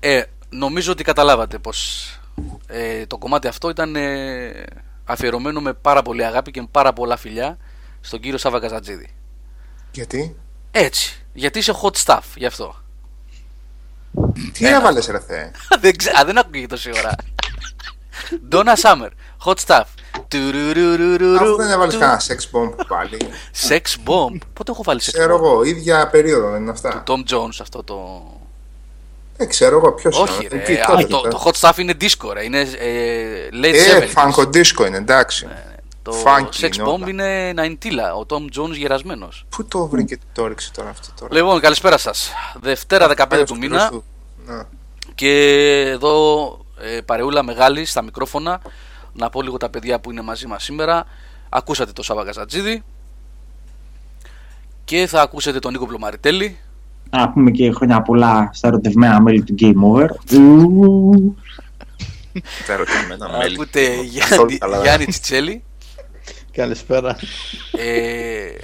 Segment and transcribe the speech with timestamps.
[0.00, 2.08] Ε, νομίζω ότι καταλάβατε πως
[2.66, 4.64] ε, το κομμάτι αυτό ήταν ε,
[5.04, 7.58] αφιερωμένο με πάρα πολύ αγάπη και με πάρα πολλά φιλιά
[8.00, 9.14] στον κύριο Σάβα Καζατζίδη.
[9.92, 10.36] Γιατί;
[10.70, 11.24] Έτσι.
[11.32, 12.74] Γιατί είσαι hot stuff, γι' αυτό.
[14.52, 15.50] Τι έβαλες ρε θεέ;
[15.80, 17.14] δεν, ξέ, α, δεν ακούγεται τόση ώρα.
[18.52, 19.08] Donna Summer,
[19.44, 19.84] hot stuff.
[21.36, 23.16] Αφού δεν έβαλες κανένα sex bomb πάλι.
[23.68, 24.38] Sex bomb.
[24.52, 27.82] Πότε έχω βάλει sex Ξέρω bomb; εγώ, ίδια περίοδο δεν είναι αυτά; Tom Jones αυτό
[27.84, 28.22] το.
[29.40, 30.56] Δεν ξέρω εγώ ποιος Όχι, είναι.
[30.56, 31.28] ρε, Τι, α, τότε, το, τότε.
[31.28, 32.44] το hot stuff είναι disco, ρε.
[32.44, 34.08] Είναι ε, late Ε, 70s.
[34.08, 35.48] φανκο disco είναι, εντάξει.
[36.02, 37.08] Το funky sex είναι bomb όλα.
[37.08, 39.46] είναι 90 ο Tom Jones γερασμένος.
[39.48, 42.30] Πού το βρήκε το έριξε τώρα αυτό τώρα; Λοιπόν, καλησπέρα σας.
[42.60, 44.04] Δευτέρα 15 Πέρας του του μήνα Χριστού.
[44.46, 44.68] Να.
[45.14, 45.32] και
[45.86, 48.60] εδώ ε, παρεούλα μεγάλη στα μικρόφωνα.
[49.12, 51.06] Να πω λίγο τα παιδιά που είναι μαζί μας σήμερα.
[51.48, 52.82] Ακούσατε το Σάβα Καζατζίδη
[54.84, 56.58] και θα ακούσετε τον Νίκο Πλωμαριτέλη.
[57.10, 60.08] Να πούμε και χρόνια πολλά στα ερωτευμένα μέλη του Game Over.
[60.32, 61.36] Ου.
[62.66, 63.54] Τα ερωτημένα μέλη.
[63.54, 63.80] Ακούτε
[64.18, 65.62] Καθόλου Γιάννη, καλά δεν Γιάννη Τσιτσέλη.
[66.52, 67.16] Καλησπέρα.
[67.72, 68.54] Ε,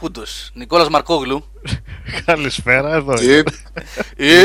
[0.00, 1.44] Πούντος, Νικόλας Μαρκόγλου
[2.24, 3.14] Καλησπέρα, εδώ.
[3.14, 3.32] Τι,
[4.16, 4.44] ε,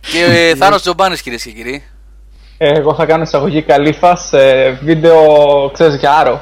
[0.00, 1.82] και ε, Θάνος Τζομπάνης κυρίες και κύριοι.
[2.58, 5.20] Ε, Εγώ θα κάνω εισαγωγή καλήφα σε βίντεο,
[5.72, 6.40] ξέρεις, για άρο.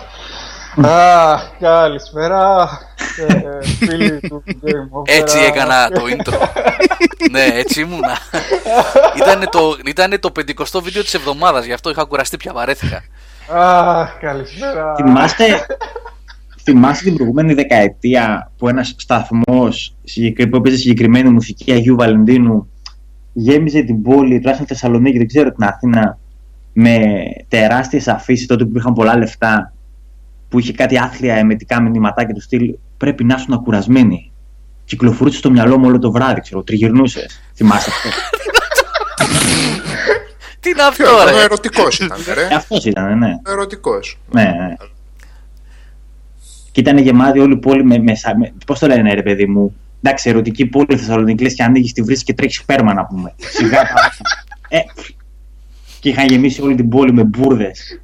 [0.82, 2.68] Α, καλησπέρα,
[3.28, 5.18] ε, φίλοι του Game Over.
[5.18, 6.32] Έτσι έκανα το intro.
[7.30, 8.18] ναι, έτσι ήμουνα.
[9.16, 13.02] Ήτανε το, ήτανε το 50 βίντεο της εβδομάδας, γι' αυτό είχα κουραστεί πια, βαρέθηκα.
[13.58, 14.94] Α, καλησπέρα.
[14.94, 15.66] Θυμάστε,
[16.62, 22.68] θυμάστε την προηγούμενη δεκαετία που ένας σταθμός συγκεκρι- που έπαιζε συγκεκριμένη μουσική Αγίου Βαλεντίνου
[23.32, 26.18] γέμιζε την πόλη, τουλάχιστον Θεσσαλονίκη, δεν ξέρω την Αθήνα,
[26.72, 26.98] με
[27.48, 29.73] τεράστιες αφήσεις τότε που είχαν πολλά λεφτά,
[30.48, 34.32] που είχε κάτι άθλια εμετικά μηνυματάκια του στυλ πρέπει να ήσουν κουρασμένοι.
[34.84, 37.40] Κυκλοφορούσε στο μυαλό μου όλο το βράδυ, ξέρω, τριγυρνούσες.
[37.54, 38.08] Θυμάστε αυτό;
[40.60, 42.54] Τι είναι αυτό, ποιο, ο ρε; ερωτικός ήταν, ρε.
[42.54, 43.30] Αυτός ήταν, ναι.
[43.46, 44.18] Ο ερωτικός.
[44.30, 44.74] Ναι, ναι.
[46.72, 49.46] Και ήταν γεμάτη όλη η πόλη με, με, σα- με πώς το λένε, ρε παιδί
[49.46, 53.34] μου; Εντάξει, ερωτική πόλη Θεσσαλονίκης, λες και ανοίγεις τη βρύση και τρέχεις πέρμα να πούμε.
[53.36, 54.10] Σιγά τα
[54.68, 54.78] ε,
[56.00, 58.00] Και είχαν γεμίσει όλη την πόλη με μπουρδες.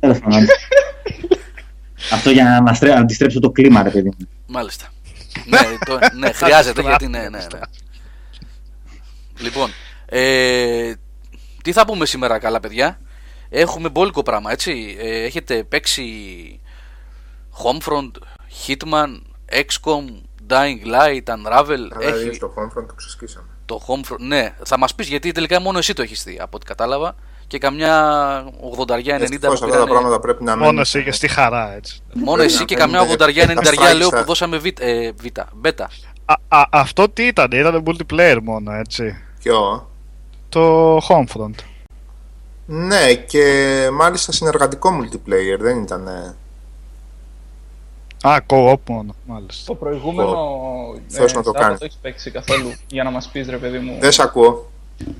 [0.00, 0.46] Τέλος πάντων.
[2.12, 4.28] Αυτό για να, αναστρέ- να αντιστρέψω το κλίμα, ρε παιδί μου.
[4.46, 4.86] Μάλιστα.
[5.46, 7.60] ναι, το, ναι, χρειάζεται γιατί ναι, ναι, ναι.
[9.38, 9.70] Λοιπόν,
[10.06, 10.92] ε,
[11.62, 13.00] τι θα πούμε σήμερα καλά παιδιά;
[13.48, 14.96] Έχουμε μπόλικο πράγμα, έτσι.
[14.98, 16.04] Ε, έχετε παίξει
[17.62, 18.10] Homefront,
[18.66, 19.20] Hitman,
[19.50, 20.04] XCOM,
[20.48, 21.88] Dying Light, Unravel.
[21.94, 23.46] Αλλά Έχει είναι στο Homefront το ξεσκίσαμε.
[23.66, 24.18] το Homefront.
[24.18, 27.14] Ναι, θα μας πεις γιατί τελικά μόνο εσύ το έχεις δει από ό,τι κατάλαβα.
[27.48, 27.94] Και καμιά
[28.76, 30.64] 80-90 Ευτυχώς που αυτά τα πήρανε- πράγματα πρέπει να μένουν.
[30.66, 32.00] Μόνο εσύ και στη χαρά, έτσι.
[32.14, 35.24] Μόνο εσύ και καμιά Πρέπει να 80-90 μένουν λέω στα- που δώσαμε β, ε, β,
[35.54, 35.90] μπέτα.
[36.24, 39.16] Α, α, αυτό τι ήταν, ήταν multiplayer μόνο, έτσι.
[39.42, 39.90] Ποιο;
[40.48, 41.54] Το Homefront.
[42.66, 43.44] Ναι, και
[43.92, 46.06] μάλιστα συνεργατικό multiplayer, δεν ήταν.
[46.06, 46.34] ε,
[48.22, 49.64] Α, co-op μόνο, μάλιστα.
[49.66, 50.36] Το προηγούμενο.
[51.08, 51.78] Θες να το Σάβα, κάνεις.
[51.78, 54.70] το έχεις παίξει καθόλου για να μας πεις, ρε παιδί μου; Δεν σ' ακούω.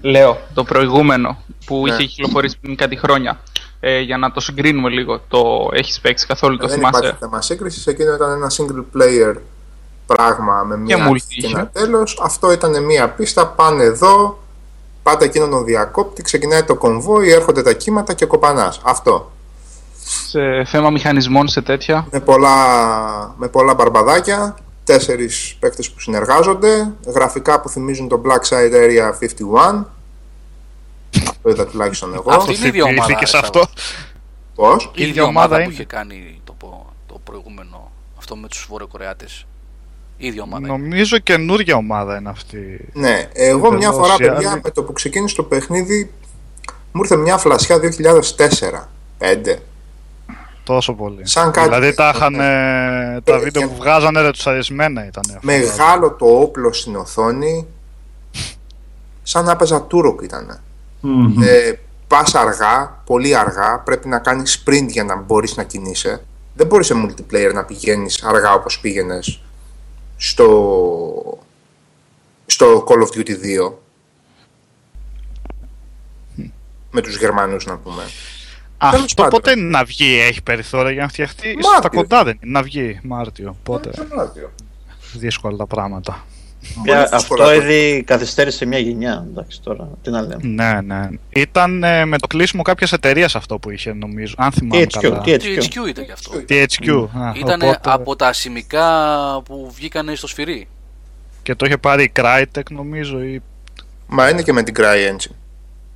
[0.01, 1.95] Λέω, το προηγούμενο που Ναι.
[1.95, 3.39] είχε κυκλοφορήσει πριν κάτι χρόνια.
[3.81, 5.21] Ε, για να το συγκρίνουμε λίγο.
[5.29, 7.87] Το έχεις παίξει καθόλου, το δεν θυμάσαι; υπάρχει θέμα σύγκρισης.
[7.87, 9.37] Εκείνο ήταν ένα single player
[10.07, 11.57] πράγμα με μία multi αρχή και είχε.
[11.57, 12.21] ένα τέλος.
[12.23, 13.47] Αυτό ήταν μία πίστα.
[13.47, 14.39] Πάνε εδώ,
[15.03, 18.81] πάτε εκείνον τον διακόπτη, ξεκινάει το κομβόι, έρχονται τα κύματα και κοπανάς.
[18.85, 19.31] Αυτό.
[20.29, 22.07] Σε θέμα μηχανισμών, σε τέτοια.
[22.11, 22.55] Με πολλά,
[23.37, 24.55] με πολλά μπαρμπαδάκια,
[24.87, 29.85] τέσσερις παίκτες που συνεργάζονται, γραφικά που θυμίζουν το Black Side Area 51.
[31.29, 32.31] Αυτό είδα τουλάχιστον εγώ.
[32.35, 33.67] Αυτό είναι η ίδια ομάδα, θυμήθηκες ρε, αυτό.
[34.55, 35.73] Πώς; Η ίδια ίδια ομάδα ομάδα που είναι.
[35.73, 39.47] είχε κάνει το, πο- το προηγούμενο αυτό με τους Βορειοκορεάτες.
[40.17, 40.67] Η ίδια ομάδα.
[40.67, 40.77] είναι.
[40.77, 42.89] Νομίζω καινούργια ομάδα είναι αυτή.
[42.93, 44.61] Ναι, εγώ μια Εντελώς φορά, οι παιδιά, άλλοι.
[44.65, 46.13] με το που ξεκίνησε το παιχνίδι,
[46.93, 48.89] μου ήρθε μια φλασιά 2004.
[49.19, 49.57] 5.
[50.67, 51.27] Τόσο πολύ.
[51.29, 52.33] Σαν κάτι- Δηλαδή τα είχαν.
[52.33, 52.45] Ναι.
[53.17, 55.23] ε, τα Ε, βίντεο για- που βγάζανε ρετσαρισμένα ήταν.
[55.27, 55.39] αυτά.
[55.43, 57.67] Μεγάλο το όπλο στην οθόνη.
[59.23, 60.61] Σαν να έπαιζα τούροκ ήταν.
[61.01, 61.43] Μμμ.
[61.43, 61.79] Ε,
[62.09, 66.23] πας αργά, πολύ αργά, πρέπει να κάνεις sprint για να μπορείς να κινείσαι.
[66.55, 69.41] Δεν μπορείς σε multiplayer να πηγαίνεις αργά όπως πήγαινες
[70.17, 71.39] στο,
[72.47, 73.73] στο Call of Duty 2.
[76.91, 78.03] Με τους Γερμανούς να πούμε.
[78.79, 79.41] Τέλος Αυτό πάντων.
[79.41, 81.47] πότε είναι να βγει, έχει περιθώρια για να φτιαχτεί.
[81.47, 81.71] Μάρτιο.
[81.79, 83.57] Στα κοντά δεν είναι να βγει Μάρτιο.
[83.63, 83.91] Πότε.
[85.13, 86.25] Δύσκολα τα πράγματα.
[86.75, 89.27] Πολύ αυτό δύσκολα το- ήδη καθυστέρησε μια γενιά.
[89.31, 90.37] Εντάξει τώρα, τι να λέμε.
[90.43, 91.09] Ναι, ναι.
[91.29, 94.35] Ήταν ε, με το κλείσιμο κάποια εταιρεία αυτό που είχε νομίζω.
[94.39, 95.23] Αν θυμάμαι THQ, καλά.
[95.25, 95.29] THQ.
[95.41, 96.33] THQ ήταν και αυτό.
[96.49, 97.09] THQ.
[97.21, 98.87] Α, Ήταν οπότε- από τα σημικά
[99.45, 100.69] που βγήκανε στο σφυρί.
[101.43, 103.43] Και το είχε πάρει η Crytek νομίζω ή
[104.07, 105.35] Μα είναι και με την CryEngine.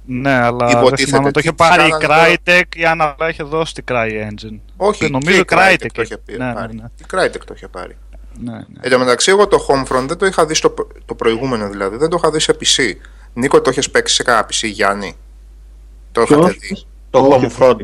[0.04, 2.26] Ναι, αλλά δεν Υποτίθεται θυμάμαι αν το τι είχε πάρει η κάνανε τώρα.
[2.44, 4.60] Crytek ή αν απλά είχε δώσει την CryEngine.
[4.76, 6.74] Όχι, Δεν νομίζω και η Crytek το είχε πει- Ναι, ναι, πάρει.
[6.74, 6.84] ναι.
[6.96, 7.96] Η Crytek το είχε πάρει.
[8.40, 8.58] ναι, ναι.
[8.80, 11.96] Εν τω μεταξύ, εγώ το Homefront δεν το είχα δει στο προ- το προηγούμενο δηλαδή,
[11.96, 12.92] δεν το είχα δει σε PC.
[13.32, 15.16] Νίκο, το έχεις παίξει σε κανένα PC, Γιάννη;
[16.12, 17.80] Το είχατε Ποιος; δει; Το Όχι, Homefront.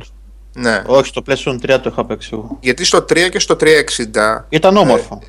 [0.55, 0.83] Ναι.
[0.87, 2.57] Όχι, στο PlayStation 3 το είχα παίξει εγώ.
[2.61, 5.23] Γιατί στο 3 και στο 360 Ήταν όμορφο.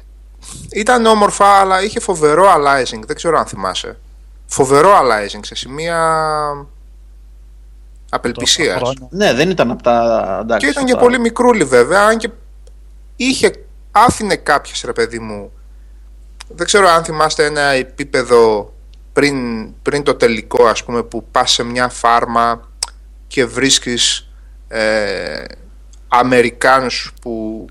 [0.72, 3.00] ήταν όμορφα, αλλά είχε φοβερό aliasing.
[3.06, 3.98] Δεν ξέρω αν θυμάσαι.
[4.46, 5.98] Φοβερό aliasing σε σημεία
[8.10, 8.80] απελπισίας.
[8.80, 9.08] Τόσα χρόνια.
[9.12, 10.38] Ναι, δεν ήταν από τα.
[10.42, 12.30] Εντάξει, Και ήταν και τα- πολύ μικρούλι βέβαια, αν και
[13.16, 13.52] είχε,
[13.92, 15.52] άφηνε κάποιες ρε παιδί μου.
[16.48, 18.74] Δεν ξέρω αν θυμάστε ένα επίπεδο
[19.14, 19.36] πριν,
[19.82, 22.70] πριν το τελικό ας πούμε που πας σε μια φάρμα
[23.28, 24.30] και βρίσκεις
[24.68, 25.44] ε,
[26.08, 27.66] Αμερικάνους που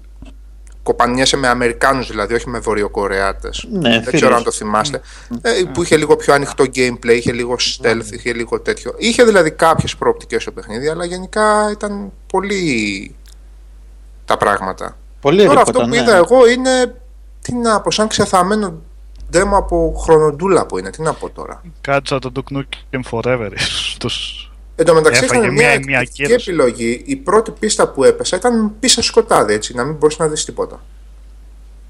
[0.86, 3.66] κοπανιέσαι με Αμερικάνους δηλαδή, όχι με Βορειοκορεάτες.
[3.70, 4.20] Ναι, Δεν φίλους.
[4.20, 5.00] ξέρω αν το θυμάστε.
[5.42, 8.94] Ε, που είχε λίγο πιο ανοιχτό gameplay, είχε λίγο stealth, είχε λίγο τέτοιο.
[8.96, 13.14] Είχε δηλαδή κάποιες προοπτικές στο παιχνίδι, αλλά γενικά ήταν πολύ
[14.24, 14.96] τα πράγματα.
[15.20, 16.02] Πολύ Τώρα ρήπο αυτό ήταν, που ναι.
[16.02, 16.94] είδα εγώ είναι,
[17.42, 18.82] τι να πω, σαν ξεθαμένο
[19.32, 20.90] demo από χρονοτούλα που είναι.
[20.90, 21.62] Τι να πω τώρα.
[21.80, 24.45] Κάτσα το Duke Nukem Forever στους...
[24.78, 26.50] Εν τω μεταξύ Έφαγε είχαν μια, μια- μια μια κύρωση.
[26.50, 27.02] επιλογή.
[27.06, 30.80] Η πρώτη πίστα που έπεσα ήταν πίσω σκοτάδι, έτσι, να μην μπορείς να δεις τίποτα.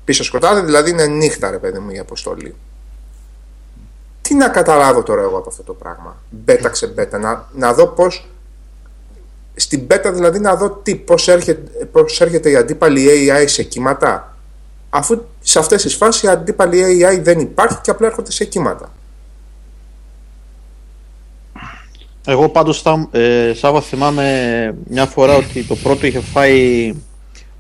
[0.04, 2.54] Πίσω σκοτάδι δηλαδή είναι νύχτα, ρε παιδί μου, η αποστολή.
[4.22, 7.18] Τι να καταλάβω τώρα εγώ από αυτό το πράγμα; Μπέτα σε μπέτα.
[7.18, 8.28] Να, να δω πώς...
[9.54, 14.36] Στην μπέτα δηλαδή να δω τι, πώς, έρχεται, πώς έρχεται η αντίπαλη AI σε κύματα.
[14.90, 18.92] Αφού σε αυτές τις φάσεις η αντίπαλη AI δεν υπάρχει και απλά έρχονται σε κύματα.
[22.26, 26.94] Εγώ πάντως θα, ε, Σάβα θυμάμαι μια φορά ότι το πρώτο είχε φάει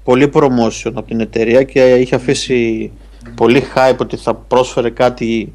[0.04, 2.90] πολύ promotion από την εταιρεία και είχε αφήσει
[3.34, 5.52] πολύ hype ότι θα πρόσφερε κάτι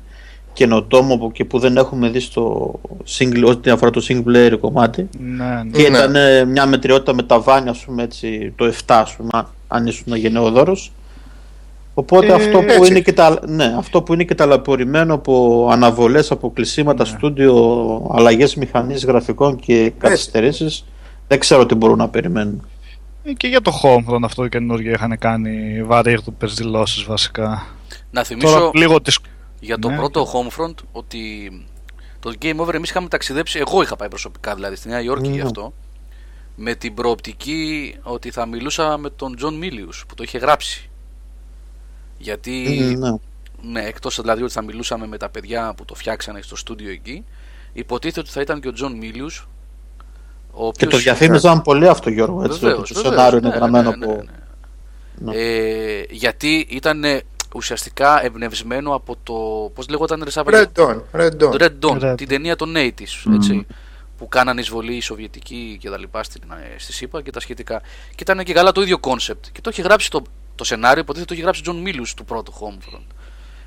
[0.53, 2.73] καινοτόμο που και που δεν έχουμε δει στο
[3.17, 5.71] single, ό,τι αφορά το single player κομμάτι Ναι, ναι.
[5.71, 5.97] και Ναι.
[5.97, 9.29] ήταν ε, μια μετριότητα με τα βάνια ας πούμε έτσι το 7 ας πούμε
[9.67, 10.91] αν ήσουν γενναιόδωρος
[12.01, 12.89] Οπότε Ε, αυτό, που έτσι.
[12.91, 17.55] είναι και τα, ναι, αυτό που είναι και ταλαιπωρημένο από αναβολές, από κλεισίματα στούντιο,
[18.13, 20.85] αλλαγές μηχανής γραφικών και καθυστερήσεις,
[21.27, 22.67] δεν ξέρω τι μπορούν να περιμένουν.
[23.23, 27.65] Ε, Και για το Homefront αυτό το καινούργιο είχαν κάνει βαρύγδουπες δηλώσεις βασικά.
[28.11, 29.19] Να θυμίσω Τώρα λίγο τις...
[29.59, 29.95] για το Ναι.
[29.95, 31.19] πρώτο Homefront ότι
[32.19, 35.35] το Game Over εμείς είχαμε ταξιδέψει, εγώ είχα πάει προσωπικά δηλαδή στη Νέα Υόρκη Ναι.
[35.35, 35.73] γι' αυτό,
[36.55, 40.85] με την προοπτική ότι θα μιλούσα με τον Τζον Μίλιους που το είχε γράψει.
[42.21, 43.09] Γιατί Mm, ναι.
[43.61, 47.23] ναι, εκτός δηλαδή ότι θα μιλούσαμε με τα παιδιά που το φτιάξανε στο στούντιο εκεί,
[47.73, 49.47] υποτίθεται ότι θα ήταν και ο Τζον Μίλιους,
[50.51, 50.91] ο Και οποίος...
[50.91, 54.05] το διαφήμιζαν πολύ αυτό Γιώργο, έτσι, Βεβαίως, ότι το βεβαίως, σενάριο είναι ναι, γραμμένο ναι,
[54.05, 54.23] ναι, από...
[55.15, 55.35] ναι.
[55.35, 57.03] Ε, γιατί ήταν
[57.55, 59.33] ουσιαστικά εμπνευσμένο από το.
[59.73, 61.37] Πώς λέγονταν ρε Σάβα, Red Dawn, Red Dawn.
[61.37, 62.17] το Red Dawn, Red.
[62.17, 63.65] την ταινία των 80s, έτσι,
[64.17, 67.81] που κάνανε εισβολή οι Σοβιετικοί και τα λοιπά στην, ε, στις ΗΠΑ και τα σχετικά.
[68.09, 69.45] Και ήταν και καλά το ίδιο concept.
[69.51, 70.21] Και το έχει γράψει το,
[70.61, 73.13] το σενάριο, υποτίθεται το έχει γράψει Τζον Μίλιους του πρώτου Homefront.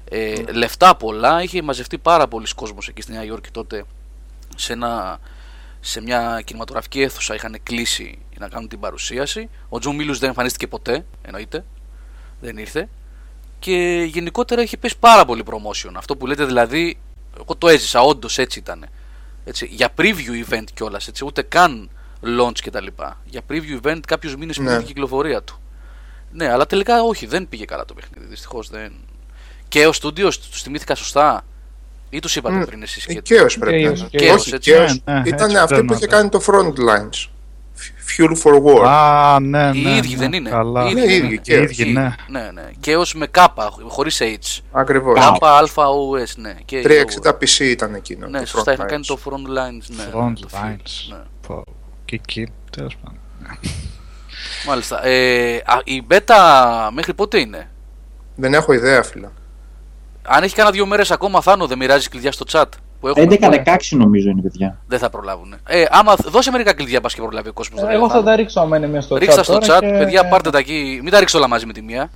[0.09, 3.85] Ε, Λεφτά πολλά, είχε μαζευτεί πάρα πολύς κόσμος εκεί στη Νέα Υόρκη τότε
[4.57, 5.21] σε, ένα,
[5.81, 9.49] σε μια κινηματογραφική αίθουσα είχαν κλείσει να κάνουν την παρουσίαση.
[9.69, 11.65] Ο Τζον Μίλιους δεν εμφανίστηκε ποτέ, εννοείται.
[12.41, 12.89] Δεν ήρθε.
[13.59, 15.93] Και γενικότερα είχε πέσει πάρα πολύ promotion.
[15.95, 16.99] Αυτό που λέτε δηλαδή,
[17.41, 18.87] εγώ το έζησα, όντως έτσι ήταν.
[19.45, 21.91] Έτσι, για preview event κιόλας, ούτε καν
[22.23, 22.87] launch κτλ.
[23.25, 24.77] Για preview event κάποιους μήνες πριν Ναι.
[24.77, 25.59] την κυκλοφορία του.
[26.37, 28.27] Ναι, αλλά τελικά όχι, δεν πήγε καλά το παιχνίδι.
[28.29, 28.93] Δυστυχώς δεν.
[29.69, 31.45] Και ο στούντιος του θυμήθηκα σωστά.
[32.11, 33.07] Ή τους είπατε Μμ, πριν εσείς.
[33.07, 34.09] Ε, Chaos πρέπει να Chaos, είναι.
[34.33, 34.73] Chaos, Όχι, έτσι.
[34.75, 34.97] Chaos.
[35.05, 36.17] Ναι, ναι, Ήταν έτσι αυτή πρέπει που να είχε είναι.
[36.17, 37.29] κάνει το Frontlines.
[38.17, 38.87] Fuel for War.
[38.87, 39.79] Α, ναι, ναι.
[39.79, 40.51] Οι ίδιοι ναι, δεν είναι.
[40.51, 40.89] Καλά.
[40.89, 41.27] Οι Ναι, ίδιοι οι είναι.
[41.27, 41.71] ίδιοι, Οι Chaos.
[41.71, 42.15] ίδιοι, ναι.
[42.29, 42.71] Ναι, ναι.
[42.81, 44.61] Και ως με κάπα, χωρίς H.
[44.73, 45.21] Ακριβώς.
[45.21, 46.55] Κάπα, αλφα, OS, ναι.
[46.65, 46.83] Και
[47.23, 48.27] 360 PC ήταν εκείνο.
[48.27, 48.89] Ναι, το σωστά, είχαν Frontlines.
[48.91, 49.87] κάνει το front lines.
[49.97, 51.09] Ναι, Front το Fuel, lines.
[51.11, 51.17] ναι.
[51.47, 51.63] Πω,
[52.05, 53.19] Και εκεί, τέλος πάντων.
[54.67, 55.07] Μάλιστα.
[55.07, 56.35] Ε, α, η beta
[56.93, 57.69] μέχρι πότε είναι;
[58.37, 59.29] Δεν έχω ιδέα, φίλε.
[60.23, 62.65] Αν έχει κάνα δύο μέρες ακόμα, Θάνο, δεν μοιράζει κλειδιά στο chat.
[63.01, 63.27] Που έχουμε.
[63.65, 64.79] 11-16 νομίζω είναι, παιδιά.
[64.87, 65.55] Δεν θα προλάβουν.
[65.67, 67.83] Ε, άμα δώσε μερικά κλειδιά, πα και προλάβει ο κόσμος.
[67.89, 70.29] Εγώ θα τα ρίξω άμα είναι μια στο Ρίξτε chat στο τώρα chat, και- παιδιά,
[70.29, 71.01] πάρτε τα εκεί.
[71.03, 72.11] Μην τα ρίξω όλα μαζί με τη μία.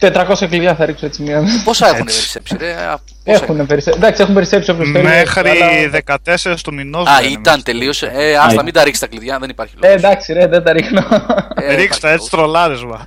[0.00, 1.42] 400 κλειδιά θα ρίξω έτσι μία.
[1.64, 2.14] Πόσα έχουν Έτσι.
[2.16, 2.72] περισσέψει, ρε.
[2.72, 3.98] α, πόσα Έχουν περισσέψει.
[4.00, 5.04] Εντάξει, έχουν περισσέψει όποιος θέλει.
[5.04, 5.90] Μέχρι αλλά-
[6.24, 7.08] 14 του μηνός.
[7.08, 8.10] Α, ήταν, τελείωσε.
[8.14, 8.64] Ε, άστα, ήταν.
[8.64, 9.94] μην τα ρίξεις τα κλειδιά, δεν υπάρχει Ε, λόγο.
[9.98, 11.02] εντάξει, ρε, δεν τα ρίχνω.
[11.76, 13.06] Ρίξτε έτσι τρολάρισμα.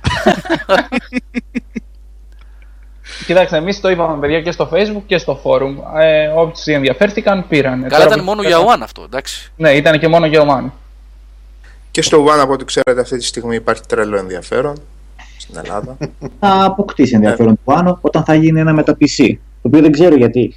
[3.26, 6.00] Κοιτάξτε, εμείς το είπαμε παιδιά και στο facebook και στο forum.
[6.00, 7.88] Ε, όσοι ενδιαφέρθηκαν πήραν.
[7.88, 9.52] Καλά, ήταν μόνο για One αυτό, εντάξει.
[9.56, 10.70] Ναι, ήταν και μόνο για One.
[11.90, 14.82] Και στο One, από ό,τι ξέρετε, αυτή τη στιγμή υπάρχει τρελό ενδιαφέρον
[15.42, 15.96] στην Ελλάδα.
[16.40, 19.34] Θα αποκτήσει ενδιαφέρον του πάνω όταν θα γίνει ένα με τα PC.
[19.62, 20.54] Το οποίο δεν ξέρω γιατί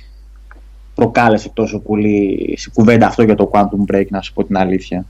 [0.95, 5.05] προκάλεσε τόσο πολύ σε κουβέντα αυτό για το Quantum Break, να σου πω την αλήθεια.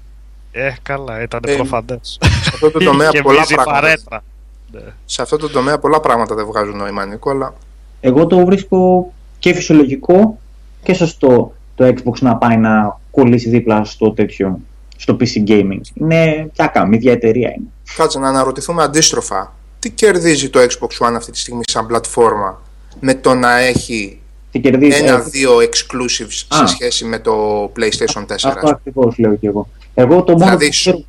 [0.52, 2.18] Ε, καλά, ήταν Ε, προφανές.
[2.22, 3.80] Σε αυτό το τομέα Και πολλά βίζει πράγματα.
[3.80, 4.24] παρέτρα.
[4.72, 4.82] Ναι.
[5.06, 7.54] Σε αυτό το τομέα πολλά πράγματα δεν βγάζουν νόημα, Νίκο, αλλά
[8.02, 10.38] Εγώ το βρίσκω και φυσιολογικό
[10.84, 14.60] και σωστό το Xbox να πάει να κολλήσει δίπλα στο τέτοιο,
[14.98, 15.80] στο PC Gaming.
[15.94, 17.68] Είναι πια κάνουμε, ίδια εταιρεία είναι.
[17.96, 19.55] κάτσε να αναρωτηθούμε αντίστροφα.
[19.86, 22.62] Τι κερδίζει το Xbox One αυτή τη στιγμή σαν πλατφόρμα
[23.00, 25.04] με το να έχει Τι κερδίζει.
[25.04, 26.68] ε, ένα-δύο exclusives Α.
[26.68, 28.26] σε σχέση με το PlayStation 4.
[28.50, 29.68] αυτό ακριβώς λέω και εγώ.
[29.94, 31.04] Εγώ το μόνο Δηλαδή, που ξέρω,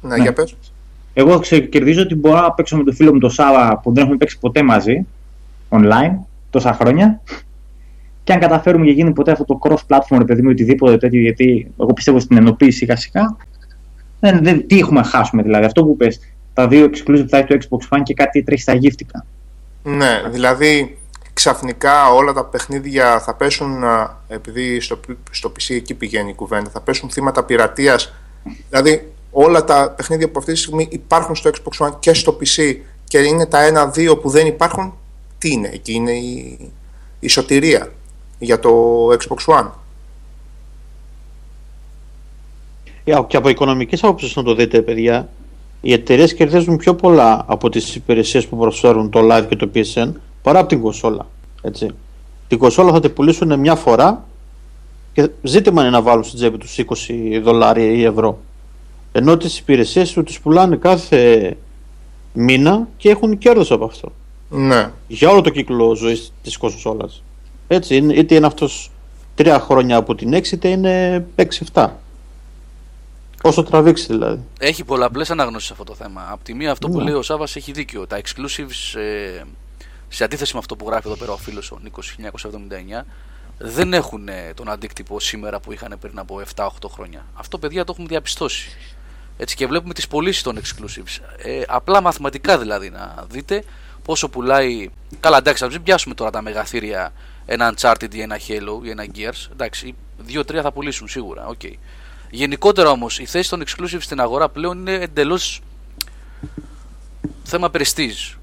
[0.00, 0.22] Ναι, Ναι.
[0.22, 0.56] για πες.
[1.14, 4.02] εγώ ξε- κερδίζω ότι μπορώ να παίξω με τον φίλο μου τον Σάβα που δεν
[4.02, 5.06] έχουμε παίξει ποτέ μαζί,
[5.68, 6.16] online,
[6.50, 7.20] τόσα χρόνια.
[8.24, 11.70] Και αν καταφέρουμε και γίνει ποτέ αυτό το cross-platform, ρε παιδί μου, οτιδήποτε τέτοιο, γιατί
[11.80, 13.36] εγώ πιστεύω στην ενοποίηση σιγά σιγά.
[14.20, 15.64] Δεν, δεν, τι έχουμε να χάσουμε δηλαδή.
[15.64, 16.20] Αυτό που πες,
[16.54, 19.26] τα δύο exclusive που θα έχει το Xbox One και κάτι τρέχει στα γύφτικα.
[19.82, 20.98] Ναι, δηλαδή
[21.32, 26.70] ξαφνικά όλα τα παιχνίδια θα πέσουν, α, επειδή στο, στο PC εκεί πηγαίνει η κουβέντα,
[26.70, 28.12] θα πέσουν θύματα πειρατείας.
[28.70, 32.76] Δηλαδή όλα τα παιχνίδια που αυτή τη στιγμή υπάρχουν στο Xbox One και στο PC
[33.04, 34.94] και είναι τα ένα-δύο που δεν υπάρχουν,
[35.38, 36.58] τι είναι, εκεί είναι η,
[37.20, 37.92] η σωτηρία
[38.38, 39.70] για το Xbox One.
[43.04, 45.28] Ε, Και από οικονομικές άποψεις να το δείτε, παιδιά,
[45.86, 50.12] οι εταιρείες κερδίζουν πιο πολλά από τις υπηρεσίες που προσφέρουν το Live και το PSN
[50.42, 51.26] παρά από την κονσόλα.
[51.62, 51.88] Έτσι.
[52.48, 54.24] Την κονσόλα θα την πουλήσουν μια φορά
[55.12, 58.38] και ζήτημα είναι να βάλουν στην τσέπη τους 20 δολάρια ή ευρώ.
[59.12, 61.56] Ενώ τις υπηρεσίες του τις πουλάνε κάθε
[62.32, 64.12] μήνα και έχουν κέρδος από αυτό.
[64.50, 64.90] Ναι.
[65.08, 67.22] Για όλο το κύκλο ζωής της κονσόλας.
[67.68, 68.90] Έτσι, είναι- είτε είναι αυτός
[69.34, 71.98] τρία χρόνια από την 6, είτε είναι 6-7.
[73.46, 74.40] Όσο τραβήξει δηλαδή.
[74.58, 76.26] Έχει πολλαπλές αναγνώσεις αυτό το θέμα.
[76.30, 77.04] Απ' τη μία, αυτό που Ναι.
[77.04, 78.06] λέει ο Σάβα έχει δίκιο.
[78.06, 79.42] Τα exclusives, ε,
[80.08, 83.06] σε αντίθεση με αυτό που γράφει εδώ πέρα ο φίλος ο Νίκος 1979,
[83.58, 87.24] δεν έχουν ε, τον αντίκτυπο σήμερα που είχαν πριν από 7-8 χρόνια.
[87.34, 88.68] Αυτό, παιδιά, το έχουμε διαπιστώσει.
[89.36, 91.18] Έτσι και βλέπουμε τις πωλήσεις των exclusives.
[91.36, 93.64] Ε, απλά μαθηματικά δηλαδή να δείτε
[94.04, 94.88] πόσο πουλάει.
[95.20, 97.12] Καλά, εντάξει, ας μην πιάσουμε τώρα τα μεγαθήρια
[97.46, 99.48] ένα Uncharted ή ένα Halo ή ένα Gears.
[99.52, 99.94] Εντάξει,
[100.28, 101.46] 2-3 θα πουλήσουν σίγουρα.
[101.46, 101.60] οκ.
[102.30, 105.60] Γενικότερα όμως η θέση των exclusive στην αγορά πλέον είναι εντελώς
[107.42, 108.36] θέμα prestige.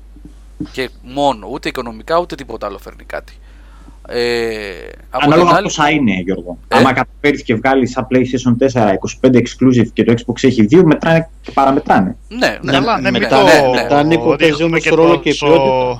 [0.71, 3.33] Και μόνο, ούτε οικονομικά ούτε τίποτα άλλο φέρνει κάτι.
[4.07, 4.71] Ε,
[5.09, 6.57] από Ανάλογα την άλλη, πόσα είναι, Γιώργο.
[6.67, 10.81] Ε; Άμα καταφέρεις και βγάλεις σαν PlayStation 4 25 exclusive και το Xbox έχει 2,
[10.83, 12.15] μετράνε και παραμετράνε.
[12.27, 13.43] ναι, ναι, Καλά, ναι, μην μετά- το...
[13.45, 13.81] ναι, ναι.
[13.81, 15.93] Μετά, Νίκο, παίζει ρίχνουμε όμως και ρόλο το και η στο- ποιότητα.
[15.93, 15.99] Ναι,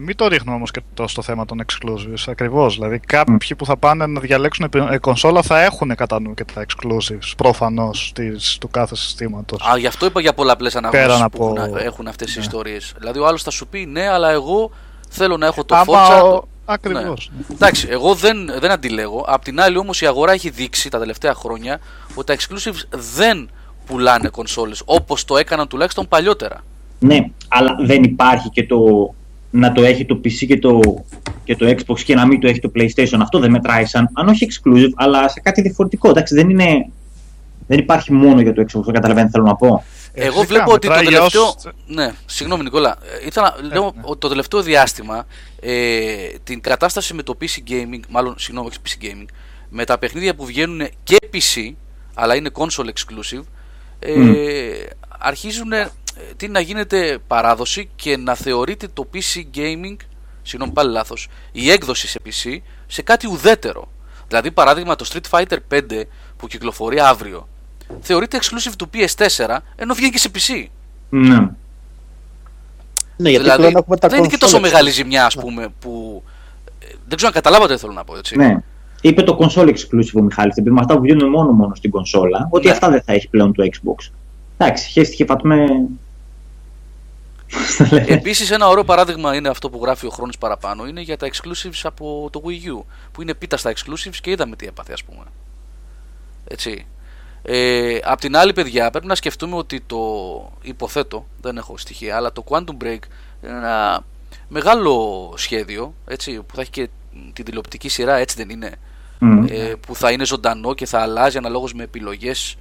[0.00, 2.74] μην το ρίχνουμε όμως και το στο θέμα των exclusives, ακριβώς.
[2.74, 6.44] Δηλαδή κάποιοι που θα πάνε να διαλέξουν επι- ε, κονσόλα θα έχουν κατά νου και
[6.54, 9.62] τα exclusives, προφανώς, της, του κάθε συστήματος.
[9.70, 12.44] Α, γι' αυτό είπα για πολλαπλέ Πέραν αναγνώσει από- που έχουν, έχουν αυτές οι Ναι.
[12.44, 12.94] ιστορίες.
[12.98, 14.70] Δηλαδή, ο άλλος θα σου πει ναι, αλλά εγώ
[15.08, 16.22] θέλω να έχω το Άμα Forza.
[16.24, 17.30] ο- το- Ακριβώς.
[17.36, 17.44] ναι.
[17.54, 19.24] Εντάξει, εγώ δεν, δεν αντιλέγω.
[19.28, 21.78] Απ' την άλλη, όμως, η αγορά έχει δείξει τα τελευταία χρόνια
[22.14, 23.50] ότι τα exclusives δεν
[23.86, 26.60] πουλάνε κονσόλες όπως το έκαναν τουλάχιστον παλιότερα.
[26.98, 27.18] Ναι,
[27.48, 28.76] αλλά δεν υπάρχει και το
[29.50, 30.80] να το έχει το PC και το,
[31.44, 33.18] και το Xbox και να μην το έχει το PlayStation.
[33.20, 36.08] Αυτό δεν μετράει σαν, αν όχι exclusive, αλλά σε κάτι διαφορετικό.
[36.10, 36.88] Εντάξει, δεν είναι.
[37.70, 39.84] Δεν υπάρχει μόνο για το Xbox, το καταλαβαίνετε θέλω να πω.
[40.12, 41.42] Ε, Εγώ φυσικά, βλέπω ότι το μετράει για τελευταίο.
[41.42, 42.96] όσους- Ναι, συγγνώμη Νικόλα.
[43.22, 44.00] Ε, Ήθελα να λέω ναι.
[44.02, 45.26] ότι το τελευταίο διάστημα
[45.60, 45.72] ε,
[46.44, 49.26] την κατάσταση με το PC Gaming, μάλλον συγγνώμη, όχι PC Gaming,
[49.68, 51.72] με τα παιχνίδια που βγαίνουν και PC,
[52.14, 53.42] αλλά είναι console exclusive,
[53.98, 54.32] ε, Μμ.
[55.18, 55.88] αρχίζουν ε,
[56.36, 59.96] τι να γίνεται παράδοση και να θεωρείται το PC Gaming,
[60.42, 62.56] συγγνώμη πάλι λάθος, η έκδοση σε PC
[62.86, 63.88] σε κάτι ουδέτερο.
[64.28, 65.80] Δηλαδή παράδειγμα το Street Fighter 5
[66.36, 67.48] που κυκλοφορεί αύριο
[68.00, 70.64] θεωρείται exclusive του PS4 ενώ βγαίνει και σε PC.
[71.08, 71.38] Ναι.
[73.20, 74.70] Ναι, γιατί δηλαδή πλέον έχουμε τα δεν είναι και τόσο κονσόλες.
[74.72, 76.22] μεγάλη ζημιά ας πούμε που
[76.78, 78.36] ε, δεν ξέρω αν καταλάβατε τι θέλω να πω έτσι.
[78.36, 78.56] ναι.
[79.00, 82.48] Είπε το console exclusive ο Μιχάλης, επειδή με αυτά που βγαίνουν μόνο μόνο στην κονσόλα,
[82.50, 82.72] ότι Ναι.
[82.72, 84.10] αυτά δεν θα έχει πλέον το Xbox.
[84.56, 85.66] Εντάξει, χέστηκε και φατμέ.
[87.52, 88.06] Πώς το λένε.
[88.14, 90.86] Επίσης, ένα ωραίο παράδειγμα είναι αυτό που γράφει ο χρόνος παραπάνω.
[90.86, 92.84] Είναι για τα exclusives από το Wii U.
[93.12, 95.24] Που είναι πίτα στα exclusives και είδαμε τι έπαθε, ας πούμε.
[96.48, 96.86] Έτσι.
[97.42, 99.98] Ε, απ' την άλλη, παιδιά, πρέπει να σκεφτούμε ότι το
[100.62, 102.98] υποθέτω, δεν έχω στοιχεία, αλλά το Quantum Break
[103.42, 104.04] είναι ένα
[104.48, 106.88] μεγάλο σχέδιο έτσι, που θα έχει και
[107.32, 108.72] την τηλεοπτική σειρά, έτσι δεν είναι.
[109.18, 109.44] Μμ.
[109.48, 112.56] Ε, που θα είναι ζωντανό και θα αλλάζει αναλόγως με επιλογές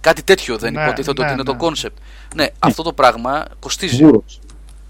[0.00, 1.58] Κάτι τέτοιο δεν Ναι, υποτίθεται ναι, ότι είναι ναι.
[1.58, 1.96] το concept.
[2.34, 3.94] Ναι, αυτό το πράγμα κοστίζει.
[3.94, 4.40] Σίγουρος.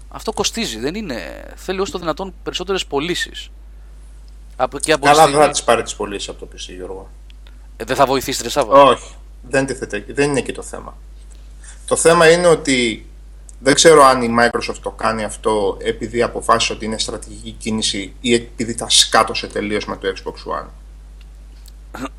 [0.09, 1.43] Αυτό κοστίζει, δεν είναι.
[1.55, 3.51] Θέλει όσο το δυνατόν περισσότερες πωλήσεις.
[4.55, 6.73] Από, και από τη Καλά, δεν στιγμή- θα τις πάρει τις πωλήσεις από το PC,
[6.75, 7.09] Γιώργο.
[7.77, 8.83] Ε, δεν θα βοηθήσει, ρε Σάβα.
[8.83, 9.13] Όχι.
[9.49, 10.97] Δεν, τίθεται, δεν είναι εκεί το θέμα.
[11.87, 13.05] Το θέμα είναι ότι
[13.63, 18.33] Δεν ξέρω αν η Microsoft το κάνει αυτό επειδή αποφάσισε ότι είναι στρατηγική κίνηση ή
[18.33, 20.65] επειδή τα σκάτωσε τελείως με το Xbox One.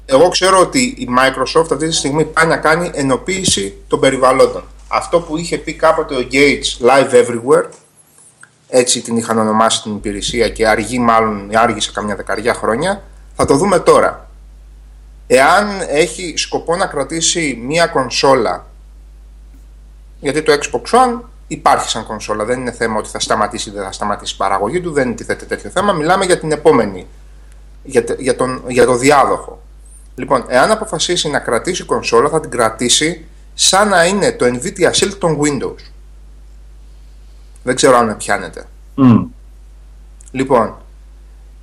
[0.05, 4.65] Εγώ ξέρω ότι η Microsoft αυτή τη στιγμή πάει να κάνει ενοποίηση των περιβαλλόντων.
[4.89, 7.69] Αυτό που είχε πει κάποτε ο Gates Live Everywhere,
[8.69, 13.03] έτσι την είχαν ονομάσει την υπηρεσία και αργεί μάλλον, άργησε καμιά δεκαριά χρόνια,
[13.37, 14.29] θα το δούμε τώρα.
[15.27, 18.67] Εάν έχει σκοπό να κρατήσει μία κονσόλα,
[20.21, 23.83] γιατί το Xbox One υπάρχει σαν κονσόλα, δεν είναι θέμα ότι θα σταματήσει ή δεν
[23.83, 27.07] θα σταματήσει η παραγωγή του, δεν τίθεται τέτοιο θέμα, μιλάμε για την επόμενη,
[27.83, 29.63] για, τε- για, τον, για το διάδοχο.
[30.15, 33.25] Λοιπόν, εάν αποφασίσει να κρατήσει κονσόλα, θα την κρατήσει
[33.55, 35.91] σαν να είναι το Nvidia Shield των Windows.
[37.63, 38.67] Δεν ξέρω αν με πιάνετε.
[38.95, 39.25] Μμ.
[40.31, 40.77] Λοιπόν,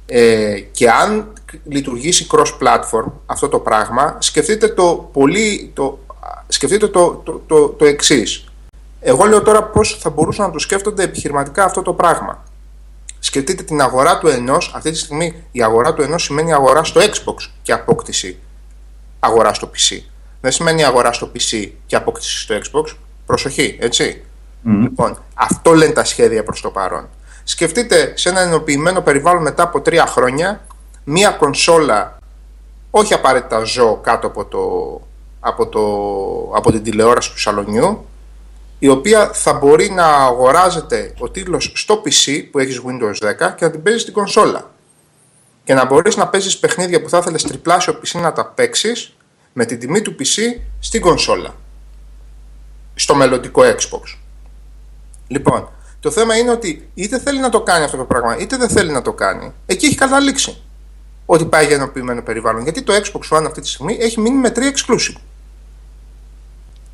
[0.06, 1.34] ε, και αν
[1.64, 6.00] λειτουργήσει cross-platform αυτό το πράγμα, σκεφτείτε το πολύ, το,
[6.48, 8.44] σκεφτείτε το, το, το, το εξής.
[9.02, 12.44] Εγώ λέω τώρα πώς θα μπορούσαν να το σκέφτονται επιχειρηματικά αυτό το πράγμα.
[13.20, 17.02] Σκεφτείτε την αγορά του ενός, αυτή τη στιγμή η αγορά του ενός σημαίνει αγορά στο
[17.02, 18.40] Xbox και απόκτηση
[19.20, 20.02] αγορά στο PC.
[20.42, 22.96] Δεν σημαίνει αγορά στο PC και απόκτηση στο Xbox.
[23.26, 24.24] Προσοχή, έτσι.
[24.62, 24.82] Μμ.
[24.82, 27.08] Λοιπόν, αυτό λένε τα σχέδια προς το παρόν.
[27.44, 30.62] Σκεφτείτε σε ένα ενοποιημένο περιβάλλον μετά από τρία χρόνια
[31.04, 32.18] μία κονσόλα,
[32.92, 34.62] όχι απαραίτητα ζω κάτω από, το,
[35.40, 35.82] από, το,
[36.56, 38.06] από την τηλεόραση του σαλονιού,
[38.80, 43.66] η οποία θα μπορεί να αγοράζεται ο τίτλος στο PC που έχεις Windows 10 και
[43.66, 44.72] να την παίζεις στην κονσόλα.
[45.64, 49.14] Και να μπορείς να παίζεις παιχνίδια που θα ήθελες τριπλάσιο PC να τα παίξεις
[49.54, 51.56] με την τιμή του PC στην κονσόλα.
[52.96, 54.18] Στο μελλοντικό Xbox.
[55.28, 55.70] Λοιπόν,
[56.00, 58.92] το θέμα είναι ότι είτε θέλει να το κάνει αυτό το πράγμα, είτε δεν θέλει
[58.92, 59.54] να το κάνει.
[59.66, 60.62] Εκεί έχει καταλήξει
[61.26, 62.64] ότι πάει για ενοποιημένο περιβάλλον.
[62.64, 65.18] Γιατί το Xbox One αυτή τη στιγμή έχει μείνει με τρία exclusive.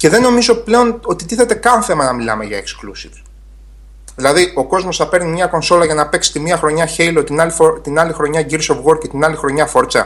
[0.06, 3.22] Και δεν νομίζω πλέον ότι τίθεται καν θέμα να μιλάμε για exclusive.
[4.16, 7.40] Δηλαδή, ο κόσμος θα παίρνει μια κονσόλα για να παίξει τη μία χρονιά Halo, την
[7.40, 10.06] άλλη, φο- την άλλη χρονιά Gears of War και την άλλη χρονιά Forza.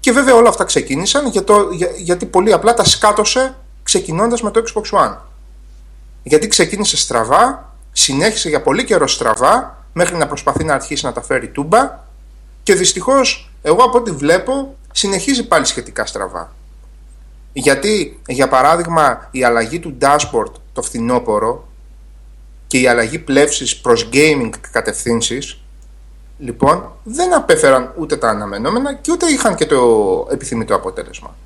[0.00, 4.50] Και βέβαια όλα αυτά ξεκίνησαν για το, για- γιατί πολύ απλά τα σκάτωσε ξεκινώντας με
[4.50, 5.16] το Xbox One.
[6.22, 11.22] Γιατί ξεκίνησε στραβά, συνέχισε για πολύ καιρό στραβά, μέχρι να προσπαθεί να αρχίσει να τα
[11.22, 11.98] φέρει τούμπα
[12.62, 16.52] και δυστυχώς, εγώ από ό,τι βλέπω, συνεχίζει πάλι σχετικά στραβά.
[17.52, 21.68] Γιατί, για παράδειγμα, η αλλαγή του dashboard το φθινόπωρο
[22.66, 25.60] και η αλλαγή πλεύσης προς gaming κατευθύνσεις,
[26.38, 29.78] λοιπόν, δεν απέφεραν ούτε τα αναμενόμενα και ούτε είχαν και το
[30.30, 31.36] επιθυμητό αποτέλεσμα.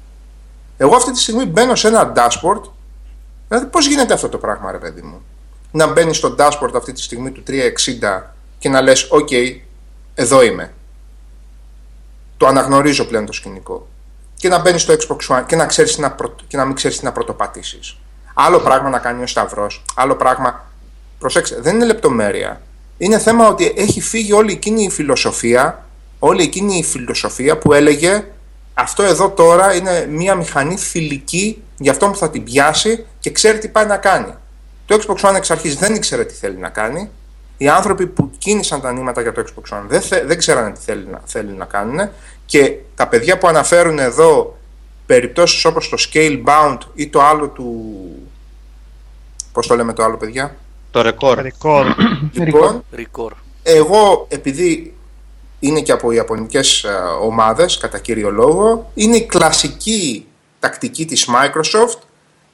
[0.76, 2.62] Εγώ αυτή τη στιγμή μπαίνω σε ένα dashboard,
[3.48, 5.22] δηλαδή πώς γίνεται αυτό το πράγμα ρε παιδί μου;
[5.70, 8.22] Να μπαίνεις στο dashboard αυτή τη στιγμή του 360
[8.58, 9.56] και να λες, ok,
[10.14, 10.72] εδώ είμαι.
[12.38, 13.88] Το αναγνωρίζω πλέον το σκηνικό.
[14.36, 16.34] Και να μπαίνεις στο Xbox One και να, ξέρεις τι να, πρω...
[16.46, 17.96] και να μην ξέρεις τι να πρωτοπατήσεις.
[18.34, 20.66] Άλλο πράγμα να κάνει ο Σταυρός, άλλο πράγμα...
[21.18, 22.60] Προσέξτε, δεν είναι λεπτομέρεια.
[22.98, 25.84] Είναι θέμα ότι έχει φύγει όλη εκείνη η φιλοσοφία,
[26.18, 28.24] όλη εκείνη η φιλοσοφία που έλεγε
[28.80, 33.58] αυτό εδώ τώρα είναι μια μηχανή φιλική για αυτό που θα την πιάσει και ξέρει
[33.58, 34.34] τι πάει να κάνει.
[34.86, 37.10] Το Xbox One εξ αρχής δεν ήξερε τι θέλει να κάνει.
[37.60, 40.80] Οι άνθρωποι που κίνησαν τα νήματα για το Xbox One δεν, θε, δεν ξέρανε τι
[40.80, 42.08] θέλει να, θέλει να κάνουν
[42.46, 44.58] και τα παιδιά που αναφέρουν εδώ
[45.06, 47.94] περιπτώσεις όπως το Scalebound ή το άλλο του...
[49.52, 50.56] Πώς το λέμε το άλλο παιδιά;
[50.90, 51.38] Το ρεκόρ.
[51.38, 51.84] Record.
[52.32, 53.36] Λοιπόν, Record.
[53.62, 54.94] εγώ επειδή
[55.60, 56.88] είναι και από ιαπωνικές ε,
[57.22, 60.26] ομάδες κατά κύριο λόγο είναι η κλασική
[60.60, 61.98] τακτική της Microsoft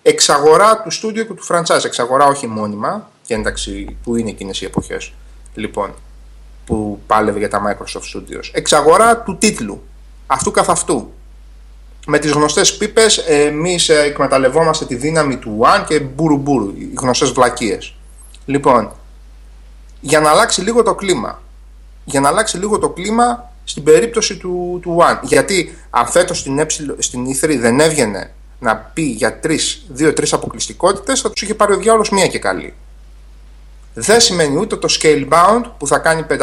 [0.02, 4.64] εξαγορά του στούντιο και του franchise εξαγορά όχι μόνιμα και εντάξει που είναι εκείνες οι
[4.64, 5.12] εποχές;
[5.54, 5.94] Λοιπόν
[6.66, 9.82] που πάλευε για τα Microsoft Studios εξαγορά του τίτλου
[10.26, 11.12] αυτού καθ' αυτού
[12.06, 16.92] με τις γνωστές πίπες εμείς ε, εκμεταλλευόμαστε τη δύναμη του One και μπουρου μπουρου οι
[16.96, 17.94] γνωστές βλακίες
[18.46, 18.92] λοιπόν
[20.00, 21.42] για να αλλάξει λίγο το κλίμα
[22.04, 25.18] για να αλλάξει λίγο το κλίμα στην περίπτωση του, του One.
[25.22, 26.66] Γιατί αν φέτος στην, ε,
[26.98, 31.76] στην E3 δεν έβγαινε να πει για τρεις, δύο-τρεις αποκλειστικότητες, θα τους είχε πάρει ο
[31.76, 32.74] διάολος μία και καλή.
[33.94, 36.38] Δεν σημαίνει ούτε το Scalebound που θα κάνει 500.000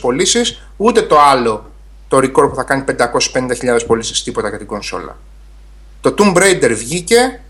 [0.00, 1.70] πωλήσεις, ούτε το άλλο,
[2.08, 5.16] το Record που θα κάνει 550.000 πωλήσεις τίποτα για την κονσόλα.
[6.00, 7.40] Το Tomb Raider βγήκε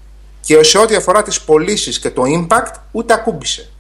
[0.40, 3.70] και σε ό,τι αφορά τις πωλήσεις και το impact, ούτε ακούμπησε.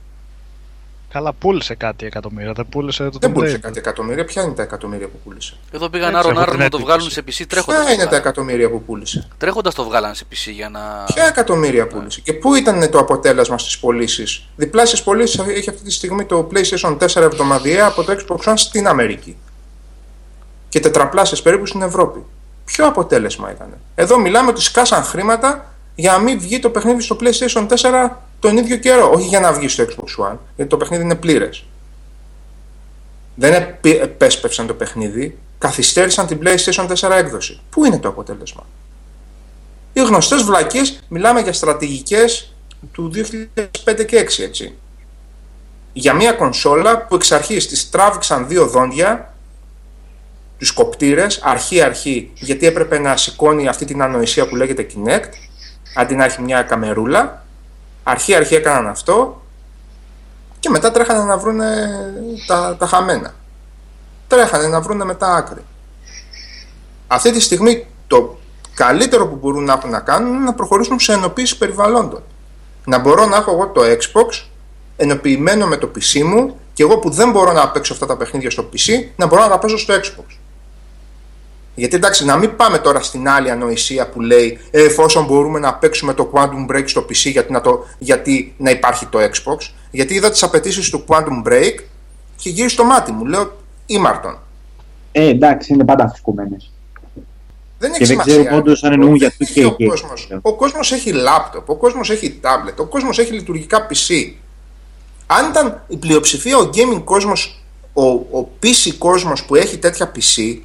[1.12, 2.52] Καλά, πούλησε κάτι εκατομμύρια.
[2.52, 3.60] Δεν πούλησε το Δεν Tomb πούλησε Raider.
[3.60, 4.24] κάτι εκατομμύρια.
[4.24, 6.78] Ποια είναι τα εκατομμύρια που πούλησε; Εδώ πήγαν Έτσι, άρον έχω άρον την να το
[6.78, 7.42] βγάλουν σε εντύπωση.
[7.42, 7.84] PC τρέχοντας.
[7.84, 11.04] Ποια είναι τα εκατομμύρια που πούλησε; Τρέχοντας το βγάλαν σε PC για να.
[11.14, 15.90] Ποια εκατομμύρια πούλησε; Και πού ήταν το αποτέλεσμα στις πωλήσεις; Διπλάσιες πωλήσεις έχει αυτή τη
[15.92, 19.36] στιγμή το PlayStation 4 εβδομαδιαία από το Xbox One στην Αμερική.
[20.68, 22.24] Και τετραπλάσιες περίπου στην Ευρώπη.
[22.64, 23.68] Ποιο αποτέλεσμα ήταν.
[23.94, 28.56] Εδώ μιλάμε ότι σκάσαν χρήματα για να μην βγει το παιχνίδι στο PlayStation 4 τον
[28.56, 29.10] ίδιο καιρό.
[29.14, 31.64] Όχι για να βγεις στο Xbox One, γιατί το παιχνίδι είναι πλήρες.
[33.34, 37.60] Δεν επί- επέσπευσαν το παιχνίδι, καθυστέρησαν την PlayStation 4 έκδοση.
[37.70, 38.66] Πού είναι το αποτέλεσμα;
[39.92, 42.54] Οι γνωστές βλακίες μιλάμε για στρατηγικές
[42.92, 44.74] του 2005 και 6, έτσι.
[45.92, 49.34] Για μια κονσόλα που εξ αρχής της τράβηξαν δύο δόντια,
[50.58, 55.32] τους κοπτήρες, αρχή-αρχή, γιατί έπρεπε να σηκώνει αυτή την ανοησία που λέγεται Kinect,
[55.96, 57.44] αντί να έχει μια καμερούλα.
[58.10, 59.42] Αρχή-αρχή έκαναν αυτό
[60.60, 61.60] και μετά τρέχανε να βρουν
[62.46, 63.34] τα, τα χαμένα.
[64.28, 65.64] Τρέχανε να βρουν μετά άκρη.
[67.06, 68.38] Αυτή τη στιγμή το
[68.74, 72.22] καλύτερο που μπορούν να, έχουν να κάνουν είναι να προχωρήσουν σε ενοποίηση περιβαλλόντων.
[72.84, 74.44] Να μπορώ να έχω εγώ το Xbox
[74.96, 78.50] ενοποιημένο με το PC μου και εγώ που δεν μπορώ να παίξω αυτά τα παιχνίδια
[78.50, 80.36] στο PC, να μπορώ να τα παίζω στο Xbox.
[81.74, 85.74] Γιατί εντάξει, να μην πάμε τώρα στην άλλη ανοησία που λέει ε, εφόσον μπορούμε να
[85.74, 89.70] παίξουμε το Quantum Break στο PC γιατί να, το, γιατί να υπάρχει το Xbox.
[89.90, 91.74] Γιατί είδα τις απαιτήσεις του Quantum Break
[92.36, 93.24] και γύρισε το μάτι μου.
[93.24, 93.52] Λέω
[93.86, 94.38] ήμαρτον.
[95.12, 96.56] Ε, εντάξει, είναι πάντα αφισκωμένε.
[97.78, 98.32] Δεν έχει Και δεν σημασία.
[98.34, 99.86] ξέρουμε όντως αν εννοούν για Δεν έχει 2K.
[99.86, 100.28] Ο κόσμος.
[100.42, 104.32] ο κόσμος έχει λάπτοπ, ο κόσμος έχει tablet, ο κόσμος έχει λειτουργικά PC.
[105.26, 110.58] Αν ήταν η πλειοψηφία ο gaming κόσμος, ο, ο PC κόσμος που έχει τέτοια PC,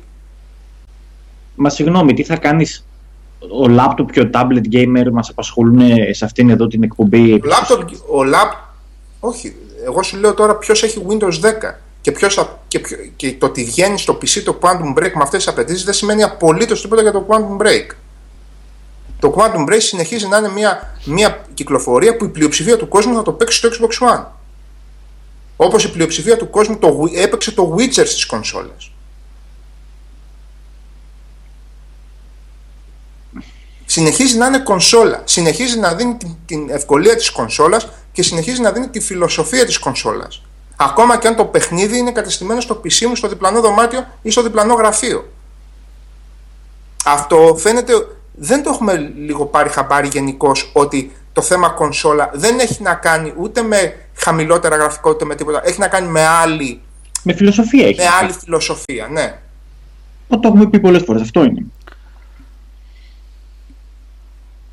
[1.56, 2.86] Μα συγγνώμη, τι θα κάνεις;
[3.39, 5.80] Ο laptop και ο tablet gamer μας απασχολούν
[6.12, 8.58] σε αυτήν εδώ την εκπομπή; ο laptop, ο lap,
[9.20, 13.34] όχι, εγώ σου λέω τώρα ποιος έχει Windows 10 και, ποιος θα, και, ποιο- και
[13.39, 16.82] το ότι βγαίνει στο PC το Quantum Break με αυτές τις απαιτήσεις δεν σημαίνει απολύτως
[16.82, 17.96] τίποτα για το Quantum Break.
[19.20, 23.22] Το Quantum Break συνεχίζει να είναι μια, μια κυκλοφορία που η πλειοψηφία του κόσμου θα
[23.22, 24.24] το παίξει στο Xbox One.
[25.58, 28.91] Όπως η πλειοψηφία του κόσμου το, Wii- έπαιξε το Witcher στις κονσόλες.
[33.95, 35.21] Συνεχίζει να είναι κονσόλα.
[35.23, 39.77] Συνεχίζει να δίνει την, την ευκολία της κονσόλας και συνεχίζει να δίνει τη φιλοσοφία της
[39.77, 40.41] κονσόλας.
[40.75, 44.41] Ακόμα και αν το παιχνίδι είναι κατεστημένο στο PC μου, στο διπλανό δωμάτιο ή στο
[44.41, 45.31] διπλανό γραφείο.
[47.05, 47.93] Αυτό φαίνεται,
[48.34, 53.34] δεν το έχουμε λίγο πάρει χαμπάρι γενικώ ότι το θέμα κονσόλα δεν έχει να κάνει
[53.38, 55.62] ούτε με χαμηλότερα γραφικό ούτε με τίποτα.
[55.63, 56.81] Έχει να κάνει με άλλη,
[57.23, 57.99] Με φιλοσοφία έχει.
[57.99, 59.39] με άλλη φιλοσοφία, ναι.
[60.27, 61.21] Το έχουμε πει πολλές φορές.
[61.21, 61.65] Αυτό είναι.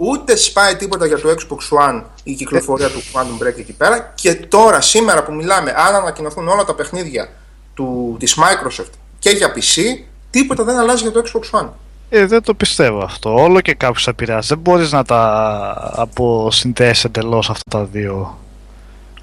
[0.04, 4.34] Ούτε σπάει τίποτα για το Xbox One η κυκλοφορία του Quantum Break εκεί πέρα και
[4.34, 7.28] τώρα, σήμερα που μιλάμε, αν ανακοινωθούν όλα τα παιχνίδια
[7.74, 9.82] του, της Microsoft και για PC,
[10.30, 11.68] τίποτα δεν αλλάζει για το Xbox One.
[12.08, 13.34] Ε, δεν το πιστεύω αυτό.
[13.34, 14.48] Όλο και κάποιος επηρεάζει.
[14.48, 18.38] Δεν μπορείς να τα αποσυνδέσεις εντελώς αυτά τα δύο.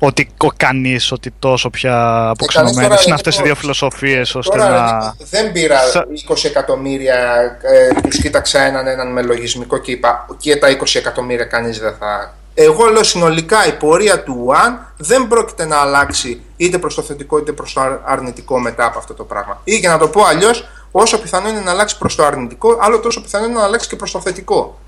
[0.01, 4.57] Ότι ο κανείς, ότι τόσο πια αποξενωμένε τώρα, είναι αυτές οι εγώ- δύο φιλοσοφίες ώστε
[4.57, 5.15] Τώρα να.
[5.29, 7.15] δεν πήρα Σα- 20 εκατομμύρια,
[7.61, 11.95] ε, τους κοίταξα έναν έναν με λογισμικό και είπα και τα 20 εκατομμύρια κανείς δεν
[11.99, 12.33] θα...
[12.53, 17.37] Εγώ λέω συνολικά η πορεία του One δεν πρόκειται να αλλάξει είτε προς το θετικό
[17.37, 19.61] είτε προς το αρ- αρνητικό μετά από αυτό το πράγμα.
[19.63, 22.99] Ή για να το πω αλλιώς, όσο πιθανό είναι να αλλάξει προς το αρνητικό, άλλο
[22.99, 24.79] τόσο πιθανό είναι να αλλάξει και προς το θετικό.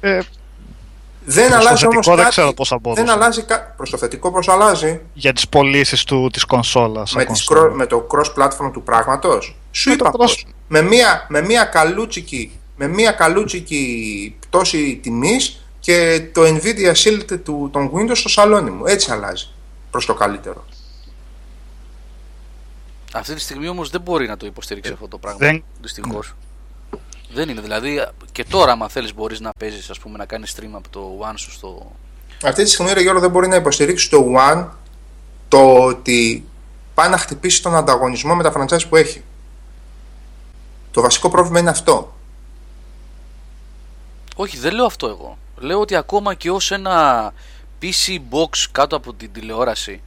[0.00, 0.18] Ε,
[1.24, 2.30] Δεν Προς το αλλάζει όμως θετικό δεν κάτι.
[2.30, 3.02] ξέρω πώς θα μπορούσε.
[3.02, 3.60] δεν αλλάζει κα...
[3.76, 5.00] Προς το θετικό πώς αλλάζει.
[5.14, 7.14] για τις πωλήσεις της κονσόλας.
[7.14, 7.72] με, σαν τις κονσόλα.
[7.72, 9.56] cro- με το cross-platform του πράγματος.
[9.70, 10.46] Σου Με είπα το πώς.
[10.68, 17.68] Με μία, με μία καλούτσικη, με μία καλούτσικη πτώση τιμής και το Nvidia Shield του,
[17.72, 18.86] των Windows στο σαλόνι μου.
[18.86, 19.48] Έτσι αλλάζει
[19.90, 20.64] προς το καλύτερο.
[23.14, 25.38] Αυτή τη στιγμή όμως δεν μπορεί να το υποστηρίξει αυτό το πράγμα.
[25.40, 26.34] δεν- Δυστυχώς.
[27.34, 27.60] Δεν είναι.
[27.60, 31.18] Δηλαδή και τώρα, άμα θέλεις, μπορείς να παίζεις, ας πούμε, να κάνεις stream από το
[31.30, 31.92] One σου στο.
[32.42, 34.68] Αυτή τη στιγμή, ρε Γιώργο, δεν μπορεί να υποστηρίξει το One
[35.48, 36.48] το ότι
[36.94, 39.22] πάει να χτυπήσει τον ανταγωνισμό με τα franchise που έχει.
[40.90, 42.14] Το βασικό πρόβλημα είναι αυτό.
[44.36, 45.38] Όχι, δεν λέω αυτό εγώ.
[45.56, 47.32] Λέω ότι ακόμα και ως ένα
[47.82, 50.02] PC box κάτω από την τηλεόραση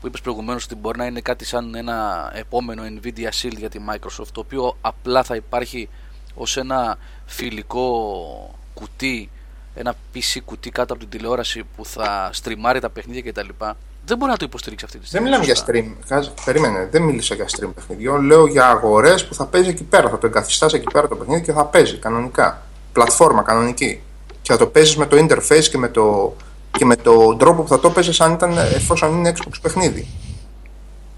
[0.00, 3.78] που είπες προηγουμένως ότι μπορεί να είναι κάτι σαν ένα επόμενο Nvidia Shield για τη
[3.90, 5.88] Microsoft το οποίο απλά θα υπάρχει
[6.34, 7.90] ως ένα φιλικό
[8.74, 9.30] κουτί
[9.74, 13.48] ένα PC κουτί κάτω από την τηλεόραση που θα στριμάρει τα παιχνίδια κτλ.
[14.06, 15.26] Δεν μπορεί να το υποστηρίξει αυτή τη Δεν στιγμή.
[15.28, 15.72] μιλάμε για σωστά.
[15.72, 16.06] stream.
[16.08, 18.24] Κάτσε, Περίμενε, δεν μίλησα για stream παιχνιδιών.
[18.24, 20.08] Λέω για αγορές που θα παίζει εκεί πέρα.
[20.08, 22.62] Θα το εγκαθιστάς εκεί πέρα το παιχνίδι και θα παίζει κανονικά.
[22.92, 24.00] Πλατφόρμα κανονική.
[24.42, 26.36] Και θα το παίζεις με το interface και με, το,
[26.78, 30.06] και με τον τρόπο που θα το παίζεις αν ήταν εφόσον είναι Xbox παιχνίδι.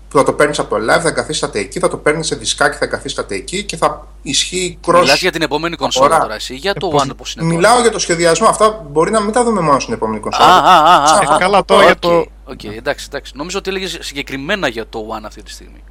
[0.08, 2.76] Που θα το παίρνεις από το live, θα εγκαθίσταται εκεί, θα το παίρνεις σε δισκάκι,
[2.76, 4.98] θα εγκαθίσταται εκεί και θα ισχύει cross.
[5.00, 6.22] Μιλάς για την επόμενη κονσόλα αγορά.
[6.22, 7.82] τώρα εσύ ή για το πώς- One όπως είναι Μιλάω τώρα.
[7.82, 8.48] για το σχεδιασμό.
[8.48, 10.46] Αυτά μπορεί να μην τα δούμε μόνο στην επόμενη Α, κονσόλα.
[10.48, 13.32] α, α, α, Σαν α, Ε, καλά, α, τώρα οκ, για το- Οκ, εντάξει, εντάξει.
[13.36, 15.84] Νομίζω ότι έλεγες συγκεκριμένα για το One αυτή τη στιγμή.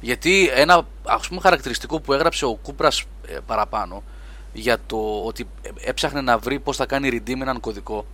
[0.00, 4.02] Γιατί ένα ας πούμε χαρακτηριστικό που έγραψε ο Κούπρας ε, παραπάνω
[4.52, 5.46] για το ότι
[5.80, 8.06] έψαχνε να βρει πώς θα κάνει redeem έναν κωδικό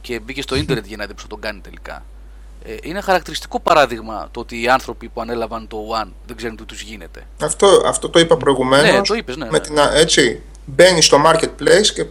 [0.00, 2.04] και μπήκε στο ίντερνετ για να δει πώς θα τον κάνει τελικά.
[2.64, 6.64] Ε, είναι χαρακτηριστικό παράδειγμα το ότι οι άνθρωποι που ανέλαβαν το One δεν ξέρουν τι
[6.64, 7.26] τους γίνεται.
[7.42, 8.90] Αυτό, αυτό το είπα προηγουμένως.
[8.92, 9.60] Ναι, το είπες, ναι, με ναι.
[9.60, 12.06] την, α- έτσι, μπαίνει στο marketplace και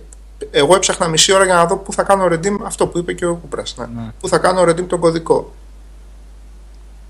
[0.52, 3.26] εγώ έψαχνα μισή ώρα για να δω πού θα κάνω redeem αυτό που είπε και
[3.26, 3.76] ο Κούπρας.
[3.78, 3.86] Ναι.
[3.86, 4.12] Ναι.
[4.20, 5.54] Πού θα κάνω redeem τον κωδικό.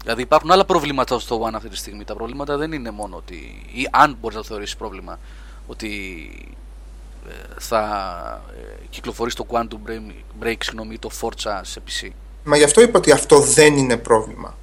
[0.02, 2.04] Δηλαδή υπάρχουν άλλα προβλήματα στο One αυτή τη στιγμή.
[2.04, 3.36] Τα προβλήματα δεν είναι μόνο ότι,
[3.73, 5.19] ή αν μπορείς να το θεωρήσεις πρόβλημα,
[5.67, 5.91] ότι
[7.30, 7.82] ε, θα
[8.58, 12.10] ε, κυκλοφορήσει το Quantum Break, break συγγνώμη, ή το Forza σε PC.
[12.50, 14.56] Μα γι' αυτό είπα ότι αυτό δεν είναι πρόβλημα.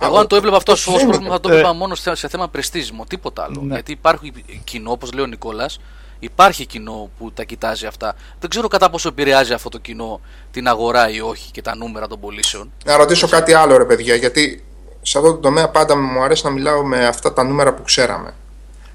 [0.00, 1.04] Εγώ αν το έβλεπα αυτό ως δεν είναι.
[1.08, 3.60] πρόβλημα θα το Ε, έβλεπα μόνο σε, σε θέμα πρεστίζιμο, τίποτα άλλο.
[3.62, 3.74] Ναι.
[3.74, 4.32] Γιατί υπάρχει
[4.64, 5.80] κοινό, όπως λέει ο Νικόλας,
[6.18, 8.14] υπάρχει κοινό που τα κοιτάζει αυτά.
[8.40, 12.06] Δεν ξέρω κατά πόσο επηρεάζει αυτό το κοινό την αγορά ή όχι και τα νούμερα
[12.06, 12.72] των πωλήσεων.
[12.84, 14.64] Να ρωτήσω κάτι άλλο, ρε παιδιά, γιατί
[15.02, 18.34] σε αυτό το τομέα πάντα μου αρέσει να μιλάω με αυτά τα νούμερα που ξέραμε.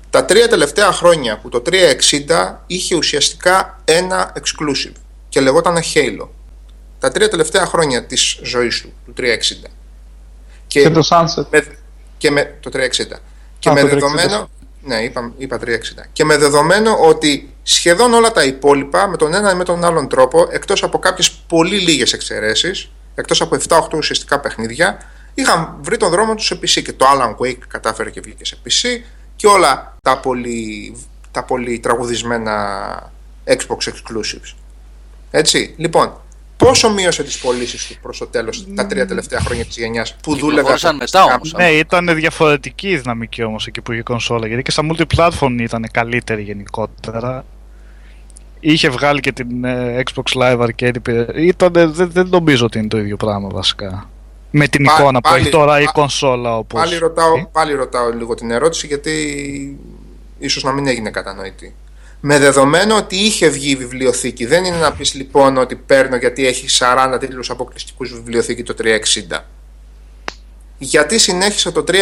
[0.09, 4.93] Τα τρία τελευταία χρόνια που το 360 είχε ουσιαστικά ένα exclusive
[5.29, 6.27] και λεγόταν Halo.
[6.99, 9.69] Τα τρία τελευταία χρόνια της ζωής του, του 360.
[10.67, 11.45] Και, Και το Sunset.
[11.49, 11.65] με,
[12.17, 13.19] και με το 360.
[13.59, 13.89] Και Α, με το 360.
[13.89, 14.49] δεδομένο.
[14.83, 15.65] Ναι, είπα, είπα 360.
[16.13, 20.07] Και με δεδομένο ότι σχεδόν όλα τα υπόλοιπα με τον ένα ή με τον άλλον
[20.07, 24.97] τρόπο, εκτός από κάποιες πολύ λίγες εξαιρέσεις, εκτός από 7-8 ουσιαστικά παιχνίδια,
[25.33, 26.81] είχαν βρει τον δρόμο τους σε PC.
[26.83, 29.01] Και το Alan Wake κατάφερε και βγήκε σε PC
[29.35, 30.95] και όλα τα πολύ,
[31.31, 33.11] τα πολύ τραγουδισμένα
[33.45, 34.55] Xbox exclusives.
[35.31, 36.21] Έτσι, λοιπόν,
[36.59, 40.31] πόσο μείωσε τις πωλήσεις του προς το τέλος τα τρία τελευταία χρόνια της γενιάς που
[40.35, 41.71] δούλευε Κυκλοφόρησαν μετά αποκλειστικά όμως.
[41.71, 44.47] Ναι, ήταν διαφορετική η δυναμική όμως εκεί που είχε κονσόλα.
[44.47, 47.45] Γιατί και στα multiplatform ήταν καλύτερη γενικότερα.
[48.59, 50.95] Είχε βγάλει και την ε, Xbox Live Arcade.
[50.95, 54.09] υπηρε- Ήτανε, δεν, δεν νομίζω ότι είναι το ίδιο πράγμα βασικά.
[54.51, 56.81] Με την Πα- εικόνα που πάλι- έχει τώρα η πα- κονσόλα όπως...
[56.81, 59.79] Πάλι ρωτάω, Ε, πάλι ρωτάω λίγο την ερώτηση γιατί
[60.39, 61.75] ίσως να μην έγινε κατανοητή.
[62.21, 66.47] Με δεδομένο ότι είχε βγει η βιβλιοθήκη, δεν είναι να πεις λοιπόν ότι παίρνω γιατί
[66.47, 69.39] έχει 40 τίτλους αποκλειστικούς βιβλιοθήκη το 360.
[70.77, 71.93] Γιατί συνέχισε το 360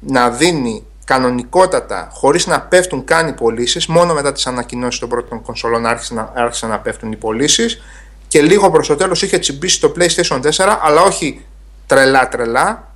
[0.00, 5.42] να δίνει κανονικότατα, χωρίς να πέφτουν καν οι πωλήσεις, μόνο μετά τις ανακοινώσεις των πρώτων
[5.42, 7.82] κονσολών άρχισαν να, άρχισαν να πέφτουν οι πωλήσεις
[8.28, 11.44] και λίγο προς το τέλος είχε τσιμπήσει το PlayStation 4, αλλά όχι
[11.86, 12.87] τρελά τρελά,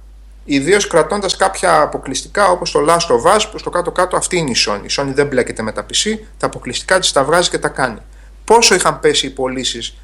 [0.45, 4.57] ιδίως κρατώντας κάποια αποκλειστικά όπως το Last of Us, που στο κάτω-κάτω αυτή είναι η
[4.67, 4.81] Sony.
[4.83, 7.99] Η Sony δεν μπλέκεται με τα PC, τα αποκλειστικά της τα βγάζει και τα κάνει.
[8.45, 9.95] Πόσο είχαν πέσει οι πωλήσεις,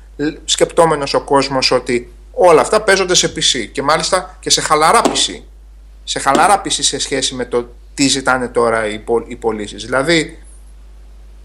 [0.44, 5.40] σκεπτόμενος ο κόσμος ότι όλα αυτά παίζονται σε PC και μάλιστα και σε χαλαρά PC.
[6.05, 9.85] Σε χαλαρά PC σε σχέση με το τι ζητάνε τώρα οι, πω- οι πωλήσεις.
[9.85, 10.38] Δηλαδή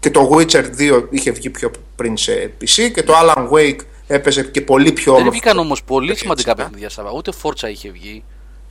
[0.00, 4.42] και το Witcher 2 είχε βγει πιο πριν σε PC και το Alan Wake έπαιζε
[4.42, 5.30] και πολύ πιο Δεν όμορφο.
[5.30, 6.54] βγήκαν όμως πολύ Έτσι, σημαντικά ε.
[6.54, 7.10] παιχνίδια Σάβα.
[7.10, 8.24] Ούτε Forza είχε βγει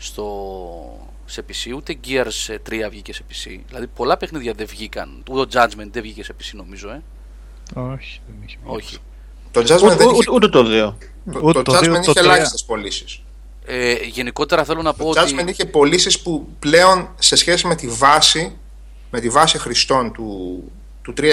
[0.03, 1.07] στο...
[1.25, 3.59] σε PC, ούτε Gears 3 βγήκε σε PC.
[3.67, 5.23] Δηλαδή πολλά παιχνίδια δεν βγήκαν.
[5.31, 7.01] Ούτε το Judgment δεν βγήκε σε PC νομίζω, ε.
[7.73, 8.75] Όχι, δεν είχε βγει.
[8.75, 8.97] Όχι.
[9.51, 10.93] Το Judgment Ούτε, δεν είχε ούτε, ούτε το 2.
[11.33, 12.31] Το, Ούτε το το δύο, Judgment το είχε τρία.
[12.31, 13.21] ελάχιστες πωλήσεις.
[13.65, 15.35] Ε, γενικότερα θέλω να πω Το ότι.
[15.37, 18.57] Judgment είχε πωλήσεις που πλέον σε σχέση με τη βάση,
[19.11, 20.63] με τη βάση χρηστών του,
[21.03, 21.23] του 360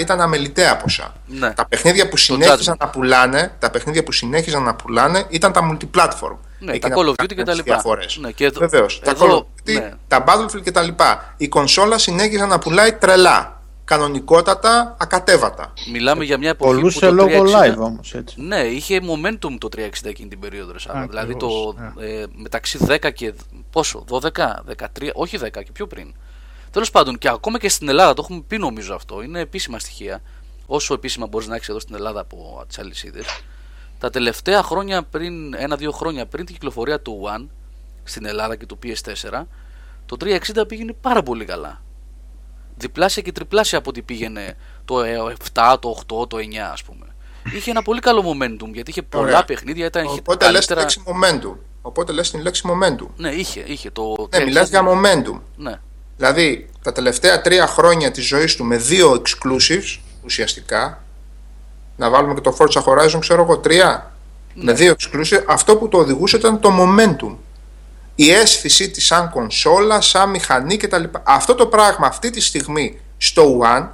[0.00, 1.14] ήταν αμεληταία ποσά.
[1.26, 1.50] Ναι.
[1.52, 2.78] Τα παιχνίδια που συνέχιζαν Judgment.
[2.78, 6.36] να πουλάνε, τα παιχνίδια που συνέχιζαν να πουλάνε ήταν τα multiplatform.
[6.58, 7.72] Ναι, Εκείνα τα Call που of Duty κάνανε και τα τις λοιπά.
[7.74, 8.16] διαφορές.
[8.20, 9.00] Ναι, και εδώ- Βεβαίως.
[9.04, 9.92] Τα εδώ- Call of Duty, ναι.
[10.08, 11.34] τα Battlefield και τα λοιπά.
[11.36, 13.60] Η κονσόλα συνέχιζαν να πουλάει τρελά.
[13.84, 15.72] Κανονικότατα, ακατέβατα.
[15.92, 18.40] Μιλάμε για μια εποχή Πολλούσε που το λόγω 360 live όμως έτσι.
[18.40, 20.72] Ναι, είχε momentum το 360 εκείνη την περίοδο.
[20.72, 21.06] Ρε, Σάβα.
[21.08, 21.46] δηλαδή το
[21.78, 23.32] Ακριβώς, ε, μεταξύ 10 και.
[23.70, 26.14] Πόσο, 12, 13, όχι 10 και πιο πριν.
[26.76, 30.22] Τέλος πάντων, και ακόμα και στην Ελλάδα, το έχουμε πει νομίζω αυτό, είναι επίσημα στοιχεία.
[30.66, 33.22] Όσο επίσημα μπορείς να έχεις εδώ στην Ελλάδα από τι αλυσίδε.
[33.98, 37.46] Τα τελευταία χρόνια πριν, ένα-δύο χρόνια πριν την κυκλοφορία του One
[38.04, 39.42] στην Ελλάδα και του PS4,
[40.06, 41.82] το 360 πήγαινε πάρα πολύ καλά.
[42.76, 47.06] Διπλάσια και τριπλάσια από ό,τι πήγαινε το ε, 7, το 8, το 9 ας πούμε.
[47.54, 49.44] Είχε ένα πολύ καλό momentum γιατί είχε πολλά Ωραία.
[49.44, 50.80] παιχνίδια, ήταν είχε Οπότε λες την καλύτερα...
[50.80, 51.58] λέξη momentum.
[51.82, 53.06] Οπότε λες την λέξη momentum.
[53.16, 54.28] Ναι, είχε, είχε το...
[54.30, 55.40] Ναι, μιλάς για momentum.
[55.56, 55.80] Ναι,
[56.16, 61.02] Δηλαδή, τα τελευταία τρία χρόνια της ζωής του με δύο exclusives, ουσιαστικά,
[61.96, 64.10] να βάλουμε και το Forza Horizon, ξέρω εγώ, τρία,
[64.54, 64.64] Ναι.
[64.64, 67.36] με δύο exclusives, αυτό που το οδηγούσε ήταν το momentum.
[68.14, 71.04] Η αίσθησή της σαν κονσόλα, σαν μηχανή κτλ.
[71.22, 73.86] Αυτό το πράγμα αυτή τη στιγμή στο One,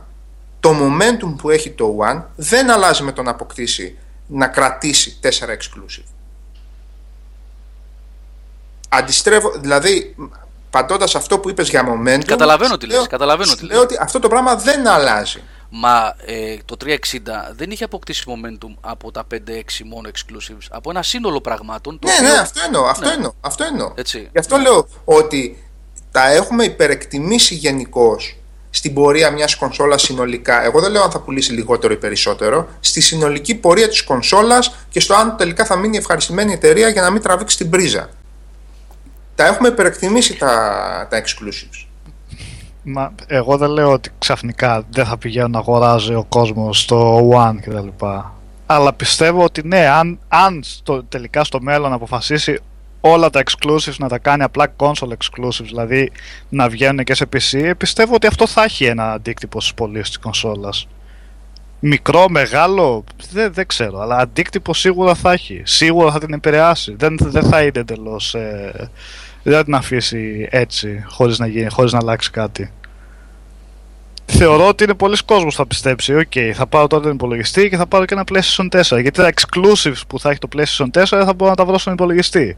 [0.60, 5.56] το momentum που έχει το One, δεν αλλάζει με το να αποκτήσει, να κρατήσει τέσσερα
[5.56, 6.04] exclusive.
[8.88, 10.14] Αντιστρέφω, δηλαδή,
[10.72, 12.24] πατώντας αυτό που είπες για momentum.
[12.24, 13.82] Καταλαβαίνω τι σου λέω- λες, καταλαβαίνω σου τι λέω λες.
[13.84, 15.42] ότι αυτό το πράγμα δεν αλλάζει.
[15.74, 21.02] Μα ε, το 360 δεν είχε αποκτήσει momentum από τα 5-6 μόνο exclusives, από ένα
[21.02, 21.98] σύνολο πραγμάτων.
[21.98, 22.84] το Ναι, οποίο- ναι, αυτό εννοώ.
[22.86, 23.12] Αυτό, Ναι.
[23.12, 23.92] εννοώ, αυτό εννοώ.
[23.94, 24.28] Έτσι.
[24.32, 25.62] Γι' αυτό λέω ότι
[26.10, 28.16] τα έχουμε υπερεκτιμήσει γενικώ
[28.70, 30.64] στην πορεία μιας κονσόλας συνολικά.
[30.64, 32.68] Εγώ δεν λέω αν θα πουλήσει λιγότερο ή περισσότερο.
[32.80, 37.02] Στη συνολική πορεία της κονσόλας και στο αν τελικά θα μείνει ευχαριστημένη η εταιρεία για
[37.02, 38.08] να μην τραβήξει την πρίζα.
[39.34, 41.86] Τα έχουμε υπερεκτιμήσει τα, τα exclusives.
[42.82, 47.56] Μα εγώ δεν λέω ότι ξαφνικά δεν θα πηγαίνω να αγοράζει ο κόσμος στο One
[47.60, 48.06] κτλ.
[48.66, 52.60] Αλλά πιστεύω ότι ναι, αν, αν στο, τελικά στο μέλλον αποφασίσει
[53.00, 56.12] όλα τα exclusives να τα κάνει απλά console exclusives, δηλαδή
[56.48, 60.18] να βγαίνουν και σε PC, πιστεύω ότι αυτό θα έχει ένα αντίκτυπο στις πωλήσει της
[60.18, 60.88] κονσόλας.
[61.84, 65.62] Μικρό, μεγάλο, δεν, δεν ξέρω, αλλά αντίκτυπο σίγουρα θα έχει.
[65.64, 66.94] Σίγουρα θα την επηρεάσει.
[66.98, 68.34] Δεν, δεν θα είναι εντελώς.
[68.34, 68.90] Ε,
[69.42, 72.72] δεν θα την αφήσει έτσι, χωρίς να, γίνει, χωρίς να αλλάξει κάτι.
[74.26, 76.14] Θεωρώ ότι είναι πολλοί κόσμος θα πιστέψει.
[76.14, 79.00] Οκ, okay, θα πάρω τώρα τον υπολογιστή και θα πάρω και ένα PlayStation 4.
[79.00, 81.78] Γιατί τα exclusives που θα έχει το PlayStation 4 δεν θα μπορώ να τα βρω
[81.78, 82.56] στον υπολογιστή.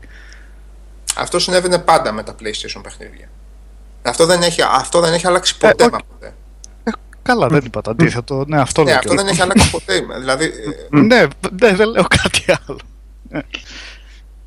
[1.16, 3.28] Αυτό συνέβαινε πάντα με τα PlayStation παιχνίδια.
[4.02, 5.84] Αυτό δεν έχει, αυτό δεν έχει αλλάξει ποτέ.
[5.84, 6.04] Ε, μα οκ.
[6.04, 6.34] ποτέ.
[7.26, 8.44] Ε, καλά, δεν είπα το αντίθετο.
[8.46, 8.98] Ναι, αυτό Ναι, λέω.
[8.98, 9.92] αυτό και- δεν έχει αλλάξει ποτέ.
[10.18, 11.22] δηλαδή, ε, Ναι,
[11.60, 12.78] ναι, δεν λέω κάτι άλλο.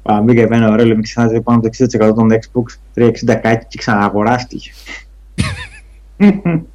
[0.03, 3.77] Α, μπήκα εμένα ωραίο, μην ξεχνάτε πάνω από το 60% των Xbox 360 κάτι και
[3.77, 4.71] ξαναγοράστηκε.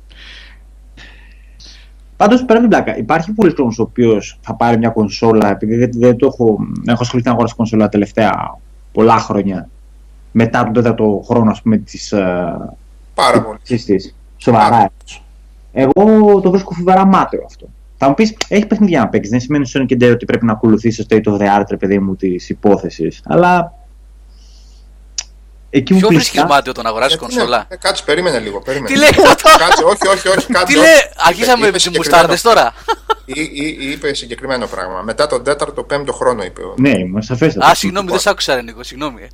[2.17, 5.77] Πάντως πέρα από την πλάκα, υπάρχει πολλοί κόσμος ο οποίος θα πάρει μια κονσόλα, επειδή
[5.77, 8.59] δεν, δεν το έχω, δεν έχω ασχοληθεί να αγοράσω κονσόλα τα τελευταία
[8.93, 9.69] πολλά χρόνια.
[10.33, 12.15] Μετά τον τέταρτο χρόνο, ας πούμε, της
[13.15, 13.59] πάρα πολύ.
[13.79, 14.13] τη.
[14.37, 14.91] Σοβαρά.
[15.73, 17.69] Εγώ το βρίσκω φοβερά μάταιο αυτό.
[17.97, 19.31] Θα μου πεις, έχει παιχνίδια να παίξεις.
[19.31, 21.99] Δεν σημαίνει στον και ότι πρέπει να ακολουθήσεις το state of the art, ρε παιδί
[21.99, 23.21] μου, της υπόθεσης.
[23.25, 23.75] Αλλά.
[25.75, 28.39] Εκεί μου Ποιο βρίσκεις πλησιά- μάτιο το να αγοράσει Γιατί κονσόλα; ναι, ε, κάτσε, περίμενε
[28.39, 28.61] λίγο.
[28.61, 28.95] Περίμενε.
[28.95, 30.53] Τι λέει αυτό, Κάτσε, όχι, όχι, όχι.
[30.53, 31.09] Κάτσε, τι λέει, όχι.
[31.17, 32.73] αρχίσαμε Είπε με τις συγκεκριμένο- μουστάρδες τώρα.
[33.25, 35.01] Ή, ή, ή είπε συγκεκριμένο πράγμα.
[35.03, 36.63] Μετά τον τέταρτο, πέμπτο χρόνο είπε.
[36.63, 37.67] ο- Ναι, είμαι σαφέστατα.
[37.67, 39.23] Α, συγγνώμη, δεν σ' άκουσα, ρε Νίκο, συγγνώμη.
[39.23, 39.27] ε.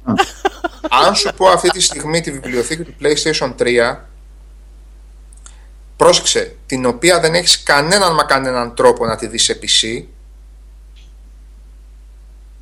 [1.07, 4.09] Αν σου πω αυτή τη στιγμή τη βιβλιοθήκη του PlayStation 3,
[5.99, 10.05] πρόσεξε, την οποία δεν έχεις κανέναν μα κανέναν τρόπο να τη δεις σε PC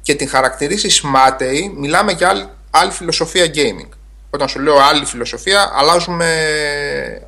[0.02, 3.88] και την χαρακτηρίσεις μάταιη, μιλάμε για άλλη, άλλη φιλοσοφία gaming.
[4.30, 6.26] Όταν σου λέω άλλη φιλοσοφία, αλλάζουμε,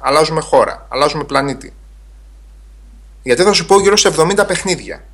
[0.01, 1.73] αλλάζουμε χώρα, αλλάζουμε πλανήτη.
[3.23, 5.05] Γιατί θα σου πω γύρω σε 70 παιχνίδια.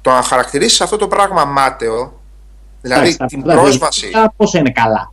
[0.00, 2.20] Το να χαρακτηρίσεις αυτό το πράγμα μάταιο,
[2.80, 4.00] δηλαδή Εντάξει, την αυτά τα πρόσβαση...
[4.00, 5.12] δεδομένα Πόσα είναι καλά.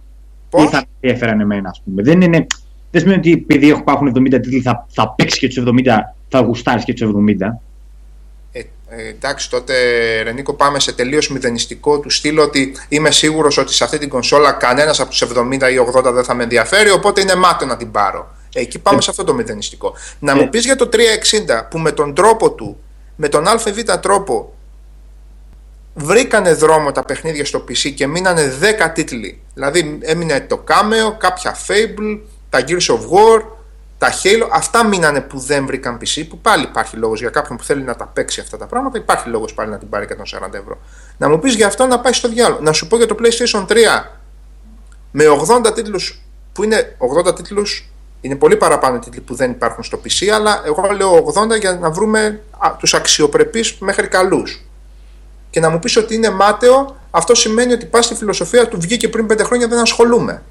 [0.49, 2.03] Πώς; Τι θα με ενδιαφέραν εμένα, ας πούμε.
[2.03, 2.47] Δεν, είναι,
[2.93, 5.71] δεν σημαίνει ότι επειδή υπάρχουν 70 τίτλοι θα, θα παίξει και τους 70,
[6.29, 7.11] θα γουστάρεις και τους 70.
[8.51, 9.73] Ε, ε, εντάξει, τότε
[10.21, 14.51] Ρενίκο, πάμε σε τελείως μηδενιστικό του στυλ ότι είμαι σίγουρος ότι σε αυτή την κονσόλα
[14.51, 15.77] κανένας από τους 70 ή
[16.07, 18.35] 80 δεν θα με ενδιαφέρει, οπότε είναι μάτιο να την πάρω.
[18.53, 19.93] Ε, Εκεί πάμε σε αυτό το μηδενιστικό.
[20.19, 20.35] Να Ε.
[20.35, 22.77] μου πεις για το 360 που με τον τρόπο του,
[23.15, 23.63] με τον ΑΒ
[24.01, 24.53] τρόπο,
[25.93, 28.53] βρήκανε δρόμο τα παιχνίδια στο PC και μείνανε
[28.85, 29.41] 10 τίτλοι.
[29.53, 32.19] Δηλαδή έμεινε το Cameo, κάποια Fable,
[32.53, 33.41] τα Gears of War,
[33.97, 34.47] τα Halo.
[34.51, 37.95] Αυτά μείνανε που δεν βρήκαν PC, που πάλι υπάρχει λόγος για κάποιον που θέλει να
[37.95, 38.97] τα παίξει αυτά τα πράγματα.
[38.97, 40.77] Υπάρχει λόγος πάλι να την πάρει 140 ευρώ.
[41.17, 42.61] Να μου πεις για αυτό να πάει στο διάλογο.
[42.61, 43.75] Να σου πω για το PlayStation 3
[45.11, 45.23] με
[45.67, 46.21] 80 τίτλους
[46.53, 47.89] που είναι 80 τίτλους
[48.21, 51.73] είναι πολύ παραπάνω οι τίτλοι που δεν υπάρχουν στο PC, αλλά εγώ λέω 80 για
[51.73, 54.65] να βρούμε α, τους αξιοπρεπείς μέχρι καλούς.
[55.49, 59.09] Και να μου πεις ότι είναι μάταιο, αυτό σημαίνει ότι πας στη φιλοσοφία του βγήκε
[59.09, 60.41] πριν 5 χρόνια δεν ασχολούμαι.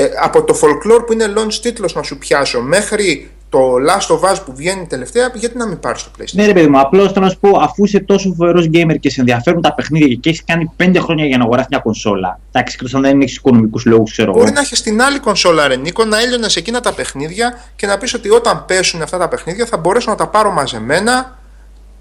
[0.00, 4.32] Ε, από το folklore που είναι launch τίτλος να σου πιάσω μέχρι το Last of
[4.32, 7.12] Us που βγαίνει τελευταία, γιατί να μην πάρεις το PlayStation; Ναι, ρε παιδί μου, απλώς
[7.12, 10.28] θέλω να σου πω, αφού είσαι τόσο φοβερός gamer και σε ενδιαφέρουν τα παιχνίδια και
[10.28, 12.40] έχεις κάνει 5 χρόνια για να αγοράσεις μια κονσόλα.
[12.52, 14.38] Εντάξει, εκτός αν δεν έχεις οικονομικούς λόγους, ξέρω εγώ.
[14.38, 17.98] Μπορεί να έχεις την άλλη κονσόλα, ρε Νίκο, να έλειωνες εκείνα τα παιχνίδια και να
[17.98, 21.38] πεις ότι όταν πέσουν αυτά τα παιχνίδια θα μπορέσω να τα πάρω μαζεμένα,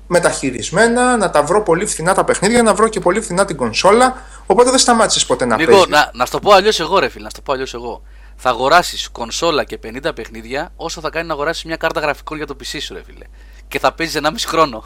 [0.07, 4.21] μεταχειρισμένα, να τα βρω πολύ φθηνά τα παιχνίδια, να βρω και πολύ φθηνά την κονσόλα.
[4.45, 5.87] Οπότε δεν σταμάτησες ποτέ να Νίκο, παίζεις.
[5.87, 8.01] να, να σου το πω αλλιώς εγώ, ρε φίλε, να σου το πω αλλιώς εγώ.
[8.35, 12.47] Θα αγοράσεις κονσόλα και 50 παιχνίδια όσο θα κάνει να αγοράσεις μια κάρτα γραφικών για
[12.47, 13.25] το PC σου, ρε φίλε.
[13.67, 14.83] Και θα παίζεις 1,5 χρόνο.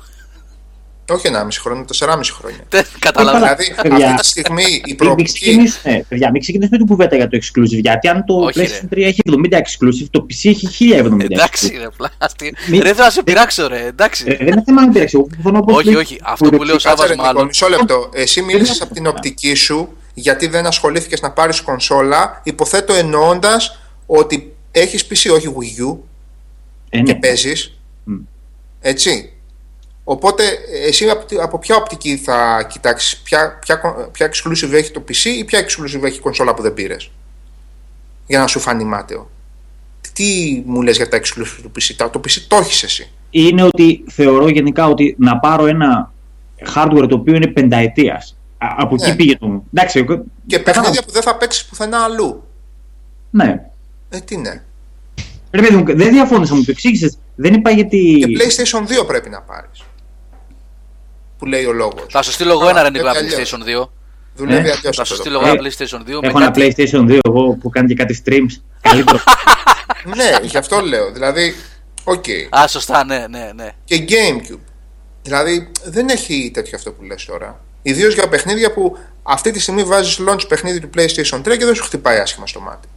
[1.09, 2.57] Όχι 1,5 χρόνο, 4,5 χρόνια.
[2.69, 3.43] Δεν καταλαβαίνω.
[3.45, 3.55] καλά.
[3.55, 4.05] δηλαδή παιδιά.
[4.07, 5.31] αυτή τη στιγμή η Μην- Μην προοπτική.
[5.39, 7.81] ξεκινήσουμε, παιδιά, μην ξεκινήσουμε την κουβέντα για το exclusive.
[7.81, 11.79] Γιατί αν το Όχι, PlayStation 3 έχει 70 exclusive, το PC έχει 1070 Εντάξει, exclusive.
[11.81, 11.87] ρε
[12.17, 12.53] πλάστη.
[12.67, 13.85] Μη- Ρε, θέλω να σε πειράξω, ρε.
[13.85, 14.23] Εντάξει.
[14.27, 15.19] Ε, δεν είναι θέμα να μην πειράξεις.
[15.19, 16.19] Εγώ συμφωνώ πως Όχι, λέει- όχι.
[16.23, 17.45] Αυτό που λέει ο Κάτσε, Σάβα, ρε, Νίκο, μάλλον.
[17.45, 18.09] μισό λεπτό.
[18.13, 24.53] Εσύ μίλησες από την οπτική σου γιατί δεν ασχολήθηκες να πάρεις κονσόλα, υποθέτω εννοώντας ότι
[24.71, 25.97] έχεις PC, όχι Wii U
[26.89, 27.03] Ε, ναι.
[27.03, 27.77] και παίζεις.
[28.03, 28.15] Μμ.
[28.81, 29.33] Έτσι.
[30.11, 30.43] Οπότε,
[30.87, 33.81] εσύ από, τι- από ποια οπτική θα κοιτάξεις, ποια, ποια,
[34.11, 37.11] ποια exclusive έχει το PC ή ποια exclusive έχει η κονσόλα που δεν πήρες;
[38.27, 39.29] Για να σου φανεί μάταιο.
[40.13, 43.63] Τι μου λες για τα exclusive του PC, Τα- το PC το έχεις εσύ; είναι
[43.63, 46.13] ότι θεωρώ γενικά ότι να πάρω ένα
[46.75, 48.37] hardware το οποίο είναι πενταετίας.
[48.57, 49.07] Από Ναι.
[49.07, 49.63] εκεί πήγε το.
[49.73, 50.81] Εντάξει, εγώ- Και κατάλαβα.
[50.81, 52.43] παιχνίδια που δεν θα παίξεις πουθενά αλλού.
[53.29, 53.61] Ναι.
[54.09, 54.61] Ε, τι ναι.
[55.51, 57.17] Ρε παιδί μου, δεν διαφώνησα, μου το εξήγησες.
[57.35, 58.17] Δεν είπα γιατί.
[58.19, 59.83] Και PlayStation 2 πρέπει να πάρεις.
[61.41, 62.05] Που λέει ο λόγος.
[62.09, 63.51] Θα σου στείλω εγώ ένα Α, ρενικό δουλεύει ένα αλλιώς.
[63.53, 63.89] PlayStation 2.
[64.35, 64.93] Δουλεύει Ε, αλλιώς.
[64.93, 66.19] Θα σου στείλω εγώ Ε, ένα PlayStation 2.
[66.21, 68.61] με Έχω ένα κάτι- PlayStation 2 εγώ που κάνει και κάτι streams.
[68.81, 69.19] Καλύτερο.
[70.15, 71.11] Ναι, γι' αυτό λέω.
[71.11, 71.55] Δηλαδή,
[72.03, 72.23] οκ.
[72.49, 73.69] Α, σωστά, ναι, ναι, ναι.
[73.85, 74.59] Και GameCube.
[75.21, 77.59] Δηλαδή, δεν έχει τέτοιο αυτό που λες τώρα.
[77.81, 81.75] Ιδίως για παιχνίδια που αυτή τη στιγμή βάζεις launch παιχνίδι του PlayStation 3 και δεν
[81.75, 82.87] σου χτυπάει άσχημα στο μάτι.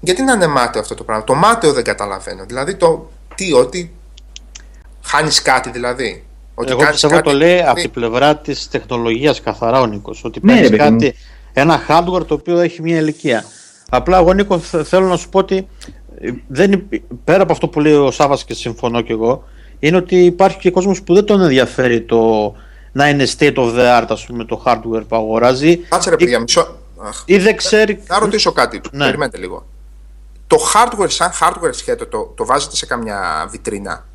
[0.00, 2.44] Γιατί να είναι μάταιο αυτό το πράγμα; Το μάταιο δεν καταλαβαίνω.
[2.44, 3.94] Δηλαδή, το τι, ότι
[5.02, 6.24] χάνεις κάτι δηλαδή.
[6.54, 9.86] Ότι Εγώ κάνεις πιστεύω κάτι- το λέει από δηλαδή, την πλευρά της τεχνολογίας καθαρά ο
[9.86, 10.24] Νίκος.
[10.24, 10.98] Ότι Ναι, παίρνεις ρε παιδί μου.
[10.98, 11.14] κάτι,
[11.52, 13.44] ένα hardware το οποίο έχει μια ηλικία.
[13.90, 15.66] Απλά εγώ Νίκο θε- θέλω να σου πω ότι
[16.20, 19.44] ε, δεν, υπ- πέρα από αυτό που λέει ο Σάβας και συμφωνώ κι εγώ,
[19.78, 22.52] είναι ότι υπάρχει και κόσμος που δεν τον ενδιαφέρει το
[22.92, 25.76] να είναι state of the art, ας πούμε, το hardware που αγοράζει.
[25.76, 26.76] Κάτσε ρε ή, παιδιά, μισό.
[27.04, 28.02] Αχ, ή δεν ξέρει.
[28.08, 28.80] Να ρωτήσω κάτι.
[28.92, 29.04] Ναι.
[29.04, 29.66] Περιμένετε λίγο.
[30.46, 34.06] Το hardware σαν hardware σχέτο το, το βάζετε σε καμιά βιτρίνα;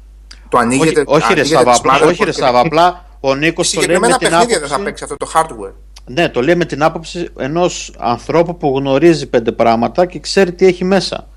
[0.49, 1.03] Το ανοίγετε.
[1.05, 3.69] Όχι, όχι ρε ανοίγετε Σάβα, τις απλά, motherboard όχι ρε και- Σάβα, απλά ο Νίκος
[3.69, 4.83] το λέει Συγκεκριμένα με την παιχνίδια δεν θα άποψη.
[4.83, 5.73] παίξει αυτό το hardware.
[6.05, 10.65] Ναι, το λέει με την άποψη ενός ανθρώπου που γνωρίζει πέντε πράγματα και ξέρει τι
[10.65, 11.27] έχει μέσα.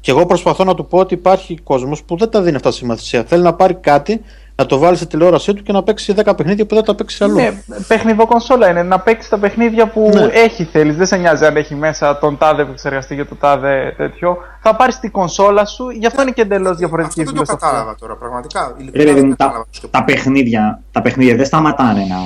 [0.00, 3.24] Και εγώ προσπαθώ να του πω ότι υπάρχει κόσμος που δεν τα δίνει αυτά σημασία.
[3.24, 4.20] Θέλει να πάρει κάτι,
[4.58, 7.24] να το βάλεις στη τηλεόρασή του και να παίξει 10 παιχνίδια που δεν τα παίξει
[7.24, 7.34] αλλού.
[7.34, 8.82] Ναι, παιχνιδό κονσόλα είναι.
[8.82, 10.24] Να παίξεις τα παιχνίδια που Ναι.
[10.32, 10.96] έχει θέλεις.
[10.96, 14.36] Δεν σε νοιάζει αν έχει μέσα τον τάδε επεξεργαστή για το τάδε τέτοιο.
[14.62, 17.68] Θα πάρεις την κονσόλα σου, γι' αυτό είναι και εντελώς διαφορετική Αυτό δεν το φιλοσοφία.
[17.68, 18.74] κατάλαβα τώρα, πραγματικά.
[18.76, 20.12] Ρε Ειλικρινά παιδί δεν μου, κατάλαβα τα, πώς το τα, πούμε.
[20.14, 22.16] παιχνίδια, τα παιχνίδια δεν σταματάνε να,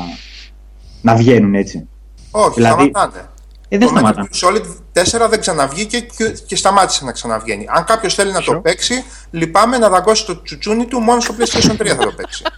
[1.03, 1.89] να βγαίνουν έτσι.
[2.31, 3.25] Όχι, δηλαδή- σταματάνε.
[3.73, 4.29] Ε, δεν Το σταματάνε.
[4.33, 7.67] Metal Gear Solid 4 δεν ξαναβγήκε και, και σταμάτησε να ξαναβγαίνει.
[7.69, 11.83] Αν κάποιος θέλει να το παίξει, λυπάμαι να δαγκώσει το τσουτσούνι του μόνο στο PlayStation
[11.83, 12.43] 3 θα το παίξει.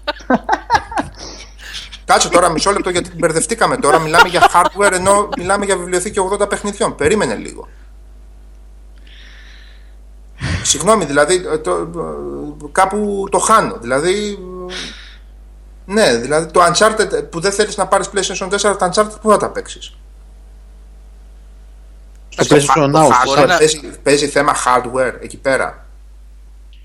[2.04, 3.98] Κάτσε τώρα μισό λεπτό γιατί μπερδευτήκαμε τώρα.
[3.98, 6.94] Μιλάμε για hardware ενώ μιλάμε για βιβλιοθήκη 80 παιχνιδιών.
[6.94, 7.68] Περίμενε λίγο.
[10.62, 13.76] Συγγνώμη, δηλαδή ε, το, ε, κάπου το χάνω.
[13.80, 14.38] Δηλαδή.
[14.70, 14.74] ε,
[15.84, 19.36] Ναι, δηλαδή το Uncharted που δεν θέλεις να πάρεις PlayStation 4, το Uncharted που θα
[19.36, 19.94] τα παίξεις;
[22.38, 23.02] Στο Το PlayStation hard- το Now.
[23.04, 25.86] hardware μπορεί να- παίζει, παίζει θέμα hardware εκεί πέρα.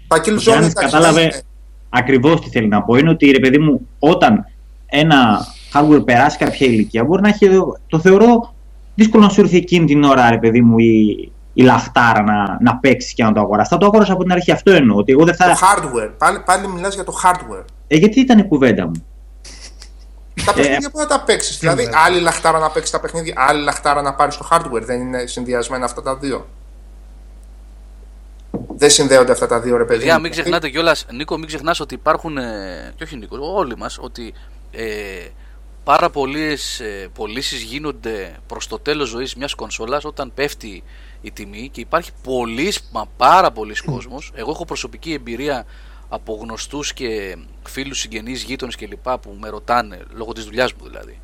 [0.08, 1.42] Τα Killzone Γιάννης εντάξει, κατάλαβε είναι-
[1.90, 2.96] ακριβώς τι θέλει να πω.
[2.96, 4.46] Είναι ότι ρε παιδί μου, όταν
[4.86, 7.48] ένα hardware περάσει κάποια ηλικία, μπορεί να έχει.
[7.88, 8.54] Το θεωρώ
[8.96, 12.76] δύσκολο να σου έρθει εκείνη την ώρα, ρε παιδί μου, η, η λαχτάρα να, να
[12.78, 13.70] παίξει και να το αγοράσει.
[13.70, 14.52] Θα το αγόρασα από την αρχή.
[14.52, 14.98] Αυτό εννοώ.
[14.98, 15.56] Ότι εγώ δεν Το θα.
[15.56, 16.12] hardware.
[16.18, 17.64] Πάλι, πάλι μιλάς για το hardware.
[17.88, 19.06] Ε, γιατί ήταν η κουβέντα μου.
[20.48, 21.58] Τα παιχνίδια που θα τα παίξεις.
[21.58, 24.82] Δηλαδή, άλλη λαχτάρα να παίξεις τα παιχνίδια, άλλη λαχτάρα να πάρεις το hardware.
[24.82, 26.48] Δεν είναι συνδυασμένα αυτά τα δύο.
[28.68, 30.00] Δεν συνδέονται αυτά τα δύο, ρε παιδί.
[30.00, 30.22] Παιδιά, μου.
[30.22, 32.38] μην ξεχνάτε κιόλας, Νίκο, μην ξεχνάς ότι υπάρχουν.
[32.38, 34.34] Ε, και όχι Νίκο, όλοι μας, ότι
[34.72, 34.86] ε,
[35.84, 40.84] πάρα πολλές ε, πωλήσεις γίνονται προς το τέλος ζωής μιας κονσόλας όταν πέφτει
[41.22, 44.32] η τιμή και υπάρχει πολλής, μα πάρα πολλοί κόσμος.
[44.36, 45.66] Εγώ έχω προσωπική εμπειρία
[46.10, 49.10] από γνωστούς και φίλους, συγγενείς, γείτονες κλπ.
[49.10, 51.20] που με ρωτάνε, λόγω της δουλειάς μου δηλαδή.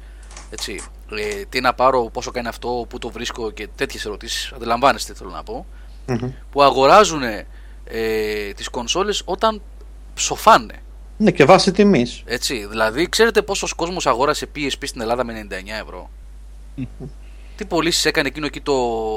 [0.49, 0.81] Έτσι,
[1.11, 4.51] ε, τι να πάρω, πόσο κάνει αυτό, πού το βρίσκω και τέτοιες ερωτήσεις.
[4.55, 5.65] Αντιλαμβάνεστε, θέλω να πω
[6.51, 7.21] που αγοράζουν
[7.83, 9.61] ε, τις κονσόλες όταν
[10.13, 10.81] ψοφάνε.
[11.17, 12.21] Ναι, και βάσει τιμής.
[12.25, 16.09] Έτσι, δηλαδή, ξέρετε πόσος κόσμος αγόρασε PSP στην Ελλάδα με 99 ευρώ;
[17.63, 18.73] Τι πωλήσεις έκανε εκείνο εκεί το,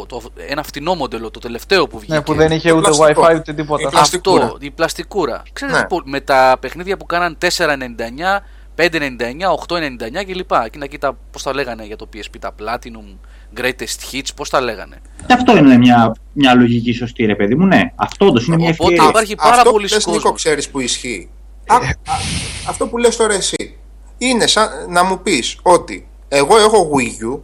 [0.06, 2.14] το, ένα φτηνό μοντέλο, το τελευταίο που βγήκε.
[2.14, 3.22] Ναι, που δεν είχε Το ούτε πλαστικό.
[3.26, 3.82] WiFi ούτε τίποτα.
[3.82, 4.44] Η πλαστικούρα.
[4.44, 5.42] Αυτό, η πλαστικούρα.
[5.52, 5.86] Ξέρετε, Ναι.
[5.86, 8.40] πο- με τα παιχνίδια που κάναν 4,99,
[8.74, 10.50] 5,99, 8,99 κλπ.
[10.64, 13.16] Εκείνα κοίτα πώς τα λέγανε για το PSP, τα Platinum,
[13.60, 14.96] Greatest Hits, πώς τα λέγανε.
[15.26, 17.66] Και αυτό είναι μια, μια λογική σωστή, ρε παιδί μου.
[17.66, 19.10] Ναι, αυτό όντως είναι μια Οπότε ευκαιρία.
[19.10, 20.34] υπάρχει πάρα αυτό πολλοί που λες, Νίκο, κόσμος.
[20.42, 21.28] ξέρεις που ισχύει.
[21.66, 21.80] Α, α,
[22.68, 23.78] αυτό που λες τώρα εσύ
[24.18, 27.40] είναι σαν να μου πεις ότι εγώ έχω Wii U,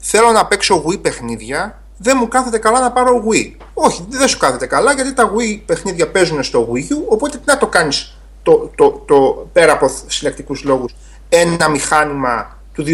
[0.00, 3.52] θέλω να παίξω Wii παιχνίδια, δεν μου κάθεται καλά να πάρω Wii.
[3.74, 7.42] Όχι, δεν σου κάθεται καλά γιατί τα Wii παιχνίδια παίζουν στο Wii U, οπότε τι
[7.46, 10.94] να το κάνεις το, το, το, πέρα από συλλεκτικούς λόγους
[11.28, 12.84] ένα μηχάνημα του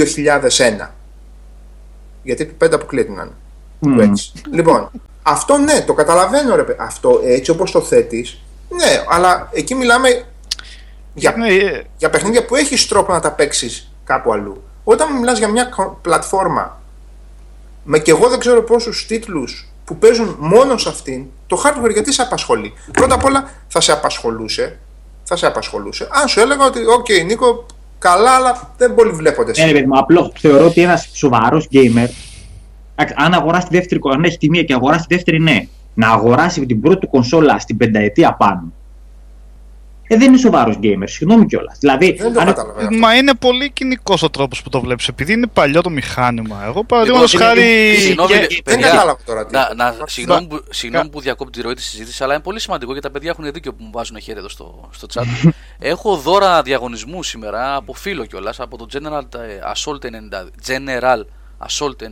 [0.83, 0.89] 2001.
[2.23, 3.33] Γιατί του 5 αποκλείεται να είναι.
[3.79, 3.95] Μμμ.
[3.97, 4.33] Του έτσι.
[4.53, 4.91] Λοιπόν,
[5.23, 8.39] αυτό ναι, το καταλαβαίνω ρε παι- Αυτό έτσι όπως το θέτεις,
[8.69, 10.25] ναι, αλλά εκεί μιλάμε
[11.15, 14.63] για, Ναι, ε, για παιχνίδια που έχεις τρόπο να τα παίξεις κάπου αλλού.
[14.85, 16.81] Όταν μιλάς για μια κο- πλατφόρμα
[17.89, 22.13] με και εγώ δεν ξέρω πόσους τίτλους που παίζουν μόνο σε αυτήν, το hardware γιατί
[22.13, 22.73] σε απασχολεί.
[22.93, 24.79] Πρώτα απ' όλα θα σε απασχολούσε,
[25.25, 26.09] θα σε απασχολούσε.
[26.11, 27.67] Αν σου έλεγα ότι, οκ, Νίκο,
[27.99, 32.09] καλά, αλλά δεν πολύ βλέπονται Ναι, ρε παιδί μου, απλώς θεωρώ ότι ένας σοβαρός gamer,
[32.95, 35.67] εντάξει, αν αγοράσει τη δεύτερη, αν έχει τη μία και αγοράσει τη δεύτερη, ναι.
[35.95, 38.73] Να αγοράσει την πρώτη του κονσόλα στην πενταετία πάνω.
[40.09, 41.79] Ε, δεν είναι σοβαρός gamer, συγγνώμη κιόλας.
[41.79, 42.81] Δηλαδή, Δεν το αν- κατάλαβα.
[42.83, 42.97] αυτό.
[42.97, 45.09] Μα είναι πολύ κυνικός ο τρόπος που το βλέπεις.
[45.09, 46.63] Επειδή είναι παλιό το μηχάνημα.
[46.65, 47.97] Εγώ παραδείγματος Εγώ- χάρη.
[47.99, 49.53] Συγγνώμη, και- Δεν παιδιά, κατάλαβα τώρα τι.
[49.53, 50.13] Να, να, είπες.
[50.13, 53.11] συγγνώμη, που, συγγνώμη που διακόπτω τη ροή της συζήτησης, αλλά είναι πολύ σημαντικό και τα
[53.11, 55.51] παιδιά έχουν δίκιο που μου βάζουν χέρι εδώ στο, στο chat.
[55.79, 60.09] Έχω δώρα διαγωνισμού σήμερα από φίλο κιόλας από το General ε, Assault 92.
[60.67, 61.21] General
[61.67, 62.03] Assault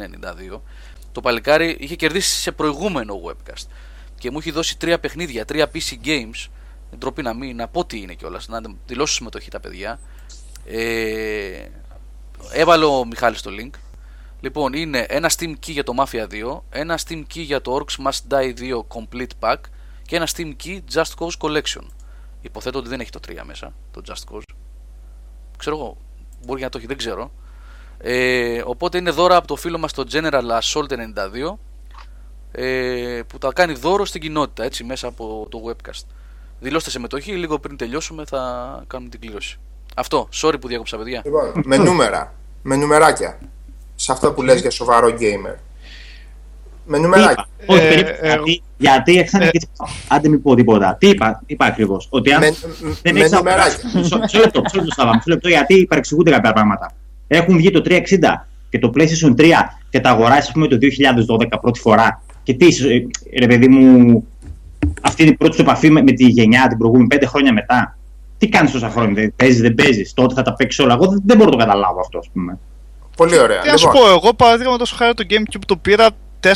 [0.55, 0.61] 92.
[1.13, 3.67] Το παλικάρι είχε κερδίσει σε προηγούμενο webcast
[4.19, 6.49] και μου έχει δώσει τρία παιχνίδια, τρία PC games.
[6.95, 10.01] Δεν τροπή να μην να πω τι είναι κιόλας, να δηλώσω συμμετοχή τα παιδιά.
[10.65, 11.69] Ε,
[12.53, 13.71] έβαλε ο Μιχάλης το link.
[14.41, 18.07] Λοιπόν, είναι ένα Steam Key για το Mafia 2, ένα Steam Key για το Orcs
[18.07, 19.57] Must Die 2 Complete Pack
[20.03, 21.83] και ένα Steam Key Just Cause Collection.
[22.41, 24.55] Υποθέτω ότι δεν έχει το 3 μέσα, το Just Cause.
[25.57, 25.97] Ξέρω εγώ,
[26.45, 27.33] μπορεί να το έχει, δεν ξέρω.
[27.99, 31.55] Ε, οπότε είναι δώρα από το φίλο μας το General Assault 92
[32.53, 36.05] ε, που τα κάνει δώρο στην κοινότητα έτσι μέσα από το webcast.
[36.65, 38.41] Δηλώστε συμμετοχή, λίγο πριν τελειώσουμε θα
[38.87, 39.59] κάνουμε την κλήρωση.
[39.95, 41.23] Αυτό, sorry που διάκοψα παιδιά.
[41.25, 42.35] Λοιπόν, με νούμερα.
[42.63, 43.39] Με νουμεράκια.
[43.95, 45.55] Σε αυτά που λες για σοβαρό gamer.
[46.87, 47.31] Με Τι νουμεράκια.
[47.31, 47.75] είπα.
[47.75, 48.19] Όχι, Ε, περίμενε.
[48.21, 49.61] ε, γιατί, γιατί έξανε και
[50.09, 50.97] Άντε μην πω τίποτα.
[51.01, 52.07] Τι είπα, τι είπα ακριβώς.
[52.11, 52.51] Ότι αν Με,
[53.03, 53.63] δεν με έχεις νουμεράκια.
[53.65, 56.93] αγοράσει- Μισό μισό λεπτό, μισό λεπτό, Σάβα, μισό λεπτό, γιατί παρεξηγούνται κάποια πράγματα.
[57.29, 61.59] Έχουν βγει το 360 και το PlayStation 3 και τα αγοράσει, ας πούμε, το 2012
[61.61, 62.23] πρώτη φορά.
[62.43, 64.27] Και τι, ε, ρε παιδί μου,
[65.05, 67.99] αυτή είναι η πρώτη σου επαφή με, με τη γενιά την προηγούμενη πέντε χρόνια μετά.
[68.39, 70.13] Τι κάνεις τόσα χρόνια, δεν παίζεις, δεν παίζεις.
[70.15, 70.95] Τότε θα τα παίξεις όλα.
[70.95, 72.59] Εγώ δεν, δεν μπορώ να το καταλάβω αυτό, ας πούμε.
[73.17, 73.61] Πολύ ωραία.
[73.61, 76.09] Τι να σου Λοιπόν, πω, εγώ παραδείγματο χάρη το GameCube το πήρα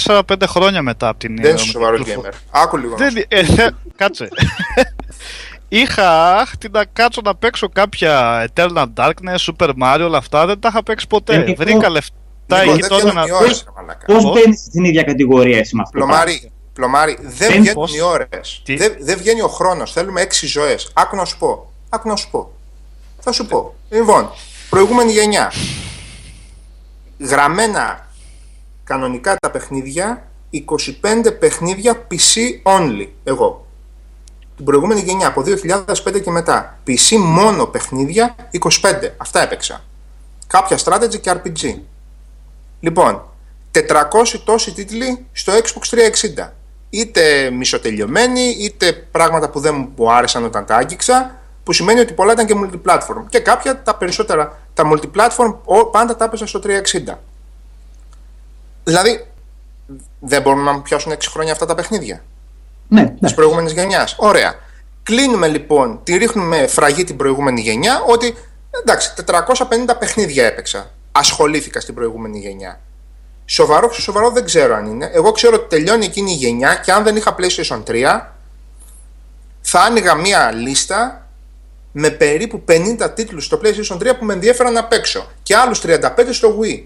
[0.07, 2.31] 4-5 χρόνια μετά από την δεν ε, είσαι σοβαρός κυκλοφορία.
[2.33, 2.61] gamer.
[2.63, 2.97] Άκου λίγο.
[2.97, 4.29] Δεν, ε, θε- κάτσε.
[5.69, 10.47] Είχα άχτη να κάτσω να παίξω κάποια Eternal Darkness, Super Mario, όλα αυτά.
[10.47, 11.35] Δεν τα είχα παίξει ποτέ.
[11.35, 12.15] Ε, Νικό, Βρήκα λεφτά
[12.49, 13.27] Λοιπόν, εκεί δεν τότε βγαίνουν να.
[13.27, 14.07] οι ώρες, ρε μαλάκα.
[14.07, 15.99] Πώς Πώς; μπαίνεις στην ίδια κατηγορία εσύ με αυτό.
[15.99, 17.95] Πλωμάρι, πλωμάρι, δεν Δεν βγαίνουν πώς.
[17.95, 18.63] οι ώρες.
[18.65, 19.93] Τι; Δεν, δεν βγαίνει ο χρόνος.
[19.93, 20.91] Θέλουμε έξι ζωές.
[20.95, 21.73] Άκου να σου πω.
[21.89, 22.53] Άκου να σου πω.
[23.21, 23.75] Θα σου πω.
[23.89, 24.31] Λοιπόν,
[24.71, 25.53] προηγούμενη γενιά.
[27.19, 28.07] Γραμμένα
[28.85, 33.09] κανονικά τα παιχνίδια, 25 παιχνίδια PC only.
[33.25, 33.67] Εγώ.
[34.57, 36.79] Την προηγούμενη γενιά, από 2005 και μετά.
[36.87, 38.35] PC μόνο παιχνίδια,
[38.83, 39.15] 25.
[39.17, 39.85] Αυτά έπαιξα.
[40.47, 41.75] Κάποια strategy και RPG.
[42.81, 43.23] Λοιπόν,
[43.73, 43.79] 400
[44.45, 45.99] τόσοι τίτλοι στο Xbox
[46.39, 46.53] 360.
[46.91, 52.33] Είτε μισοτελειωμένοι, είτε πράγματα που δεν μου άρεσαν όταν τα άγγιξα, που σημαίνει ότι πολλά
[52.33, 53.25] ήταν και multiplatform.
[53.29, 57.19] Και κάποια, τα περισσότερα, τα multiplatform ο- πάντα τα έπαιζα στο 360.
[58.85, 59.27] Δηλαδή,
[60.21, 62.23] δεν μπορούν να μου πιάσουν 6 χρόνια αυτά τα παιχνίδια
[62.89, 63.15] Ναι, ναι.
[63.21, 64.15] της προηγούμενης γενιάς.
[64.19, 64.55] Ωραία.
[65.03, 68.35] Κλείνουμε λοιπόν, τη ρίχνουμε φραγή την προηγούμενη γενιά ότι
[68.81, 70.91] εντάξει, 450 παιχνίδια έπαιξα.
[71.13, 72.81] Ασχολήθηκα στην προηγούμενη γενιά.
[73.51, 75.11] Σοβαρό, σοβαρό δεν ξέρω αν είναι.
[75.13, 78.21] Εγώ ξέρω ότι τελειώνει εκείνη η γενιά και αν δεν είχα PlayStation 3,
[79.61, 81.27] θα άνοιγα μία λίστα
[81.93, 85.99] με περίπου 50 τίτλους στο PlayStation 3 που με ενδιαφέραν να παίξω και άλλους 35
[86.31, 86.83] στο Wii.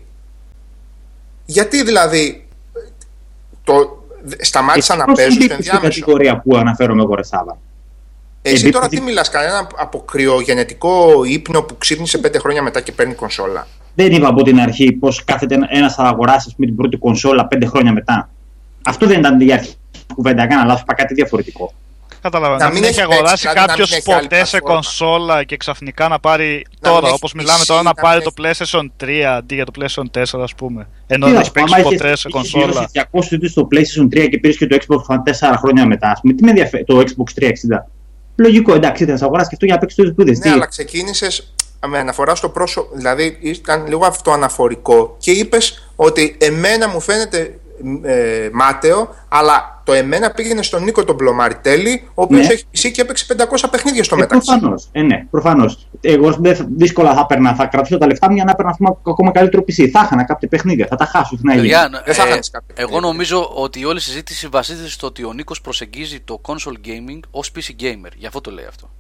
[1.45, 2.49] Γιατί δηλαδή
[3.65, 4.05] το,
[4.41, 7.59] σταμάτησα να πώς παίζω στο μπήκες στην ενδιάμεσο; κατηγορία που αναφέρομαι εγώ, ρε Σάβα;
[8.43, 12.93] Εσύ Επειδή- τώρα τι μιλάς, κανένα από κρυογενετικό ύπνο που ξύπνησε 5 χρόνια μετά και
[12.93, 16.77] παίρνει κονσόλα; Δεν είπα από την αρχή πώ κάθεται ένας θα αγοράσει ας πούμε, την
[16.77, 18.31] πρώτη κονσόλα πέντε χρόνια μετά.
[18.85, 19.75] Αυτό δεν ήταν η αρχή
[20.09, 20.43] του κουβέντα.
[20.43, 21.73] Έκανα λάθος, είπα κάτι διαφορετικό.
[22.23, 22.57] Κατάλαβα.
[22.57, 24.37] Να Να, μην μην έχει έχεις παίξει, αγοράσει δηλαδή να κάποιος μην έχεις άλλη ποτέ
[24.45, 24.75] σε πλατφόρμα.
[24.75, 27.95] κονσόλα και ξαφνικά να πάρει Να τώρα, μην όπως έχει μιλάμε PC, τώρα, να να
[28.03, 30.89] πάρει μην το PlayStation 3 αντί για το PlayStation 4, ας πούμε.
[31.07, 32.65] Ενώ Τι δεν να έχει σου πω, άμα παίξει είχες- ποτέ σε είχες κονσόλα.
[32.67, 36.11] πληρώσει 200 τίτλους στο PlayStation 3 και πήρες και το Xbox One 4 χρόνια μετά.
[36.11, 37.89] Ας πούμε, τι με ενδιαφέρει το Xbox 360.
[38.37, 40.39] Λογικό, εντάξει, θα αγοράσει και αυτό για να παίξεις το που είδες.
[40.39, 41.55] Ναι, Τι- αλλά ξεκίνησες
[41.89, 47.57] με αναφορά στο πρόσωπο, δηλαδή ήταν λίγο αυτοαναφορικό και είπες ότι εμένα μου φαίνεται
[48.03, 52.53] ε, μάταιο, αλλά το εμένα πήγαινε στον Νίκο τον Πλωμαριτέλη, ο οποίος Ναι.
[52.53, 54.47] έχει PC και έπαιξε 500 παιχνίδια στο Ε, μεταξύ.
[54.51, 54.89] Προφανώς.
[54.93, 55.89] Ε, ναι, προφανώς.
[56.01, 58.77] Εγώ δεν θα- δύσκολα θα παίρνα, θα κρατήσω τα λεφτά μου για να παίρνα ας
[58.77, 59.89] πούμε, ακόμα καλύτερο PC.
[59.93, 61.37] Θα είχανα κάποια παιχνίδια, θα τα χάσω.
[61.37, 61.63] Τι να γίνει.
[61.65, 63.09] Παιδιά, Δεν θα ε, χάνεις κάποια εγώ παιχνίδια.
[63.11, 67.51] νομίζω ότι η όλη συζήτηση βασίζεται στο ότι ο Νίκος προσεγγίζει το console gaming ως
[67.57, 68.11] PC gamer.
[68.17, 68.91] Γι' αυτό το λέει αυτό.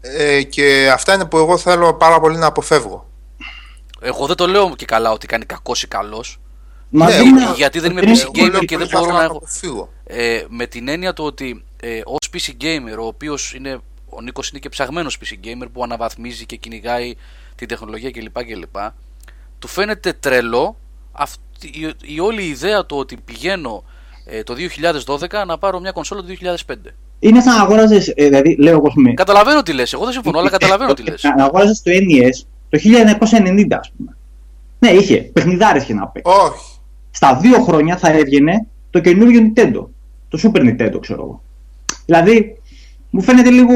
[0.00, 3.06] Ε, και αυτά είναι που εγώ θέλω πάρα πολύ να αποφεύγω.
[4.00, 6.40] Εγώ δεν το λέω και καλά ότι κάνει κακός ή καλός.
[6.90, 8.88] Μα Ναι, δεν εγώ- είναι- γιατί δεν είμαι είναι- PC Εγώ gamer λέω και πολύ
[8.88, 9.92] δεν μπορώ θέλω να το έχω- αποφύγω.
[10.04, 13.78] Ε, με την έννοια του ότι ε, ως PC gamer, ο οποίος είναι,
[14.08, 17.14] ο Νίκος είναι και ψαγμένος PC gamer που αναβαθμίζει και κυνηγάει
[17.54, 18.44] την τεχνολογία κλπ.
[18.44, 18.76] κλπ.
[19.58, 20.76] Του φαίνεται τρελό
[21.12, 23.84] αυτή, η, η όλη ιδέα του ότι πηγαίνω
[24.26, 26.94] ε, το 2012 να πάρω μια κονσόλα το 2005.
[27.20, 28.12] Είναι σαν να αγόραζες.
[28.16, 31.22] Δηλαδή, λέω εγώ, ας πούμε, Καταλαβαίνω τι λες, εγώ δεν συμφωνώ, αλλά καταλαβαίνω τι λες.
[31.36, 34.16] Να αγόραζες το NES το 1990, ας πούμε.
[34.78, 35.16] Ναι, είχε.
[35.16, 36.32] Παιχνιδάρες είχε να παίξει.
[36.32, 36.78] Όχι.
[37.10, 39.86] Στα δύο χρόνια θα έβγαινε το καινούργιο Nintendo.
[40.28, 41.42] Το Super Nintendo, ξέρω εγώ.
[42.06, 42.60] Δηλαδή,
[43.10, 43.74] μου φαίνεται λίγο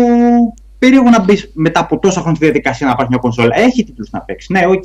[0.78, 3.56] περίεργο να μπεις μετά από τόσα χρόνια στη διαδικασία να πάρεις μια κονσόλα.
[3.58, 4.48] Έχει τίτλους να παίξεις.
[4.48, 4.84] Ναι, οκ.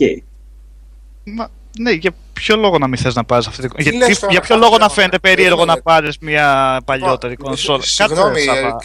[1.23, 1.49] Μα,
[1.80, 4.32] ναι, για ποιο λόγο να μην θες να πάρεις αυτή την Τι Γιατί, λες τώρα,
[4.32, 5.19] Για ποιο κάτσε λόγο να λίγο, φαίνεται ναι.
[5.34, 5.82] περίεργο Περίμενε.
[5.86, 8.78] να πάρεις μια παλιότερη Λοιπόν, κονσόλα; Συγγνώμη, Σάβα.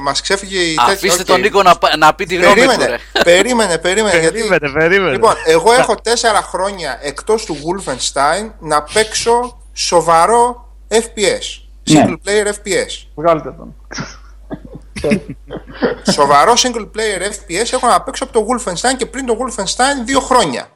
[0.00, 0.92] μας ξέφυγε η τέτοια.
[0.92, 1.26] Αφήστε οκ.
[1.26, 2.66] τον Νίκο να, πα- να πει τη γνώμη του.
[2.66, 3.22] Περίμενε, ρε.
[3.22, 4.18] περίμενε, περίμενε.
[4.18, 4.38] γιατί...
[4.38, 5.12] Περίμενε, περίμενε.
[5.12, 11.62] Λοιπόν, εγώ έχω τέσσερα χρόνια εκτός του Wolfenstein να παίξω σοβαρό FPS.
[11.90, 12.04] Ναι.
[12.08, 13.06] Single player FPS.
[13.14, 13.74] Βγάλτε τον.
[16.12, 20.20] Σοβαρό single player FPS έχω να παίξω από το Wolfenstein και πριν το Wolfenstein δύο
[20.20, 20.68] χρόνια.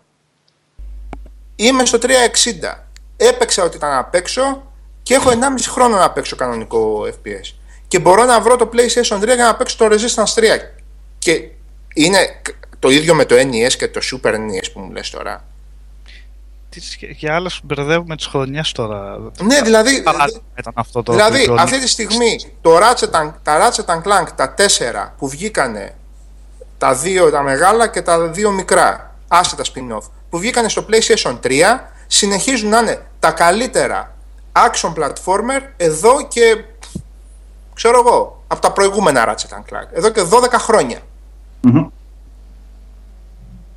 [1.62, 2.08] Είμαι στο 360.
[3.16, 4.62] Έπαιξα ό,τι ήταν να παίξω
[5.02, 5.34] και έχω 1,5
[5.68, 7.54] χρόνο να παίξω κανονικό FPS.
[7.88, 10.42] Και μπορώ να βρω το PlayStation 3 για να παίξω το Resistance 3.
[11.18, 11.48] Και
[11.94, 12.18] είναι
[12.78, 15.44] το ίδιο με το NES και το Super NES που μου λες τώρα.
[16.68, 19.18] Τι σχέ- Για άλλε μπερδεύουμε τις χρονιές τώρα.
[19.42, 21.12] Ναι, δηλαδή, Παράδειγμα ήταν αυτό το.
[21.12, 25.28] δηλαδή το- αυτή τη στιγμή το Ratchet and, τα Ratchet and Clank, τα τέσσερα που
[25.28, 25.94] βγήκανε,
[26.78, 31.50] τα δύο τα μεγάλα και τα δύο μικρά, άσχετα spin-off, που βγήκανε στο PlayStation 3,
[32.06, 34.14] συνεχίζουν να είναι τα καλύτερα
[34.52, 36.64] action platformer εδώ και,
[37.74, 40.98] ξέρω εγώ, από τα προηγούμενα Ratchet and Clank, εδώ και 12 χρόνια.
[41.60, 41.86] Μμμ.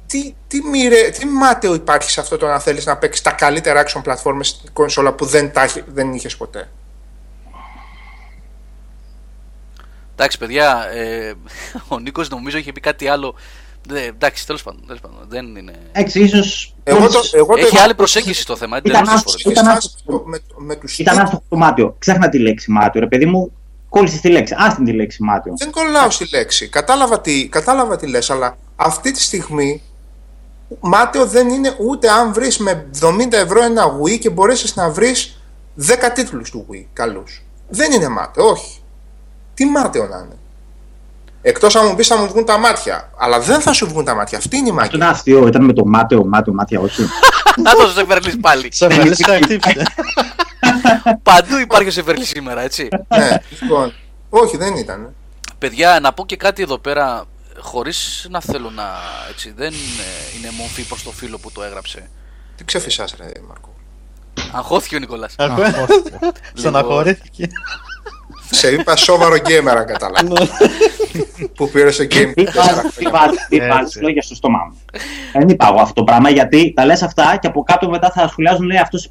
[0.07, 3.83] Τι, τι, μοιρε, τι μάταιο υπάρχει σε αυτό το να θέλεις να παίξεις τα καλύτερα
[3.87, 6.69] action platformers στην κονσόλα που δεν, τα, έχει- δεν είχες ποτέ;
[10.13, 11.33] Εντάξει, παιδιά, ε,
[11.93, 13.35] ο Νίκος νομίζω είχε πει κάτι άλλο.
[13.89, 15.17] Ναι, εντάξει, τέλος πάντων, τέλος πάντων.
[15.27, 15.73] Δεν είναι...
[15.91, 16.69] Εντάξει, ίσω.
[16.83, 18.77] Εγώ το, εγώ το Έχει άλλη προσέγγιση στο θέμα.
[18.77, 19.37] Ήταν εντελώς άστοχο.
[19.37, 19.51] διαφορετική.
[19.51, 20.17] Ήταν Είχες άστοχο.
[20.19, 21.95] φτάσει με, με τους Ήταν άστοχο το μάτιο.
[21.99, 23.51] Ξέχνα τη λέξη μάτιο, ρε παιδί μου.
[23.89, 24.55] Κόλλησε τη λέξη.
[24.57, 25.53] Άστην τη λέξη μάτιο.
[25.57, 26.67] Δεν κολλάω στη λέξη.
[26.69, 29.81] Κατάλαβα τι, κατάλαβα τι λες, αλλά αυτή τη στιγμή
[30.79, 35.41] μάταιο δεν είναι ούτε αν βρεις με 70 ευρώ ένα Wii και μπορέσεις να βρεις
[35.87, 37.43] 10 τίτλους του Wii καλούς.
[37.69, 38.81] Δεν είναι μάταιο, όχι.
[39.53, 40.37] Τι μάταιο να είναι.
[41.45, 43.09] Εκτός αν μου πεις θα μου βγουν τα μάτια.
[43.17, 44.37] Αλλά δεν θα σου βγουν τα μάτια.
[44.37, 45.09] Αυτή είναι η Αυτό είναι μαγεία.
[45.09, 45.47] αστείο.
[45.47, 47.01] Ήταν με το μάτιο, μάτιο, μάτια, όχι.
[47.63, 48.67] Να το σε φέρνει πάλι.
[48.71, 49.85] Σε βαλίσσα χτύπησε.
[51.23, 52.87] Παντού υπάρχει ο Σεφερλή σήμερα, έτσι.
[53.17, 53.93] ναι, λοιπόν.
[54.29, 55.13] Όχι, δεν ήταν.
[55.57, 57.23] Παιδιά, να πω και κάτι εδώ πέρα,
[57.59, 58.83] χωρίς να θέλω να.
[59.29, 62.09] Έτσι, δεν ε, είναι μορφή προς το φίλο που το έγραψε.
[62.55, 63.73] Τι ξεφυσάς ρε Μαρκό.
[64.51, 65.29] Αγχώθηκε ο Νικολά.
[66.53, 67.49] Στεναχωρήθηκε.
[68.53, 70.35] Σε είπα σοβαρό gamer αν κατάλαβα.
[71.55, 73.19] που πήρες το game Τι τέσσερα βάζεις- τι χρόνια.
[73.19, 73.67] βάζεις- τι Έτσι.
[73.69, 74.77] βάζεις λόγια στο στόμα μου.
[75.39, 78.27] Δεν είπα εγώ αυτό το πράγμα γιατί τα λες αυτά και από κάτω μετά θα
[78.27, 79.09] σχολιάζουν λέει αυτός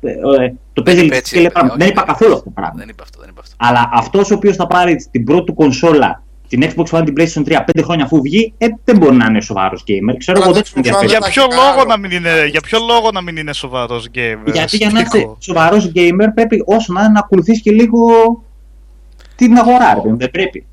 [0.72, 1.74] το παίζει είπε λεπτή έτσι, και λέει ρε, πράγματα.
[1.74, 2.74] όχι, Δεν είπα δεν- καθόλου αυτό το πράγμα.
[2.78, 3.54] Δεν είπα αυτό, δεν είπα αυτό.
[3.58, 7.42] Αλλά αυτός ο οποίος θα πάρει την πρώτη του κονσόλα, την Xbox One, την PlayStation
[7.44, 10.14] 3, 5 χρόνια αφού βγει, ε, δεν μπορεί να είναι σοβαρός gamer.
[10.18, 11.06] Ξέρω Αλλά εγώ το δεν τον Xbox One ενδιαφέρει.
[11.06, 11.84] Για θα ποιο, έχει λόγο άλλο.
[11.84, 14.52] να μην είναι, για ποιο λόγο να μην είναι σοβαρός gamer.
[14.52, 18.00] Γιατί για να Νίκο; είσαι σοβαρός gamer πρέπει όσο να είναι να ακολουθείς και λίγο
[19.36, 20.66] την αγορά, ρε, παιδί μου, δεν πρέπει.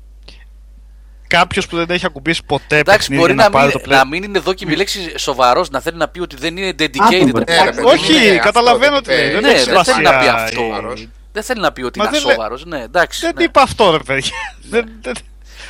[1.26, 4.02] Κάποιος που δεν έχει ακουμπήσει ποτέ Εντάξει, παιχνίδι μπορεί να, να, πάρει μην, το να
[4.02, 4.06] play.
[4.10, 7.30] μην είναι δόκιμη λέξη σοβαρός, να θέλει να πει ότι δεν είναι Άκου, dedicated.
[7.32, 7.44] βρε.
[7.44, 7.76] ρε Ναι, ρε, παιδί.
[7.76, 9.24] παιδί, Όχι, είναι αυτό, καταλαβαίνω δεν τι λέει.
[9.24, 9.32] είπε.
[9.32, 10.34] Δεν Ναι, έχει δεν θέλει να πει σημασία.
[10.44, 10.60] αυτό.
[10.60, 11.08] Σοβαρός.
[11.32, 12.64] Δεν θέλει να πει ότι Μα είναι δεν λέ- σοβαρός.
[12.64, 13.20] Ναι, εντάξει.
[13.20, 13.42] Δεν ναι.
[13.42, 14.30] είπα αυτό, ρε παιδιά.
[14.70, 15.14] Δεν- δεν-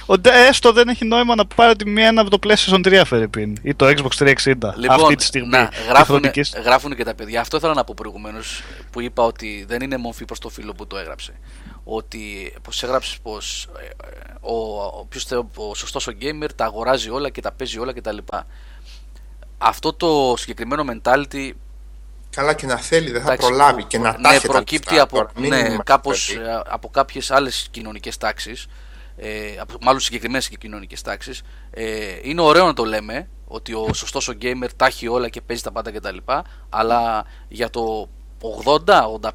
[0.07, 3.03] ο- δε- Έστω δεν έχει νόημα να πάρει τη μία ένα από το PlayStation 3
[3.05, 5.49] Φερρυπίν ή το Xbox 360 Λοιπόν, αυτή τη στιγμή.
[5.49, 6.55] να, της γράφουν, χρονικής.
[6.65, 7.41] γράφουν και τα παιδιά.
[7.41, 10.87] Αυτό ήθελα να πω προηγουμένως που είπα ότι δεν είναι μορφή προς το φίλο που
[10.87, 11.33] το έγραψε.
[11.93, 13.69] Ότι πως έγραψες πως
[14.41, 17.93] ο, ο, ποιος θε- ο σωστός ο gamer τα αγοράζει όλα και τα παίζει όλα
[17.93, 18.17] κτλ.
[19.59, 21.51] Αυτό το συγκεκριμένο mentality
[22.31, 24.89] Καλά και να θέλει, δεν θα εντάξει, προλάβει και να τα ναι, έχει τα προκύπτει
[24.95, 26.49] λεφτά από, τώρα, μην ναι, είμαστε κάπως, παιδί.
[26.49, 28.67] ε, από κάποιες άλλες κοινωνικές τάξεις
[29.17, 33.93] ε, από, μάλλον συγκεκριμένες και κοινωνικές τάξεις ε, είναι ωραίο να το λέμε ότι ο
[33.95, 36.17] σωστός ο gamer τα έχει όλα και παίζει τα πάντα κτλ
[36.69, 38.09] αλλά για το
[38.65, 38.85] 80,
[39.21, 39.31] 85,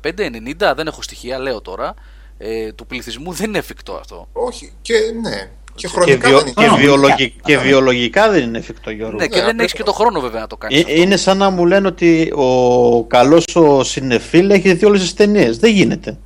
[0.69, 1.93] 90 δεν έχω στοιχεία λέω τώρα
[2.37, 5.49] ε, του πληθυσμού δεν είναι εφικτό αυτό Όχι, και ναι.
[5.75, 6.67] Και Και, χρονικά βιο- δεν είναι.
[6.67, 7.27] και, Α, βιολογι- ωραία.
[7.43, 9.17] και βιολογικά δεν είναι εφικτό Γιώργο.
[9.17, 9.61] ναι, και δεν ακριβώς.
[9.63, 11.01] έχεις και το χρόνο βέβαια να το κάνεις Ε, αυτό.
[11.01, 15.57] είναι σαν να μου λένε ότι ο καλός ο συνεφίλ έχει δει όλες τις ταινίες.
[15.57, 16.17] Δεν γίνεται.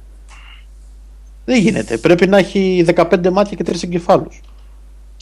[1.45, 1.97] Δεν γίνεται.
[1.97, 4.41] Πρέπει να έχει 15 μάτια και 3 εγκεφάλους.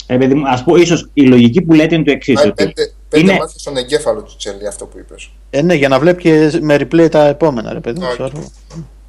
[0.06, 2.34] Ε, παιδί μου, ας πω, ίσως η λογική που λέτε είναι το εξής.
[2.34, 5.30] Πάει πέντε, πέντε είναι- μάτια στον εγκέφαλο του Τσέλη αυτό που είπες.
[5.50, 8.06] Ε, ναι, για να βλέπεις και με replay τα επόμενα, ρε παιδί μου.
[8.20, 8.32] Όχι.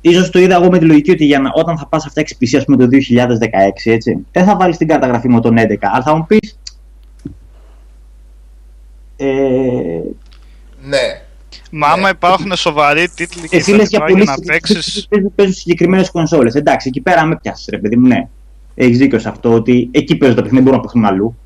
[0.02, 0.18] Ξέρω.
[0.18, 2.58] Ίσως το είδα εγώ με τη λογική ότι για να, όταν θα πας αυτά PC,
[2.58, 6.16] ας πούμε το 2016, έτσι, δεν θα βάλεις την καταγραφή με τον 11, αλλά θα
[6.16, 6.58] μου πεις...
[9.18, 9.26] Ε,
[10.84, 11.22] Ναι.
[11.72, 15.08] Μα άμα υπάρχουν σοβαροί τίτλοι και εσύ τα λες για λοιπά πολύ για να παίξει.
[15.10, 16.56] παίζουν, παίζουν συγκεκριμένες κονσόλες.
[16.56, 18.28] Εντάξει, εκεί πέρα με πιάσεις, ρε παιδί μου, ναι.
[18.76, 21.38] Έχεις δίκιο σε αυτό ότι εκεί παίζουν τα παιχνίδια, μπορούν να παίξουν αλλού.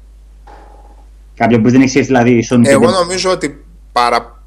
[1.36, 2.66] Κάποιο που δεν έχεις σχέση, δηλαδή η Sony.
[2.66, 4.44] Εγώ δεν- νομίζω ότι παρα,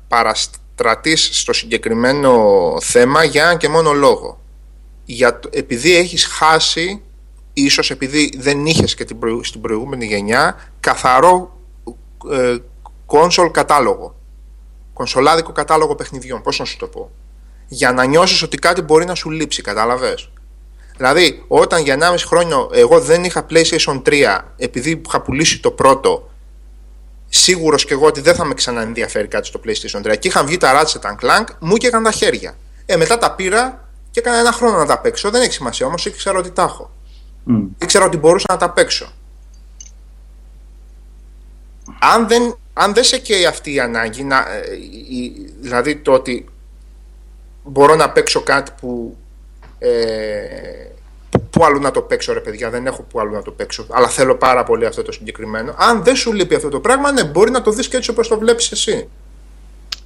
[0.82, 2.32] παραστρατείς στο συγκεκριμένο
[2.80, 4.40] θέμα για έναν και μόνο λόγο.
[5.04, 7.02] Για, το- επειδή έχεις χάσει
[7.52, 11.58] ίσως επειδή δεν είχες και την προηγου- στην προηγούμενη γενιά καθαρό
[12.32, 12.56] ε,
[13.06, 14.14] console κατάλογο.
[14.92, 17.10] Κονσολάδικο κατάλογο παιχνιδιών, πώς να σου το πω.
[17.68, 20.30] Για να νιώσεις ότι κάτι μπορεί να σου λείψει, κατάλαβες.
[20.96, 26.30] Δηλαδή, όταν για 1,5 χρόνο εγώ δεν είχα PlayStation 3 επειδή είχα πουλήσει το πρώτο,
[27.28, 30.56] σίγουρος και εγώ ότι δεν θα με ξαναενδιαφέρει κάτι στο PlayStation 3 και είχαν βγει
[30.56, 32.56] τα Ratchet and Clank, μου έκαιγαν τα χέρια.
[32.86, 35.30] Ε, μετά τα πήρα και έκανα ένα χρόνο να τα παίξω.
[35.30, 36.90] Δεν έχει σημασία όμως, ήξερα ότι τα έχω.
[37.44, 37.64] Μμ.
[37.82, 39.12] Ήξερα ότι μπορούσα να τα παίξω.
[42.00, 44.72] Αν δεν, αν δεν σε καίει αυτή η ανάγκη, να, ε,
[45.10, 46.48] η- δηλαδή το ότι
[47.64, 49.16] μπορώ να παίξω κάτι που,
[49.78, 50.85] ε,
[51.56, 53.86] που, που αλλού να το παίξω ρε παιδιά, δεν έχω που αλλού να το παίξω,
[53.90, 55.74] αλλά θέλω πάρα πολύ αυτό το συγκεκριμένο.
[55.78, 58.28] Αν δεν σου λείπει αυτό το πράγμα, ναι, μπορεί να το δεις και έτσι όπως
[58.28, 59.08] το βλέπεις εσύ.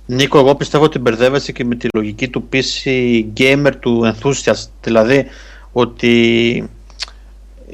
[0.07, 2.91] Νίκο, εγώ πιστεύω ότι μπερδεύεσαι και με τη λογική του PC
[3.37, 4.69] gamer του enthusiast.
[4.83, 5.27] Δηλαδή
[5.73, 6.71] ότι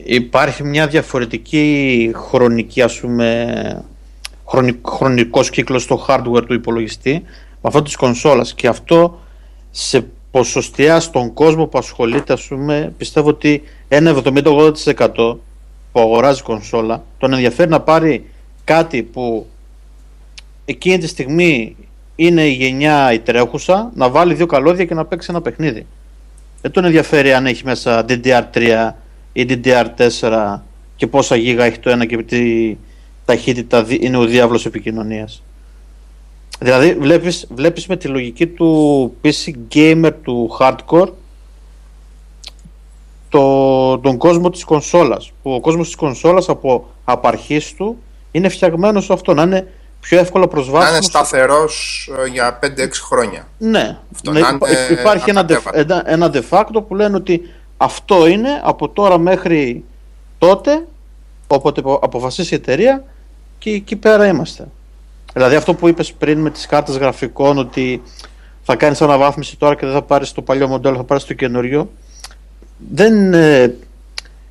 [0.05, 3.85] υπάρχει μια διαφορετική χρονική, ας πούμε,
[4.49, 9.21] χρονικ, χρονικός κύκλος στο hardware του υπολογιστή με αυτό της κονσόλας και αυτό
[9.71, 15.39] σε ποσοστιά στον κόσμο που ασχολείται, ας πούμε, πιστεύω ότι ένα 70-80%
[15.93, 18.27] που αγοράζει κονσόλα τον ενδιαφέρει να πάρει
[18.65, 19.47] κάτι που
[20.65, 21.77] εκείνη τη στιγμή
[22.17, 25.87] είναι η γενιά η τρέχουσα να βάλει δύο καλώδια και να παίξει ένα παιχνίδι.
[26.63, 28.91] Δεν τον ενδιαφέρει αν έχει μέσα DDR3
[29.33, 30.59] ή DDR4
[30.97, 32.77] και πόσα γίγα έχει το ένα και τι
[33.25, 35.43] ταχύτητα δι- είναι ο διάβλος επικοινωνίας.
[36.59, 41.09] Δηλαδή βλέπεις, βλέπεις με τη λογική του PC gamer του hardcore
[43.29, 47.97] το, τον κόσμο της κονσόλας που ο κόσμος της κονσόλας από απαρχής του
[48.31, 52.67] είναι φτιαγμένος σε αυτό να είναι πιο εύκολα Να προσβάσιμο είναι σταθερός ε, για 5-6
[53.09, 53.49] χρόνια.
[53.59, 55.79] ναι, Αυτό ναι, να υπά- είναι υπάρχει ένα, de, ακατέβατο.
[55.79, 57.43] ένα, ένα de facto που λένε ότι
[57.77, 59.85] αυτό είναι από τώρα μέχρι
[60.39, 60.87] τότε,
[61.47, 63.05] όποτε απο- αποφασίσει η εταιρεία
[63.59, 64.69] και εκεί πέρα είμαστε.
[65.37, 68.03] Δηλαδή αυτό που είπες πριν με τις κάρτες γραφικών ότι
[68.63, 71.91] θα κάνεις αναβάθμιση τώρα και δεν θα πάρεις το παλιό μοντέλο, θα πάρεις το καινούριο.
[72.93, 73.75] Δεν, ε,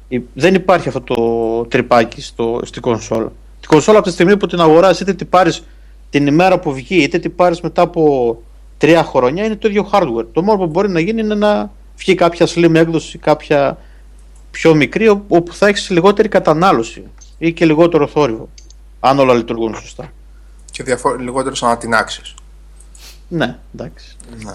[0.08, 3.32] υ- δεν υπάρχει αυτό το τρυπάκι στο, στην κονσόλα.
[3.60, 5.64] Την κονσόλα από τη στιγμή που την αγοράζει είτε την πάρεις
[6.10, 8.38] την ημέρα που βγει είτε την πάρεις μετά από
[8.78, 10.26] τρία χρόνια είναι το ίδιο hardware.
[10.34, 13.78] Το μόνο που μπορεί να γίνει είναι να βγει κάποια slim έκδοση, κάποια
[14.52, 17.04] πιο μικρή όπου όπου θα έχεις λιγότερη κατανάλωση
[17.38, 18.50] ή και λιγότερο θόρυβο
[19.00, 20.12] αν όλα λειτουργούν σωστά.
[20.76, 22.34] Και διαφο- λιγότερο σαν να την άξεις.
[23.28, 24.16] Ναι, εντάξει.
[24.44, 24.52] Ναι.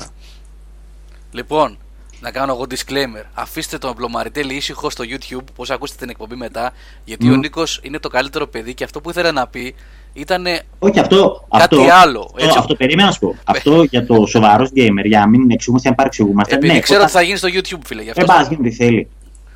[1.32, 1.78] Λοιπόν,
[2.20, 3.24] να κάνω εγώ disclaimer.
[3.34, 6.72] Αφήστε τον Μπλομαριτέλη ήσυχο στο YouTube, πώς ακούσετε την εκπομπή μετά,
[7.04, 9.74] γιατί ο Νίκος είναι το καλύτερο παιδί και αυτό που ήθελε να πει
[10.12, 10.44] ήταν.
[10.78, 11.46] Όχι, αυτό.
[11.58, 12.58] Κάτι αυτό, άλλο, Αυτό, έτσι.
[12.58, 13.36] αυτό περίμενα να σου πω.
[13.44, 16.54] αυτό για το σοβαρός gamer, για να μην εξηγούμαστε αν παρεξηγούμαστε.
[16.54, 17.48] Επειδή ναι, ξέρω όταν- ότι θα γίνει στο
[17.78, 18.02] YouTube, φίλε.
[18.02, 18.42] Γι' Δεν αυτό.
[18.42, 19.08] πα γίνει τι θέλει.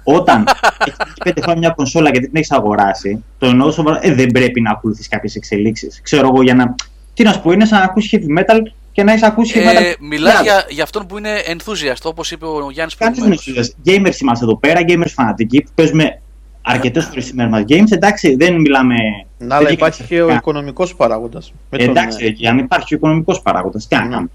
[0.04, 0.44] Όταν
[0.78, 4.26] έχεις πέντε χρόνια μια κονσόλα και δεν την έχεις αγοράσει, το εννοώ σοβαρά, ε, δεν
[4.26, 6.00] πρέπει να ακολουθείς κάποιες εξελίξεις.
[6.02, 6.74] Ξέρω εγώ για να.
[7.14, 8.58] Τι να σου πω, είναι σαν να ακούσεις heavy metal
[8.92, 9.82] και να έχει ακούσεις heavy metal.
[9.82, 13.74] Ε, Μιλά για, για αυτόν που είναι enthusiast, όπως είπε ο Γιάννης Κάτι προηγουμένως.
[13.86, 16.20] Gamers είμαστε εδώ πέρα, gamers φανατικοί που παίζουμε
[16.66, 17.92] αρκετές φορές σήμερα μας games.
[17.92, 18.94] Εντάξει, δεν μιλάμε.
[19.38, 21.52] Ναι, αλλά δεν υπάρχει και ο είναι- οικονομικός παράγοντας.
[21.70, 24.08] Με τον, Εντάξει, ε, και αν υπάρχει ο οικονομικός παράγοντας, τι να Ναι.
[24.10, 24.30] κάνουμε.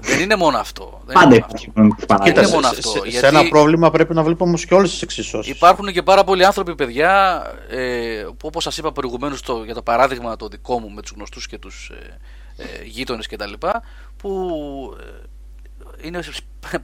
[0.00, 1.00] Δεν είναι μόνο αυτό.
[1.06, 1.70] Δεν Πάντα είναι μόνο υπάρχει αυτό.
[1.70, 2.30] οικονομικός παράγοντας.
[2.36, 4.74] είναι Κοίτα, μόνο σε, αυτό, σε- σε γιατί- ένα πρόβλημα πρέπει να βλέπουμε όμως και
[4.74, 5.54] όλες τις εξισώσεις.
[5.54, 9.82] Υπάρχουν και πάρα πολλοί άνθρωποι, παιδιά, ε, που όπως σας είπα προηγουμένως το, για το
[9.82, 11.90] παράδειγμα το δικό μου με τους γνωστούς και τους
[12.56, 13.82] ε, ε, γείτονες και τα λοιπά,
[14.16, 14.30] που
[15.00, 16.20] ε, είναι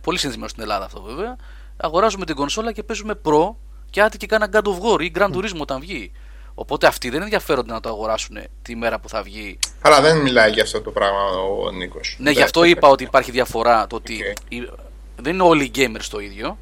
[0.01, 1.37] πολύ συνηθισμένο στην Ελλάδα αυτό βέβαια,
[1.77, 3.55] αγοράζουμε την κονσόλα και παίζουμε Pro
[3.91, 6.12] και άτι και κάνα God of War ή Gran Turismo όταν βγει.
[6.55, 9.59] Οπότε αυτοί δεν ενδιαφέρονται να το αγοράσουν τη μέρα που θα βγει.
[9.80, 11.18] Αλλά δεν μιλάει για αυτό το πράγμα
[11.66, 12.16] ο Νίκος.
[12.18, 13.86] Ναι, γι' αυτό είπα ότι υπάρχει διαφορά.
[13.86, 14.36] Το ότι Οκ.
[14.53, 14.68] οι-
[15.16, 16.59] δεν είναι όλοι οι gamers το ίδιο.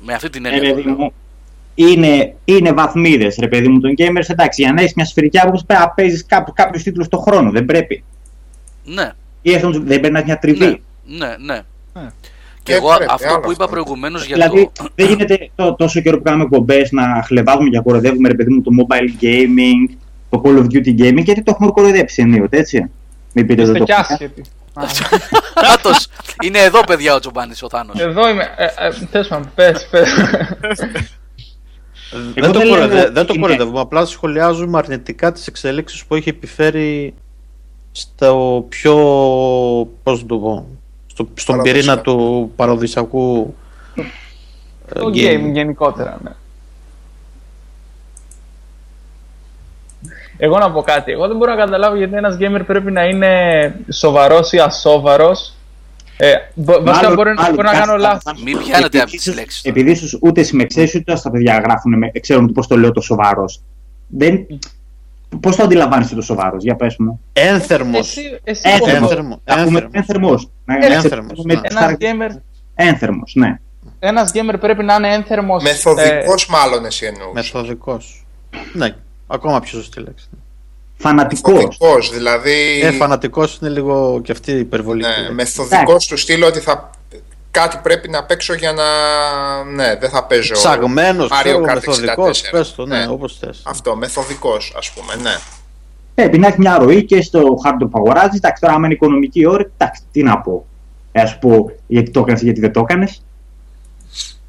[0.00, 0.68] Με αυτή την Ε, έννοια.
[0.68, 0.96] το παιδί λέω.
[0.96, 1.12] μου,
[1.74, 4.28] είναι, είναι βαθμίδες, ρε παιδί μου, των gamers.
[4.28, 7.50] Εντάξει, για να έχεις μια σφαιρική άποψη πρέπει να παίζει κάποιους τίτλους το χρόνο.
[7.50, 8.04] Δεν πρέπει.
[8.84, 9.12] Ναι,
[9.42, 10.82] Ή αυτό δεν πρέπει να έχει μια τριβή.
[11.06, 11.36] ναι, ναι.
[11.36, 11.62] ναι.
[11.92, 12.08] Ναι.
[12.68, 13.76] Και Ε, εγώ πρέπει, αυτό άλλο που είπα αυτό.
[13.76, 14.86] προηγουμένως για Δηλαδή, το.
[14.94, 18.62] δεν γίνεται τό- τόσο καιρό που κάνουμε εκπομπές να χλεβάζουμε και κοροϊδεύουμε, ρε παιδί μου,
[18.62, 19.96] το mobile gaming,
[20.30, 22.90] το Call of Duty gaming, γιατί το έχουμε κοροϊδέψει ενίοτε, έτσι.
[23.32, 24.06] Μην πείτε δεν Είστε το κι έχουμε.
[24.10, 24.42] άσχετοι.
[25.74, 26.06] Άτος,
[26.44, 28.00] είναι εδώ, παιδιά, ο Τζομπάνης, ο Θάνος.
[28.00, 28.42] Εδώ είμαι.
[28.56, 30.08] Ε, ε, Τέλος πάντων, πες, πες.
[32.34, 36.14] δεν, το δεν κοροϊδε- λέω δεν το είναι- κοροϊδεύουμε, απλά σχολιάζουμε αρνητικά τις εξελίξεις που
[36.14, 37.14] έχει επιφέρει
[37.92, 38.94] στο πιο,
[40.02, 40.66] πώς να το πω,
[41.18, 41.78] στο, στον Παραδοσιακό.
[41.78, 43.54] πυρήνα του παραδοσιακού
[43.94, 45.16] ε, Το gaming.
[45.48, 46.30] game γενικότερα, ναι.
[50.36, 51.12] Εγώ να πω κάτι.
[51.12, 53.30] Εγώ δεν μπορώ να καταλάβω γιατί ένας gamer πρέπει να είναι
[53.92, 55.52] σοβαρός ή ασόβαρος
[56.20, 58.22] Ε, μπο- βασικά Μάλλον- μπορεί, μάλλον μπορεί να κάτι κάνω θα- λάθος.
[58.22, 59.62] θα- Μην πιάνετε επειδή από τις ίσως- λέξεις.
[59.64, 63.60] Επειδή ίσω ούτε συμμεξές ούτε στα παιδιά γράφουν, με, ξέρουν πώς το λέω το σοβαρός.
[64.08, 64.46] Δεν...
[65.40, 67.20] Πώς το αντιλαμβάνεσαι το σοβαρός, για πες μου.
[67.32, 67.98] Ένθερμος.
[68.16, 69.00] Εσύ, εσύ Ένθερμος.
[69.00, 69.40] πώς- Ένθερμο.
[69.44, 70.48] Να πούμε Ένθερμος.
[70.66, 71.02] ένθερμος.
[71.02, 71.52] Ένθερμος, ναι.
[71.62, 72.36] ένας gamer,
[72.74, 73.58] Ένθερμος, ναι.
[73.98, 75.64] ένας gamer πρέπει να είναι ένθερμος.
[75.64, 77.32] ε, Μεθοδικός, μάλλον εσύ εννοούσες.
[77.52, 78.26] Μεθοδικός.
[78.72, 78.94] Ναι,
[79.26, 80.28] ακόμα πιο σωστή λέξη.
[80.96, 81.52] Φανατικός.
[81.54, 82.80] Μεθοδικός, δηλαδή.
[82.82, 85.08] Ε, φανατικός είναι λίγο και αυτή η υπερβολική.
[85.22, 86.90] ναι, μεθοδικός του στυλ ότι θα.
[87.60, 88.84] Κάτι πρέπει να παίξω για να.
[89.64, 90.54] Ναι, δεν θα παίζω.
[90.54, 92.42] Ψαγμένος, Mario ξέρω, Kart μεθοδικός.
[92.42, 92.50] 64.
[92.50, 93.06] Πες το, ναι, Ναι.
[93.08, 93.62] όπως θες.
[93.66, 95.36] Αυτό, μεθοδικός, ας πούμε, ναι.
[96.14, 98.36] Πρέπει να έχει μια ροή και στο hardware που αγοράζεις.
[98.36, 100.66] Εντάξει, τώρα άμα είναι οικονομική όρη, εντάξει, τι να πω.
[101.12, 103.22] Ε, Α πω γιατί το έκανες, γιατί δεν το έκανες.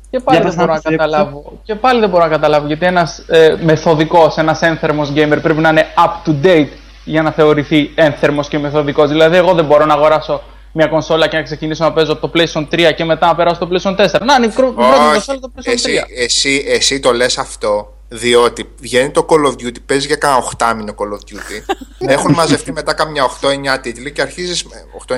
[0.09, 1.59] Και πάλι Για δεν πες μπορώ να να πεις, καταλάβω.
[1.63, 5.69] Και πάλι δεν μπορώ να καταλάβω γιατί ένας ε, μεθοδικός, ένας ένθερμος gamer πρέπει να
[5.69, 6.69] είναι up to date
[7.05, 9.09] για να θεωρηθεί ένθερμος και μεθοδικός.
[9.09, 10.41] Δηλαδή, εγώ δεν μπορώ να αγοράσω
[10.71, 13.69] μια κονσόλα και να ξεκινήσω να παίζω το PlayStation 3 και μετά να περάσω το
[13.71, 14.21] PlayStation 4.
[14.25, 15.73] Να είναι η κρού- η πρώτη Όχι, κονσόλα το PlayStation 3.
[15.73, 20.35] εσύ, εσύ, εσύ το λες αυτό διότι βγαίνει το Call of Duty, παίζεις για κάνα
[20.57, 21.75] 8 μήνο Call of Duty.
[22.15, 24.65] Έχουν μαζευτεί μετά κάμια 8-9 τίτλοι και αρχίζεις.
[25.07, 25.15] 8-9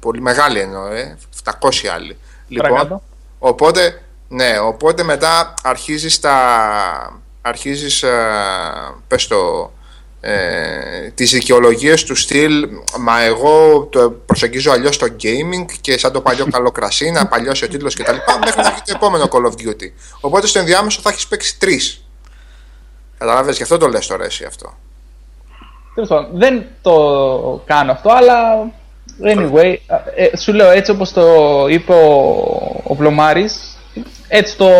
[0.00, 2.16] πολύ μεγάλη εννοώ, ε, 700 άλλοι.
[2.48, 3.02] Λοιπόν, Παρακάτω.
[3.38, 6.36] οπότε, ναι, οπότε μετά αρχίζεις τα.
[7.42, 8.10] Αρχίζεις, ε,
[9.08, 9.70] πες το,
[10.24, 12.68] ε, τις δικαιολογίες του στυλ
[12.98, 17.64] μα εγώ το προσεγγίζω αλλιώς το gaming και σαν το παλιό καλό κρασί να παλιώσει
[17.64, 19.90] ο τίτλος κτλ μέχρι να βγει το επόμενο Call of Duty.
[20.20, 22.04] Οπότε στο ενδιάμεσο θα έχεις παίξει τρεις.
[23.18, 24.74] Καταλάβες γι' αυτό το λες τώρα εσύ αυτό.
[25.94, 28.70] Τέλος πάντων, δεν το κάνω αυτό, αλλά
[29.22, 29.76] anyway,
[30.14, 33.78] ε, σου λέω έτσι όπως το είπε ο, ο Βλωμάρης,
[34.28, 34.70] έτσι το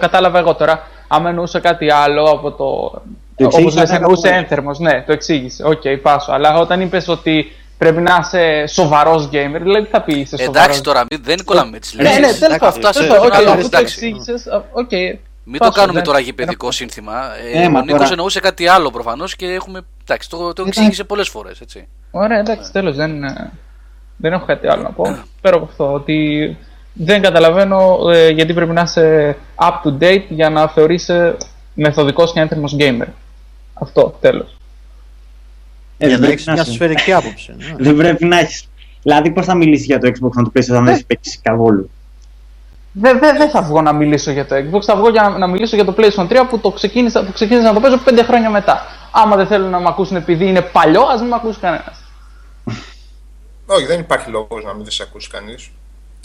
[0.00, 0.86] κατάλαβα εγώ τώρα.
[1.08, 3.02] Άμα εννοούσε κάτι άλλο από το...
[3.38, 5.64] Το όπως εξήγησα λες κάτι εννοούσε από- ένθερμος, ναι, το εξήγησε.
[5.66, 6.32] Οκ, πάσω.
[6.32, 10.56] Αλλά όταν είπες ότι πρέπει να είσαι σοβαρός gamer, δηλαδή τι θα πει είσαι σοβαρός.
[10.64, 12.38] Εντάξει τώρα, μην- δεν κολλάμε με τι Ναι, ναι, λέξει.
[12.40, 12.68] τέλος πάντων.
[12.76, 13.94] Αυτά σε τέλος πάντων, άλλο, οκ, αφού το εντάξει.
[13.94, 14.90] εξήγησες, α, οκ.
[15.50, 17.12] Μην το πάσω, κάνουμε δεν- τώρα δεν- γηπεδικό σύνθημα.
[17.54, 19.80] Ε, Ε, μα ο Νίκος τώρα- εννοούσε κάτι άλλο προφανώς και έχουμε.
[20.02, 21.60] Εντάξει, το, το εξήγησε πολλές φορές.
[22.10, 23.50] Ωραία, εντάξει, τέλος, δεν, ε,
[24.16, 25.16] δεν έχω κάτι άλλο να πω.
[25.40, 26.56] Πέρα από αυτό, ότι
[26.92, 31.36] δεν καταλαβαίνω ε, γιατί πρέπει να είσαι up to date για να θεωρείσαι
[31.74, 33.06] μεθοδικός και ένθερμος gamer.
[33.80, 34.56] Αυτό, τέλος.
[35.98, 36.72] Ε, Για δεν να πρέπει έχει μια είσαι.
[36.72, 37.54] σφαιρική άποψη.
[37.58, 37.74] ναι.
[37.78, 38.68] Δεν πρέπει να έχεις.
[39.02, 41.90] Δηλαδή, πώς θα μιλήσεις για το Xbox να του πέσει όταν δεν έχει παίξει καθόλου;
[42.92, 45.46] Δεν δε, δεν θα βγω να μιλήσω για το Xbox, θα βγω για να, να
[45.46, 48.50] μιλήσω για το PlayStation 3 που, το ξεκίνησα, που ξεκίνησα να το παίζω 5 χρόνια
[48.50, 48.86] μετά.
[49.12, 52.04] Άμα δεν θέλουν να με ακούσουν επειδή είναι παλιό, ας μην με ακούσει κανένας.
[53.66, 55.70] όχι δεν υπάρχει λόγος να μην δεν σε ακούσει κανείς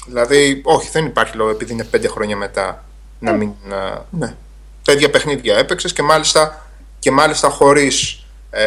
[0.08, 2.84] δηλαδή όχι δεν υπάρχει λόγος επειδή είναι 5 χρόνια μετά
[3.20, 4.36] να μην να- ναι
[4.84, 6.63] τέτοια παιχνίδια έπαιξες και μάλιστα,
[7.04, 8.64] και μάλιστα χωρίς ε,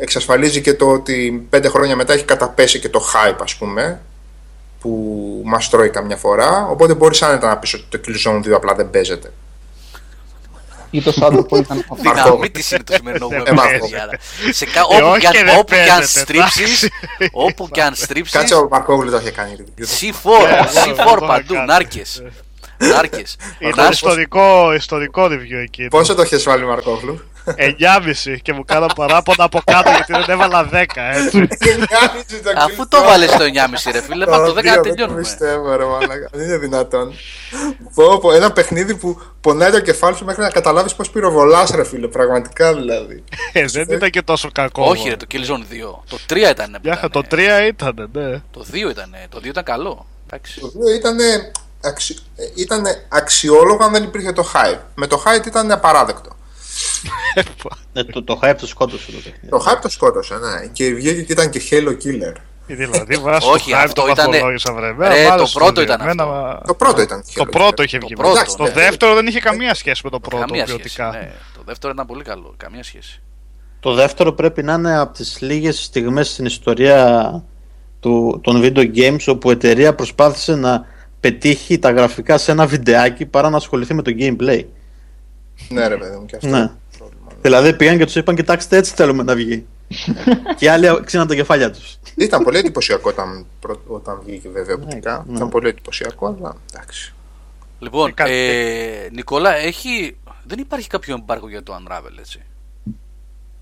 [0.00, 4.00] εξασφαλίζει και το ότι 5 χρόνια μετά έχει καταπέσει και το hype ας πούμε
[4.80, 8.74] που μας τρώει καμιά φορά οπότε μπορείς άνετα να πεις ότι το Killzone 2 απλά
[8.74, 9.32] δεν παίζεται
[10.90, 11.96] Ή το Shadow που ήταν αυτό.
[12.04, 12.22] Μαρκό.
[12.22, 13.78] Δυναμή τη είναι το σημερινό μου Ε, Μαρκό.
[13.88, 14.18] παιδιά.
[14.52, 16.88] Σε κα- Ε, Όπου όχι και αν- και δεν όπου και αν παίζεται, στρίψεις, εντάξει.
[17.32, 18.34] όπου και αν στρίψεις.
[18.36, 19.84] Κάτσε ο Μαρκόγλου το είχε κάνει C4,
[20.84, 21.64] C4 εγώ παντού, κάνω.
[21.64, 22.22] νάρκες.
[22.76, 23.36] Νάρκες.
[23.58, 25.86] Ήταν ιστορικό, ιστορικό review εκεί.
[25.90, 30.68] Πόσο το έχεις βάλει Μαρκόγλου; 9,5 και μου κάνα παράπονα από κάτω γιατί δεν έβαλα
[30.72, 30.84] 10.
[30.96, 31.48] Έτσι.
[32.64, 33.44] Αφού το βάλες στο
[33.84, 35.20] 9,5 ρε φίλε, πάμε το 10 να Δεν το τελειώνουμε.
[35.20, 36.28] πιστεύω, ρε μαλάκα.
[36.32, 37.14] Δεν είναι δυνατόν.
[37.94, 41.84] Πω, πω, ένα παιχνίδι που πονάει το κεφάλι σου μέχρι να καταλάβεις πώς πυροβολάς, ρε
[41.84, 42.06] φίλε.
[42.06, 43.24] Πραγματικά δηλαδή.
[43.52, 44.84] Ε, δεν ήταν και τόσο κακό.
[44.84, 46.02] Όχι ρε, το Killzone 2.
[46.08, 46.70] Το 3 ήταν.
[46.72, 48.40] που Για ήταν, το ε, 3 ήταν, ναι.
[48.50, 49.14] Το 2 ήταν.
[49.28, 50.06] Το 2 ήταν καλό.
[50.26, 50.60] Εντάξει.
[50.60, 51.16] Το οποίο ήταν,
[51.84, 52.16] αξι...
[52.54, 54.78] ήταν αξιόλογο αν δεν υπήρχε το hype.
[54.94, 56.30] Με το hype ήταν απαράδεκτο.
[57.92, 59.48] Ναι, το, το hype το σκότωσε το παιχνίδι.
[59.48, 60.66] Το hype το σκότωσε, ναι.
[60.72, 62.34] Και βγήκε και ήταν και Halo Killer.
[62.66, 64.86] Δηλαδή βάζεις Όχι, το hype αυτό το ήτανε- βαθμολόγησα βρε.
[64.86, 65.82] Ρε, Εμένα μου το άρεσε πρώτο δύο.
[65.82, 66.34] ήταν Εμένα, αυτό.
[66.34, 67.86] μα- Το πρώτο ήταν Το Halo πρώτο Killer.
[67.86, 68.14] είχε βγει.
[68.14, 68.54] πρώτο, μετά.
[68.56, 68.70] Το ναι.
[68.70, 70.76] δεύτερο δεν είχε καμία σχέση με το πρώτο Καμία σχέση.
[70.78, 71.10] ποιοτικά.
[71.10, 71.32] Ναι.
[71.56, 72.54] Το δεύτερο ήταν πολύ καλό.
[72.56, 73.20] Καμία σχέση.
[73.80, 77.32] Το δεύτερο πρέπει να είναι από τις λίγες στιγμές στην ιστορία
[78.00, 80.86] του, των video games όπου η εταιρεία προσπάθησε να
[81.20, 84.64] πετύχει τα γραφικά σε ένα βιντεάκι παρά να ασχοληθεί με το gameplay.
[85.68, 86.48] Ναι, ρε παιδί μου, και αυτό.
[86.48, 86.70] Ναι.
[87.42, 89.66] Δηλαδή πήγαν και τους είπαν κοιτάξτε έτσι θέλουμε να βγει.
[90.56, 91.98] και οι άλλοι ξύναν τα κεφάλια τους.
[92.16, 95.24] Ήταν πολύ εντυπωσιακό όταν, πρω- όταν βγήκε βέβαια οπτικά.
[95.28, 95.36] ναι.
[95.36, 97.14] Ήταν πολύ εντυπωσιακό, αλλά εντάξει.
[97.78, 100.16] Λοιπόν, κάτι ε, Νικόλα, έχει...
[100.44, 102.40] δεν υπάρχει κάποιο εμπάργκο για το Unravel, έτσι;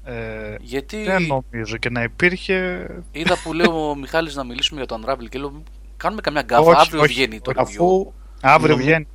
[0.04, 2.86] Ε, Γιατί δεν νομίζω και να υπήρχε.
[3.12, 5.62] είδα που λέει ο Μιχάλης να μιλήσουμε για το Unravel και λέω
[5.96, 7.82] κάνουμε καμιά γκάφα, Όχι, αύριο όχι, βγαίνει το όχι, review.
[7.84, 9.06] Αφού Αύριο Νομι- βγαίνει.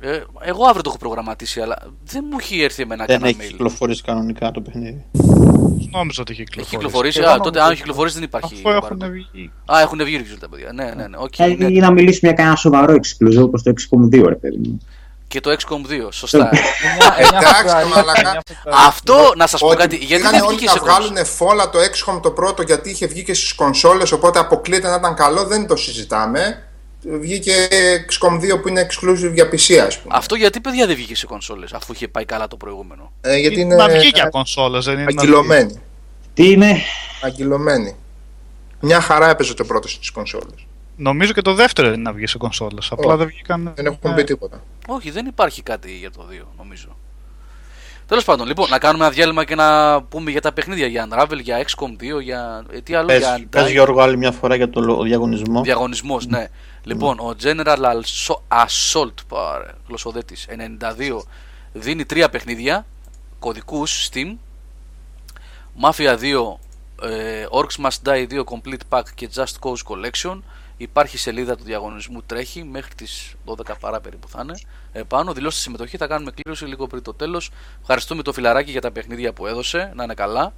[0.00, 3.48] Ε, εγώ αύριο το έχω προγραμματίσει, αλλά δεν μου έχει έρθει εμένα Δεν κανένα έχει
[3.48, 3.52] mail.
[3.52, 5.04] κυκλοφορήσει κανονικά το παιχνίδι.
[5.92, 6.76] Νόμιζα ότι είχε Έχει κυκλοφορήσει.
[6.76, 7.18] κυκλοφορήσει.
[7.20, 8.54] Και Α, εγώ τότε νομίζω αν έχει κυκλοφορήσει δεν υπάρχει.
[8.54, 9.10] Αφού έχουν embargo.
[9.10, 9.52] βγει.
[9.72, 10.72] Α, έχουν βγει reviews τα παιδιά.
[10.72, 11.16] Ναι, ναι, ναι.
[11.18, 11.66] οκ, Ε, ναι.
[11.66, 14.78] Ή να μιλήσουμε για κανένα σοβαρό exclusive όπως το XCOM 2, ρε παιδί μου.
[15.28, 16.08] Και το XCOM 2.
[16.10, 16.38] Σωστά.
[16.38, 18.18] Εννιά- εννιά Εντάξει, Φεβρουαρίου, μαλακά.
[18.20, 18.86] εννιά Φεβρουαρίου.
[18.86, 19.96] Αυτό να σας πω Ότι κάτι.
[19.96, 21.24] Γιατί πήγανε δεν όλοι βγήκε να σε βγάλουν console.
[21.26, 25.14] φόλα το XCOM το πρώτο γιατί είχε βγει και στις κονσόλες, οπότε αποκλείεται να ήταν
[25.14, 26.62] καλό, δεν το συζητάμε.
[27.04, 27.52] Βγήκε
[28.10, 30.14] XCOM 2 που είναι exclusive για PC, ας πούμε.
[30.16, 33.60] Αυτό γιατί παιδιά δεν βγήκε σε κονσόλες αφού είχε πάει καλά το προηγούμενο; Ε, γιατί
[33.60, 35.02] είναι Να βγει για κονσόλες, δεν είναι.
[35.02, 35.18] να βγει.
[35.20, 35.80] αγκυλωμένη.
[36.34, 36.76] Τι είναι,
[37.22, 37.96] αγκυλωμένη.
[38.80, 40.66] Μια χαρά έπαιζε το πρώτο στις κονσόλες.
[40.96, 42.88] Νομίζω και το δεύτερο είναι να βγει σε κονσόλες.
[42.92, 43.16] Απλά Όχι.
[43.18, 43.72] δεν βγήκαν.
[43.74, 44.62] Δεν έχουν ε, πει τίποτα.
[44.86, 46.96] Όχι, δεν υπάρχει κάτι για το 2, νομίζω.
[48.06, 50.86] Τέλος πάντων, λοιπόν, να κάνουμε ένα διάλειμμα και να πούμε για τα παιχνίδια.
[50.86, 52.64] Για Unravel, για XCOM 2, για.
[52.72, 53.70] ε, τι άλλο, Πες, για πες Undying.
[53.70, 55.62] Γιώργο άλλη μια φορά για το λο- διαγωνισμό.
[55.62, 56.46] Διαγωνισμός, ναι.
[56.84, 61.22] Λοιπόν, ο General Assault- Assault, πάρε, γλωσσοδέτης, 92,
[61.72, 62.86] δίνει τρία παιχνίδια,
[63.38, 64.36] κωδικούς Steam,
[65.82, 66.58] Mafia 2,
[67.02, 70.38] ε, Orcs Must Die 2 Complete Pack και Just Cause Collection.
[70.76, 74.58] Υπάρχει σελίδα του διαγωνισμού, τρέχει μέχρι τις 12 παρά περίπου θα είναι.
[74.92, 77.50] Επάνω, δηλώστε συμμετοχή, θα κάνουμε κλήρωση λίγο πριν το τέλος.
[77.80, 80.52] Ευχαριστούμε το φιλαράκι για τα παιχνίδια που έδωσε, να είναι καλά.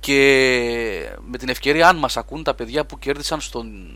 [0.00, 3.88] Και με την ευκαιρία, αν μας ακούν τα παιδιά που κέρδισαν στον,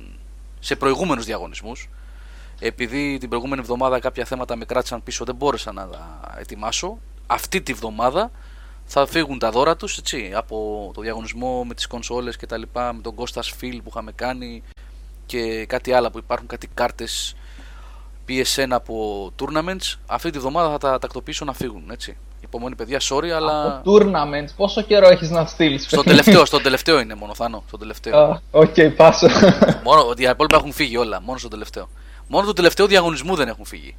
[0.65, 1.89] σε προηγούμενους διαγωνισμούς,
[2.59, 6.99] επειδή την προηγούμενη εβδομάδα κάποια θέματα με κράτησαν πίσω, δεν μπόρεσα να τα ετοιμάσω.
[7.27, 8.31] Αυτή τη βδομάδα
[8.85, 12.93] θα φύγουν τα δώρα τους, έτσι, από το διαγωνισμό με τις κονσόλες και τα λοιπά,
[12.93, 14.63] με τον Κώστας Φιλ που είχαμε κάνει
[15.27, 17.35] και κάτι άλλο που υπάρχουν, κάτι κάρτες
[18.29, 19.95] PSN από tournaments.
[20.07, 22.17] Αυτή τη βδομάδα θα τα τακτοποιήσω να φύγουν, έτσι.
[22.45, 23.65] Υπομονή παιδιά, sorry, αλλά...
[23.65, 25.85] Από tournaments, πόσο καιρό έχεις να στείλεις.
[25.85, 28.19] Στο τελευταίο, στο τελευταίο είναι μόνο, Θάνο, στο τελευταίο.
[28.19, 29.29] Α, Οκ, πάσο.
[29.85, 31.89] Μόνο ότι τα υπόλοιπα έχουν φύγει όλα, μόνο στο τελευταίο.
[32.29, 33.97] Μόνο του τελευταίου διαγωνισμού δεν έχουν φύγει.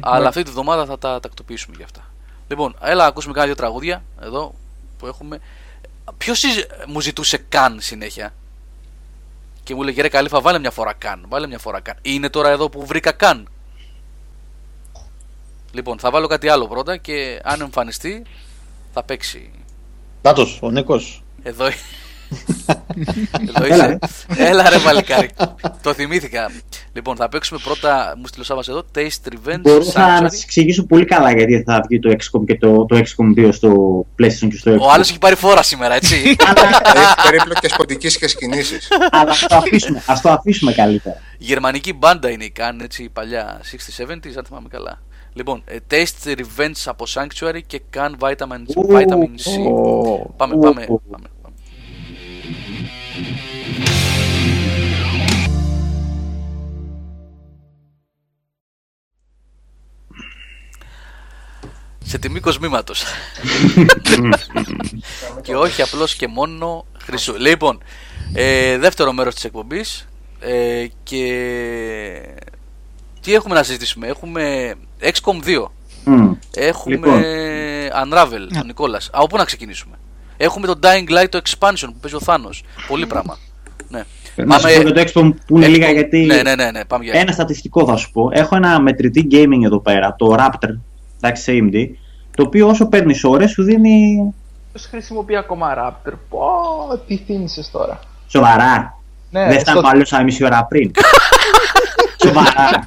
[0.00, 2.00] Αλλά αυτή τη βδομάδα θα τα τακτοποιήσουμε για αυτά.
[2.48, 4.54] Λοιπόν, έλα, ακούσουμε κάνα δύο τραγούδια εδώ
[4.98, 5.40] που έχουμε.
[6.18, 6.44] Ποιος
[6.86, 8.34] μου ζητούσε καν συνέχεια;
[9.62, 11.24] Και μου λέγε ρε Καλήφα, βάλε μια φορά καν.
[11.28, 11.96] Βάλε μια φορά καν.
[12.02, 13.48] Είναι τώρα εδώ που βρήκα καν.
[15.72, 18.22] Λοιπόν, θα βάλω κάτι άλλο πρώτα και αν εμφανιστεί
[18.92, 19.50] θα παίξει.
[20.22, 21.22] Νάτος, ο Νίκος.
[21.42, 21.64] Εδώ,
[23.48, 23.98] Εδώ είσαι.
[24.36, 25.30] Έλα ρε παλικάρι.
[25.82, 26.50] Το θυμήθηκα.
[26.92, 28.14] Λοιπόν, θα παίξουμε πρώτα.
[28.18, 28.84] Μου στείλω Σάββας εδώ.
[28.94, 30.30] Taste Revenge Μπορούσα να Sanctuary.
[30.30, 34.00] σας εξηγήσω πολύ καλά γιατί θα βγει το XCOM και το, το XCOM 2 στο
[34.18, 34.78] PlayStation και στο Xbox.
[34.80, 36.16] Ο άλλος έχει πάρει φόρα σήμερα, έτσι.
[36.46, 36.60] Αλλά,
[36.94, 38.78] Έχει περίπλοκες ποντικές κινήσει.
[39.10, 41.16] αλλά ας, το αφήσουμε, ας το αφήσουμε καλύτερα.
[41.38, 43.60] Γερμανική μπάντα είναι η Καν, έτσι, η παλιά
[43.98, 45.02] 60-70s, αν θυμάμαι καλά.
[45.34, 49.72] Λοιπόν, ε, Taste Revenge από Sanctuary και Can Vitamin, Ου, Vitamin C.
[49.72, 51.02] Ω, Πάμε, ου, πάμε, ου.
[51.10, 51.56] πάμε, πάμε.
[62.04, 63.04] Σε τιμή κοσμήματος.
[65.42, 67.34] και όχι απλώς και μόνο χρυσού.
[67.38, 67.82] Λοιπόν,
[68.32, 70.08] ε, δεύτερο μέρος της εκπομπής
[70.40, 71.24] ε, και
[73.20, 75.64] τι έχουμε να συζητήσουμε; Έχουμε XCOM 2.
[76.04, 76.32] Μμ.
[76.54, 77.22] Έχουμε Λοιπόν.
[78.04, 79.10] Unravel, τον Νικόλας.
[79.12, 79.94] Από πού να ξεκινήσουμε.
[80.36, 82.62] Έχουμε το Dying Light, το Expansion που παίζει ο Θάνος.
[82.88, 83.38] Πολύ πράγμα.
[83.88, 84.02] Ναι.
[84.34, 85.70] Να σου πω για το XCOM που είναι XCOM.
[85.70, 86.84] λίγα γιατί Ναι, ναι, ναι, ναι.
[86.84, 88.28] Πάμε για ένα στατιστικό θα σου πω.
[88.32, 90.68] Έχω ένα μετρητή gaming εδώ πέρα, το Raptor,
[91.20, 91.86] εντάξει σε AMD,
[92.36, 94.34] το οποίο όσο παίρνεις ώρες σου δίνει
[94.72, 96.40] Ποιος χρησιμοποιεί ακόμα Raptor; Πω,
[97.06, 98.00] τι θύμισες τώρα.
[98.28, 98.98] σοβαρά.
[99.30, 100.90] Ναι, Δεν ήταν στο- παλιός σαν μισή ώρα πριν.
[102.24, 102.86] Σοβαρά.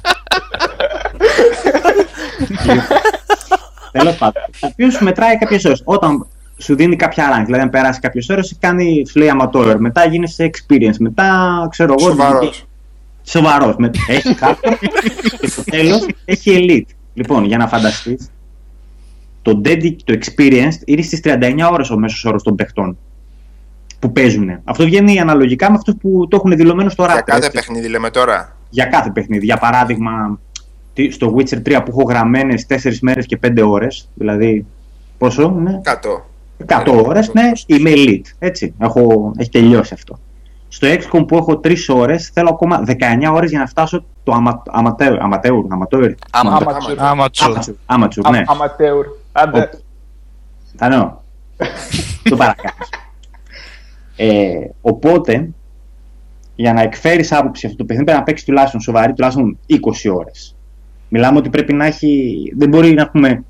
[3.92, 4.42] Τέλος πάντων.
[4.60, 5.82] Το οποίος σου μετράει κάποιες ώρες.
[5.84, 6.26] Όταν
[6.56, 9.74] σου δίνει κάποια rank, δηλαδή αν περάσει κάποιες ώρες, κάνει, σου λέει amateur.
[9.78, 10.96] Μετά γίνεσαι experience.
[10.98, 12.08] Μετά ξέρω εγώ.
[12.08, 12.66] Σοβαρός.
[13.22, 13.76] Σοβαρός.
[14.08, 14.76] Έχει κάποιο.
[15.40, 16.94] και στο τέλος έχει elite.
[17.14, 18.30] Λοιπόν, για να φανταστείς,
[19.42, 22.98] το, dedic, το experience είναι στις 39 ώρες ο μέσος όρος των παιχτών
[23.98, 24.60] που παίζουν.
[24.64, 27.22] Αυτό βγαίνει αναλογικά με αυτούς που το έχουν δηλωμένο στο Για Raptor.
[27.24, 27.50] κάθε έτσι.
[27.50, 28.56] παιχνίδι λέμε τώρα.
[28.70, 29.44] Για κάθε παιχνίδι.
[29.44, 30.10] Για παράδειγμα,
[30.45, 30.45] τι-
[31.10, 34.08] στο Witcher 3 που έχω γραμμένες 4 μέρες και 5 ώρες.
[34.14, 34.66] Δηλαδή,
[35.18, 36.26] πόσο είναι; 100.
[36.66, 38.34] 100 ώρες, ναι, είμαι elite.
[38.38, 40.18] Έτσι, έχω, έχει τελειώσει αυτό.
[40.68, 44.62] Στο XCOM που έχω 3 ώρες, θέλω ακόμα 19 ώρες για να φτάσω το αμα,
[44.66, 45.12] amateur.
[45.18, 46.12] Amateur, amateur.
[46.32, 46.58] Άμα.
[46.60, 46.96] Amateur.
[46.98, 47.74] Amateur.
[47.86, 48.38] Amateur, amateur, ναι.
[48.38, 49.04] Α- Amateur.
[49.32, 49.70] Άντε.
[50.76, 51.24] Θα νέο.
[52.22, 52.88] το παρακάνεις.
[54.16, 55.48] Ε, οπότε,
[56.54, 60.55] για να εκφέρεις άποψη αυτό το παιχνίδι πρέπει να παίξεις τουλάχιστον σοβαρή, τουλάχιστον 20 ώρες.
[61.08, 63.44] Μιλάμε ότι πρέπει να έχει, δεν μπορεί να έχουμε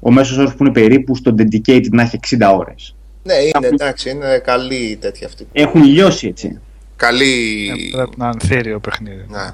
[0.00, 2.94] ο μέσος όρος που είναι περίπου στο dedicated να έχει 60 ώρες.
[3.22, 5.46] Ναι, είναι εντάξει, είναι καλή τέτοια αυτή.
[5.52, 6.60] Έχουν λιώσει έτσι.
[6.96, 7.68] Καλή.
[7.92, 9.24] Ε, Πρέπει να είναι θύριο παιχνίδι.
[9.28, 9.48] Ναι.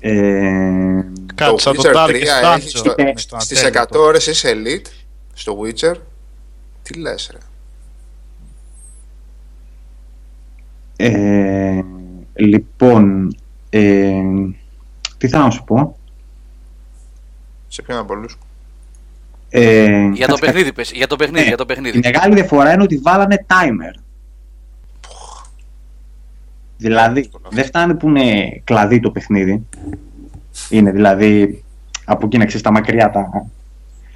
[0.00, 1.04] Ε,
[1.34, 2.60] Κάτι σαν το Witcher Dark 3 έχει Dungeon.
[2.68, 4.86] στο- με στο Στις ατέλειο 100 ώρες είσαι elite
[5.34, 5.94] στο Witcher.
[6.82, 7.38] Τι λες ρε.
[10.98, 11.82] ε,
[12.34, 13.36] λοιπόν,
[13.70, 14.12] ε,
[15.18, 15.96] τι θα να σου πω;
[17.68, 18.38] Σε ποιον από όλους.
[19.48, 20.90] Ε, Για το κάτσε, παιχνίδι, πες.
[20.92, 21.98] Για το παιχνίδι, Ε, για το Η παιχνίδι.
[22.04, 24.00] μεγάλη διαφορά είναι ότι βάλανε timer.
[26.78, 29.66] Δηλαδή, δεν φτάνει που είναι κλαδί το παιχνίδι.
[30.70, 31.64] Είναι δηλαδή
[32.04, 33.46] από εκεί να ξέρεις τα μακριά τα.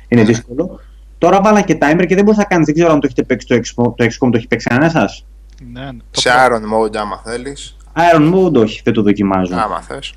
[0.08, 0.80] Είναι δύσκολο.
[1.18, 2.66] Τώρα βάλανε και timer και δεν μπορείς να κάνεις.
[2.66, 5.26] Δεν ξέρω αν το έχετε παίξει το XCOM, το, XCOM, το έχει παίξει κανένας σας;
[5.72, 5.90] Ναι, ναι.
[6.10, 7.76] Το Σε Iron Mode άμα θέλεις.
[8.14, 9.56] Iron Mode όχι, δεν το δοκιμάζω.
[9.56, 10.14] Άμα θες.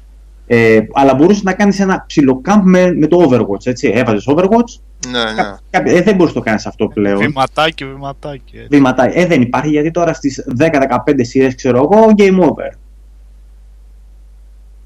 [0.48, 3.66] Ε, αλλά μπορούσες να κάνεις ένα ψιλοκάμπ με, με το Overwatch.
[3.66, 3.92] Έτσι.
[3.96, 4.80] Έβαζες Overwatch.
[5.08, 5.34] Ναι, ναι.
[5.42, 7.18] Κα- κάποιο- ε, δεν μπορείς να το κάνεις αυτό πλέον.
[7.18, 8.56] Βηματάκι, βηματάκι.
[8.56, 8.68] έτσι.
[8.70, 9.10] Βήματα.
[9.18, 12.70] Ε, δεν υπάρχει γιατί τώρα στις 10-15 σειρές, ξέρω εγώ, game over.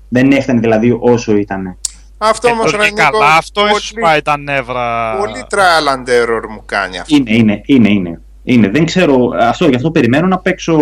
[0.09, 1.77] Δεν έφτανε δηλαδή όσο ήταν.
[2.17, 5.15] Αυτό Ε, όμως το ρε και Νίκο, καλά, αυτό ίσως πολύ, πάει τα νεύρα.
[5.17, 7.15] πολύ trial and error μου κάνει αυτό.
[7.15, 8.21] Είναι, είναι, είναι, είναι.
[8.49, 8.69] Είναι.
[8.69, 10.73] Δεν ξέρω, αυτό, γι' αυτό περιμένω να παίξω.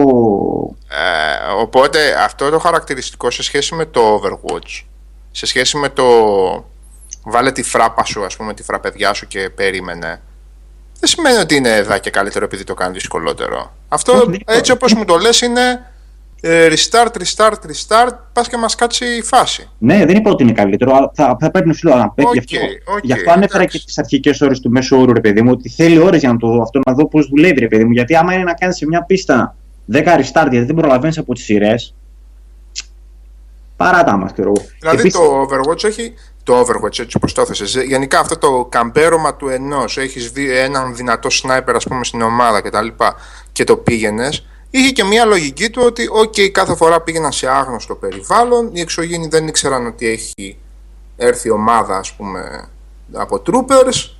[0.89, 4.83] Ε, οπότε αυτό το χαρακτηριστικό σε σχέση με το Overwatch,
[5.31, 6.03] σε σχέση με το
[7.23, 10.21] βάλε τη φραπέ σου, ας πούμε, τη φραπεδιά σου και περίμενε,
[10.99, 13.73] δεν σημαίνει ότι είναι ντε και καλύτερο επειδή το κάνει δυσκολότερο.
[13.89, 15.79] Αυτό Όχι, δεν- έτσι όπως μου το λες είναι ε,
[16.43, 19.69] restart, restart, restart, πας και μας κάτσει η φάση.
[19.77, 22.37] Ναι, δεν είπα ότι είναι καλύτερο, αλλά θα, θα πρέπει να σου λέω να παίξει.
[22.37, 23.79] Οκ, γι' αυτό, οκ, γι' αυτό ανέφερα εντάξει.
[23.79, 26.37] και τις αρχικές ώρες του μέσου όρου, ρε παιδί μου, ότι θέλει ώρες για να
[26.37, 27.91] το δω αυτό, να δω πώς δουλεύει, ρε παιδί μου.
[27.91, 29.55] Γιατί άμα είναι να κάνεις σε μια πίστα
[29.91, 31.93] 10 restart γιατί δεν προλαβαίνεις από τις σειρές.
[33.77, 34.67] Παράτα μας, ξέρω εγώ.
[34.79, 36.13] Δηλαδή Επίσης- το Overwatch έχει.
[36.43, 37.83] Το Overwatch, έτσι όπως το έθεσες.
[37.83, 42.61] Γενικά αυτό το καμπέρωμα του ενός, έχεις δει έναν δυνατό σνάιπερ, ας πούμε, στην ομάδα
[42.61, 42.87] κτλ.
[42.87, 43.11] Και,
[43.51, 44.45] και το πήγαινες.
[44.77, 48.69] Είχε και μια λογική του ότι, OK, κάθε φορά πήγαιναν σε άγνωστο περιβάλλον.
[48.73, 50.57] Οι εξωγήινοι δεν ήξεραν ότι έχει
[51.15, 52.69] έρθει ομάδα, ας πούμε,
[53.13, 54.15] από troopers.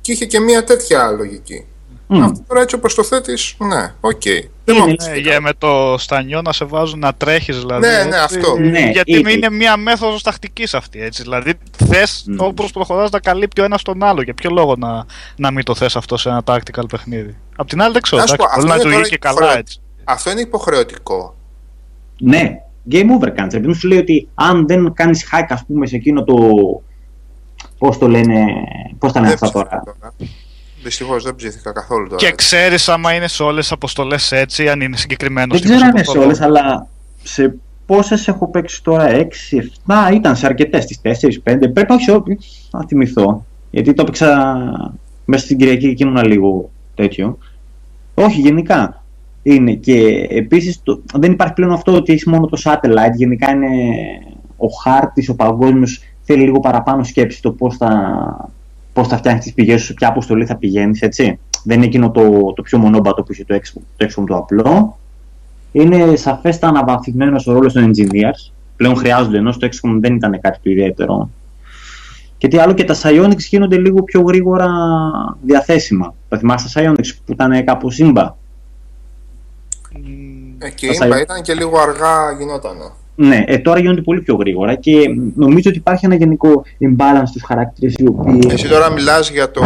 [0.00, 1.66] Και είχε και μια τέτοια λογική.
[2.10, 2.22] Μμ.
[2.22, 4.22] Αυτό τώρα έτσι όπως το θέτεις, ναι, οκ.
[4.64, 5.10] Δεν Είναι, μου έτσι.
[5.10, 7.86] Ναι, για με το στανιό να σε βάζουν να τρέχεις, δηλαδή.
[7.86, 8.58] Ναι, ναι, έτσι, αυτό.
[8.58, 11.02] Ναι, γιατί είναι- είναι μια μέθοδος τακτικής αυτή.
[11.02, 11.22] Έτσι.
[11.22, 12.36] Δηλαδή, θες Mm.
[12.38, 14.22] όπως προχωράς να καλύπτει ο ένας τον άλλο.
[14.22, 15.04] Για ποιο λόγο να,
[15.36, 18.20] να μην το θες αυτό σε ένα tactical παιχνίδι; Απ' την άλλη, δεν ξέρω.
[18.22, 19.80] Να σου πω, εντάξει, Μπορεί αυτό να είναι του τώρα είχε και καλά υποχρεω- έτσι.
[20.04, 21.34] Αυτό είναι υποχρεωτικό.
[22.18, 22.50] Ναι,
[22.90, 23.54] game over κάνεις.
[23.54, 26.34] Επειδή σου λέει ότι αν δεν κάνεις hack, ας πούμε, σε εκείνο το...
[27.78, 28.44] Πώς το λένε...
[28.98, 30.14] Πώς τα λένε Δεν αυτά ψήθηκα τώρα.
[30.78, 30.88] Τώρα.
[30.88, 32.16] Δυστυχώς δεν ψήθηκα καθόλου τώρα.
[32.16, 35.90] Και ξέρεις άμα είναι σε όλες τις αποστολές έτσι, αν είναι συγκεκριμένος Δεν ξέρω αν
[35.90, 36.86] είναι σε όλες, αλλά
[37.22, 37.54] σε
[37.86, 42.10] πόσες έχω παίξει τώρα, 6, 7, ήταν σε αρκετές, τις 4, 5, πρέπει όχι σε
[42.10, 43.46] όλες, να θυμηθώ.
[43.70, 44.60] Γιατί το έπαιξα
[45.24, 47.38] μέσα στην Κυριακή και ήμουνα λίγο τέτοιο.
[48.14, 49.02] Όχι, γενικά.
[49.42, 53.68] Είναι και επίσης το, δεν υπάρχει πλέον αυτό ότι έχεις μόνο το satellite, γενικά είναι
[54.56, 58.50] ο χάρτης, ο παγκόσμιος, θέλει λίγο παραπάνω σκέψη το πώς θα,
[58.98, 61.38] πώς θα φτιάχνεις τις πηγές σου, σε ποια αποστολή θα πηγαίνεις, έτσι.
[61.64, 64.98] Δεν είναι εκείνο το, το πιο μονόμπατο που είχε το XCOM, το, XCOM το απλό.
[65.72, 68.52] Είναι σαφέστα αναβαθμισμένο ο ρόλο των engineers.
[68.76, 71.30] Πλέον χρειάζονται, ενώ στο XCOM δεν ήταν κάτι το ιδιαίτερο.
[72.38, 74.68] Και τι άλλο, και τα Psionics γίνονται λίγο πιο γρήγορα
[75.42, 76.14] διαθέσιμα.
[76.28, 78.34] Θα θυμάστε τα Psionics που ήταν κάπου σύμπα.
[80.58, 82.84] Εκεί Τα είπα, sci- ήταν και λίγο αργά γινότανε.
[83.20, 84.92] Ναι, ε, τώρα γίνονται πολύ πιο γρήγορα και
[85.34, 88.38] νομίζω ότι υπάρχει ένα γενικό imbalance στους χαρακτήρες οι οποίοι...
[88.50, 89.62] Εσύ τώρα μιλάς για το,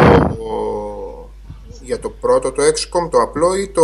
[1.82, 3.82] για το πρώτο, το XCOM, το απλό ή το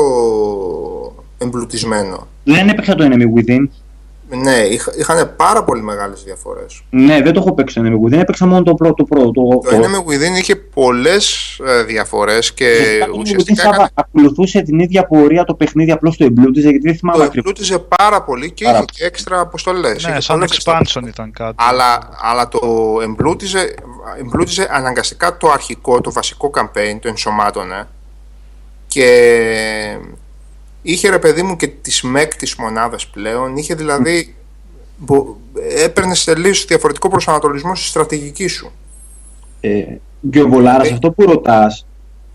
[1.38, 3.66] εμπλουτισμένο; Δεν έπαιξα το Enemy Within.
[4.30, 6.82] Ναι, είχα, είχαν πάρα πολύ μεγάλες διαφορές.
[6.90, 9.04] Ναι, δεν το έχω παίξει το Enemy Within, έπαιξα μόνο το πρώτο.
[9.04, 13.62] πρώτο το, Το Enemy Within είχε πολλές ε, διαφορές και Γενικά το Enemy Within ουσιαστικά
[13.62, 17.24] Σάβα, έκανε, ακολουθούσε την ίδια πορεία το παιχνίδι, απλώς το εμπλούτιζε γιατί δεν θυμάμαι το
[17.24, 17.50] ακριβώς.
[17.50, 20.04] εμπλούτιζε πάρα πολύ και Πάρα είχε και έξτρα αποστολές.
[20.04, 21.54] Ναι, Είχε σαν πολλές έξτρα expansion ήταν κάτι.
[21.58, 22.58] Αλλά, αλλά το
[23.02, 23.74] εμπλούτιζε,
[24.18, 27.86] εμπλούτιζε αναγκαστικά το αρχικό, το βασικό campaign, το ενσωμάτωνε
[28.86, 29.06] και
[30.82, 34.34] είχε ρε παιδί μου και τις μεκ τις μονάδες πλέον, είχε δηλαδή
[35.84, 38.70] έπαιρνες τελείως διαφορετικό προσανατολισμό στη στρατηγική σου.
[39.60, 39.84] Ε,
[40.30, 40.92] και ο Βολάρας, Ε.
[40.92, 41.86] αυτό που ρωτάς,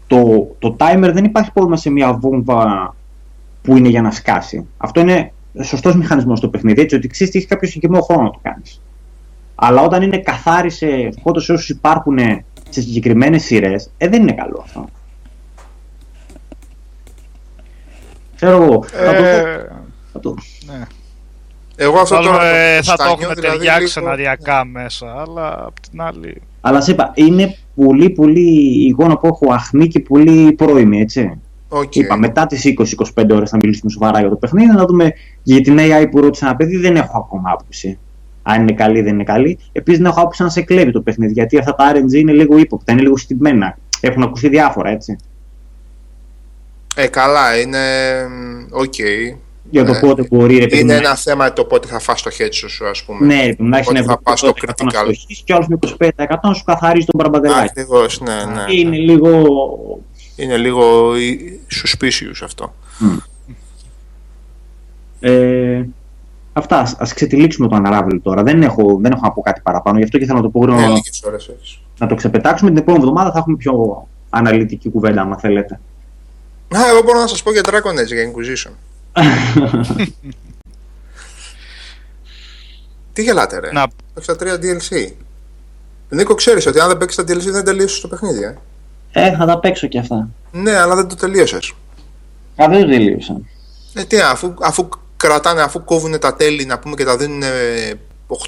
[0.07, 2.95] το, το timer δεν υπάρχει πρόβλημα σε μια βόμβα
[3.61, 4.67] που είναι για να σκάσει.
[4.77, 5.31] Αυτό είναι
[5.63, 8.81] σωστός μηχανισμός στο παιχνίδι, έτσι ότι ξέρεις ότι έχει κάποιο συγκεκριμένο χρόνο να το κάνεις.
[9.55, 12.17] Αλλά όταν είναι καθάρισε φώτος όσους υπάρχουν
[12.69, 14.85] σε συγκεκριμένες σειρές, ε, δεν είναι καλό αυτό.
[18.43, 19.27] Ξέρω εγώ, θα το δω.
[19.27, 19.69] Ε,
[20.13, 20.81] θα το- ναι.
[21.75, 22.45] Εγώ αυτό Μάλλον, τώρα.
[22.45, 26.41] ε, το θα το στάνιο, έχουμε δηλαδή, ταιριάξει λίγο- σεναριακά μέσα, αλλά απ' την άλλη.
[26.61, 28.49] Αλλά σε είπα, είναι πολύ πολύ
[28.81, 31.39] η εικόνα που έχω αχνή και πολύ πρώιμη, έτσι.
[31.69, 31.95] Οκ.
[31.95, 35.11] Είπα, μετά τις 20-25 ώρες θα μιλήσουμε σοβαρά για το παιχνίδι, να δούμε
[35.43, 37.97] για την AI που ρώτησε ένα παιδί, δεν έχω ακόμα άποψη.
[38.45, 39.59] αν είναι καλή ή δεν είναι καλή.
[39.71, 42.57] Επίσης, δεν έχω άποψη να σε κλέβει το παιχνίδι, γιατί αυτά τα RNG είναι λίγο
[42.57, 43.77] ύποπτα, είναι λίγο στημένα.
[44.01, 45.15] Έχουν ακουστεί διάφορα, έτσι.
[46.95, 47.79] Ε, καλά, είναι.
[48.27, 48.93] μ, Οκ.
[49.69, 52.21] Για το Ε, πότε μπορεί, ρε παιδί Είναι μου, ένα θέμα το πότε θα φας
[52.21, 53.25] το headshot σου, ας πούμε.
[53.25, 55.03] Ναι, ρε παιδί μου, να έχεις Πότε ένα θα πας στο 70% να critical.
[55.03, 55.77] στοχίσει και άλλο με
[56.27, 57.67] 25% να σου καθαρίζει τον μπαρμπαντελάκι.
[57.69, 58.73] Ακριβώς, ναι, ναι.
[58.73, 59.29] Είναι λίγο.
[60.35, 61.19] Είναι λίγο ε,
[61.83, 62.73] suspicious αυτό.
[65.19, 65.83] Ε,
[66.53, 66.77] αυτά.
[66.79, 68.43] ας- ας ξετυλίξουμε το Unravel τώρα.
[68.43, 69.97] Δεν έχω, δεν έχω να πω κάτι παραπάνω.
[69.97, 70.93] Γι' αυτό και θέλω να το πω Ναι, γρήγορα.
[70.93, 71.79] λίγες ώρες έχεις.
[71.99, 72.69] να το ξεπετάξουμε.
[72.69, 75.79] Την επόμενη εβδομάδα θα έχουμε πιο αναλυτική κουβέντα, άμα θέλετε.
[76.77, 78.71] Α, εγώ μπορώ να σας πω για Dragon Age, για Inquisition.
[83.13, 85.11] Τι γελάτε ρε, Να- Έχεις τα τρία DLC.
[86.09, 88.55] Νίκο, ξέρεις ότι αν δεν παίξεις τα DLC δεν τελείωσες το παιχνίδι, ε;
[89.11, 90.29] ε, θα τα παίξω και αυτά.
[90.51, 91.73] Ναι, αλλά δεν το τελείωσες.
[92.61, 93.41] Α, δεν το τελείωσα.
[93.93, 97.41] Ε, τι, αφού, αφού κρατάνε, αφού κόβουν τα τέλη να πούμε και τα δίνουν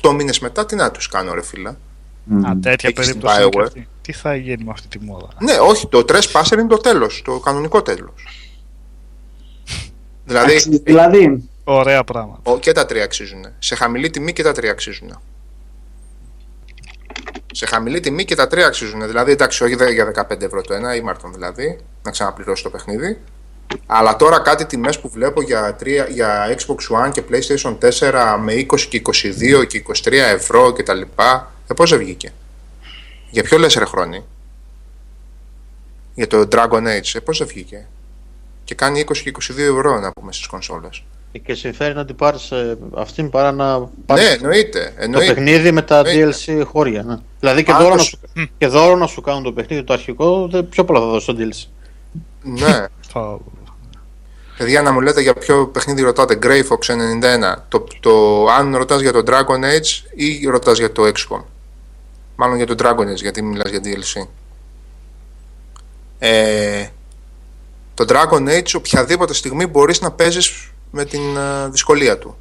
[0.01, 1.77] 8 μήνες μετά, τι να τους κάνω ρε φίλα.
[2.23, 2.45] Μμ.
[2.45, 3.87] Α, τέτοια Έχεις την περίπτωση.
[4.07, 4.11] Είναι και Bioware.
[4.11, 4.11] αυτή.
[4.11, 7.39] Τι θα γίνει με αυτή τη μόδα; Ναι, όχι, το Trespasser είναι το τέλος, το
[7.39, 8.27] κανονικό τέλος.
[10.25, 12.51] δηλαδή, Αξίζει, Δηλαδή, Ωραία πράγματα.
[12.51, 13.45] ο- και τα τρία αξίζουν.
[13.59, 15.19] Σε χαμηλή τιμή και τα τρία αξίζουν.
[17.53, 19.07] Σε χαμηλή τιμή και τα τρία αξίζουν.
[19.07, 22.69] Δηλαδή, εντάξει, όχι δε- για 15 ευρώ το ένα, ή Μάρτον δηλαδή, να ξαναπληρώσει το
[22.69, 23.19] παιχνίδι.
[23.85, 28.53] Αλλά τώρα κάτι τιμές που βλέπω για, 3, για Xbox One και PlayStation 4 με
[28.53, 29.01] 20 και
[29.61, 32.33] 22 και 23 ευρώ και τα λοιπά, ε, πώς δεν βγήκε;
[33.35, 34.23] Για ποιο λες ρε χρόνι.
[36.15, 37.87] Για το Dragon Age, ε, πώς δεν βγήκε;
[38.63, 41.03] Και κάνει 20 και 22 ευρώ να πούμε στις κονσόλες.
[41.43, 42.51] Και συμφέρει να την πάρεις
[42.95, 44.93] αυτήν παρά να Ναι, πάρει εννοείται.
[44.97, 45.33] το εννοείται.
[45.33, 46.37] παιχνίδι με τα Εννοείται.
[46.57, 47.03] DLC χώρια.
[47.03, 47.17] Ναι.
[47.39, 48.17] Δηλαδή και Πάντως- δώρο, να σου,
[48.57, 51.35] και δώρο να σου κάνουν το παιχνίδι το αρχικό, δεν- πιο πολλά θα δώσει το
[51.39, 51.67] DLC.
[52.43, 52.85] Ναι.
[53.13, 53.37] Θα...
[54.57, 56.39] Παιδιά, να μου λέτε για ποιο παιχνίδι ρωτάτε.
[56.41, 57.55] Grey Fox 91.
[57.69, 61.41] Το, το, αν ρωτάς για το Dragon Age ή ρωτάς για το XCOM.
[62.35, 64.27] Μάλλον για το Dragon Age, γιατί μιλάς για DLC.
[66.19, 66.87] Ε,
[67.93, 72.35] το Dragon Age οποιαδήποτε στιγμή μπορείς να παίζεις με την ε, δυσκολία του.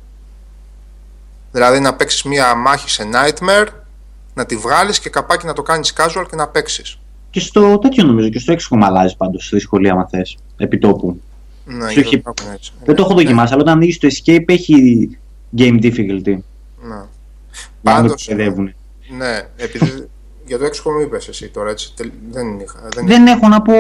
[1.52, 3.66] Δηλαδή να παίξεις μία μάχη σε Nightmare,
[4.34, 6.98] να τη βγάλεις και καπάκι να το κάνεις casual και να παίξεις.
[7.30, 10.36] και στο τέτοιο νομίζω, και στο Xcom αλλάζει πάντως στη δυσκολία, άμα θες.
[10.56, 11.20] Επί τόπου.
[11.64, 12.72] Ναι, Στο για το έχει- Dragon Age.
[12.84, 14.74] Δεν το έχω δοκιμάσει, αλλά όταν ανοίγει το Escape έχει
[15.56, 16.24] game difficulty.
[16.24, 16.34] Ναι.
[16.82, 18.74] Για να μην Πάντως, παιδεύουν.
[19.08, 20.08] Ναι, επειδή
[20.46, 22.88] για το XCOM είπες εσύ τώρα, έτσι, τελ- δεν είχα.
[22.94, 23.72] Δεν Δεν έχω να πω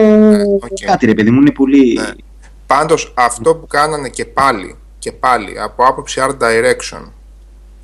[0.62, 0.68] οκ.
[0.86, 1.40] κάτι, ρε παιδί μου.
[1.40, 1.94] Είναι πολύ.
[2.00, 2.10] Ναι.
[2.66, 7.02] Πάντως αυτό που κάνανε και πάλι, και πάλι από άποψη art direction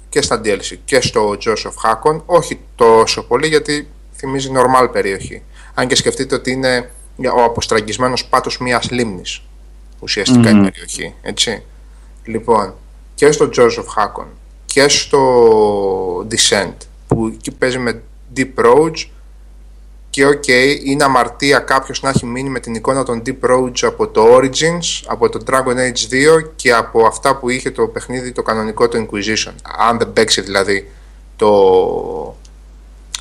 [0.09, 5.43] και στα DLC και στο Jaws of Hakkon, όχι τόσο πολύ γιατί θυμίζει normal περιοχή.
[5.75, 6.91] Αν και σκεφτείτε ότι είναι
[7.37, 9.43] ο αποστραγγισμένος πάτος μιας λίμνης
[10.01, 10.65] ουσιαστικά Μμμ.
[10.65, 11.63] η περιοχή, έτσι.
[12.25, 12.75] Λοιπόν,
[13.15, 14.27] και στο Jaws of Hakkon
[14.65, 16.75] και στο Descent
[17.21, 18.03] που εκεί παίζει με
[18.37, 19.07] Deep Roads
[20.11, 20.47] και οκ,
[20.85, 25.03] είναι αμαρτία κάποιος να έχει μείνει με την εικόνα των Deep Roads από το Origins,
[25.07, 28.99] από το Dragon Age 2 και από αυτά που είχε το παιχνίδι το κανονικό το
[28.99, 29.53] Inquisition.
[29.79, 30.91] Αν δεν παίξει δηλαδή
[31.37, 31.49] το,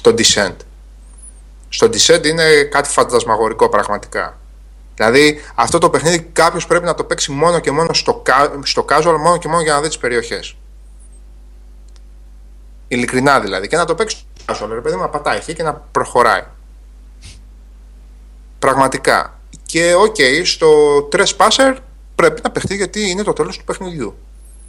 [0.02, 0.56] το Descent.
[1.70, 4.40] Στο Descent είναι κάτι φαντασμαγορικό πραγματικά.
[4.96, 8.86] Δηλαδή αυτό το παιχνίδι κάποιος πρέπει να το παίξει μόνο και μόνο στο, ca- στο
[8.90, 10.56] casual, μόνο και μόνο για να δει τις περιοχές.
[12.92, 13.68] Ειλικρινά δηλαδή.
[13.68, 16.44] Και να το παίξει στο casual, ρε παιδί μου, να πατάει εκεί και να προχωράει.
[18.60, 19.40] Πραγματικά.
[19.66, 20.68] Και οκ, στο
[21.12, 21.76] Trespasser
[22.16, 24.16] πρέπει να παιχτεί γιατί είναι το τέλος του παιχνιδιού.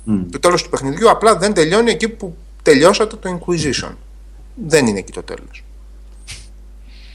[0.05, 0.23] Μμ.
[0.31, 3.95] Το τέλος του παιχνιδιού απλά δεν τελειώνει εκεί που τελειώσατε το Inquisition.
[4.55, 5.65] Δεν είναι εκεί το τέλος.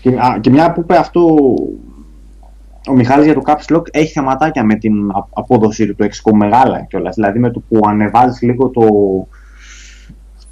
[0.02, 1.36] Και, α, και μια που είπε αυτό
[2.88, 6.82] ο Μιχάλης για το Caps Lock έχει θεματάκια με την α- απόδοση του XCOM μεγάλα
[6.82, 7.16] κιόλας.
[7.16, 8.82] Δηλαδή με το που ανεβάζεις λίγο το,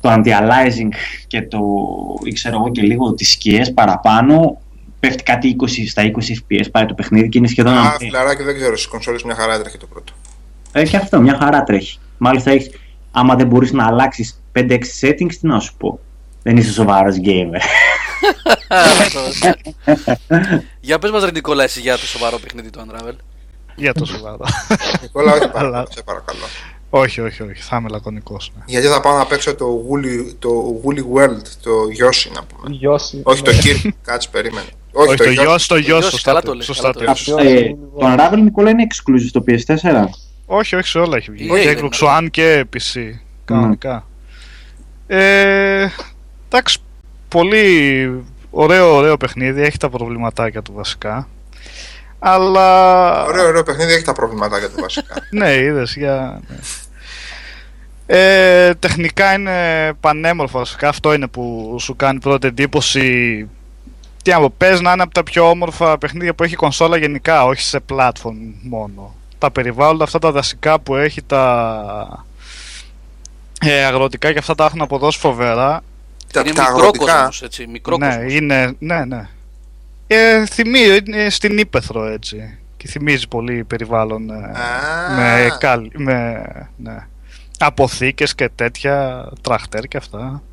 [0.03, 0.89] το anti-aliasing
[1.27, 1.59] και το
[2.23, 4.61] ή ξέρω εγώ και λίγο τις σκιές παραπάνω
[4.99, 8.43] πέφτει κάτι 20, στα 20 FPS πάει το παιχνίδι και είναι σχεδόν Α, αμφί- φιλαράκι,
[8.43, 10.13] δεν ξέρω, στις κονσόλες μια χαρά έτρεχε το πρώτο.
[10.71, 11.99] ε, και αυτό μια χαρά τρέχει.
[12.17, 12.69] Μάλιστα έχεις,
[13.11, 15.99] άμα δεν μπορείς να αλλάξεις 5-6 settings τι να σου πω.
[16.43, 17.59] Δεν είσαι σοβαρός gamer.
[20.81, 23.13] Για πες μας ρε Νικόλα εσύ για το σοβαρό παιχνίδι του Unravel.
[23.75, 24.45] Για το σοβαρό.
[25.01, 26.39] Νικόλα, όχι Αλλά- παρακαλώ, σε παρακαλώ.
[26.95, 27.61] Όχι, όχι, όχι.
[27.61, 28.52] Θα είμαι λακωνικός.
[28.56, 28.64] Ναι.
[28.68, 32.76] Γιατί θα πάω να παίξω το Woolly, το Woolly World, το Yoshi να πούμε.
[32.76, 33.22] Γιώση.
[33.24, 34.68] Όχι το Kirby, κάτσε περίμενε.
[34.91, 36.99] Όχι, Όχι, το γιο, το γιο, γιος, σωστά καλά το το λέει, σωστά καλά το
[36.99, 37.44] το είπες.
[37.44, 37.64] λέει.
[37.64, 40.06] Ε, το Unravel Νικόλα είναι exclusive στο PS4.
[40.45, 41.49] Όχι, όχι σε όλα έχει βγει.
[41.52, 42.99] Όχι, Και δεν Xbox One και PC.
[43.45, 44.07] Κανονικά.
[45.07, 45.88] Ε,
[46.48, 46.78] εντάξει,
[47.28, 48.10] πολύ
[48.49, 49.61] ωραίο, ωραίο παιχνίδι.
[49.61, 51.28] Έχει τα προβληματάκια του βασικά.
[52.20, 53.24] Αλλά.
[53.26, 55.15] Ωραίο, ωραίο παιχνίδι, έχει τα προβληματάκια του βασικά.
[55.32, 56.41] Ναι, είδες για.
[58.07, 58.67] Ναι.
[58.67, 60.88] Ε, τεχνικά είναι πανέμορφο βασικά.
[60.89, 63.47] Αυτό είναι που σου κάνει πρώτη εντύπωση.
[64.23, 66.97] Τι να πω, πες να είναι από τα πιο όμορφα παιχνίδια που έχει η κονσόλα
[66.97, 69.15] γενικά, όχι σε platform μόνο.
[69.38, 72.25] Τα περιβάλλοντα αυτά τα δασικά που έχει, τα
[73.61, 75.84] ε, αγροτικά και αυτά τα έχουν αποδώσει φοβερά.
[76.34, 77.13] Τα, είναι τα μικρό αγροτικά.
[77.13, 78.34] κόσμος, έτσι, μικρό ναι, κόσμος.
[78.34, 79.27] είναι, ναι, ναι.
[80.07, 82.57] Ε, θυμίζει, είναι στην Ήπεθρο έτσι.
[82.77, 85.15] Και θυμίζει πολύ περιβάλλον ε, Α.
[85.15, 86.41] με, καλ, με
[86.77, 87.07] ναι,
[87.59, 90.43] αποθήκες και τέτοια, τραχτέρ και αυτά.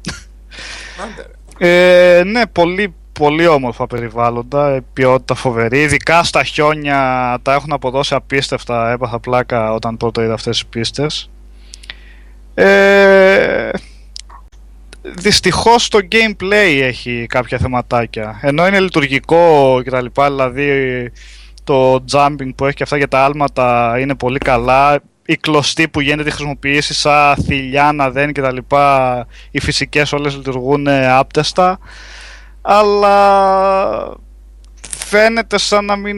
[1.03, 2.19] Άντε, ρε.
[2.19, 5.81] Ε, ναι, πολύ, πολύ όμορφα περιβάλλοντα, ε, ποιότητα φοβερή.
[5.81, 8.91] Ειδικά στα χιόνια τα έχουν αποδώσει απίστευτα.
[8.91, 11.31] Έπαθα πλάκα όταν πρώτα είδα αυτές τις πίστες.
[12.55, 13.71] Ε,
[15.03, 18.39] δυστυχώς το gameplay έχει κάποια θεματάκια.
[18.43, 20.07] Ενώ είναι λειτουργικό κτλ.
[20.15, 21.13] Δηλαδή
[21.65, 25.01] το jumping που έχει και αυτά για τα άλματα είναι πολύ καλά.
[25.31, 28.57] Η κλωστή που γίνεται τη χρησιμοποιήσεις σαν θηλιά να δένει κτλ.
[29.51, 31.79] Οι φυσικές όλες λειτουργούν άπτεστα.
[32.63, 34.17] Αλλά
[34.81, 36.17] φαίνεται σαν να μην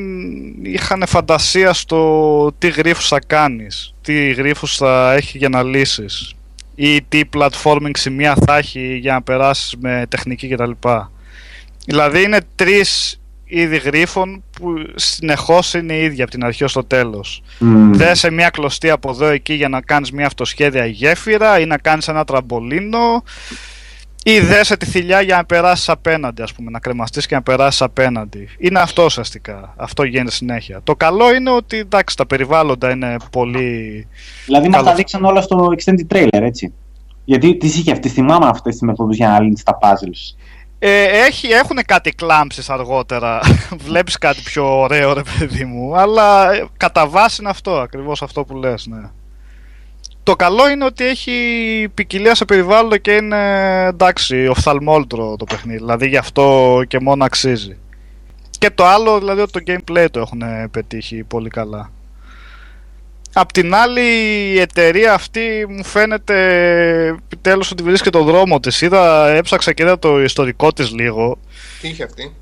[0.64, 6.34] είχαν φαντασία στο τι γρίφους θα κάνεις, τι γρίφους θα έχει για να λύσεις
[6.74, 10.70] ή τι platforming σημεία θα έχει για να περάσεις με τεχνική κτλ.
[11.86, 13.20] Δηλαδή είναι τρεις
[13.60, 17.42] είδη γρίφων που συνεχώς είναι οι ίδιοι από την αρχή ως το τέλος.
[17.58, 17.92] Μμμ.
[17.92, 22.08] Δέσε μια κλωστή από εδώ εκεί για να κάνεις μια αυτοσχέδια γέφυρα ή να κάνεις
[22.08, 23.22] ένα τραμπολίνο
[24.24, 27.82] ή δέσε τη θηλιά για να περάσεις απέναντι ας πούμε, να κρεμαστείς και να περάσεις
[27.82, 28.48] απέναντι.
[28.58, 29.74] Είναι αυτό ουσιαστικά.
[29.76, 30.80] Αυτό γίνεται συνέχεια.
[30.84, 34.06] Το καλό είναι ότι εντάξει τα περιβάλλοντα είναι πολύ...
[34.46, 34.90] Δηλαδή μας Καλός.
[34.90, 36.72] τα δείξαν όλα στο extended trailer, έτσι.
[37.24, 40.36] Γιατί τις είχε αυτή, θυμάμαι αυτές τις μεθόδους για να λύνεις τα puzzles.
[40.84, 43.40] Ε, έχει, έχουν κάτι κλάμψεις αργότερα.
[43.86, 45.96] Βλέπεις κάτι πιο ωραίο ρε παιδί μου.
[45.96, 49.10] Αλλά ε, κατά βάση είναι αυτό, ακριβώς αυτό που λες, ναι.
[50.22, 51.32] Το καλό είναι ότι έχει
[51.94, 53.36] ποικιλία σε περιβάλλοντα και είναι
[53.86, 55.78] εντάξει, οφθαλμόλτρο το παιχνίδι.
[55.78, 57.78] Δηλαδή γι' αυτό και μόνο αξίζει.
[58.58, 61.90] Και το άλλο, δηλαδή ότι το gameplay το έχουν πετύχει πολύ καλά.
[63.34, 64.00] Απ' την άλλη
[64.52, 66.36] η εταιρεία αυτή μου φαίνεται
[67.06, 68.80] επιτέλους ότι βρίσκει το δρόμο της.
[68.80, 71.38] Είδα, έψαξα και είδα το ιστορικό της λίγο.
[71.80, 72.32] Τι είχε αυτή;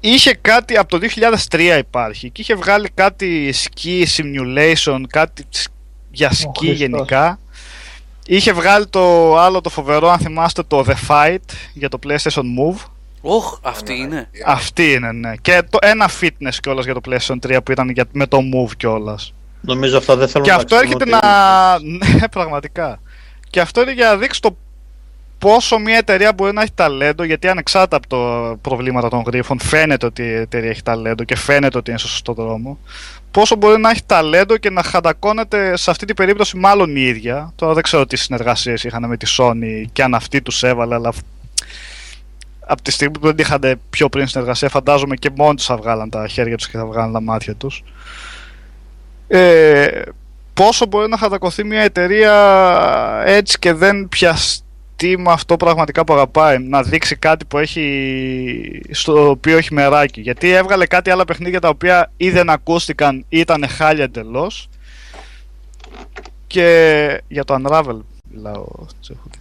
[0.00, 0.98] Είχε κάτι από το
[1.50, 5.68] 2003 υπάρχει και είχε βγάλει κάτι ski simulation, κάτι σ-
[6.10, 6.76] για ski Χριστός.
[6.76, 7.38] γενικά.
[8.26, 11.36] Είχε βγάλει το άλλο το φοβερό, αν θυμάστε, το The Fight
[11.74, 12.84] για το PlayStation Move.
[13.20, 14.28] Όχ, αυτή είναι.
[14.46, 15.32] Αυτή είναι, ναι.
[15.42, 18.70] Και το ένα fitness κιόλας για το PlayStation 3 που ήταν για, με το Move
[18.76, 19.34] κιόλας.
[19.62, 21.18] Νομίζω αυτά δεν θέλουν Και να αυτό έρχεται να.
[21.18, 22.02] χρησιμοποιούν.
[22.20, 23.00] Ναι, πραγματικά.
[23.50, 24.56] Και αυτό είναι για να δείξει το
[25.38, 30.06] πόσο μια εταιρεία μπορεί να έχει ταλέντο, γιατί ανεξάρτητα από το προβλήματα των γρίφων, φαίνεται
[30.06, 32.78] ότι η εταιρεία έχει ταλέντο και φαίνεται ότι είναι στο σωστό δρόμο.
[33.30, 37.52] Πόσο μπορεί να έχει ταλέντο και να χαντακώνεται σε αυτή την περίπτωση μάλλον η ίδια.
[37.56, 41.12] Τώρα δεν ξέρω τι συνεργασίες είχαν με τη Sony και αν αυτή τους έβαλε, αλλά
[42.66, 46.10] από τη στιγμή που δεν είχαν πιο πριν συνεργασία, φαντάζομαι και μόνοι τους θα βγάλαν
[46.10, 47.82] τα χέρια τους και θα βγάλαν τα μάτια τους.
[49.34, 50.02] Ε,
[50.54, 52.32] πόσο μπορεί να χατακωθεί μια εταιρεία
[53.26, 56.58] έτσι και δεν πιαστεί με αυτό πραγματικά που αγαπάει.
[56.58, 60.20] Να δείξει κάτι που έχει στο οποίο έχει μεράκι.
[60.20, 64.68] Γιατί έβγαλε κάτι άλλα παιχνίδια τα οποία ή δεν ακούστηκαν ή ήταν χάλια εντελώς.
[66.46, 67.98] Και για το Unravel
[68.30, 68.66] μιλάω.
[69.00, 69.34] Τσέχουνε.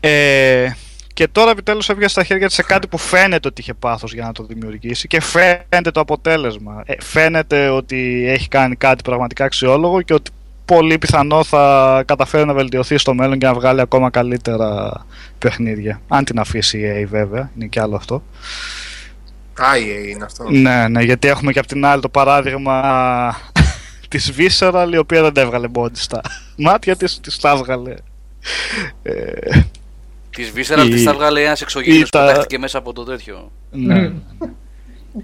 [0.00, 0.72] Ε,
[1.12, 4.24] και τώρα επιτέλους έβγαλε στα χέρια της σε κάτι που φαίνεται ότι είχε πάθος για
[4.24, 6.82] να το δημιουργήσει και φαίνεται το αποτέλεσμα.
[6.86, 10.30] Ε, φαίνεται ότι έχει κάνει κάτι πραγματικά αξιόλογο και ότι
[10.64, 14.92] πολύ πιθανό θα καταφέρει να βελτιωθεί στο μέλλον και να βγάλει ακόμα καλύτερα
[15.38, 16.00] παιχνίδια.
[16.08, 18.22] Αν την αφήσει η EA βέβαια, είναι και άλλο αυτό.
[19.54, 20.50] Α, η EA είναι αυτός.
[20.50, 23.36] Ναι, ναι, γιατί έχουμε και από την άλλη το παράδειγμα
[24.08, 26.20] της Visceral η οποία δεν τα έβγαλε μόνη στα
[26.56, 27.94] μάτια της, της τα έβγαλε.
[30.38, 33.02] Ε, Της Visceral Η- τη τα βγάλε ένας εξωγήινος που τα- πετάχτηκε μέσα από το
[33.04, 33.50] τέτοιο.
[33.70, 34.12] ναι.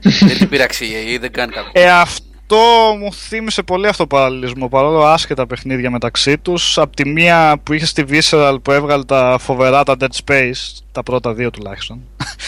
[0.00, 1.70] δεν την πειράξει η EA, δεν κάνει κακό.
[1.72, 2.56] Ε, αυτό
[2.98, 7.72] μου θύμισε πολύ αυτό το παραλληλισμό παρόλο άσχετα παιχνίδια μεταξύ τους απ' τη μία που
[7.72, 10.52] είχε στη Visceral που έβγαλε τα φοβερά τα Dead Space
[10.92, 12.00] τα πρώτα δύο τουλάχιστον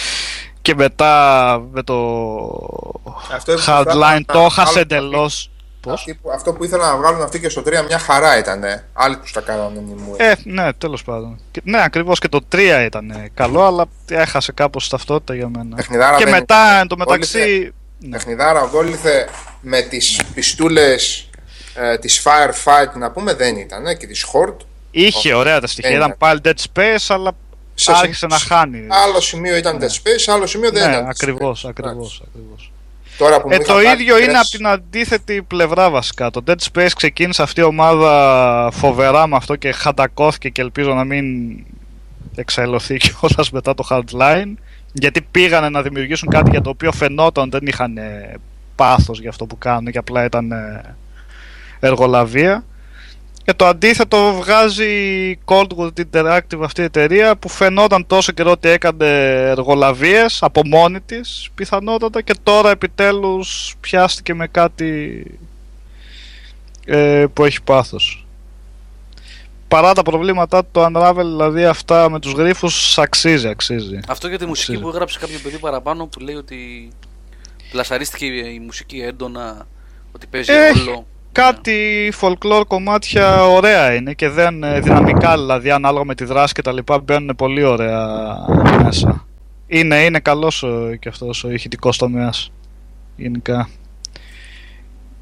[0.63, 1.95] και μετά με το
[3.33, 5.51] Αυτό που Hardline ήθελα το να έχασε βγάλουν εντελώς.
[5.81, 8.63] Πώς; αυτοί που- Αυτό που ήθελαν να βγάλουν αυτοί και στο 3 μια χαρά ήταν.
[8.93, 10.15] Άλλοι τους τα κάνανε μου.
[10.17, 11.41] Ε, ναι, τέλος πάντων.
[11.51, 15.77] Και- Ναι, ακριβώς και το 3 ήταν καλό, αλλά έχασε κάπως ταυτότητα για μένα.
[15.77, 16.79] Παιχνιδάρα και δεν μετά, ήταν.
[16.81, 17.73] εν τω μεταξύ.
[17.99, 18.11] Ναι.
[18.17, 19.29] Παιχνιδάρα, ο Γκόλιθε
[19.61, 21.29] με τις πιστούλες
[21.75, 24.57] ε, της Firefight να πούμε δεν ήταν ε, και της Horde.
[24.91, 25.91] Είχε ωραία τα στοιχεία.
[25.91, 27.33] δεν Ήταν πάλι Dead Space, αλλά
[27.75, 28.87] Σε- άρχισε να χάνει.
[28.89, 31.05] Άλλο σημείο ήταν Dead Space, άλλο σημείο δεν Ναι, ήταν.
[31.07, 31.69] Dead ακριβώς, Space.
[31.69, 32.23] ακριβώς.
[33.27, 33.37] Εντάξει.
[33.37, 33.39] Ακριβώς.
[33.39, 36.31] Τώρα που μου Ε, είχαν το βάλει ίδιο είναι τρες- από την αντίθετη πλευρά βασικά.
[36.31, 41.05] Το Dead Space ξεκίνησε αυτή η ομάδα φοβερά με αυτό και χαντακώθηκε και ελπίζω να
[41.05, 41.25] μην
[42.35, 44.55] εξαιλωθεί κιόλας μετά το Hardline.
[44.93, 48.35] Γιατί πήγανε να δημιουργήσουν κάτι για το οποίο φαινόταν δεν είχαν ε,
[48.75, 50.95] πάθος για αυτό που κάνουν και απλά ήταν ε,
[51.81, 52.65] εργολαβία.
[53.45, 58.69] Και το αντίθετο βγάζει η Coldwood Interactive αυτή η εταιρεία που φαινόταν τόσο καιρό ότι
[58.69, 59.07] έκανε
[59.51, 65.25] εργολαβίες από μόνη της πιθανότατα και τώρα επιτέλους πιάστηκε με κάτι
[66.85, 68.27] ε, που έχει πάθος.
[69.69, 74.01] Παρά τα προβλήματά του, το Unravel δηλαδή αυτά με τους γρίφους αξίζει, αξίζει.
[74.09, 74.87] Αυτό για τη μουσική Ξέρω.
[74.87, 76.89] που έγραψε κάποιο παιδί παραπάνω που λέει ότι
[77.71, 79.67] πλασαρίστηκε η η μουσική έντονα,
[80.13, 81.07] ότι παίζει Ε, ρόλο.
[81.33, 86.63] Κάτι folklore κομμάτια ωραία είναι και δεν ε, δυναμικά δηλαδή ανάλογα με τη δράση και
[86.63, 88.37] τα λοιπά μπαίνουν πολύ ωραία
[88.83, 89.27] μέσα.
[89.67, 92.53] Είναι, είναι καλός ο, και αυτός ο ηχητικός τομέας
[93.17, 93.69] γενικά.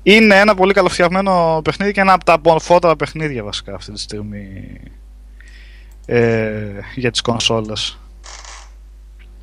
[0.03, 4.81] Είναι ένα πολύ καλοφτιαγμένο παιχνίδι και ένα από τα μορφότερα παιχνίδια βασικά αυτή τη στιγμή
[6.07, 6.61] ε,
[6.95, 7.99] για τις κονσόλες.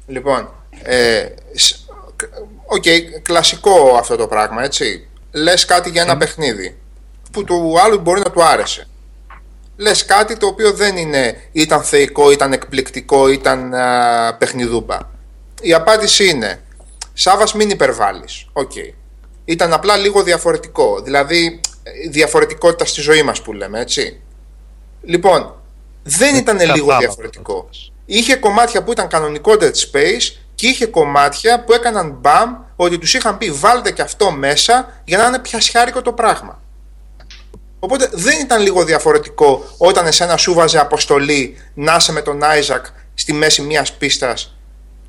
[0.07, 0.49] Λοιπόν,
[0.83, 1.89] ε, σ-
[2.65, 2.83] οκ,
[3.21, 5.07] κλασικό αυτό το πράγμα, έτσι.
[5.35, 6.77] Λες κάτι για ένα παιχνίδι
[7.31, 8.87] που του άλλου μπορεί να του άρεσε.
[9.77, 14.97] Λες κάτι το οποίο δεν είναι ήταν θεϊκό, ήταν εκπληκτικό, ήταν α, παιχνιδούμπα.
[15.61, 16.61] Η απάντηση είναι
[17.13, 18.47] Σάβας μην υπερβάλλεις.
[18.53, 18.71] Οκ.
[19.45, 21.01] Ήταν απλά λίγο διαφορετικό.
[21.01, 24.21] Δηλαδή ε, διαφορετικότητα στη ζωή μας που λέμε, έτσι.
[25.01, 25.55] Λοιπόν,
[26.03, 27.67] δεν ήταν λίγο κατάλαβα διαφορετικό.
[27.69, 27.93] αυτό.
[28.05, 33.13] Είχε κομμάτια που ήταν κανονικό Dead Space και είχε κομμάτια που έκαναν μπαμ ότι τους
[33.13, 36.61] είχαν πει βάλτε και αυτό μέσα για να είναι πιασιάρικο το πράγμα.
[37.79, 42.85] Οπότε δεν ήταν λίγο διαφορετικό όταν εσένα σου βάζε αποστολή να είσαι με τον Άιζακ
[43.13, 44.57] στη μέση μιας πίστας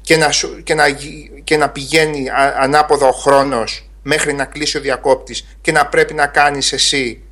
[0.00, 4.44] και να, σου- και να, γι- και να πηγαίνει α- ανάποδα ο χρόνος μέχρι να
[4.44, 7.22] κλείσει ο διακόπτης και να πρέπει να κάνεις εσύ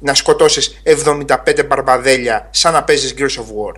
[0.00, 3.74] να σκοτώσεις 75 μπαρμπαδέλια σαν να παίζεις Gears of War.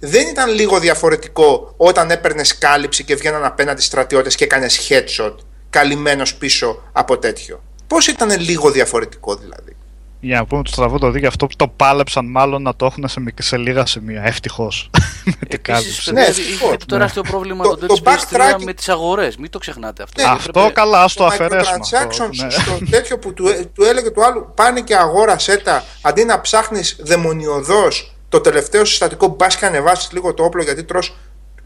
[0.00, 5.34] Δεν ήταν λίγο διαφορετικό όταν έπαιρνε κάλυψη και βγαίναν απέναντι στρατιώτες και έκανες headshot
[5.70, 7.62] καλυμμένος πίσω από τέτοιο.
[7.86, 9.76] Πώς ήταν λίγο διαφορετικό δηλαδή;
[10.20, 13.08] Για να πούμε το στραβό το δίκιο αυτό που το πάλεψαν μάλλον να το έχουν
[13.08, 14.22] σε, μικρ- σε λίγα σημεία.
[14.22, 14.90] Ευτυχώς.
[15.24, 16.12] με την Επίσης, κάλυψη.
[16.12, 18.88] Ναι, είχε ευτυχώς, το τεράστιο πρόβλημα Το- το, το Dead Space 3 backtracking- με τις
[18.88, 19.36] αγορές.
[19.36, 20.22] Μην το ξεχνάτε αυτό.
[20.22, 21.78] Ναι, Αυτό Έπρεπε- καλά, ας το Το αφαιρέσουμε.
[21.80, 22.50] αυτό, microtransactions ναι.
[22.50, 23.44] στο τέτοιο που του,
[23.74, 29.26] του έλεγε του άλλου πάνε και αγόρασέ τα αντί να ψάχνεις δαιμονιωδώς το τελευταίο συστατικό
[29.26, 31.16] μπας και ανεβάσεις λίγο το όπλο γιατί τρως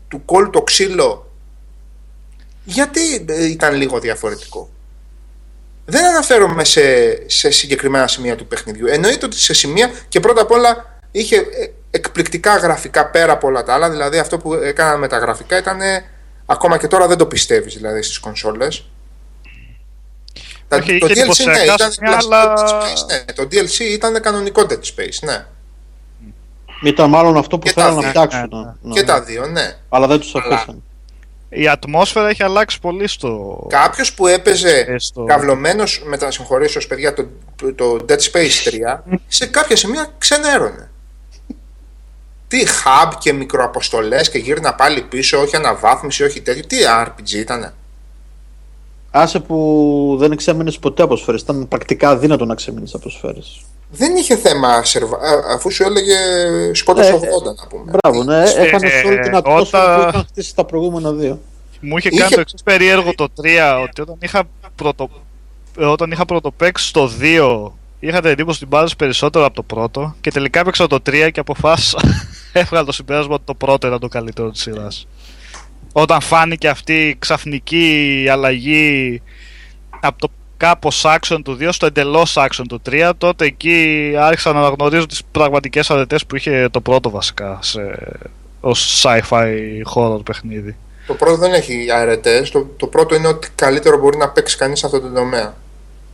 [0.08, 1.30] του κόλλου το ξύλο.
[2.64, 4.70] Γιατί ε, ήταν λίγο διαφορετικό.
[5.84, 6.82] Δεν αναφέρομαι σε,
[7.30, 8.86] σε συγκεκριμένα σημεία του παιχνιδιού.
[8.86, 11.44] Εννοείται ότι σε σημεία και πρώτα απ' όλα είχε ε,
[11.90, 13.90] εκπληκτικά γραφικά πέρα από όλα τα άλλα.
[13.90, 16.04] Δηλαδή αυτό που έκαναν με τα γραφικά ήταν ε,
[16.46, 18.86] ακόμα και τώρα δεν το πιστεύεις δηλαδή στις κονσόλες.
[20.68, 23.32] Τα- Όχι, το είχε DLC ναι, εντυπωσιακά ήταν σημεία, κλασικό αλλά- Dead Space, ναι.
[23.32, 25.44] Το DLC ήταν κανονικό Dead Space, ναι.
[26.82, 28.22] Ήταν μάλλον αυτό που Και τα θέλανε να δύο.
[28.22, 28.48] φτιάξουν.
[28.58, 28.72] Ναι, ναι.
[28.82, 28.92] ναι.
[28.92, 29.72] Και τα δύο, ναι.
[29.88, 30.82] Αλλά δεν τους Αλλά- αφήσαν.
[31.54, 33.64] Η ατμόσφαιρα έχει αλλάξει πολύ στο.
[33.68, 37.26] Κάποιος που έπαιζε Ε, στο- καυλωμένος με τα συγχωρήσω παιδιά το,
[37.56, 40.90] το, το Dead Space 3 σε κάποια σημεία ξενέρωνε.
[42.48, 46.66] Τι hub και μικροαποστολές και γύρνα πάλι πίσω, όχι αναβάθμιση, όχι τέτοιο.
[46.66, 47.72] Τι RPG ήτανε.
[49.14, 51.40] Άσε που δεν εξέμεινες ποτέ από σφαίρες.
[51.40, 53.60] Ήταν πρακτικά αδύνατο να ξέμεινε από σφαίρες.
[53.90, 55.16] Δεν είχε θέμα σερβα...
[55.16, 56.14] α, αφού σου έλεγε
[56.74, 57.18] σκότωσε Ε, 80
[57.60, 57.92] να πούμε.
[58.00, 58.36] Μπράβο, ναι.
[58.42, 61.38] Ε, Έχανε όλη την ατμόσφαιρα όταν- που είχαν χτίσει τα προηγούμενα δύο.
[61.80, 64.42] Μου είχε Είχε- κάνει το εξής περίεργο το 3 ότι όταν είχα,
[64.76, 65.08] πρωτο...
[65.78, 67.70] ε, όταν είχα πρωτοπαίξει στο 2
[68.00, 71.28] είχα την εντύπωση ότι την πάρεις περισσότερο από το πρώτο και τελικά έπαιξα το 3
[71.32, 71.98] και αποφάσισα
[72.52, 75.06] έβγαλα το συμπέρασμα ότι το πρώτο ήταν το καλύτερο της σειράς.
[75.92, 79.22] Όταν φάνηκε αυτή η ξαφνική αλλαγή
[80.00, 84.58] από το κάπως action του 2 στο εντελώς action του 3 τότε εκεί άρχισα να
[84.58, 87.80] αναγνωρίζω τις πραγματικές αρετές που είχε το πρώτο βασικά σε...
[88.60, 89.52] ως sci-fi
[89.94, 90.76] horror παιχνίδι.
[91.06, 92.50] Το πρώτο δεν έχει αρετές.
[92.50, 95.54] Το, το πρώτο είναι ότι καλύτερο μπορεί να παίξει κανείς σε αυτό το τομέα.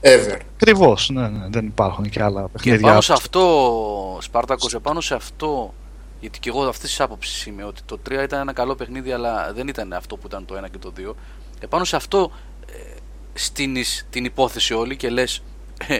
[0.00, 0.36] Ever.
[0.54, 2.86] Ακριβώς, ναι, ναι, δεν υπάρχουν και άλλα Και παιχνίδια.
[2.88, 5.74] πάνω σε αυτό, Σπάρτακος, επάνω σε αυτό,
[6.20, 9.52] γιατί και εγώ αυτή τη άποψη είμαι, ότι το 3 ήταν ένα καλό παιχνίδι, αλλά
[9.52, 11.14] δεν ήταν αυτό που ήταν το 1 και το 2.
[11.60, 12.32] Επάνω σε αυτό
[12.66, 12.96] ε,
[13.34, 15.42] στείνεις την υπόθεση όλη και λες
[15.86, 15.98] ε,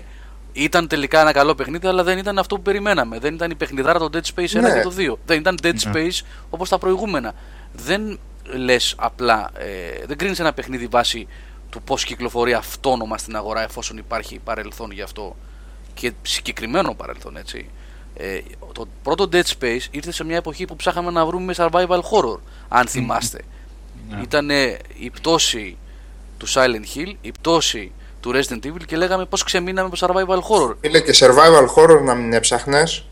[0.52, 3.18] ήταν τελικά ένα καλό παιχνίδι, αλλά δεν ήταν αυτό που περιμέναμε.
[3.18, 4.72] Δεν ήταν η παιχνιδάρα το Dead Space 1 Ναι.
[4.72, 5.14] και το 2.
[5.26, 6.20] Δεν ήταν Dead Space
[6.50, 7.34] όπως τα προηγούμενα.
[7.72, 11.26] Δεν λες απλά, ε, δεν κρίνεις ένα παιχνίδι βάσει
[11.70, 15.36] του πώς κυκλοφορεί αυτόνομα στην αγορά εφόσον υπάρχει παρελθόν γι' αυτό
[15.94, 17.70] και συγκεκριμένο παρελθόν έτσι.
[18.16, 18.38] Ε,
[18.72, 22.86] το πρώτο Dead Space ήρθε σε μια εποχή που ψάχαμε να βρούμε survival horror, αν
[22.86, 23.38] θυμάστε.
[24.22, 24.50] Ήταν
[24.98, 25.76] η πτώση
[26.38, 30.74] του Silent Hill, η πτώση του Resident Evil και λέγαμε πώς ξεμείναμε από survival horror.
[30.80, 33.04] Φίλε και survival horror να μην έψαχνες;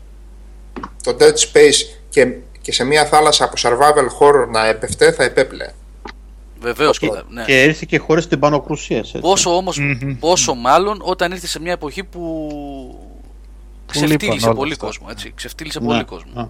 [1.03, 2.27] Το Dead Space και,
[2.61, 5.71] και σε μια θάλασσα από survival horror να έπεφτε, θα επέπλε.
[6.59, 7.43] Βεβαίως Και, ναι.
[7.43, 8.97] και ήρθε και χωρίς την πανοκρουσία.
[8.97, 9.19] έτσι.
[9.19, 10.15] Πόσο όμως, Μμμ.
[10.19, 12.49] πόσο μάλλον όταν ήρθε σε μια εποχή που
[13.91, 14.85] ξεφτύλισε λείπαν όλα πολύ αυτά.
[14.85, 15.07] κόσμο.
[15.09, 15.31] Έτσι.
[15.35, 15.85] Ξεφτύλισε Ναι.
[15.85, 16.41] πολύ κόσμο.
[16.41, 16.47] Α.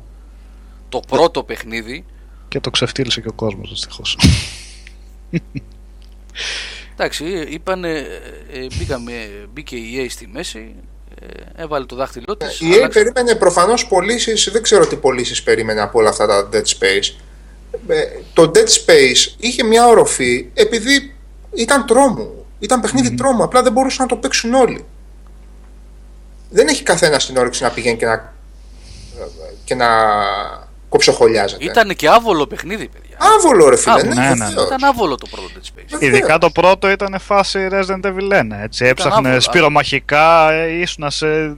[0.89, 2.05] Το πρώτο παιχνίδι,
[2.47, 4.17] Και το ξεφτύλισε και ο κόσμος δυστυχώς.
[6.93, 7.97] εντάξει, είπαν, ε,
[8.53, 9.11] ε, μπήκαμε,
[9.53, 10.75] μπήκε η EA στη μέση,
[11.21, 11.25] ε,
[11.61, 12.59] έβαλε το δάχτυλό της.
[12.59, 16.63] Η EA περίμενε προφανώς πωλήσεις, δεν ξέρω τι πωλήσεις περίμενε από όλα αυτά τα Dead
[16.65, 17.15] Space.
[17.87, 18.03] Ε,
[18.33, 21.15] το Dead Space είχε μια οροφή επειδή
[21.55, 22.45] ήταν τρόμου.
[22.59, 24.85] Ήταν παιχνίδι τρόμου, απλά δεν μπορούσαν να το παίξουν όλοι.
[26.49, 28.33] Δεν έχει καθένας την όρεξη να πηγαίνει και να,
[29.63, 29.87] και να
[30.89, 31.63] κοψοχολιάζεται.
[31.63, 33.17] Ήταν και άβολο παιχνίδι, παιδιά.
[33.37, 34.13] Άβολο ρε φίλε, Άβολο.
[34.13, 34.65] ναι, Ναι, ναι, βεβαίως.
[34.65, 35.83] Ήταν άβολο το πρώτο Dead Space.
[35.89, 36.01] Βεβαίως.
[36.13, 38.43] Ειδικά το πρώτο ήταν φάση Resident Evil 1.
[38.63, 38.85] Έτσι.
[38.85, 41.57] Έψαχνε άβολο, σπυρομαχικά, ε, ήσουν σε.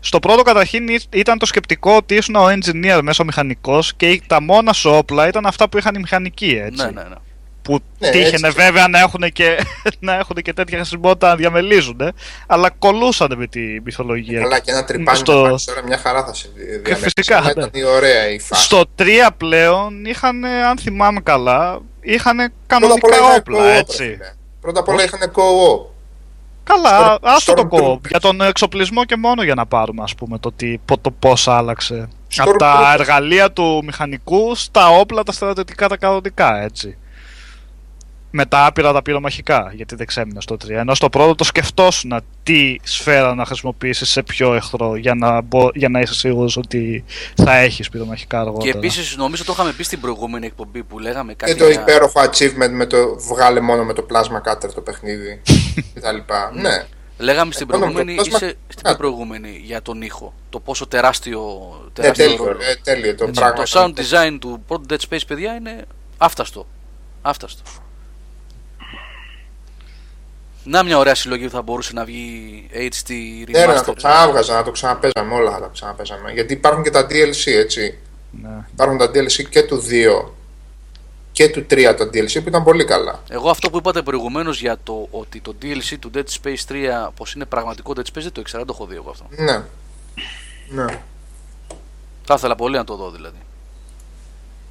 [0.00, 4.40] Στο πρώτο καταρχήν ή- ήταν το σκεπτικό ότι ήσουν ο engineer μέσω μηχανικός και τα
[4.42, 6.60] μόνα σου όπλα ήταν αυτά που είχαν οι μηχανικοί.
[6.64, 6.84] Έτσι.
[6.84, 7.14] Ναι, ναι, ναι.
[7.64, 8.60] Που Ναι, τύχαινε έτσι.
[8.60, 9.56] βέβαια να έχουν, και,
[10.00, 12.00] να έχουν και τέτοια χρησιμότητα να διαμελίζουν,
[12.46, 14.40] αλλά κολούσαν με τη μυθολογία.
[14.40, 15.40] Καλά και ένα τρυπάνι Στο- στο...
[15.42, 17.12] να πάρεις τώρα μια χαρά θα σε διαλέξεις.
[17.16, 17.50] φυσικά, Αλλά ναι.
[17.52, 18.62] ήταν η ωραία η φάση.
[18.64, 19.02] Στο 3
[19.36, 23.96] πλέον είχαν, αν θυμάμαι καλά, είχαν Πρώτα απ' κανονικά όλα είχαν όπλα, co-op, ρε έτσι.
[23.96, 24.32] φίλε.
[24.60, 25.86] Πρώτα απ' όλα είχαν co-op.
[26.64, 27.68] Καλά, Storm- άστο το Stormtroopers.
[27.68, 28.00] κόβω.
[28.08, 31.48] Για τον εξοπλισμό και μόνο για να πάρουμε, ας πούμε, το, τι, πο- το πώς
[31.48, 32.08] άλλαξε.
[32.08, 32.42] Stormtroopers.
[32.48, 36.96] Από τα εργαλεία του μηχανικού στα όπλα, τα στρατιωτικά, τα κανονικά, έτσι.
[38.36, 40.68] Με τα άπειρα τα πυρομαχικά, γιατί δεν ξέμεινε στο 3.
[40.70, 45.70] Ενώ στο πρώτο το σκεφτόσουν τι σφαίρα να χρησιμοποιήσεις σε ποιο εχθρό για να, μπο-
[45.74, 47.04] για να είσαι σίγουρος ότι
[47.36, 48.78] θα έχεις πυρομαχικά Και αργότερα.
[48.78, 51.52] επίσης νομίζω το είχαμε πει στην προηγούμενη εκπομπή που λέγαμε κάτι.
[51.52, 55.42] Και το για- υπέροχο achievement με το βγάλε μόνο με το plasma cutter το παιχνίδι
[55.94, 56.16] κτλ.
[56.62, 56.84] ναι.
[57.18, 58.96] Λέγαμε στην Μόνο με το προηγούμενη, πλάσμα- είσαι στην Α.
[58.96, 60.34] προηγούμενη για τον ήχο.
[60.50, 61.40] Το πόσο τεράστιο,
[61.84, 62.58] Ναι, τεράστιο τέλειο, ρόλο.
[62.62, 63.64] ε, τέλειο το Έτσι, πράγμα.
[63.64, 65.84] το sound design του πρώτου Dead Space, παιδιά, είναι
[66.18, 66.66] άφταστο.
[67.22, 67.62] Άφταστο.
[70.64, 73.50] Να μια ωραία συλλογή που θα μπορούσε να βγει HD remaster.
[73.50, 76.32] Ναι, ρε, να το ξανάβγαζα, να το ξαναπέζαμε όλα, θα τα ξαναπέζαμε.
[76.32, 77.98] Γιατί υπάρχουν και τα DLC, έτσι.
[78.42, 78.64] Ναι.
[78.72, 79.82] Υπάρχουν τα DLC και του
[80.26, 80.30] 2
[81.32, 83.22] και του 3 τα DLC που ήταν πολύ καλά.
[83.28, 87.34] Εγώ αυτό που είπατε προηγουμένως για το ότι το DLC του Dead Space 3 πως
[87.34, 89.26] είναι πραγματικό Dead Space δεν το ήξερα, δεν το έχω δει εγώ αυτό.
[89.30, 89.62] Ναι.
[90.68, 91.00] Ναι.
[92.24, 93.38] Θα ήθελα πολύ να το δω δηλαδή.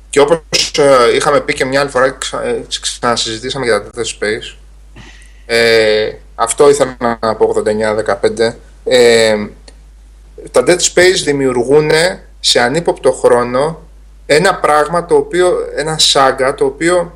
[0.09, 0.37] Και όπως
[0.77, 4.55] ε, είχαμε πει και μια άλλη φορά, ξα, ε, ξανασυζητήσαμε για τα Dead Space.
[5.45, 7.55] Ε, αυτό ήθελα να πω
[8.39, 8.55] 89-15.
[8.83, 9.35] Ε,
[10.51, 11.91] τα Dead Space δημιουργούν
[12.39, 13.81] σε ανύποπτο χρόνο
[14.25, 17.13] ένα πράγμα το οποίο, ένα σάγκα το οποίο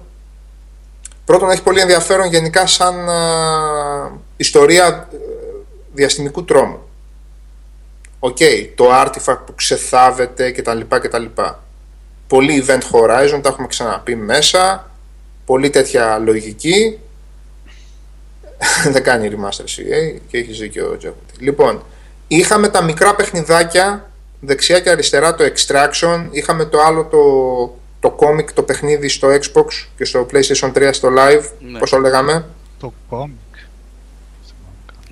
[1.25, 5.17] πρώτον έχει πολύ ενδιαφέρον γενικά σαν α, ιστορία ε,
[5.93, 6.79] διαστημικού τρόμου.
[8.19, 8.37] Οκ,
[8.75, 10.79] το artifact που ξεθάβεται κτλ.
[10.89, 11.25] κτλ.
[12.27, 14.91] Πολύ Event Horizon, τα έχουμε ξαναπεί μέσα.
[15.45, 16.99] Πολύ τέτοια λογική.
[18.93, 21.34] Δεν κάνει remaster CA και έχει δίκιο ο Τζέχουντι.
[21.39, 21.84] Λοιπόν,
[22.27, 24.09] είχαμε τα μικρά παιχνιδάκια
[24.39, 26.27] δεξιά και αριστερά το Extraction.
[26.31, 27.19] Είχαμε το άλλο το,
[27.99, 31.43] το comic, το παιχνίδι στο Xbox και στο PlayStation 3 στο live.
[31.59, 31.79] Ναι.
[31.79, 32.45] Πώς το λέγαμε.
[32.79, 33.35] Το κόμικ.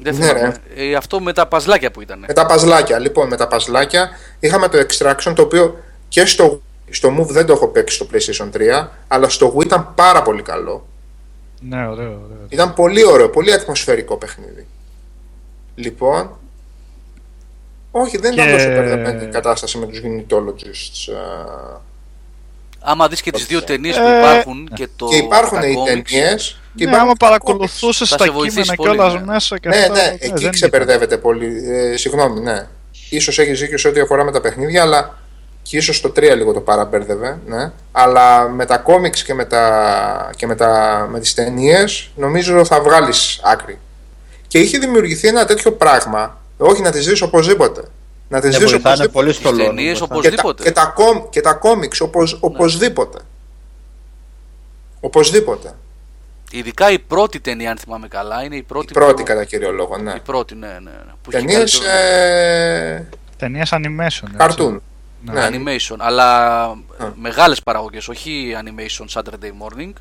[0.01, 0.55] Δεν Ναι, θυμάμαι.
[0.75, 2.23] Ε, αυτό με τα παζλάκια που ήταν.
[2.27, 4.09] Με τα παζλάκια, λοιπόν, με τα παζλάκια
[4.39, 8.57] είχαμε το Extraction το οποίο και στο, στο Move δεν το έχω παίξει στο PlayStation
[8.83, 10.85] 3, αλλά στο Wii ήταν πάρα πολύ καλό.
[11.59, 12.45] Ναι, ωραίο, ωραίο.
[12.49, 14.67] Ήταν πολύ ωραίο, πολύ ατμοσφαιρικό παιχνίδι.
[15.75, 16.37] Λοιπόν,
[17.91, 21.13] όχι, δεν ήταν Και- τόσο μπερδεμένη η κατάσταση με τους Unitologists.
[21.13, 21.83] α,
[22.87, 25.73] Άμα δεις και τις δύο ταινίες που Ε, υπάρχουν και το και υπάρχουν τα οι
[25.77, 26.59] comics, ταινίες.
[26.75, 29.25] Και ναι, άμα παρακολουθούσες Θα τα σε βοηθήσει κείμενα πολύ, κιόλας ναι.
[29.33, 30.51] μέσα και Ναι, αυτά, ναι, εκεί δεν ήταν.
[30.51, 31.69] ξεπερδεύεται πολύ.
[31.69, 32.67] Ε, συγγνώμη, ναι.
[33.09, 35.17] Ίσως έχεις δίκιο σε ό,τι αφορά με τα παιχνίδια, αλλά
[35.67, 37.71] και ίσως το 3 λίγο το παραμπέρδευε, ναι.
[37.91, 42.81] Αλλά με τα κόμιξ και με, τα, και με, τα, με τις ταινίες νομίζω θα
[42.81, 43.79] βγάλεις άκρη.
[44.47, 47.81] Και είχε δημιουργηθεί ένα τέτοιο πράγμα, όχι να τις δεις οπωσδήποτε.
[48.29, 49.11] Να τις Δεν δεις βοηθάνε οπωσδήποτε.
[49.19, 49.69] πολύ στο Τις λόγο.
[49.75, 50.21] ταινίες βοηθάνε.
[50.21, 50.63] Και τα, οπωσδήποτε.
[50.63, 53.17] και, τα κόμ, και τα κόμιξ οπωσ, οπωσδήποτε.
[54.99, 55.73] Οπωσδήποτε.
[56.51, 58.85] Ειδικά η πρώτη ταινία, αν θυμάμαι καλά, είναι η πρώτη.
[58.89, 59.23] Η πρώτη που...
[59.23, 60.13] κατά κύριο λόγο, ναι.
[60.15, 60.73] Η πρώτη, ναι, ναι.
[60.79, 61.13] ναι.
[61.21, 64.27] Που είχε Ταινίες καλύτερο ε, Ταινίες animation.
[64.41, 64.55] έτσι.
[64.57, 64.77] cartoon.
[65.31, 65.49] Ναι.
[65.49, 65.57] Ναι.
[65.77, 66.75] animation, αλλά Α.
[67.15, 69.91] μεγάλες παραγωγές, όχι animation Saturday morning.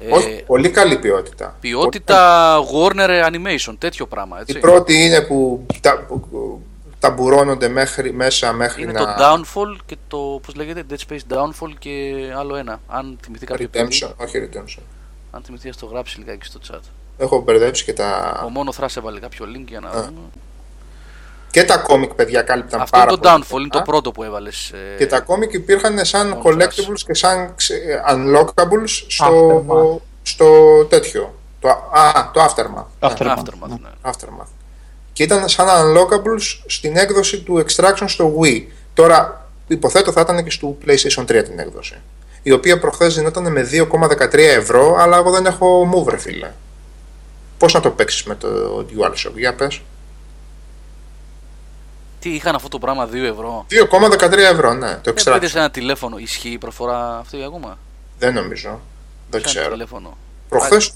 [0.00, 1.56] Ε, Όχι, πολύ καλή ποιότητα.
[1.60, 4.56] ποιότητα Warner Animation, τέτοιο πράγμα, έτσι.
[4.56, 6.62] Η πρώτη είναι που τα, που
[6.98, 8.98] ταμπουρώνονται μέχρι, μέσα μέχρι Είναι να...
[9.00, 13.68] το Downfall και το, πώς λέγεται, Dead Space Downfall και άλλο ένα, αν θυμηθεί κάποιο
[13.68, 13.88] παιδί.
[14.02, 14.82] Redemption, όχι Redemption.
[15.30, 16.80] Αν θυμηθεί, ας το γράψει λιγάκι στο chat.
[17.18, 19.92] Έχω μπερδέψει και τα, Ο μόνο Θράς έβαλε κάποιο link για να Α.
[19.92, 20.20] δούμε.
[21.50, 23.44] Και τα κόμικ, παιδιά, κάλυπταν Αυτό είναι πάρα το πολύ.
[23.44, 24.72] downfall, είναι το πρώτο που έβαλες.
[24.98, 26.46] Και τα κόμικ υπήρχαν σαν Contrast.
[26.46, 30.00] collectibles και σαν ξε- unlockables στο, Aftermath.
[30.22, 30.46] στο
[30.84, 31.34] τέτοιο.
[31.60, 32.84] Το, α, το Aftermath.
[33.00, 33.38] Ναι, Aftermath.
[33.38, 33.88] Aftermath, ναι.
[34.02, 34.48] Aftermath.
[35.12, 38.64] Και ήταν σαν unlockables στην έκδοση του Extraction στο Wii.
[38.94, 41.96] Τώρα, υποθέτω θα ήταν και στο PlayStation 3 την έκδοση.
[42.42, 46.50] Η οποία προχθές δινόταν με 2,13 ευρώ, αλλά εγώ δεν έχω move, ρε φίλε.
[47.58, 48.48] Πώς να το παίξεις με το
[48.90, 49.80] DualShock, για πες.
[52.26, 53.66] Τι είχαν αυτό το πράγμα 2 ευρώ.
[53.70, 55.48] 2,13 ευρώ, ναι, το Δεν πήρε Extraction.
[55.50, 56.18] σε ένα τηλέφωνο.
[56.18, 57.78] Ισχύει η προφορά αυτή ακόμα.
[58.18, 58.80] Δεν νομίζω.
[59.30, 59.72] Δεν Σε ένα ξέρω.
[59.72, 60.16] τηλέφωνο.
[60.48, 60.92] Προχθές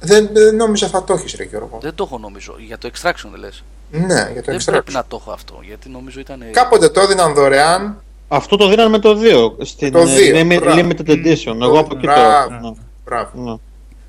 [0.00, 1.78] δεν, δεν νόμιζα θα το έχεις, ρε Γιώργο.
[1.82, 2.54] Δεν το έχω νομίζω.
[2.58, 3.64] Για το extraction δεν λες.
[3.90, 4.64] Ναι, για το Δεν Extraction.
[4.66, 5.58] πρέπει να το έχω αυτό.
[5.62, 6.42] Γιατί νομίζω ήταν.
[6.50, 8.02] Κάποτε το έδιναν δωρεάν.
[8.28, 9.18] Αυτό το δίνανε με το
[9.60, 9.64] 2.
[9.66, 10.80] Στην Το ε, δύο, limi- μπράβο.
[10.80, 11.56] Limited Edition.
[11.62, 12.54] Εγώ από εκεί το Μπράβο.
[12.54, 12.68] έχω.
[12.68, 12.74] ναι.
[13.04, 13.30] Μπράβο.
[13.50, 13.56] Ναι.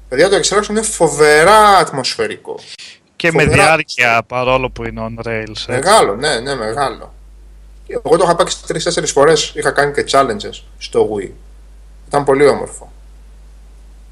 [0.09, 2.59] Παιδιά, το Extraction είναι φοβερά ατμοσφαιρικό.
[3.17, 3.63] Και με Φοβερά.
[3.63, 5.49] διάρκεια παρόλο που είναι on rails.
[5.49, 5.71] έτσι.
[5.71, 7.13] Μεγάλο, ναι, ναι, μεγάλο.
[7.87, 9.51] Εγώ το είχα παίξει τρει-τέσσερι φορές.
[9.55, 11.29] Είχα κάνει και challenges στο Wii.
[12.07, 12.91] Ήταν πολύ όμορφο.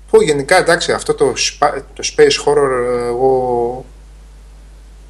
[0.10, 3.86] Που γενικά εντάξει, αυτό το, spa- το space horror ε, εγώ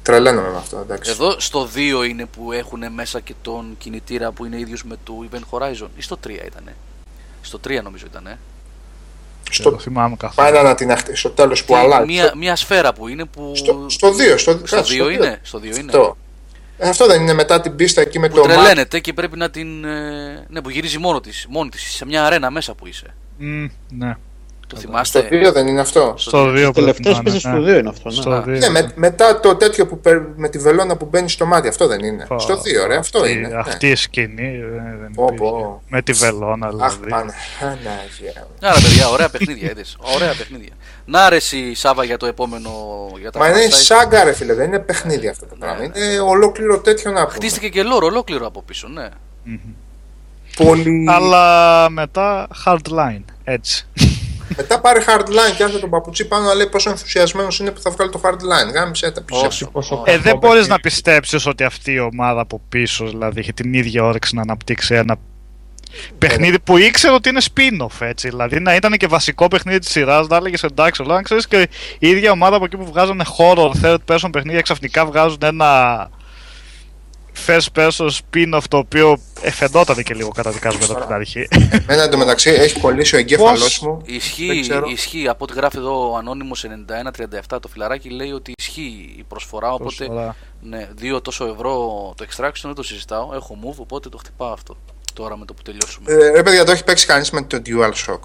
[0.02, 0.78] τρελαίνομαι με αυτό.
[0.78, 1.10] Εντάξει.
[1.10, 1.68] Εδώ στο
[2.02, 5.88] 2 είναι που έχουν μέσα και τον κινητήρα που είναι ίδιος με το Event Horizon.
[5.96, 6.76] Ή στο 3 ήτανε;
[7.42, 8.38] Στο 3 νομίζω ήτανε.
[9.50, 10.50] Δεν το στο, θυμάμαι καθόλου.
[10.52, 12.06] πάει να την αχτί, στο τέλος που Και αλλάζει.
[12.06, 13.52] Μία, μία σφαίρα που είναι που.
[13.54, 15.38] Στο, στο 2, στο, στο κάτσε, 2 είναι.
[15.42, 15.78] Στο 2 είναι.
[15.86, 16.16] Αυτό.
[16.78, 18.54] Ε, αυτό δεν είναι μετά την πίστα εκεί με Που το μάτι.
[18.54, 19.84] τρελαίνεται και πρέπει να την.
[19.84, 23.14] ε, Ναι, που γυρίζει μόνο της, μόνη της σε μια αρένα μέσα που είσαι.
[23.38, 24.16] Μμ, ναι.
[24.68, 27.56] Το Στο θυμάστε; 2 δεν είναι αυτό; Στο 2 πρέπει Τελευταίε να πέσει είναι.
[27.56, 28.08] στο 2 είναι αυτό.
[28.08, 28.14] Ναι.
[28.14, 28.46] Στο 2.
[28.46, 31.86] Ναι, με, μετά το τέτοιο που παίρ- με τη βελόνα που μπαίνει στο μάτι, αυτό
[31.86, 32.26] δεν είναι.
[32.36, 33.48] Στο 2, ρε, αυτό Αυτή- είναι.
[33.48, 33.56] ναι.
[33.58, 35.44] Αυτή η σκηνή ε, δεν Πω, υπήρχε.
[35.52, 35.82] πω.
[35.88, 37.08] Με τη βελόνα Αχ, δηλαδή.
[37.08, 37.32] πάνε.
[37.60, 38.46] Παναγία.
[38.62, 39.96] Άρα, παιδιά, ωραία παιχνίδια, είδες.
[40.14, 40.72] Ωραία παιχνίδια.
[41.04, 42.70] Να αρέσει Σάβα για το επόμενο.
[43.20, 43.70] Για τα Μα είναι franchise.
[43.70, 45.84] σάγκα, ρε φίλε, δεν είναι παιχνίδι αυτό το πράγμα.
[45.84, 47.34] Είναι ολόκληρο τέτοιο να πούμε.
[47.34, 49.08] Χτίστηκε και λόρο ολόκληρο από πίσω, ναι.
[50.56, 51.06] Πολύ...
[51.08, 53.22] Αλλά μετά hardline.
[53.44, 53.86] Έτσι.
[54.56, 57.90] Μετά πάρε hardline και άσε τον παπουτσί πάνω να λέει πόσο ενθουσιασμένος είναι που θα
[57.90, 58.72] βγάλει το hardline.
[58.74, 59.46] Γάμισε τα Όχι.
[59.46, 59.70] πίσω.
[59.70, 60.68] Πόσο Ε, κακό δεν μπορείς παιχνίδι.
[60.68, 64.94] να πιστέψεις ότι αυτή η ομάδα από πίσω δηλαδή είχε την ίδια όρεξη να αναπτύξει
[64.94, 65.16] ένα
[66.18, 68.28] παιχνίδι που ήξερε ότι είναι spin-off έτσι.
[68.28, 71.68] Δηλαδή να ήταν και βασικό παιχνίδι της σειράς, να έλεγες εντάξει, αλλά να ξέρεις και
[71.98, 76.10] η ίδια ομάδα από εκεί που βγάζανε horror, third person παιχνίδια ξαφνικά βγάζουν ένα
[77.46, 81.48] first person spin-off το οποίο εφαινόταν και λίγο καταδικάζουμε από την αρχή.
[81.70, 84.02] Εμένα εντωμεταξύ έχει κολλήσει ο εγκέφαλός Πώς μου.
[84.06, 84.86] Δεν Ισχύει, ξέρω.
[84.88, 85.28] ισχύει.
[85.28, 86.64] Από ό,τι γράφει εδώ ο Ανώνυμος
[87.52, 89.72] 9137 το φιλαράκι λέει ότι ισχύει η προσφορά.
[89.72, 90.36] Οπότε Προσφορά.
[90.60, 91.72] ναι, δύο τόσο ευρώ
[92.16, 93.34] το extraction δεν το συζητάω.
[93.34, 94.76] Έχω move οπότε το χτυπάω αυτό.
[95.14, 96.12] Τώρα με το που τελειώσουμε.
[96.12, 98.18] Ε, ρε παιδιά, το έχει παίξει κανείς με το DualShock.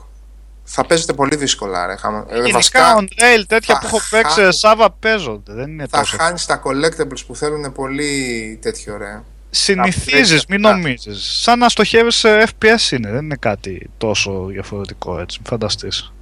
[0.64, 1.96] Θα παίζετε πολύ δύσκολα, ρε.
[1.96, 5.54] χαμα- Ε, Γενικά βασικά, on rail τέτοια θα που έχω παίξει χάνει- Σάβα παίζονται.
[5.54, 6.18] Δεν είναι θα τόσο.
[6.18, 9.22] χάνεις τα collectibles που θέλουν πολύ τέτοιο, ρε.
[9.50, 10.72] Συνηθίζεις, μην Α.
[10.72, 11.40] νομίζεις.
[11.42, 15.38] Σαν να στοχεύεις σε FPS είναι, δεν είναι κάτι τόσο διαφορετικό έτσι.
[15.42, 16.14] Μην φανταστείς.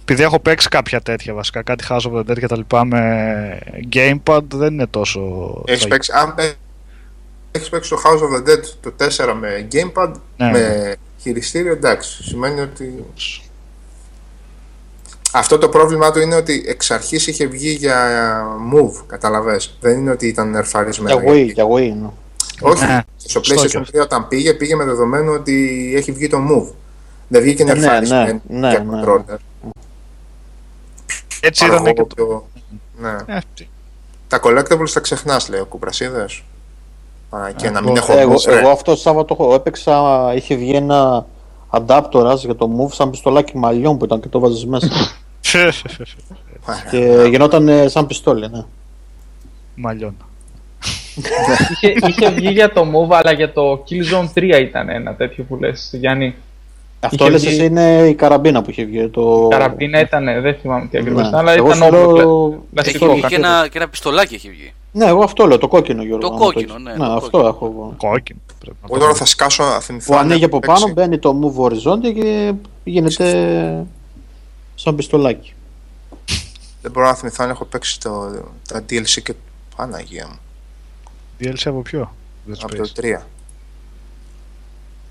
[0.00, 3.58] Επειδή έχω παίξει κάποια τέτοια βασικά, κάτι House of the Dead και τα λοιπά με
[3.92, 5.20] Gamepad, δεν είναι τόσο.
[5.66, 5.88] Έχεις τραγικό.
[5.88, 6.52] παίξει, αν ε,
[7.50, 10.50] έχεις παίξει το House of the Dead το 4 με gamepad, Ναι.
[10.50, 10.94] με
[11.28, 12.22] χειριστήριο, εντάξει.
[12.22, 13.04] Σημαίνει ότι.
[15.32, 18.42] Αυτό το πρόβλημά του είναι ότι εξ αρχής είχε βγει για
[18.74, 19.76] move, καταλαβες.
[19.80, 21.20] Δεν είναι ότι ήταν νερφαρισμένο.
[21.20, 21.92] Για Wii, για Wii.
[22.02, 22.08] ναι.
[22.60, 23.00] Όχι, Ναι.
[23.16, 26.72] στο Σωστό PlayStation και 3 όταν πήγε, πήγε με δεδομένο ότι έχει βγει το move.
[27.28, 29.02] Δεν βγήκε Ναι, νερφαρισμένο ναι, για ναι, ναι.
[29.06, 29.36] controller.
[31.40, 32.06] Έτσι ήταν Αργό, και το.
[32.14, 32.48] πιο-
[32.98, 33.16] Ναι.
[33.26, 33.68] Ε, τι.
[34.28, 36.42] Τα collectibles τα ξεχνάς, λέει ο Κουμπρασίδες.
[37.56, 38.58] Και Α, να μην εγώ- έχω Εγώ, move, ρε.
[38.58, 41.26] εγώ αυτό το Σάββατο έχω- έπαιξα, είχε βγει ένα
[41.70, 44.88] adapter για το move σαν πιστολάκι μαλλιών που ήταν και το βάζεις μέσα.
[46.66, 46.78] Άρα.
[46.90, 48.64] και γινόταν ε, σαν πιστόλι, ναι.
[49.74, 50.16] Μαλλιών.
[51.72, 55.56] είχε, είχε βγει για το Move, αλλά για το Killzone 3 ήταν ένα τέτοιο που
[55.56, 56.34] λες, Γιάννη.
[57.00, 59.08] Αυτό Είχε λες βγει- εσύ είναι η καραμπίνα που είχε βγει.
[59.08, 59.48] Το...
[59.52, 61.28] Η καραμπίνα ήταν, δεν θυμάμαι τι ακριβώς Ναι.
[61.28, 62.10] ήταν, αλλά Εγώ ήταν σου όπλο.
[62.16, 63.34] λέω- πλα- Έχει, Πλαστικό είχε κάτι.
[63.34, 64.72] ένα, και ένα πιστολάκι έχει βγει.
[64.96, 66.28] Ναι, εγώ αυτό λέω, το κόκκινο Γιώργο.
[66.28, 66.84] Το άμα κόκκινο, έχεις.
[66.84, 67.48] ναι, Ναι, το αυτό κόκκινο.
[67.48, 67.94] έχω εγώ.
[67.96, 68.38] Κόκκινο.
[68.58, 69.14] Πρέπει να Εγώ το τώρα δω.
[69.18, 70.12] θα σκάσω να θυμηθώ.
[70.12, 70.92] Που αν ανοίγει έχω από πάνω, παίξει.
[70.92, 72.52] μπαίνει το move οριζόντια και
[72.84, 73.86] γίνεται
[74.74, 75.54] σαν πιστολάκι.
[76.82, 78.30] Δεν μπορώ να θυμηθώ αν έχω παίξει το,
[78.68, 79.34] τα DLC και
[79.76, 80.38] Παναγία μου.
[81.40, 82.14] DLC από ποιο;
[82.48, 82.88] Dead Από Space.
[82.94, 83.20] το 3.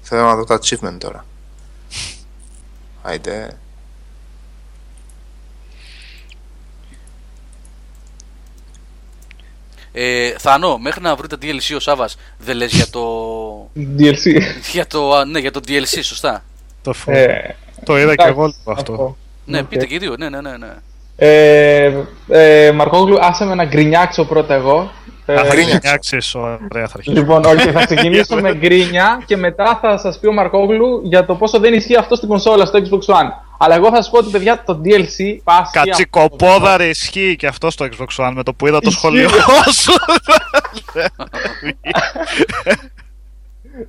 [0.02, 1.26] Θέλω να δω τα achievement τώρα.
[3.02, 3.58] Άιντε.
[9.96, 13.02] Ε, Θανό, μέχρι να βρει τα DLC ο Σάβας, δεν λες για το.
[14.00, 14.42] DLC.
[14.72, 16.44] για το, α, ναι, για το DLC, σωστά.
[16.84, 17.56] Το φω- Ε,
[17.86, 19.18] Το είδα και Εντάξει, εγώ λίγο αυτό.
[19.46, 19.66] Ναι, Οκ.
[19.66, 20.16] πείτε και οι δύο.
[20.18, 20.58] Ναι, ναι, ναι.
[20.58, 20.74] ναι.
[21.16, 21.94] Ε,
[22.28, 24.92] ε, Μαρκόγλου, άσε με να γκρινιάξω πρώτα εγώ.
[25.26, 25.78] Ε, Θα γκρίνιαξε.
[25.78, 27.16] γκρινιάξεις, ωραία θα αρχίσει.
[27.18, 31.36] Λοιπόν, όχι, θα ξεκινήσω με γκρίνια και μετά θα σας πει ο Μαρκόγλου για το
[31.36, 33.30] πόσο δεν ισχύει αυτό στην κονσόλα στο Xbox One.
[33.58, 35.72] Αλλά εγώ θα σα πω ότι παιδιά το DLC πάσχει.
[35.74, 39.00] Κατσικοπόδαρε ισχύει και αυτό στο Xbox One με το που είδα το Ισχύει.
[39.00, 39.30] σχολείο
[39.82, 39.92] σου.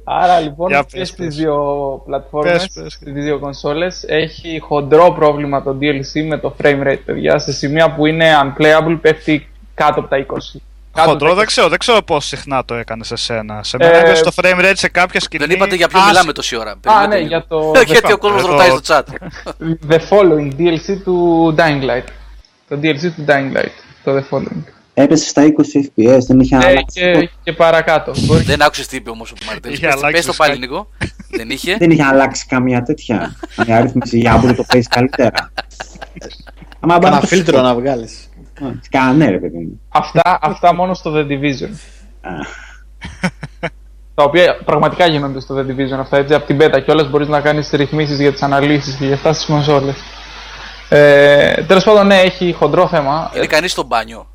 [0.05, 1.37] Άρα λοιπόν Για και πες, στις πες.
[1.37, 1.57] δύο
[2.07, 2.93] πλατφόρμες, Πες, πες.
[2.93, 7.39] στις δύο κονσόλες έχει χοντρό πρόβλημα το DLC με το frame rate παιδιά.
[7.39, 10.61] Σε σημεία που είναι unplayable πέφτει κάτω από τα 20.
[10.95, 13.63] Κάτω Χοντρό από τα δεν ξέρω, δεν ξέρω πώ συχνά το έκανε σε σένα.
[13.63, 15.47] Σε Ε, μένα έπεσε το frame rate σε κάποια σκηνή.
[15.47, 16.11] Δεν είπατε για ποιο άσχη.
[16.11, 16.71] μιλάμε τόση ώρα.
[16.71, 17.29] Α, Περιμένετε ναι, λίγο.
[17.29, 19.03] για το Γιατί ο κόσμος Ε, το- ρωτάει στο chat.
[19.91, 22.05] The Following DLC του Dying Light.
[22.69, 23.73] Το DLC του Dying Light.
[24.05, 24.63] Το The Following.
[24.95, 25.47] Έπεσε στα 20
[25.79, 27.01] FPS, δεν είχε Ε, αλλάξει.
[27.01, 27.21] τίποτα.
[27.21, 28.13] και, και παρακάτω.
[28.19, 29.75] Μπορεί Δεν άκουσες τι είπε όμως ο Μαρτέλη.
[29.75, 30.73] Είχε αλλάξει Πες το πάλι φυσικά.
[30.73, 30.89] λίγο.
[31.31, 31.77] Δεν είχε.
[31.79, 33.37] Δεν είχε αλλάξει καμία τέτοια.
[33.67, 35.33] Μια αρρύθμιση για να το παίζει καλύτερα.
[36.81, 38.29] Άμα Κάνα το φίλτρο να βγάλεις.
[38.91, 39.81] Κάνα ναι, ρε παιδί μου.
[39.89, 41.71] αυτά, αυτά μόνο στο The Division.
[42.21, 42.31] Α,
[44.15, 46.35] Τα οποία πραγματικά γίνονται στο The Division αυτά έτσι.
[46.35, 49.47] Από την beta κιόλας μπορείς να κάνεις ρυθμίσεις για τις αναλύσεις και για αυτά στις
[49.47, 49.97] κονσόλες.
[50.89, 53.31] Ε, Τέλος πάντων, ναι, έχει χοντρό θέμα.
[53.37, 54.27] Είναι κανείς στο μπάνιο.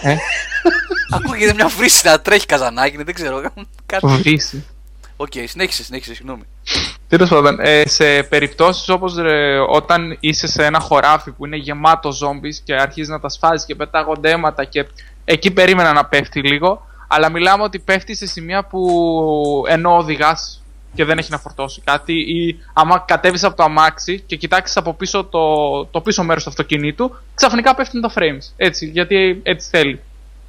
[0.00, 0.16] Ε,
[1.16, 3.42] Ακούγεται μια βρύση να τρέχει καζανάκι, δεν ξέρω.
[3.86, 4.06] Κάτι.
[4.06, 4.64] βρύση.
[5.16, 6.42] Οκ, συνέχισε, συνέχισε, συγγνώμη.
[7.08, 9.14] Τέλος πάντων, ε, σε περιπτώσεις όπως
[9.68, 13.74] όταν είσαι σε ένα χωράφι που είναι γεμάτο ζόμπις και αρχίζεις να τα σφάζεις και
[13.74, 14.86] πετάγονται αίματα και
[15.24, 16.86] εκεί περίμενα να πέφτει λίγο.
[17.08, 20.62] Αλλά μιλάμε ότι πέφτει σε σημεία που ενώ οδηγάς
[20.94, 24.94] και δεν έχει να φορτώσει κάτι, ή άμα κατέβεις από το αμάξι και κοιτάξεις από
[24.94, 28.52] πίσω το, το πίσω μέρος του αυτοκινήτου, ξαφνικά πέφτουν τα frames.
[28.56, 30.00] Έτσι, γιατί έτσι θέλει.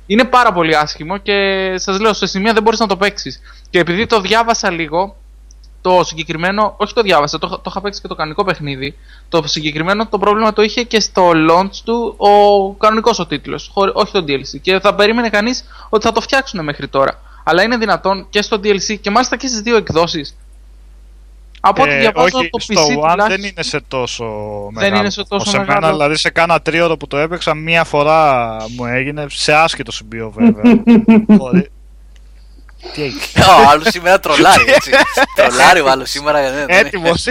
[0.08, 3.42] Είναι πάρα πολύ άσχημο και σας λέω, σε σημεία δεν μπορείς να το παίξεις.
[3.70, 5.16] Και επειδή το διάβασα λίγο,
[5.82, 8.98] το συγκεκριμένο, όχι το διάβασα, το, το είχα παίξει και το κανονικό παιχνίδι.
[9.30, 14.12] Το συγκεκριμένο το πρόβλημα το είχε και στο launch του ο κανονικός ο τίτλος, όχι
[14.12, 14.60] το DLC.
[14.62, 17.22] Και θα περίμενε κανείς ότι θα το φτιάξουν μέχρι τώρα.
[17.44, 20.36] Αλλά είναι δυνατόν και στο DLC και μάλιστα και στις δύο εκδόσεις.
[21.62, 24.26] Από ό,τι Ε, διαβάζω όχι, το PC στο One τουλάχιστον- δεν είναι σε τόσο
[24.72, 24.96] μεγάλο.
[24.96, 25.80] είναι σε τόσο σε μεγάλο.
[25.80, 30.32] Μένα, δηλαδή σε κάνα τρίωρο που το έπαιξα μία φορά μου έγινε σε άσχετο συμπείο
[30.36, 30.76] βέβαια.
[31.38, 31.70] Μπορεί-
[32.94, 33.22] Τι έγινε.
[33.66, 34.92] Ο άλλος σήμερα τρολάρει, έτσι.
[35.36, 36.42] Τρολάρει ο άλλος σήμερα.
[36.42, 36.78] ναι, ναι.
[36.78, 37.26] Έτοιμος.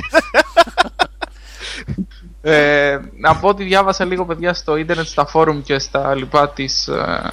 [2.43, 6.89] Ε, να πω ότι διάβασα λίγο παιδιά στο ίντερνετ, στα φόρουμ και στα λοιπά της...
[6.89, 7.31] Ε,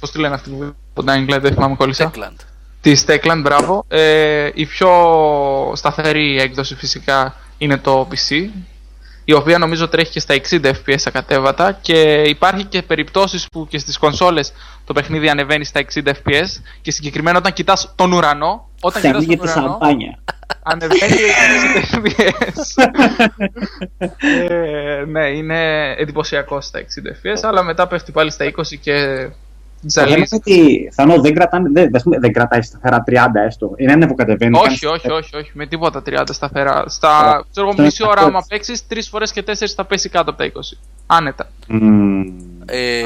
[0.00, 2.10] πώς τη λένε αυτή που το Dying Light, δεν θυμάμαι κόλλησα.
[2.14, 2.36] Techland.
[2.80, 3.84] Της Techland, μπράβο.
[3.88, 4.90] Ε, η πιο
[5.74, 8.48] σταθερή έκδοση φυσικά είναι το PC,
[9.24, 13.78] η οποία νομίζω τρέχει και στα 60 FPS ακατέβατα και υπάρχει και περιπτώσεις που και
[13.78, 14.52] στις κονσόλες
[14.84, 16.46] το παιχνίδι ανεβαίνει στα 60 FPS
[16.82, 20.18] και συγκεκριμένα όταν κοιτάς τον ουρανό, όταν Και κοιτάς τον ανοίγεται ουρανό, σαμπάνια.
[20.62, 21.00] Ανεβαίνει
[21.92, 22.84] 60 FPS.
[24.48, 28.50] ε, ναι, είναι εντυπωσιακό στα 60 FPS, αλλά μετά πέφτει πάλι στα 20
[28.80, 29.28] και
[29.82, 30.34] Το θέμα είναι ζαλίζει.
[30.34, 33.14] ότι Θανό, δεν, κρατάνε, δεν, ας πούμε, δεν κρατάει σταθερά 30
[33.46, 33.72] έστω.
[33.76, 34.58] Είναι ανεβοκατεβαίνει.
[34.58, 36.84] Όχι, όχι, όχι, όχι, με τίποτα 30 σταθερά.
[36.88, 38.30] Στα ξέρω εγώ, Αυτό μισή είναι ώρα, κακό.
[38.36, 40.78] άμα παίξεις, τρεις φορές και τέσσερις θα πέσει κάτω από τα 20.
[41.06, 41.50] Άνετα.
[42.66, 43.02] Ε,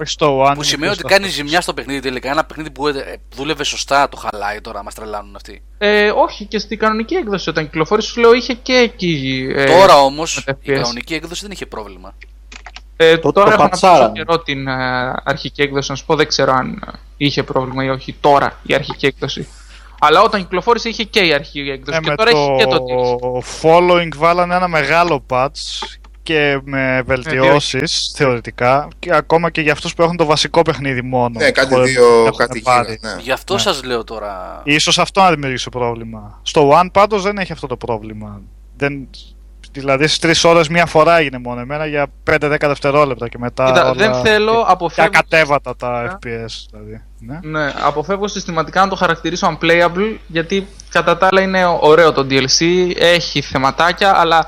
[0.00, 0.52] Όχι στο One.
[0.54, 2.30] που σημαίνει ότι κάνει ζημιά στο παιχνίδι τελικά.
[2.30, 2.92] Ένα παιχνίδι που ε,
[3.34, 5.62] δούλευε σωστά το χαλάει τώρα, μας τρελάνουν αυτοί.
[5.78, 9.46] Ε, όχι, και στην κανονική έκδοση όταν κυκλοφόρησε, σου λέω είχε και εκεί.
[9.54, 10.74] ε, Τώρα όμως με τα η FPS.
[10.74, 12.14] κανονική έκδοση δεν είχε πρόβλημα.
[13.02, 13.98] Ε, Το- τώρα το έχω να πατσάραν.
[13.98, 17.84] παίξω καιρό την ε, αρχική έκδοση, να σου πω δεν ξέρω αν ε, είχε πρόβλημα
[17.84, 19.48] ή όχι τώρα η αρχική έκδοση.
[20.00, 22.78] Αλλά όταν κυκλοφόρησε είχε και η αρχική έκδοση Ε, και με τώρα έχει και το
[23.18, 25.48] το following βάλανε ένα μεγάλο patch
[26.22, 31.38] και με βελτιώσεις θεωρητικά και ακόμα και για αυτούς που έχουν το βασικό παιχνίδι μόνο.
[31.38, 32.98] Ναι, κάτι χωρίς δύο, να έχουν κάτι πάρει.
[33.00, 33.14] γύρω.
[33.14, 33.22] Ναι.
[33.22, 34.60] Γι' αυτό σας λέω τώρα.
[34.64, 36.38] Ίσως αυτό να δημιουργήσει πρόβλημα.
[36.42, 38.40] Στο One πάντως δεν έχει αυτό το πρόβλημα.
[38.76, 39.08] Δεν...
[39.72, 43.82] Δηλαδή στις τρεις ώρες μία φορά έγινε μόνο εμένα για 5-10 δευτερόλεπτα και μετά Κοίτα,
[43.82, 43.92] όλα...
[43.92, 47.02] δεν θέλω, και αποφεύγω, ακατέβατα τα FPS δηλαδή.
[47.18, 47.38] Ναι.
[47.42, 52.90] ναι, αποφεύγω συστηματικά να το χαρακτηρίσω unplayable γιατί κατά τα άλλα είναι ωραίο το DLC,
[52.98, 54.46] έχει θεματάκια αλλά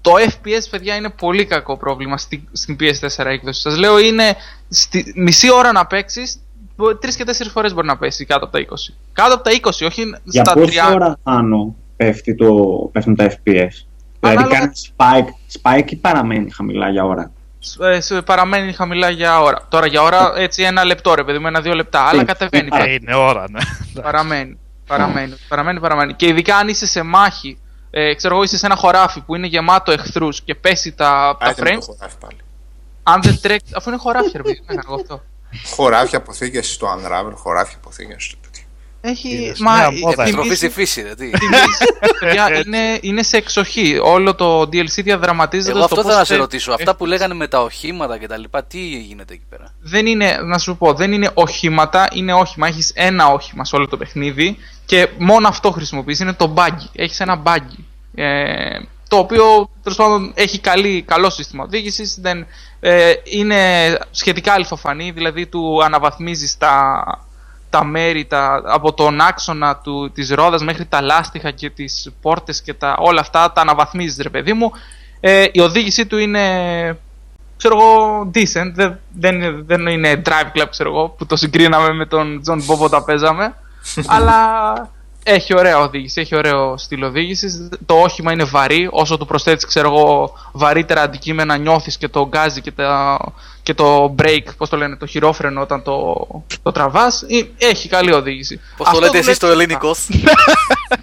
[0.00, 3.60] το FPS παιδιά είναι πολύ κακό πρόβλημα στη, στην PS4 έκδοση.
[3.60, 4.36] Σας λέω είναι
[4.68, 6.42] στη, μισή ώρα να παίξεις
[7.00, 8.94] Τρεις και τέσσερις φορές μπορεί να πέσει κάτω από τα 20.
[9.12, 10.94] Κάτω από τα 20, όχι Για στα πόση 30.
[10.94, 12.48] ώρα πάνω πέφτει το,
[12.92, 13.87] πέφτουν τα FPS.
[14.20, 17.30] Δηλαδή Ανάλογα- κάνεις spike, spike ή παραμένει χαμηλά για ώρα;
[17.80, 19.66] ε, σε- παραμένει χαμηλά για ώρα.
[19.68, 22.00] Τώρα για ώρα έτσι ένα λεπτό ρε παιδί μου, ένα-δύο λεπτά.
[22.06, 22.68] Αλλά Τι- κατεβαίνει.
[22.70, 23.60] τι Ε, είναι ώρα, ναι.
[24.02, 24.58] Παραμένει.
[24.86, 26.14] Παραμένει, παραμένει, παραμένει.
[26.14, 27.58] Και ειδικά αν είσαι σε μάχη,
[27.90, 31.46] ε, ξέρω εγώ, είσαι σε ένα χωράφι που είναι γεμάτο εχθρούς και πέσει τα, τα
[31.46, 32.36] Άιτε με frames, το χωράφι πάλι.
[33.02, 33.72] αν δεν τρέξει.
[33.76, 35.22] Αφού είναι χωράφι, ρε παιδί, δεν έκανα εγώ αυτό.
[35.74, 38.47] Χωράφια αποθήκε στο Unravel, χωράφια αποθήκε στο τέτοιο.
[39.00, 39.28] Έχει.
[39.28, 40.14] Είδες, Μα, νέα ε, μόδα.
[40.24, 41.84] θυμίζει- Τροφή στη φύση, ρε, τι; θυμίζει,
[42.20, 43.98] παιδιά, είναι, είναι σε εξοχή.
[44.02, 46.72] Όλο το DLC διαδραματίζεται Εγώ στο αυτό πώς θέλω να σε θε- ρωτήσω.
[46.72, 50.38] Αυτά που λέγανε με τα οχήματα και τα λοιπά, τι γίνεται εκεί πέρα; δεν είναι,
[50.44, 52.66] να σου πω, δεν είναι οχήματα, είναι όχημα.
[52.66, 54.56] Έχεις ένα όχημα σε όλο το παιχνίδι
[54.86, 56.20] και μόνο αυτό χρησιμοποιείς.
[56.20, 56.86] Είναι το buggy.
[56.92, 57.78] Έχεις ένα buggy.
[58.14, 62.20] Ε, το οποίο τέλος πάντων έχει καλή, καλό σύστημα οδήγησης.
[62.80, 63.56] Ε, είναι
[64.10, 67.02] σχετικά αληθοφανή, δηλαδή του αναβαθμίζεις τα,
[67.70, 72.62] τα μέρη τα, από τον άξονα του, της ρόδας μέχρι τα λάστιχα και τις πόρτες
[72.62, 74.72] και τα, όλα αυτά τα αναβαθμίζεις ρε παιδί μου.
[75.20, 76.42] Ε, η οδήγησή του είναι
[77.56, 78.72] ξέρω εγώ, decent.
[78.74, 82.56] Δεν, δεν, είναι- δεν είναι drive club, ξέρω εγώ, που το συγκρίναμε με τον John
[82.72, 83.54] Bob όταν παίζαμε.
[84.06, 84.36] αλλά
[85.22, 87.68] έχει ωραία οδήγηση, έχει ωραίο στυλ οδήγησης.
[87.86, 88.88] Το όχημα είναι βαρύ.
[88.90, 93.18] Όσο του προσθέτεις, ξέρω εγώ, βαρύτερα αντικείμενα, νιώθεις και το γκάζι και, τα,
[93.68, 96.26] και το brake, πώς το λένε, το χειρόφρενο όταν το,
[96.62, 97.24] το τραβάς.
[97.58, 98.60] Έχει καλή οδήγηση.
[98.76, 100.04] Πώς το Αυτό λέτε εσείς δουλεύει το σωστά.
[100.08, 100.08] ελληνικός;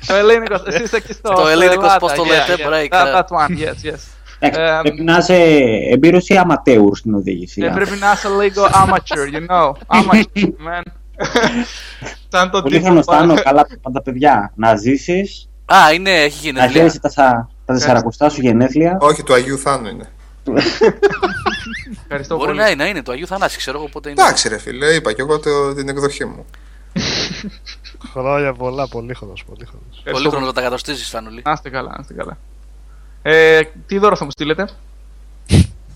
[0.07, 0.61] Το ελληνικός.
[0.67, 1.29] Εσύ είσαι εκεί στο.
[1.29, 2.67] Το στο ελληνικός Ελλάδα, πώς το yeah, λέτε, yeah.
[2.67, 3.11] break, That, ναι.
[3.13, 3.99] that one, yes, yes.
[4.39, 5.35] Εντάξει, Ε, πρέπει να είσαι
[5.91, 7.61] εμπειρος ή αματέουρ στην οδήγηση.
[7.63, 9.71] Ε, πρέπει να είσαι λίγο amateur, you know.
[9.97, 10.81] Amateur, man.
[12.29, 14.51] Σαν το Πολύ τύπο χρονοστάνω, που- καλά τα παιδιά.
[14.55, 16.67] Να ζήσεις, Α, είναι, έχει να γενέθλια.
[16.77, 17.23] χαίρεσαι τα, σα-
[17.65, 18.97] τα τεσσαρακοστά σου γενέθλια.
[19.01, 20.09] Όχι, του Αγίου Θάνου είναι.
[22.01, 22.59] Ευχαριστώ Μπορεί πολύ.
[22.59, 24.21] να είναι, να είναι του Αγίου Θανάση, ξέρω εγώ πότε είναι.
[24.21, 26.45] Εντάξει, ρε φίλε, είπα και εγώ το, την εκδοχή μου.
[28.11, 29.87] Χρόνια πολλά, πολύ χρόνος, πολύ χρόνος.
[29.89, 31.41] Πολύ Ευχαριστώ χρόνος τα κατοστίζει, Φανουλή.
[31.45, 32.37] Να είστε καλά, να είστε καλά.
[33.21, 34.69] Ε, τι δώρο θα μου στείλετε;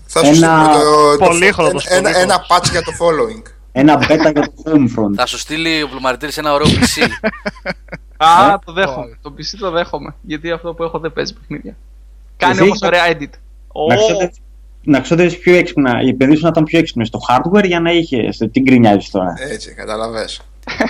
[0.06, 2.22] Θα σου Ένα στείλω το, το, πολύχρονος, ένα, ένα, πολύχρονος.
[2.22, 3.42] ένα patch για το following.
[3.72, 5.14] Ένα μπέτα για το Homefront.
[5.16, 7.02] Θα σου στείλει ο Πλουμαριτήρη ένα ωραίο PC.
[8.16, 9.18] Α, Ε, το δέχομαι.
[9.22, 10.14] Το PC το δέχομαι.
[10.22, 11.76] Γιατί αυτό που έχω δεν παίζει παιχνίδια.
[12.36, 13.30] Κάνει Εσύ όμως είσαι- ωραία edit.
[13.74, 14.32] Να Ω, ξέρετε-
[14.84, 18.48] Να ξέρετε πιο έξυπνα, οι επενδύσει να ήταν πιο έξυπνε στο hardware για να είχες.
[18.52, 20.40] Τι γκρινιάζεις τώρα; Έτσι, καταλαβες.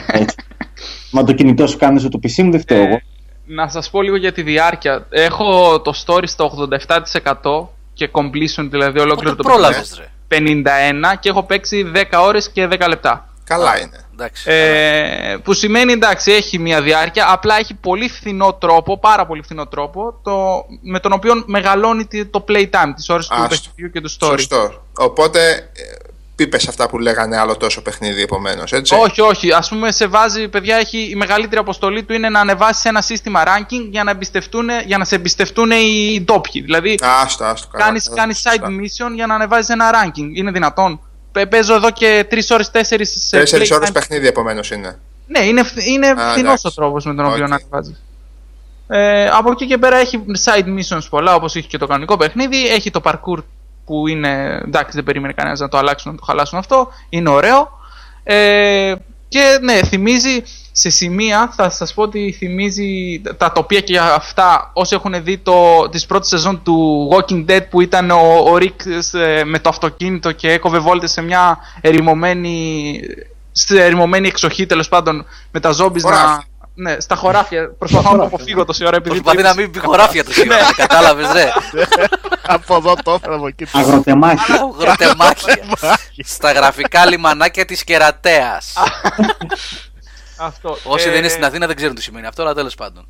[0.07, 0.37] Έτσι.
[1.11, 2.95] Μα το κινητό σου κάνεις το PC μου, δεν φταίω εγώ.
[2.95, 3.03] Ε,
[3.47, 5.07] να σας πω λίγο για τη διάρκεια.
[5.11, 10.11] Έχω το story στο 87% και completion, δηλαδή ολόκληρο Πότε το πρόλαβες, ρε.
[10.29, 13.29] 51 και έχω παίξει 10 ώρες και 10 λεπτά.
[13.45, 13.99] Καλά είναι.
[14.21, 14.45] Εντάξει.
[14.45, 14.57] καλά.
[14.57, 19.67] Ε, που σημαίνει εντάξει έχει μια διάρκεια, απλά έχει πολύ φθηνό τρόπο, πάρα πολύ φθηνό
[19.67, 23.49] τρόπο, το, με τον οποίο μεγαλώνει τη- το playtime, τις ώρες του Άστο.
[23.49, 24.31] παιχνιδιού και του story.
[24.39, 24.83] Σωστό.
[24.97, 25.71] Οπότε,
[26.35, 29.53] πίπες αυτά που λέγανε άλλο τόσο παιχνίδι επομένως, έτσι; Όχι, όχι.
[29.53, 33.43] Ας πούμε, σε βάζει, παιδιά, έχει η μεγαλύτερη αποστολή του είναι να ανεβάσεις ένα σύστημα
[33.47, 36.63] ranking για να, εμπιστευτούν, για να σε εμπιστευτούν οι ντόπιοι.
[36.63, 37.69] Δηλαδή, Άστο, άστο.
[37.69, 38.63] καλά, κάνεις, καλά, κάνεις σωστά.
[38.67, 40.29] side mission για να ανεβάζει ένα ranking.
[40.35, 41.01] Είναι δυνατόν;
[41.33, 43.77] Πε- Παίζω εδώ και 3 ώρες, 4 σε Τέσσερις playtime.
[43.77, 44.99] ώρες παιχνίδι επομένως είναι.
[45.27, 46.67] Ναι, είναι, φθ- είναι Α, φθηνός εντάξει.
[46.67, 47.49] ο τρόπος με τον οποίο Οκ.
[47.49, 47.97] να ανεβάζει.
[48.89, 52.67] Ε, από εκεί και πέρα έχει side missions πολλά, όπως έχει και το κανονικό παιχνίδι.
[52.69, 53.43] Έχει το parkour
[53.85, 54.61] που είναι.
[54.67, 56.89] εντάξει, δεν περίμενε κανένας να το αλλάξουν, να το χαλάσουν αυτό.
[57.09, 57.71] Είναι ωραίο.
[58.23, 58.95] Ε,
[59.29, 60.43] και ναι, θυμίζει
[60.81, 65.89] σε σημεία, θα σας πω ότι θυμίζει τα τοπία και αυτά όσοι έχουν δει το,
[65.89, 68.21] τις πρώτες σεζόν του Walking Dead που ήταν ο,
[68.51, 73.01] ο Rick ε, με το αυτοκίνητο και έκοβε βόλτες σε μια ερημωμένη,
[73.53, 76.11] σε ερημωμένη εξοχή τέλος πάντων με τα zombies να...
[76.11, 76.45] Χωράφια.
[76.75, 77.71] Ναι, στα χωράφια.
[77.79, 79.21] Προσπαθώ να το αποφύγω τόση ώρα επειδή...
[79.21, 80.73] Προσπαθεί να μην πει χωράφια του σήμερα.
[80.77, 81.51] Κατάλαβες, ρε.
[82.47, 83.67] από εδώ το έφερα από εκεί.
[83.73, 84.71] Αγροτεμάχια.
[84.79, 85.57] Γροτεμάχια.
[86.25, 88.73] Στα γραφικά λιμανάκια της Κερατέας.
[90.41, 90.77] Αυτό.
[90.85, 93.07] Όσοι Ε, δεν είναι στην Αθήνα δεν ξέρουν τι σημαίνει αυτό, αλλά τέλος πάντων.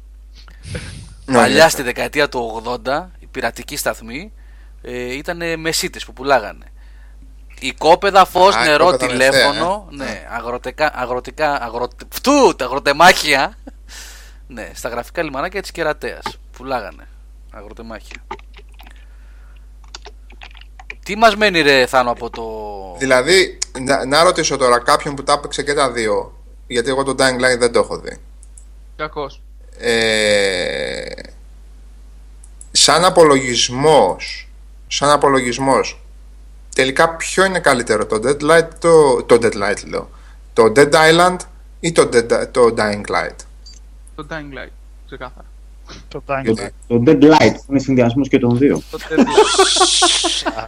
[1.24, 1.70] Ναι, Παλιά ναι.
[1.70, 4.32] στη δεκαετία του 80, οι πειρατικοί σταθμοί
[4.82, 6.64] ε, ήταν μεσίτες που πουλάγανε.
[7.60, 9.88] Οικόπεδα, φως, Α, νερό, οικόπεδα τηλέφωνο.
[9.90, 10.12] μεσαία, ε.
[10.12, 12.04] Ναι, αγροτικά, αγροτικά, αγροτε...
[12.08, 13.58] Φτού, τα αγροτεμάχια.
[14.46, 16.22] ναι, στα γραφικά λιμανάκια της Κερατέας.
[16.56, 17.08] Πουλάγανε.
[17.52, 18.16] Αγροτεμάχια.
[21.04, 22.42] Τι μας μένει ρε Θάνο από το...
[22.98, 26.39] Δηλαδή, να, να ρωτήσω τώρα κάποιον που τα έπαιξε και τα δύο,
[26.70, 28.16] γιατί εγώ το Dying Light δεν το έχω δει.
[28.96, 29.42] Κακός.
[29.78, 31.04] Ε,
[32.72, 34.48] σαν απολογισμός,
[34.88, 36.00] σαν απολογισμός,
[36.74, 40.10] τελικά ποιο είναι καλύτερο, το Deadlight, το, το Deadlight λέω,
[40.52, 41.36] το Dead Island
[41.80, 43.36] ή το, Dead, το Dying Light;
[44.14, 44.70] Το Dying Light.
[45.06, 45.46] Ξεκάθαρα.
[46.08, 46.70] Το Dying Το, Light.
[46.88, 48.82] το Deadlight που είναι συνδυασμός και των δύο.
[48.90, 49.24] Το Dead Light.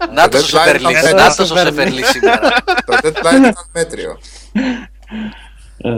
[0.15, 1.47] Να το Deadline σε φερλί, ήταν να μέτριο.
[1.47, 2.51] το σε φερλί σήμερα.
[2.87, 4.19] το Deadlight ήταν μέτριο.
[5.83, 5.91] Ε,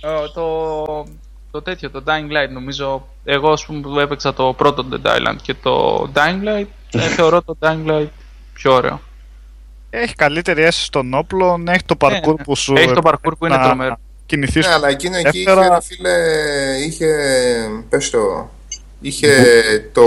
[0.00, 1.06] Ε, το,
[1.50, 3.06] το τέτοιο, το Dying Light νομίζω.
[3.24, 7.42] Εγώ ας πούμε που έπαιξα το πρώτο Dead Island και το Dying Light, ε, θεωρώ
[7.42, 8.06] το Dying Light
[8.52, 9.00] πιο ωραίο.
[9.90, 12.42] Έχει καλύτερη αίσθηση των όπλων, έχει το parkour Ναι, ναι.
[12.44, 12.74] που σου.
[12.76, 13.96] Έχει το parkour που είναι να τρομερό.
[14.26, 16.14] Κινηθείς Ναι, αλλά εκείνο εκεί είχε, Δεύτερα- ρε φίλε,
[16.86, 17.06] είχε,
[17.88, 18.50] πες το,
[19.00, 19.28] είχε
[19.92, 20.02] το,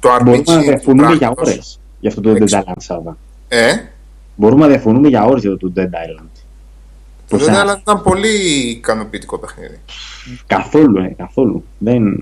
[0.00, 1.48] το μπορούμε αρμίτσι να του διαφωνούμε για πράγματος.
[1.52, 2.58] ώρες για αυτό το Dead Έξω.
[2.66, 3.16] Island, Σάβα.
[3.48, 3.72] Ε,
[4.34, 6.35] Μπορούμε να διαφωνούμε για ώρες για το Dead Island.
[7.28, 7.52] Το Ποσά.
[7.64, 8.28] Dead Island ήταν πολύ
[8.70, 9.80] ικανοποιητικό παιχνίδι.
[10.46, 11.64] Καθόλου, ε, καθόλου.
[11.78, 12.20] Δεν...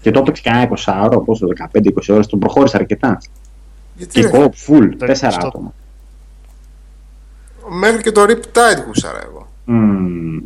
[0.00, 3.18] Και το έπαιξε κανένα 20 ώρο, πόσο, 15-20 ώρες, τον προχώρησε αρκετά.
[3.94, 5.74] Γιατί Και ρε, co full, Δεν 4 στο- άτομα.
[7.68, 9.48] μέχρι και το Rip Tide γούσαρα εγώ.
[9.64, 10.38] Μμμ.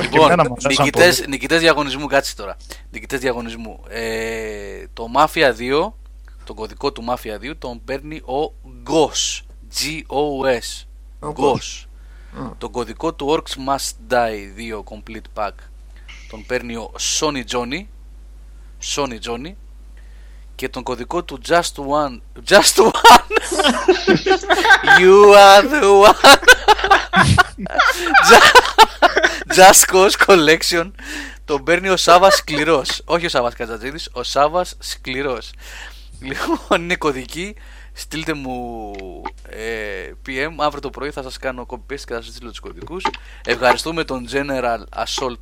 [0.00, 1.30] Λοιπόν, εμένα μου αρέσαν νικητές, πολύ.
[1.30, 2.56] νικητές διαγωνισμού, κάτσε τώρα.
[2.90, 3.80] Νικητές διαγωνισμού.
[3.88, 5.92] Ε, το Mafia 2,
[6.44, 8.52] τον κωδικό του Mafia 2 τον παίρνει ο
[9.74, 10.04] GOS.
[10.08, 10.84] G-O-S.
[11.18, 11.84] Ο GOS.
[12.58, 15.52] Τον κωδικό του Orcs Must Die 2 Complete Pack
[16.30, 17.84] τον παίρνει ο Sony Johnny.
[18.94, 19.52] Sony Johnny.
[20.54, 22.20] Και τον κωδικό του Just One.
[22.48, 22.92] Just One!
[25.00, 26.38] you are the one!
[29.56, 30.90] Just Cause Collection
[31.44, 33.02] τον παίρνει ο Σάβας Σκληρός.
[33.04, 35.50] Όχι ο Σάβας Κατζατζίδης, ο Σάβας Σκληρός.
[36.20, 37.54] Λοιπόν, είναι κωδική.
[37.96, 38.92] Στείλτε μου
[39.48, 40.50] ε, PM.
[40.56, 43.06] Αύριο το πρωί θα σας κάνω copy paste και θα σας στείλω τους κωδικούς.
[43.44, 45.38] Ευχαριστούμε τον General Assault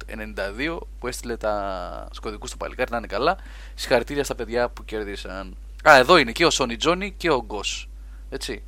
[0.74, 3.36] 92 που έστειλε τα κωδικούς στο παλικάρι να είναι καλά.
[3.74, 5.56] Συγχαρητήρια στα παιδιά που κέρδισαν.
[5.88, 7.88] Α, εδώ είναι και ο Sony Johnny και ο Γκος.
[8.30, 8.62] Έτσι.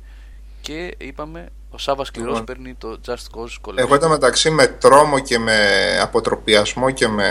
[0.61, 2.45] Και είπαμε, ο Σάβα Σκληρό Λοιπόν.
[2.45, 3.77] παίρνει το Just Cause Collection.
[3.77, 5.57] Εγώ ήταν μεταξύ με τρόμο και με
[6.01, 7.29] αποτροπιασμό και με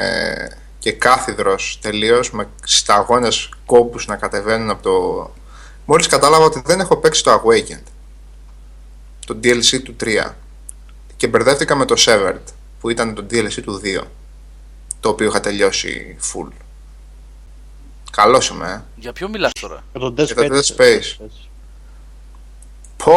[0.78, 5.30] και κάθιδρος τελείως με σταγόνες κόπους να κατεβαίνουν από το...
[5.86, 7.82] Μόλις κατάλαβα ότι δεν έχω παίξει το Awakened
[9.26, 10.32] το DLC του 3
[11.16, 12.40] και μπερδεύτηκα με το Severed
[12.80, 14.00] που ήταν το DLC του 2
[15.00, 16.48] το οποίο είχα τελειώσει full
[18.12, 18.82] Καλός είμαι, ε.
[19.00, 20.50] Για ποιο μιλάς τώρα; Για τον Dead Για το Space.
[20.50, 21.26] Dead Space.
[22.96, 23.14] Πω...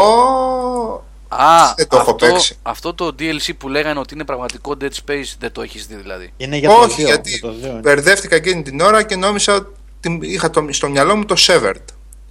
[1.28, 2.58] Α, Δεν το έχω αυτό, παίξει.
[2.62, 6.34] αυτό το DLC που λέγανε ότι είναι πραγματικό Dead Space δεν το έχεις δει δηλαδή.
[6.38, 7.06] Είναι για το Όχι, 2.
[7.06, 7.80] γιατί Για το 2 είναι.
[7.80, 11.84] μπερδεύτηκα εκείνη την ώρα και νόμιζα ότι είχα το, στο μυαλό μου το Severed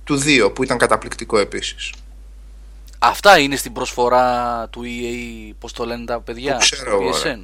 [0.07, 1.93] του 2 που ήταν καταπληκτικό επίσης.
[2.99, 7.11] Αυτά είναι στην προσφορά του EA, πώς το λένε τα παιδιά, Το ξέρω του εγώ,
[7.17, 7.43] PSN.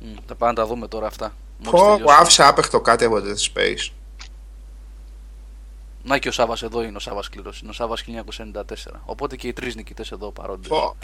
[0.00, 1.34] Μμ, θα πάμε να τα δούμε τώρα αυτά.
[1.58, 2.12] Μόλις Πω, τελειώσουμε.
[2.20, 3.90] άφησα άπεχτο κάτι από το Dead Space.
[6.02, 9.00] Να και ο Σάβας εδώ είναι ο Σάβας σκληρός, είναι ο Σάβας 1994.
[9.04, 10.68] Οπότε και οι τρεις νικητές εδώ παρόντες.
[10.68, 10.96] Πω,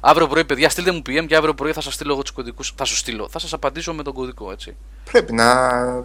[0.00, 2.72] Αύριο πρωί, παιδιά, στείλτε μου PM και αύριο πρωί θα σας στείλω εγώ τους κωδικούς.
[2.76, 4.76] Θα σου στείλω, θα σας απαντήσω με τον κωδικό, έτσι.
[5.10, 5.46] πρέπει να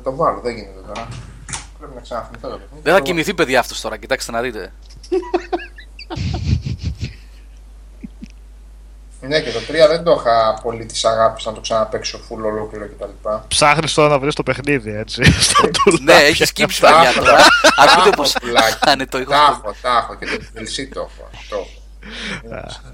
[0.03, 1.07] το βάλω, δεν γίνεται τώρα.
[1.83, 2.81] Πρέπει να ξαναθυμηθώ το παιχνίδι.
[2.83, 4.71] Δεν θα Το- κοιμηθεί, παιδιά, αυτός τώρα, κοιτάξτε να δείτε.
[9.21, 12.85] Ναι, και το 3 δεν το είχα πολύ της αγάπης να το ξαναπαίξω full ολόκληρο
[12.87, 13.27] κτλ.
[13.47, 15.23] Ψάχνεις τώρα να βρεις το παιχνίδι, έτσι.
[15.41, 16.25] Στα Ναι, τουλάχια.
[16.25, 17.37] έχεις σκύψει, Τα παιδιά, έχω, τώρα.
[17.75, 18.77] τα Ακούτε έχω, πώς πουλάκι.
[18.79, 19.31] κάνει το ήχο.
[19.31, 21.29] Τα έχω, τα έχω και το DLC το έχω.
[21.49, 21.69] Το έχω.
[22.43, 22.91] Μην ανησυχείς.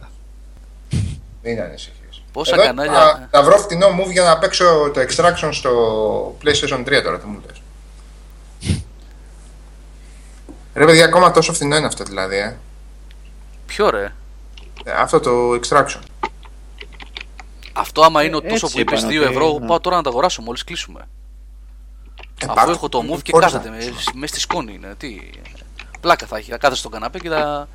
[1.41, 2.22] Μην ανησυχείς.
[2.32, 6.84] Πόσα Εδώ κανάλια- Θα, θα βρω φτηνό move για να παίξω το Extraction στο PlayStation
[6.86, 7.59] 3 τώρα, τι μου λες.
[10.74, 12.58] Ρε παιδιά, ακόμα τόσο φθηνό είναι αυτό δηλαδή, ε.
[13.66, 14.14] Ποιο ρε;
[14.84, 16.00] Ε, Αυτό το Extraction.
[17.74, 19.66] Αυτό άμα είναι Ε, τόσο έτσι που είπες είπαν 2 ότι ευρώ, είναι.
[19.68, 21.08] πάω τώρα να τα αγοράσω μόλις κλείσουμε.
[22.41, 23.40] Ε, Αφού πάρτε έχω το move και Forza.
[23.40, 23.78] κάθεται με,
[24.14, 24.94] μες στη σκόνη είναι.
[24.98, 25.20] Τι,
[26.02, 26.52] πλάκα θα έχει.
[26.52, 27.68] Θα κάθεσαι στον καναπέ και θα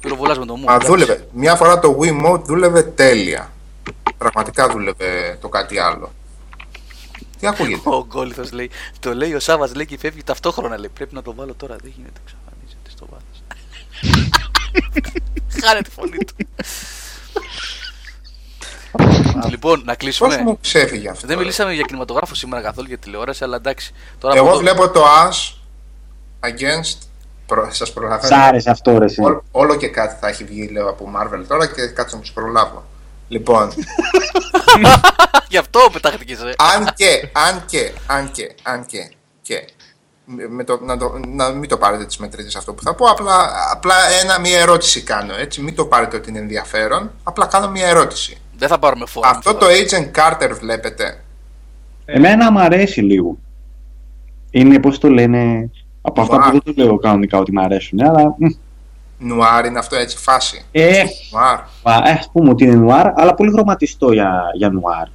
[0.00, 0.70] πυροβολάς με το move.
[0.70, 0.86] Α, εντάξει.
[0.86, 1.26] δούλευε.
[1.32, 3.52] Μια φορά το Wiimote δούλευε τέλεια.
[4.18, 6.12] Πραγματικά δούλευε το κάτι άλλο.
[7.42, 8.70] Τι ακούγεται; Ο Γκόλιθος λέει,
[9.00, 10.88] το λέει ο Σάβας λέει και φεύγει ταυτόχρονα λέει.
[10.94, 13.42] Πρέπει να το βάλω τώρα, δεν γίνεται, εξαφανίζεται στο βάθος.
[15.64, 16.34] Χάρε τη φωνή του.
[19.50, 20.36] λοιπόν, να Πώς κλείσουμε.
[20.36, 21.26] μου ξέφυγε αυτό.
[21.26, 21.42] Δεν ρε.
[21.42, 23.92] μιλήσαμε για κινηματογράφο σήμερα καθόλου για τηλεόραση, αλλά εντάξει.
[24.18, 25.52] Τώρα Εγώ από το- βλέπω το As
[26.48, 26.98] Against.
[27.46, 28.36] Προ, σας Σ' προλαβαίνω.
[28.42, 29.04] άρεσε αυτό, ρε.
[29.04, 29.22] εσύ.
[29.22, 32.32] Ό, όλο και κάτι θα έχει βγει λέω από Marvel τώρα και κάτσε να τους
[32.32, 32.84] προλάβω.
[33.32, 33.68] Λοιπόν,
[35.48, 36.52] Γι' αυτό πετάχτηκες ρε.
[36.56, 39.10] αν και, αν και, αν και, αν και,
[39.42, 39.64] και
[40.24, 43.06] με με το, να, το, να μην το πάρετε τις μετρήσεις αυτό που θα πω,
[43.06, 47.70] απλά, απλά ένα, μία ερώτηση κάνω, έτσι, μην το πάρετε ότι είναι ενδιαφέρον, απλά κάνω
[47.70, 48.36] μία ερώτηση.
[48.58, 49.30] Δεν θα πάρουμε φόρμα.
[49.30, 51.22] Αυτό το Agent Carter βλέπετε,
[52.04, 53.38] Εμένα μου αρέσει λίγο.
[54.50, 55.70] Είναι, πώς το λένε,
[56.02, 56.50] από αυτά Νουάρ.
[56.50, 58.36] που δεν το λέω κανονικά ότι μου αρέσουν, αλλά...
[59.22, 61.58] μ, νουάρ είναι αυτό έτσι φάση, Ε, νουάρ.
[61.58, 61.66] α,
[62.18, 65.06] ας πούμε ότι είναι νουάρ, αλλά πολύ χρωματιστό για, για νουάρ.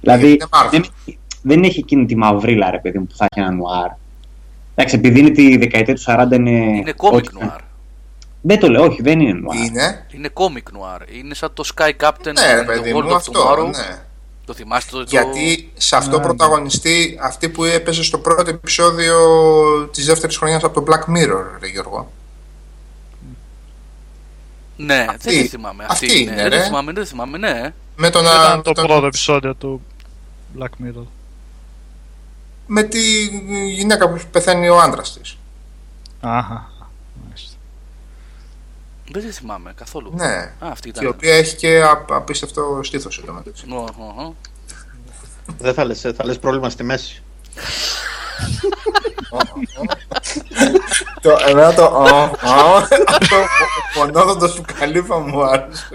[0.00, 0.68] Δηλαδή, Είναι Marvel.
[0.70, 0.84] δεν,
[1.42, 3.88] δεν έχει εκείνη τη μαυρίλα, ρε παιδί μου, που θα έχει ένα νουάρ.
[4.74, 6.50] Εντάξει, επειδή είναι τη δεκαετία του 40 είναι...
[6.50, 7.60] Είναι κόμικ ό,τι- νουάρ.
[8.42, 9.56] Δεν το λέω, όχι, δεν είναι νουάρ.
[9.56, 11.00] Είναι, Είναι κόμικ νουάρ.
[11.18, 13.64] Είναι σαν το Sky Captain ναι ρε το παιδί World μου of αυτό, Tomorrow.
[13.64, 13.98] ναι.
[14.46, 15.04] Το θυμάστε το.
[15.08, 16.22] Γιατί σε αυτό Ναι.
[16.22, 19.16] πρωταγωνιστεί αυτή που έπαιζε στο πρώτο επεισόδιο
[19.92, 22.10] της δεύτερης χρονιάς από το Black Mirror, ρε Γιώργο.
[24.84, 25.84] Ναι, Αυτή- δεν τη θυμάμαι.
[25.88, 26.30] Αυτή, αυτή είναι.
[26.32, 26.62] είναι, Δεν τη ρε.
[26.64, 27.72] θυμάμαι, δεν τη θυμάμαι, ναι.
[27.96, 29.82] Με, τον, Ήταν με, το τον- πρώτο επεισόδιο του
[30.58, 31.06] Black Mirror.
[32.66, 33.26] με τη
[33.68, 35.36] γυναίκα που πεθαίνει ο άντρας της.
[36.20, 36.70] Αχα.
[37.24, 37.56] Μάλιστα.
[39.12, 40.12] Δεν τη θυμάμαι καθόλου.
[40.16, 40.24] Ναι.
[40.26, 41.14] Α, αυτή Και η ήταν.
[41.16, 43.64] οποία έχει και α- απίστευτο στήθος εδώ μεταξύ.
[43.70, 44.34] Ω, ω, ω.
[45.58, 47.22] Δεν θα λες, ε, θα λες πρόβλημα στη μέση.
[51.20, 52.80] Το, εμένα το «Ω, ω»,
[53.18, 53.36] το
[53.92, 55.88] φωνόδοντο σου καλύφα μου άρεσε.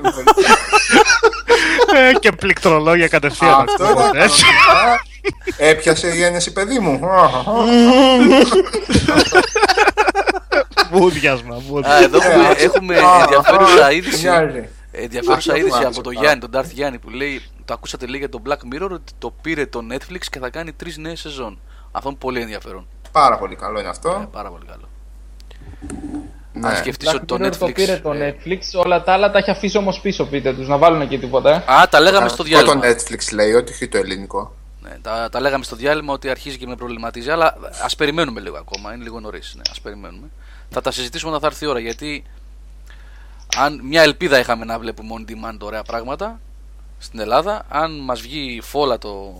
[1.95, 3.51] Ε, και πληκτρολόγια κατευθείαν.
[3.53, 4.43] Αυτό ήταν ακούγονται, έτσι.
[4.67, 5.01] κανονικά.
[5.57, 6.99] Έπιασε η ένεση παιδί μου.
[7.03, 7.65] Ω, ω, ω.
[10.91, 12.03] Μούδιασμα, Α, μούδιασμα.
[12.03, 14.21] εδώ έχουμε, έχουμε Α, ενδιαφέρουσα α, είδηση.
[14.27, 14.67] μοιάζει.
[14.91, 18.05] Ενδιαφέρουσα Αυτό είδηση μου από τον άρεσε Γιάννη, τον Darth Γιάννη που λέει το ακούσατε
[18.05, 21.19] λέει για το Black Mirror ότι το πήρε το Netflix και θα κάνει τρεις νέες
[21.19, 21.59] σεζόν.
[21.95, 22.87] Αυτό είναι πολύ ενδιαφέρον.
[23.11, 24.27] Πάρα πολύ καλό είναι Ε, αυτό.
[24.31, 24.87] πάρα πολύ καλό.
[26.53, 26.67] Ναι.
[26.67, 27.57] Αν σκεφτείς ότι το Black Mirror Netflix.
[27.57, 30.67] το πήρε το ε, Netflix, όλα τα άλλα τα έχει αφήσει όμως πίσω, πείτε τους,
[30.67, 31.49] να βάλουν εκεί τίποτα.
[31.67, 31.73] Ε.
[31.73, 32.79] Α, τα λέγαμε στο Αυτό διάλειμμα.
[32.79, 34.53] το Netflix λέει, όχι το ελληνικό.
[34.81, 38.57] Ναι, τα, τα λέγαμε στο διάλειμμα ότι αρχίζει και με προβληματίζει, αλλά ας περιμένουμε λίγο
[38.57, 38.93] ακόμα.
[38.93, 39.53] Είναι λίγο νωρίς.
[39.55, 40.27] Ναι, ας περιμένουμε.
[40.69, 42.23] Θα τα συζητήσουμε όταν θα έρθει η ώρα γιατί
[43.57, 46.39] αν μια ελπίδα είχαμε να βλέπουμε on demand ωραία πράγματα
[46.99, 49.33] στην Ελλάδα, αν μας βγει φόλα το.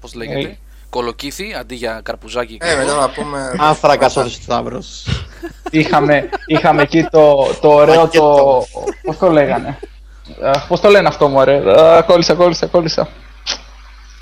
[0.00, 0.58] Πώς λέγεται, Ε.
[0.90, 2.58] κολοκύθι αντί για καρπουζάκι.
[2.58, 2.84] και Ε, αυτό.
[2.84, 3.54] μετά να πούμε.
[3.58, 5.06] Άνθρακα ο Σταύρος.
[5.70, 8.64] είχαμε, είχαμε εκεί το, το ωραίο Πακέτο.
[8.72, 8.82] το.
[9.02, 9.78] Πώς το λέγανε;
[10.68, 13.08] Πώς το λένε αυτό, μωρέ; Α, Κόλλησα, κόλλησα, κόλλησα.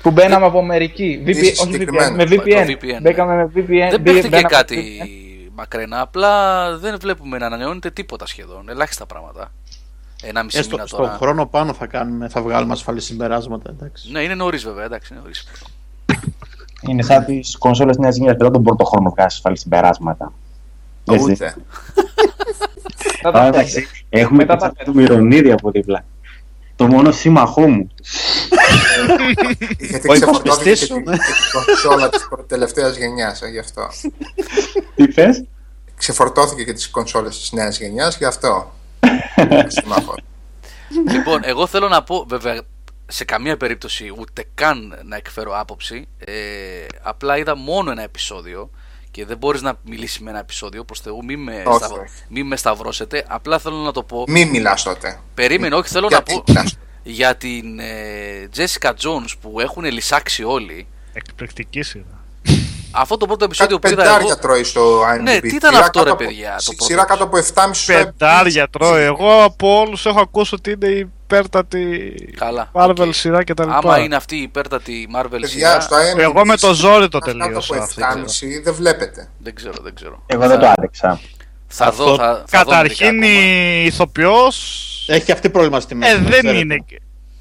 [0.01, 1.23] Που μπαίναμε από Αμερική.
[1.25, 2.15] VPN, Είσαι όχι VPN, συγκεκριμένος.
[2.17, 2.67] με Το VPN.
[2.69, 3.89] VPN, Μπήκαμε με VPN.
[3.89, 5.51] Δεν μπή- παίχτηκε μπαίναμε κάτι με VPN.
[5.55, 8.69] μακρινά, απλά δεν βλέπουμε να ανανεώνεται τίποτα σχεδόν.
[8.69, 9.51] Ελάχιστα πράγματα.
[10.23, 11.11] Ένα μισή Έστω μήνα στον τώρα.
[11.17, 13.69] χρόνο πάνω θα, κάνουμε, θα βγάλουμε ασφαλή συμπεράσματα.
[13.69, 14.11] Εντάξει.
[14.11, 15.47] Ναι, είναι νωρίς βέβαια, εντάξει, είναι νωρίς.
[16.81, 18.35] Είναι σαν τις κονσόλες νέας γενιάς.
[18.37, 20.33] Δεν τον πρώτο χρόνο βγάζει ασφαλή συμπεράσματα.
[21.11, 21.31] Έτσι.
[21.31, 21.55] Ούτε.
[23.21, 23.47] Θα τα Α, πούμε.
[23.47, 26.05] εντάξει, Έχουμε Μετά και τα το Μυρονίδη από δίπλα.
[26.75, 27.87] Το μόνο σύμμαχό μου.
[29.79, 31.17] Γιατί Ο ξεφορτώθηκε υπασπιστής και σου, την ναι.
[31.65, 33.87] κονσόλα της τελευταίας γενιάς, γι' αυτό.
[34.95, 35.43] Τι θες;
[35.97, 38.71] Ξεφορτώθηκε και τις κονσόλες της νέας γενιάς, γι' αυτό.
[39.67, 40.15] Συμμάχο.
[41.11, 42.61] λοιπόν, εγώ θέλω να πω, βέβαια,
[43.07, 46.07] σε καμία περίπτωση ούτε καν να εκφέρω άποψη.
[46.17, 46.31] Ε,
[47.01, 48.69] απλά είδα μόνο ένα επεισόδιο
[49.11, 50.83] και δεν μπορείς να μιλήσεις με ένα επεισόδιο.
[50.83, 52.09] Προς Θεού, μην με, Όχι, σταυ- όχι.
[52.29, 53.25] μη με σταυρώσετε.
[53.27, 54.23] Απλά θέλω να το πω.
[54.27, 55.19] Μη μιλάς τότε.
[55.33, 56.77] Περίμενε, όχι, θέλω να Γιατί πω μιλάς.
[57.03, 60.87] για την ε, Jessica Jones που έχουν λυσάξει όλοι.
[61.13, 62.05] Εκπληκτική σειρά.
[62.91, 64.37] Αυτό το πρώτο Κάτι επεισόδιο που είδα πεντάρια εγώ.
[64.39, 65.21] τρώει στο IMDb.
[65.21, 68.03] Ναι, τι ήταν Σειρά αυτό, ρε κάτω από- παιδιά, το πρώτο Σειρά κάτω από 7,5
[68.03, 69.03] Πεντάρια τρώει.
[69.03, 73.13] Εγώ από όλους έχω ακούσει ότι είναι η υπέρτατη Καλά, Marvel οκ.
[73.13, 73.69] σειρά κτλ.
[73.69, 76.19] Άμα είναι αυτή η υπέρτατη Marvel Παιδιά, σειρά, στο IMDb.
[76.19, 78.01] Εγώ με το ζόρι το κάτω τελείωσα από αυτή.
[78.59, 79.29] 7,5 δεν βλέπετε.
[79.37, 80.23] δεν ξέρω, δεν ξέρω.
[80.25, 81.19] Εγώ δεν το άντεξα.
[81.67, 83.51] Θα Αυτό- δω, θα, θα δω Καταρχήν μερικά ακόμα.
[83.81, 84.83] η ηθοποιός.
[85.09, 86.11] Έχει και αυτή πρόβλημα στη μέση.
[86.11, 86.57] Ε, να δεν ξέρετε.
[86.59, 86.85] είναι.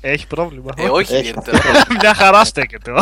[0.00, 0.72] Έχει πρόβλημα.
[0.76, 1.58] Ε, όχι, Έχει ιδιαίτερα.
[2.00, 2.92] Μια χαρά στέκεται.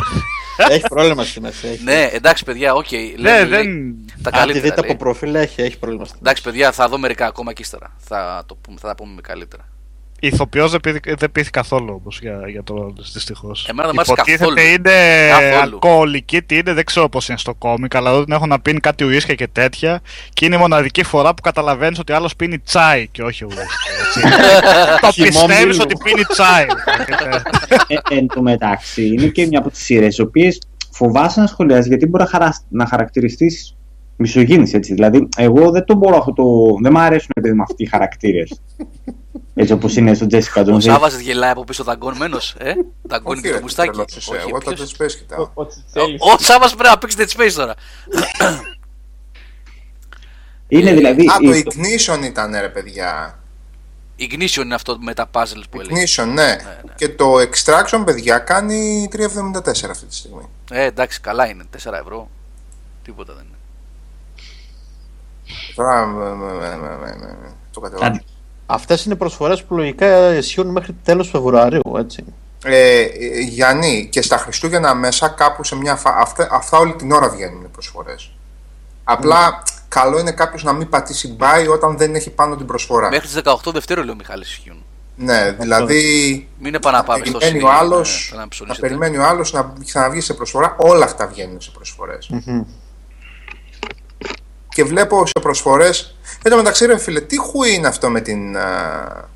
[0.71, 1.67] Έχει πρόβλημα στη μέση.
[1.69, 1.83] Έχει.
[1.85, 2.91] ναι, εντάξει, παιδιά, οκ.
[2.91, 3.95] λέμε, Ναι, λέει, δεν.
[4.23, 4.53] Τα Αν τη καλύτερα.
[4.65, 4.91] δείτε λέει.
[4.91, 6.23] από προφίλ, έχει, έχει πρόβλημα στη μέση.
[6.25, 7.93] Εντάξει, παιδιά, θα δω μερικά ακόμα και ύστερα.
[7.99, 9.69] Θα, το πούμε, θα τα πούμε καλύτερα.
[10.25, 13.69] Η ηθοποιός δεν πείθει, δεν πείθει καθόλου όμως για, για το ρόλο της δυστυχώς.
[13.69, 14.69] Εμένα δεν μ' άρεσε Υποτίθεται καθόλου.
[14.69, 15.63] είναι Καθόλου.
[15.63, 19.05] αλκοολική, τι είναι, δεν ξέρω πώς είναι στο κόμικ, αλλά δεν έχω να πίνει κάτι
[19.05, 20.01] ουίσκια και τέτοια.
[20.33, 23.65] Και είναι η μοναδική φορά που καταλαβαίνεις ότι άλλος πίνει τσάι και όχι ουίσκια.
[24.07, 24.21] έτσι.
[25.01, 25.79] το Χυμό πιστεύεις μήλου.
[25.83, 26.67] ότι πίνει τσάι.
[28.09, 30.59] Ε, εν τω μεταξύ, είναι και μια από τις σειρές οι οποίες
[30.91, 32.63] φοβάσαι να σχολιάζει γιατί μπορεί να, χαρα...
[32.69, 33.77] να χαρακτηριστείς
[34.17, 34.77] μισογίνηση.
[34.77, 34.95] Έτσι.
[34.95, 36.45] Δηλαδή, εγώ δεν το μπορώ αυτό το.
[36.83, 38.61] Δεν μου αρέσουν επειδή με αυτοί οι χαρακτήρες.
[39.55, 40.83] Έτσι όπως είναι στο Jessica Ο Jones.
[40.83, 42.55] Σάβα γελάει από πίσω δαγκώνμένος.
[42.59, 42.73] Ε,
[43.03, 43.89] δαγκώνει και Όχι, το ρε, μουστάκι.
[43.91, 44.31] τρελός είσαι.
[44.31, 45.49] Όχι, Εγώ το ποιος- Dead Space κοιτάω.
[45.55, 46.21] Ο Τσιτσέλης.
[46.21, 47.75] Ο Σάβα πρέπει να παίξει Dead Space τώρα.
[50.69, 51.27] Είναι δηλαδή.
[51.29, 53.39] Α, το η- Ignition ήταν, ρε παιδιά.
[54.19, 56.05] Ignition είναι αυτό με τα puzzles που έλεγε.
[56.07, 56.57] Ignition, ναι.
[56.97, 60.49] Και το Extraction, παιδιά, κάνει 3,74 αυτή τη στιγμή.
[60.71, 61.65] Ε, εντάξει, καλά είναι.
[61.71, 62.29] 4 ευρώ.
[63.05, 63.54] Τίποτα δεν είναι.
[65.75, 68.21] Τώρα με- με- με- με- με- με- το κατεβάζω.
[68.67, 72.25] Αυτές είναι προσφορές που λογικά ισχύουν μέχρι τέλος Φεβρουαρίου, έτσι.
[72.65, 76.11] Ε, ε, Γιάννη, και στα Χριστούγεννα μέσα κάπου σε μια φα...
[76.19, 78.31] αυτά, αυτά όλη την ώρα βγαίνουν οι προσφορές.
[79.05, 83.09] Απλά καλό είναι κάποιος να μην πατήσει buy όταν δεν έχει πάνω την προσφορά.
[83.09, 84.85] Μέχρι τις 18 Δευτέρου λέει ο Μιχάλης ισχύουν.
[85.17, 86.03] Ναι, δηλαδή
[86.59, 88.87] Μην είναι πάνω να πάμε στο περιμένει σινί, ο άλλο ναι, να να ψωνίσετε.
[88.87, 90.75] περιμένει ο άλλος να ξαναβγεί σε προσφορά.
[90.79, 92.31] Όλα αυτά βγαίνουν σε προσφορές.
[94.75, 96.15] Και βλέπω σε προσφορές.
[96.43, 99.29] Εν τω μεταξύ, ρε φίλε, τι χουί είναι αυτό με την, α,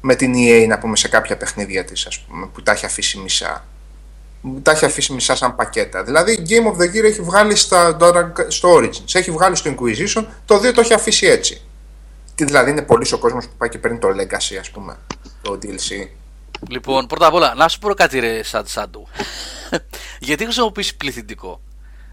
[0.00, 3.18] με την EA να πούμε σε κάποια παιχνίδια της, ας πούμε, που τα έχει αφήσει
[3.18, 3.64] μισά;
[4.42, 6.04] Που Τα έχει αφήσει μισά σαν πακέτα.
[6.04, 9.74] Δηλαδή, η Game of the Year έχει βγάλει στα, τώρα στο Origins, έχει βγάλει στο
[9.74, 11.62] Inquisition, το 2 το έχει αφήσει έτσι.
[12.34, 14.96] Τι δηλαδή, είναι πολύ ο κόσμος που πάει και παίρνει το Legacy, ας πούμε,
[15.42, 16.08] το DLC.
[16.68, 19.08] Λοιπόν, πρώτα απ' όλα, να σου πω κάτι ρε Σαν Σάντου.
[20.28, 21.60] Γιατί χρησιμοποιήσει πληθυντικό;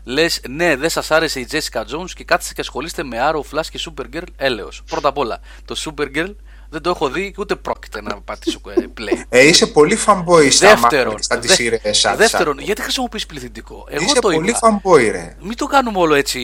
[0.08, 3.66] Λες, ναι, δεν σας άρεσε η Jessica Jones και κάθεστε και ασχολείστε με Arrow, Flash
[3.72, 4.24] και Supergirl.
[4.36, 4.82] Έλεος.
[4.90, 6.36] Πρώτα απ' όλα, το Supergirl
[6.70, 9.24] δεν το έχω δει και ούτε πρόκειται να πατήσω ε, play.
[9.30, 13.26] Ε, είσαι πολύ fanboy στα Δεύτερον, Marvel, στα τις δε- σειρές, σαν- δεύτερον, γιατί χρησιμοποιείς
[13.26, 14.82] πληθυντικό; Εγώ Είσαι το πολύ είπα.
[14.84, 15.36] fanboy, ρε.
[15.42, 16.40] Μην το κάνουμε όλο έτσι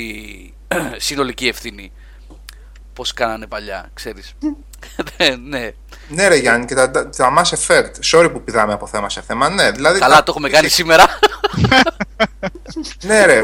[0.97, 1.91] συνολική ευθύνη.
[2.93, 4.33] Πώς κάνανε παλιά, ξέρεις.
[5.49, 5.71] ναι.
[6.13, 7.91] Ναι, ρε Γιάννη, και τα, τα Mass Effect.
[8.11, 9.49] Sorry που πηδάμε από θέμα σε θέμα.
[9.49, 9.99] Ναι, δηλαδή.
[9.99, 11.05] Καλά, τα- το έχουμε κάνει σήμερα.
[13.03, 13.41] Ναι, ρε.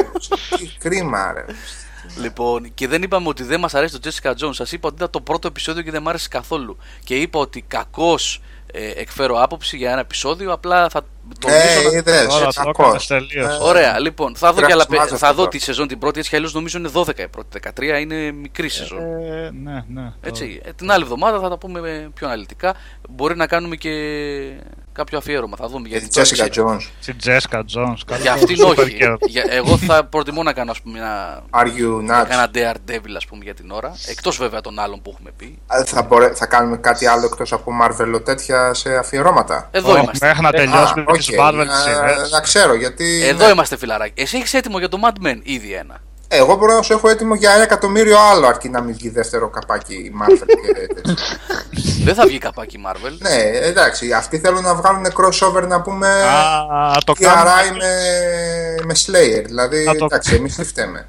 [0.57, 1.45] Τι κρίμα, ρε.
[2.21, 4.53] λοιπόν, και δεν είπαμε ότι δεν μας αρέσει το Jessica Jones.
[4.53, 6.77] Σας είπα ότι ήταν το πρώτο επεισόδιο και δεν μ' άρεσε καθόλου.
[7.03, 8.41] Και είπα ότι κακώς
[8.71, 10.51] ε, εκφέρω άποψη για ένα επεισόδιο.
[10.53, 11.05] Απλά θα
[11.39, 11.59] τονίσω.
[11.59, 12.85] Ε, να- είδες, Τώρα έτσι, το κακός.
[12.85, 13.55] έκανες τελείως.
[13.55, 15.57] Ε, Ωραία, λοιπόν, θα δω, και άλλα, πε- Γράψεις θα μάζα δω αυτό.
[15.57, 17.47] τη σεζόν την πρώτη, έτσι κι αλλιώ νομίζω είναι 12 η πρώτη.
[17.49, 18.99] 13 είναι μικρή σεζόν.
[18.99, 20.11] Ε, ναι, ναι.
[20.21, 20.61] Έτσι.
[20.63, 22.75] Ε, την άλλη εβδομάδα θα τα πούμε πιο αναλυτικά.
[23.09, 23.89] Μπορεί να κάνουμε και
[24.97, 25.55] κάποιο αφιέρωμα.
[25.57, 26.77] Θα δούμε Για γιατί την τώρα Jessica ξέρω.
[26.77, 26.87] Jones.
[26.99, 27.97] Στην Jessica Jones.
[28.05, 29.15] καλά, Για το αυτήν Supergirl.
[29.21, 29.31] όχι.
[29.31, 32.25] Για, εγώ θα προτιμώ να κάνω ας πούμε, ένα, Are you nuts?
[32.29, 33.95] ένα Daredevil ας πούμε, για την ώρα.
[34.07, 35.59] Εκτός βέβαια των άλλων που έχουμε πει.
[35.71, 36.33] Ε, Θα, μπορέ...
[36.33, 40.25] θα κάνουμε κάτι άλλο εκτός από Marvel τέτοια σε αφιερώματα; Εδώ Όχι, είμαστε.
[40.27, 41.35] Μέχρι να τελειώσουμε Α, τις οκ.
[41.39, 42.31] Marvel Ε, σειρές.
[42.31, 43.23] Να ξέρω γιατί.
[43.25, 43.51] Εδώ ναι.
[43.51, 44.21] είμαστε φιλαράκι.
[44.21, 46.01] Εσύ έχεις έτοιμο για το Mad Men ήδη ένα.
[46.29, 49.09] Ε, Εγώ μπορώ να σου έχω έτοιμο για ένα εκατομμύριο άλλο αρκεί να μην βγει
[49.09, 51.15] δεύτερο καπάκι Marvel και τέτοια.
[52.05, 53.11] Δεν θα βγει καπάκι Marvel.
[53.19, 54.11] Ναι, εντάξει.
[54.13, 56.07] Αυτοί θέλουν να βγάλουν crossover να πούμε.
[56.07, 57.95] Α, το Τι κάνουμε, αράει με,
[58.85, 59.43] με Slayer.
[59.45, 61.07] Δηλαδή, Να το- εντάξει, εμείς τι φταίμε.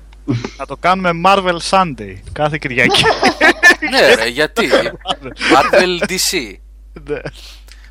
[0.56, 3.02] να το κάνουμε Marvel Sunday κάθε Κυριακή.
[3.90, 4.68] ναι, ρε, γιατί;
[5.54, 6.54] Marvel DC.
[7.08, 7.18] Ναι.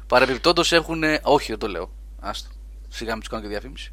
[0.08, 1.04] Παρεμπιπτόντως έχουν.
[1.22, 1.90] Όχι, δεν το λέω.
[2.20, 2.49] Άστο.
[2.90, 3.91] Σιγά μην τους κάνω και διαφήμιση.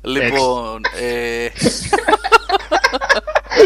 [0.00, 0.80] Λοιπόν.
[1.00, 1.44] Ε,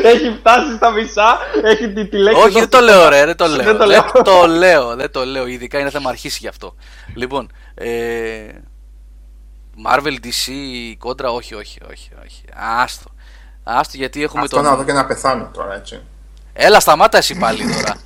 [0.02, 2.40] Έχει φτάσει στα μισά, έχει τη, τη λέξη.
[2.40, 3.24] όχι, εδώ δεν το στο- λέω, ρε.
[3.24, 3.64] Δεν το λέω.
[3.64, 4.22] Δεν το Δεν λέω.
[4.24, 4.96] το λέω.
[4.96, 5.46] Δεν το λέω.
[5.46, 6.74] Ειδικά είναι θέμα αρχίσει γι' αυτό.
[7.14, 7.50] Λοιπόν.
[7.74, 7.88] Ε,
[9.88, 10.52] Marvel DC
[10.98, 12.10] κόντρα, όχι, όχι, όχι.
[12.24, 12.42] όχι.
[12.82, 13.10] Άστο.
[13.64, 14.64] Άστο γιατί έχουμε Αυτό τον.
[14.64, 16.00] να δω και να πεθάνω τώρα, έτσι.
[16.52, 17.96] Έλα, σταμάτα εσύ πάλι τώρα.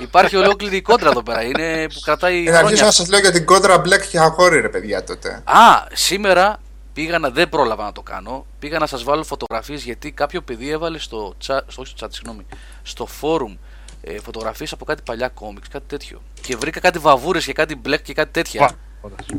[0.00, 1.42] Υπάρχει ολόκληρη κόντρα εδώ πέρα.
[1.42, 2.38] Είναι που κρατάει.
[2.46, 2.84] Ε, να αρχίσω χρόνια.
[2.84, 5.42] να σας λέω για την κόντρα Black και αγόρι, ρε παιδιά τότε.
[5.44, 6.58] Α, σήμερα
[6.98, 8.46] πήγα να, δεν πρόλαβα να το κάνω.
[8.58, 12.08] Πήγα να σας βάλω φωτογραφίες γιατί κάποιο παιδί έβαλε στο chat, στο, όχι στο chat,
[12.12, 12.46] συγγνώμη,
[12.82, 13.56] στο forum
[14.02, 16.22] ε, φωτογραφίες από κάτι παλιά κόμιξ, κάτι τέτοιο.
[16.40, 18.70] Και βρήκα κάτι βαβούρες και κάτι μπλεκ και κάτι τέτοια.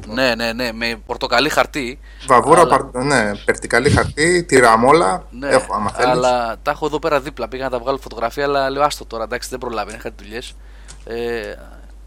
[0.07, 1.99] Ναι, ναι, ναι, με πορτοκαλί χαρτί.
[2.27, 3.03] Βαβούρα, Αλλά- παρ...
[3.03, 5.25] ναι, περτικαλή χαρτί, τυραμόλα.
[5.31, 6.11] Ναι, Έχω, άμα θέλεις.
[6.11, 7.47] αλλά τα έχω εδώ πέρα δίπλα.
[7.47, 10.39] Πήγα να τα βγάλω φωτογραφία, αλλά λέω άστο τώρα, εντάξει, δεν προλάβει, είχα δουλειέ.
[11.05, 11.53] Ε,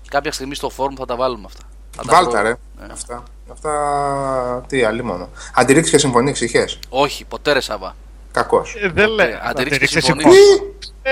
[0.08, 1.62] κάποια στιγμή στο forum θα τα βάλουμε αυτά.
[1.96, 2.42] Θα τα Βάλτα, βρω.
[2.42, 2.54] ρε.
[2.86, 2.92] Ναι.
[2.92, 3.22] Αυτά.
[3.52, 4.64] Αυτά.
[4.68, 5.28] Τι άλλη μόνο.
[5.54, 6.64] Αντιρρήξει και συμφωνήσει είχε.
[6.88, 7.96] Όχι, ποτέ ρε Σαββά.
[8.32, 8.74] Κακός.
[8.82, 9.26] Ε, δεν λέει.
[9.30, 10.94] Ε, αντιρρήξεις και Αντιρρήξεις συμφωνείς; συμφωνείς.
[11.02, 11.10] Ε,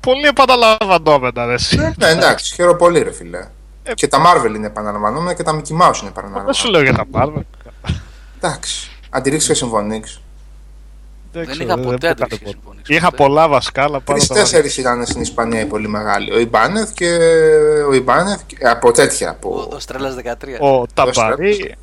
[0.00, 1.52] πολύ επαναλαμβανόμενα, ρε.
[1.52, 1.76] εσύ.
[1.96, 3.46] ναι, εντάξει, χαίρομαι πολύ, ρε φιλέ.
[3.82, 6.70] Ε, και τα Marvel είναι επαναλαμβανόμενα και τα Mickey Mouse είναι Δεν σου επαναλαμβανόμενα.
[6.70, 7.42] λέω για τα Marvel.
[8.36, 8.90] Εντάξει.
[9.10, 10.20] Αντιρρήξει και συμφωνήσει.
[11.32, 13.16] Δεν Δεν ξέρω, είχα δεν ποτέ έχω αντιρρήξει κάτι και συμφωνήσεις, Είχα ποτέ.
[13.16, 16.32] πολλά βασικά, αλλά πάντα τα Τρει-τέσσερι ήταν στην Ισπανία οι πολύ μεγάλοι.
[16.32, 17.18] Ο Ιμπάνεθ και
[17.88, 18.40] ο Ιμπάνεθ.
[18.46, 19.28] και- Από τέτοια.
[19.28, 19.68] Ο, Από...
[19.74, 20.58] ο Στρέλλας 13.
[20.60, 21.74] Ο Ταμπαρί.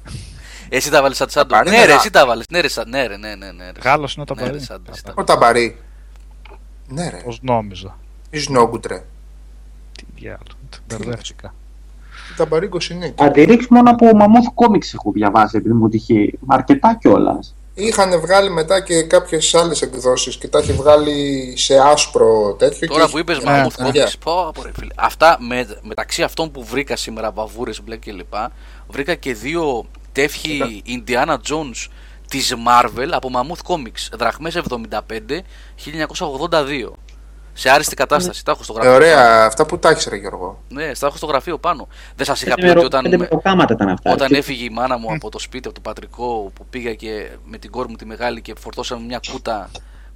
[0.69, 1.47] Εσύ τα βάλεις σαν τσάντο.
[1.49, 2.45] Ταμπαρί Ναι, είναι ρε, γα- εσύ τα βάλεις.
[2.49, 3.65] Ναι, ρε, σαν- ναι, ρε, ναι, ναι, ναι.
[3.65, 3.79] ρε.
[3.83, 4.63] Γάλλος είναι ο Ναι, ρε, Ταμπαρί.
[4.65, 5.77] σαν- εσύ τα Ο Ταμπαρί.
[6.87, 7.17] Ναι, ρε.
[7.23, 7.97] Πώς νόμιζα.
[8.29, 9.03] Εις νόγκουτρε.
[9.97, 10.43] Τι διάλογο.
[10.87, 11.53] Μπερδεύτηκα.
[12.37, 13.13] Ταμπαρί 29.
[13.25, 16.39] Αντιρρήξει μόνο από Mammoth Comics έχω διαβάσει επειδή μου τυχεί.
[16.47, 17.55] Αρκετά κιόλας.
[17.79, 22.87] Είχαν βγάλει μετά και κάποιες άλλες εκδόσεις και τα έχει βγάλει σε άσπρο τέτοιο.
[22.87, 23.89] Τώρα και που είπες Ναι, Mammoth ναι.
[23.89, 24.93] Comics, πω, πω, ρε, φίλε.
[24.95, 28.33] Αυτά με, μεταξύ αυτών που βρήκα σήμερα, βαβούρες, μπλε κλπ.
[28.87, 31.87] Βρήκα και δύο τεύχη Indiana Jones
[32.29, 34.17] της Marvel από Mammoth Comics.
[34.17, 34.61] Δραχμές 75-1982.
[37.59, 38.45] Σε άριστη κατάσταση.
[38.45, 38.93] Τα έχω στο Ε, γραφείο.
[38.95, 40.63] ωραία, αυτά που τα έχεις, ρε Γιώργο.
[40.69, 41.88] Ναι, τα έχω στο γραφείο πάνω.
[42.15, 44.11] Δεν σας είχα πει ότι όταν, Πέντε μεροκάματα ήταν αυτά.
[44.11, 44.38] όταν έτσι.
[44.39, 47.71] έφυγε η μάνα μου από το σπίτι, από το πατρικό, που πήγα και με την
[47.71, 49.69] κόρη μου τη μεγάλη και φορτώσαμε μια κούτα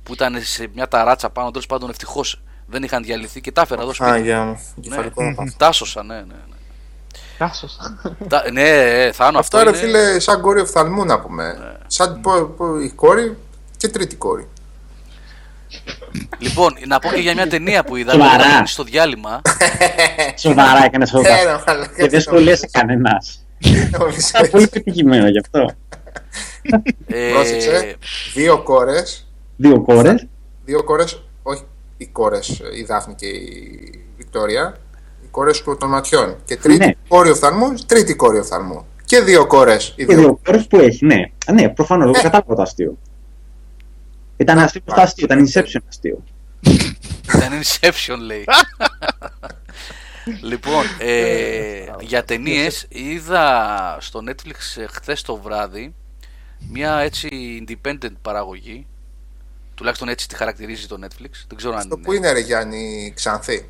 [0.04, 1.52] που ήταν σε μια ταράτσα πάνω.
[1.52, 4.22] Τέλος πάντων, ευτυχώς δεν είχαν διαλυθεί και τα έφερα εδώ Α, σπίτι.
[4.22, 5.46] για κεφαλικό να πάω.
[5.58, 6.22] Τα έσωσα, ναι, ναι.
[6.24, 6.36] ναι.
[7.38, 7.78] Τάσος.
[8.28, 8.70] Τα- ναι,
[9.04, 9.86] ε, Θάνο, αυτό Αυτά, ρε είναι...
[9.88, 11.78] φίλε, σαν κόρη οφθαλμού να πούμε.
[11.88, 13.38] Σαν πω- πω- η κόρη
[13.78, 14.48] και τρίτη κόρη.
[16.40, 18.34] Λοιπόν, να πω και για μια ταινία που είδα Σοβαρά.
[18.36, 19.42] όταν ήμουν στο διάλειμμα.
[20.38, 21.20] Σοβαρά έκανε αυτό.
[21.20, 23.46] Ε, ρε, μαλάκα, Και δεν σχολίασε κανένας.
[24.00, 25.70] Νομίζεις Ήταν πολύ πετυχημένο γι' αυτό.
[27.08, 27.96] ε, Πρόσεξε.
[28.34, 29.28] Δύο κόρες.
[29.58, 30.28] Δύο κόρες.
[30.66, 31.64] Δύο κόρες, όχι
[31.98, 34.78] οι κόρες, η Δάφνη και η Βικτόρια.
[35.24, 36.36] Οι κόρες των ματιών.
[36.46, 36.92] Και τρίτη Ναι.
[37.08, 38.86] κόρη οφθαλμού, τρίτη κόρη οφθαλμού.
[39.06, 39.94] Και δύο κόρες.
[39.96, 41.20] Και δύο κόρες που έχει, ναι.
[41.48, 42.06] Α, Ναι, προφανώς.
[42.06, 42.98] Εγώ κατάλαβα το αστείο.
[44.42, 46.24] Ήταν αστείο στο αστείο, ήταν Inception αστείο.
[47.36, 48.46] Ήταν Inception λέει.
[50.42, 55.94] λοιπόν, ε, για ταινίες είδα στο Netflix χθες το βράδυ
[56.70, 57.30] μια έτσι
[57.68, 58.86] independent παραγωγή.
[59.76, 61.32] Τουλάχιστον έτσι τη χαρακτηρίζει το Netflix.
[61.48, 63.70] Δεν ξέρω Αυτό αν που είναι ρε Γιάννη Ξανθή.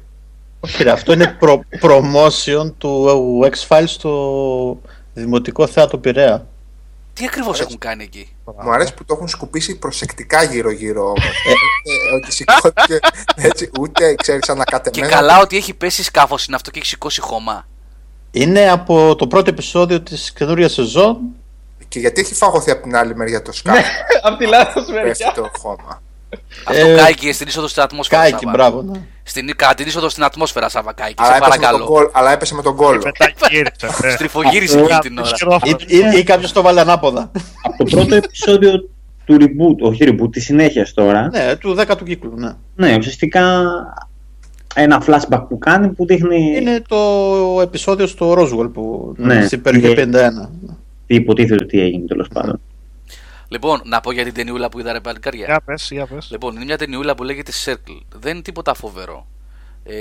[0.60, 4.81] Όχι, ρε, αυτό είναι προ, promotion του X-Files στο
[5.14, 6.48] Δημοτικό Θέατρο Πειραιά.
[7.14, 11.44] Τι ακριβώς έχουν κάνει εκεί; Μου αρέσει που το έχουν σκουπίσει προσεκτικά γύρω-γύρω όμως.
[12.15, 12.99] Ότι σηκώθηκε
[13.36, 15.11] έτσι, ούτε ξέρεις Και ανακατεμένο.
[15.14, 17.68] καλά ότι έχει πέσει σκάφος είναι αυτό και έχει σηκώσει χώμα.
[18.32, 21.18] Είναι από το πρώτο επεισόδιο της καινούρια σεζόν.
[21.88, 23.84] Και γιατί έχει φαγωθεί από την άλλη μεριά το σκάφος;
[24.23, 25.32] Απ' τη λάθος Πέφτει μεριά.
[25.36, 26.02] το χώμα.
[26.65, 28.23] Αυτό Ε, κάηκε στην είσοδο στην ατμόσφαιρας.
[28.23, 28.52] Κάικη, Σάβα.
[28.57, 29.06] μπράβο.
[29.36, 29.41] Ναι.
[29.41, 31.24] Στην, κατά την είσοδο στην ατμόσφαιρα, Σάβα Κάικη.
[31.24, 31.91] Αλλά Σε έπεσε, με τον παρακαλώ.
[31.91, 33.02] γκολ, αλλά έπεσε με τον κόλλο.
[33.03, 33.88] Μετά γύρισε.
[34.03, 34.10] ναι.
[34.16, 35.60] Στριφογύρισε εκείνη την ώρα.
[35.64, 37.32] Ή, ή, ή κάποιος το βάλε ανάποδα.
[37.64, 38.90] Από το πρώτο επεισόδιο
[39.26, 41.30] του reboot, όχι reboot, της συνέχειας τώρα.
[41.32, 42.34] ναι, του 10ου κύκλου.
[42.36, 42.52] Ναι.
[42.76, 43.62] Ναι, ουσιαστικά
[44.76, 46.98] ένα flashback που κάνει που δείχνει Είναι το
[47.62, 49.45] επεισόδιο στο Roswell που Ναι.
[49.45, 50.28] στην περιοχή Ναι.
[50.44, 50.49] 51.
[51.08, 52.60] τι υποτίθεται ότι έγινε τέλος πάντων.
[53.52, 55.45] Λοιπόν, να πω για την ταινιούλα που είδα ρε παλικάρια.
[55.45, 56.28] Για πες, για πες.
[56.32, 58.02] Λοιπόν, είναι μια ταινιούλα που λέγεται Circle.
[58.15, 59.28] Δεν είναι τίποτα φοβερό.
[59.84, 59.94] Ε,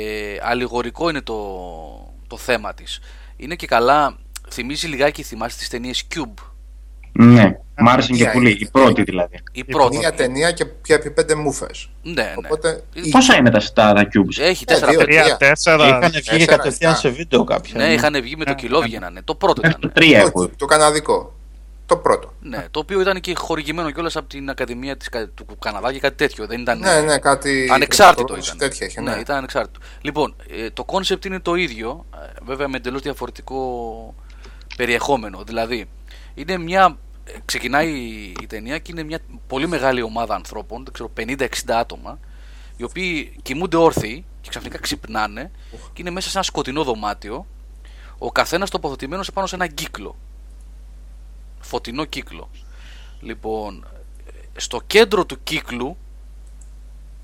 [0.42, 1.36] αλληγορικό είναι το,
[2.26, 3.00] το θέμα της.
[3.36, 4.16] Είναι και καλά,
[4.50, 6.44] θυμίζει λιγάκι, θυμάστε τις ταινίες Cube;
[7.12, 8.50] Ναι, μ' άρεσε και ποια πολύ.
[8.50, 9.38] είναι; Η πρώτη δηλαδή.
[9.52, 9.96] Η πρώτη.
[9.96, 11.66] Μία ταινία και πια επί πέντε μούφε.
[12.02, 12.32] Ναι, ναι.
[12.36, 12.82] Οπότε.
[13.10, 14.88] Πόσα είναι τα, τα, τα Cubes; Έχει Ε, 4-5.
[14.88, 14.98] δύο.
[14.98, 15.86] Τρία, τέσσερα.
[15.88, 17.08] Είχαν βγει τέσσερα, κατευθείαν εφτά.
[17.08, 17.74] σε βίντεο κάποια.
[17.84, 18.86] Ναι, είχαν βγει με το Ναι, κιλό ναι.
[18.86, 19.22] βγαίνανε.
[19.22, 20.02] Το πρώτο Μέχρι το ήταν.
[20.04, 20.32] τρία έχω.
[20.42, 21.34] Όχι, το καναδικό.
[21.90, 22.34] Το πρώτο.
[22.40, 25.98] Ναι, το οποίο ήταν και χορηγημένο κιόλας από την Ακαδημία της, Κα- του Καναδά και
[26.00, 26.46] κάτι τέτοιο.
[26.46, 26.78] Δεν ήταν.
[26.78, 27.68] Ναι, ναι, κάτι.
[27.72, 28.58] Ανεξάρτητο κάτι ήταν.
[28.58, 29.20] Τέτοια είχε, ναι, ναι.
[29.20, 29.80] ήταν ανεξάρτητο.
[30.00, 34.14] Λοιπόν, ε, το κόνσεπτ είναι το ίδιο, ε, βέβαια με εντελώς διαφορετικό
[34.76, 35.42] περιεχόμενο.
[35.46, 35.88] Δηλαδή,
[36.34, 36.96] είναι μια.
[37.24, 37.88] ε, Ξεκινάει
[38.42, 41.46] η ταινία και είναι μια πολύ μεγάλη ομάδα ανθρώπων, δεν ξέρω, 50-60
[41.78, 42.18] άτομα,
[42.76, 45.50] οι οποίοι κοιμούνται όρθιοι και ξαφνικά ξυπνάνε
[45.92, 47.46] και είναι μέσα σε ένα σκοτεινό δωμάτιο,
[48.18, 50.16] ο καθένας τοποθετημένος επάνω σε ένα κύκλο.
[51.70, 52.50] Φωτεινό κύκλο.
[53.20, 53.86] Λοιπόν,
[54.26, 55.96] ε, στο κέντρο του κύκλου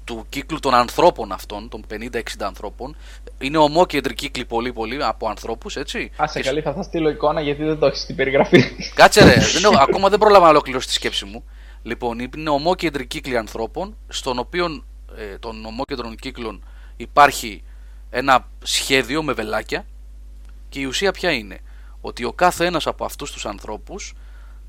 [0.05, 2.97] του κύκλου των ανθρώπων αυτών, των 50-60 ανθρώπων,
[3.39, 6.10] είναι ομόκεντροι κύκλοι πολύ πολύ από ανθρώπους, έτσι.
[6.16, 8.62] Άσε Και καλή, θα θα στείλω εικόνα γιατί δεν το έχεις στην περιγραφή.
[8.94, 11.44] Κάτσε ρε, δεν έχω, ακόμα δεν πρόλαβα να ολοκληρώσω τη σκέψη μου.
[11.82, 14.85] Λοιπόν, είναι ομόκεντροι κύκλοι ανθρώπων, στον οποίο
[15.16, 16.64] ε, των ομόκεντρων κύκλων
[16.97, 17.62] υπάρχει
[18.10, 19.86] ένα σχέδιο με βελάκια
[20.68, 21.59] και η ουσία ποια είναι;
[22.01, 24.14] Ότι ο κάθε ένας από αυτούς τους ανθρώπους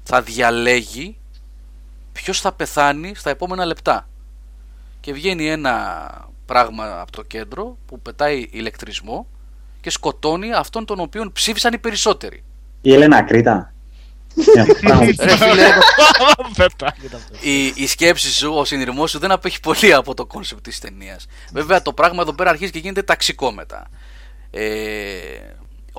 [0.10, 1.18] θα διαλέγει
[2.12, 4.08] ποιος θα πεθάνει στα επόμενα λεπτά.
[5.00, 6.08] Και βγαίνει ένα
[6.46, 9.28] πράγμα από το κέντρο που πετάει ηλεκτρισμό
[9.82, 12.44] και σκοτώνει αυτόν τον οποίον ψήφισαν οι περισσότεροι.
[12.82, 13.74] Η Ελένα Κρήτα.
[15.20, 15.70] Ρε φίλε,
[16.56, 17.36] Πετάγεται αυτό.
[17.42, 21.26] η, η σκέψη σου, ο συνειρμός σου δεν απέχει πολύ από το κόνσεπτ της ταινίας.
[21.54, 23.88] Βέβαια το πράγμα εδώ πέρα αρχίζει και γίνεται ταξικό μετά.
[24.52, 24.68] Ε,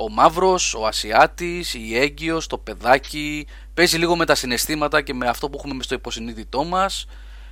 [0.01, 3.47] ο μαύρος, ο Ασιάτης, η έγκυος, το παιδάκι.
[3.79, 7.07] Παίζει λίγο με τα συναισθήματα και με αυτό που έχουμε μες στο υποσυνείδητό μας.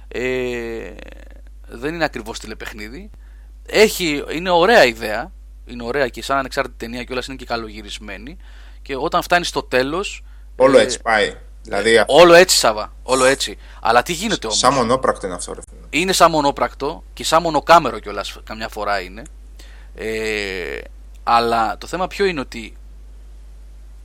[0.09, 0.90] Ε,
[1.66, 3.11] δεν είναι ακριβώς τηλεπαιχνίδι.
[3.66, 5.32] Έχει, είναι ωραία ιδέα.
[5.66, 8.36] Είναι ωραία και σαν ανεξάρτητη ταινία κιόλα είναι και καλογυρισμένη.
[8.82, 10.24] Και όταν φτάνει στο τέλος.
[10.57, 11.36] Όλο έτσι πάει.
[11.62, 12.93] Δηλαδή, Όλο έτσι, Σάβα.
[13.03, 13.59] Όλο έτσι.
[13.81, 16.01] Αλλά τι γίνεται όμως; σαν μονόπρακτο είναι αυτό, ρε φίλε.
[16.03, 19.23] Είναι σαν μονόπρακτο και σαν μονοκάμερο κιόλας καμιά φορά είναι.
[19.94, 20.78] Ε,
[21.23, 22.77] αλλά το θέμα ποιο είναι ότι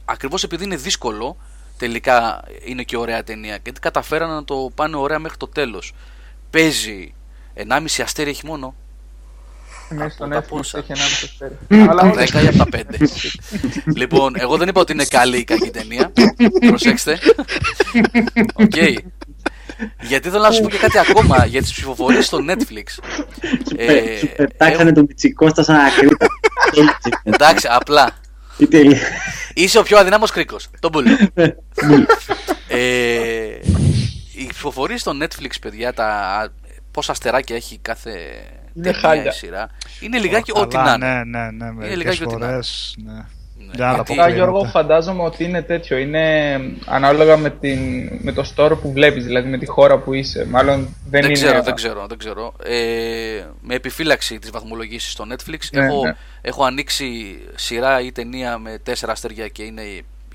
[0.06, 1.38] ακριβώς επειδή είναι δύσκολο,
[1.82, 3.60] τελικά είναι και ωραία ταινία.
[3.64, 5.94] Γιατί καταφέρανε να το πάνε ωραία μέχρι το τέλος.
[6.50, 7.14] Παίζει
[7.56, 8.76] 1,5 αστέρι έχει μόνο.
[9.90, 10.78] Ναι, στο τα Netflix πόσα.
[10.78, 11.58] έχει ένα αστέρι.
[11.90, 12.34] Αλλά όχι.
[12.34, 12.84] 10 από τα 5.
[14.02, 16.12] λοιπόν, εγώ δεν είπα ότι είναι καλή ή κακή ταινία.
[16.68, 17.20] Προσέξτε.
[18.54, 18.76] Οκ.
[20.02, 23.04] Γιατί θέλω να σου πω και κάτι ακόμα για τις ψηφοφορίες στο Netflix.
[23.76, 26.28] Ε, Σου πετάξανε τον Πιτσικώστα σαν ακρίτα.
[27.24, 28.21] εντάξει, απλά.
[28.62, 29.00] Τι τέλεια.
[29.54, 30.70] Είσαι ο πιο αδυνάμος κρίκος.
[30.80, 31.18] Τον πουλώ.
[32.68, 32.80] ε,
[34.36, 36.48] οι ψηφοφορίες στο Netflix, παιδιά, τα
[36.92, 38.12] πόσα αστεράκια έχει κάθε
[38.74, 39.24] Είναι ταινία χάλια.
[39.32, 39.70] ή σειρά,
[40.00, 41.24] είναι λιγάκι ό,τι Καλά, να είναι.
[41.24, 41.72] Ναι, ναι, ναι.
[41.72, 43.30] Μερικές λιγάκι ό,τι να είναι.
[43.66, 43.86] Φορές, ναι.
[43.86, 44.78] Ναι, Για να τα γιατί- Βασικά, Γιώργο, αποκλείεται.
[44.80, 45.98] φαντάζομαι ότι είναι τέτοιο.
[45.98, 47.80] Είναι ανάλογα με, την,
[48.22, 50.46] με το store που βλέπεις, δηλαδή με τη χώρα που είσαι.
[50.50, 51.34] Μάλλον δεν, Δεν είναι.
[51.34, 52.54] ξέρω, δεν ξέρω, δεν ξέρω.
[52.64, 56.16] Ε, με επιφύλαξη της βαθμολογήσης στο Netflix Ναι, έχω, ναι.
[56.42, 59.82] έχω ανοίξει σειρά ή ταινία με 4 αστέρια και είναι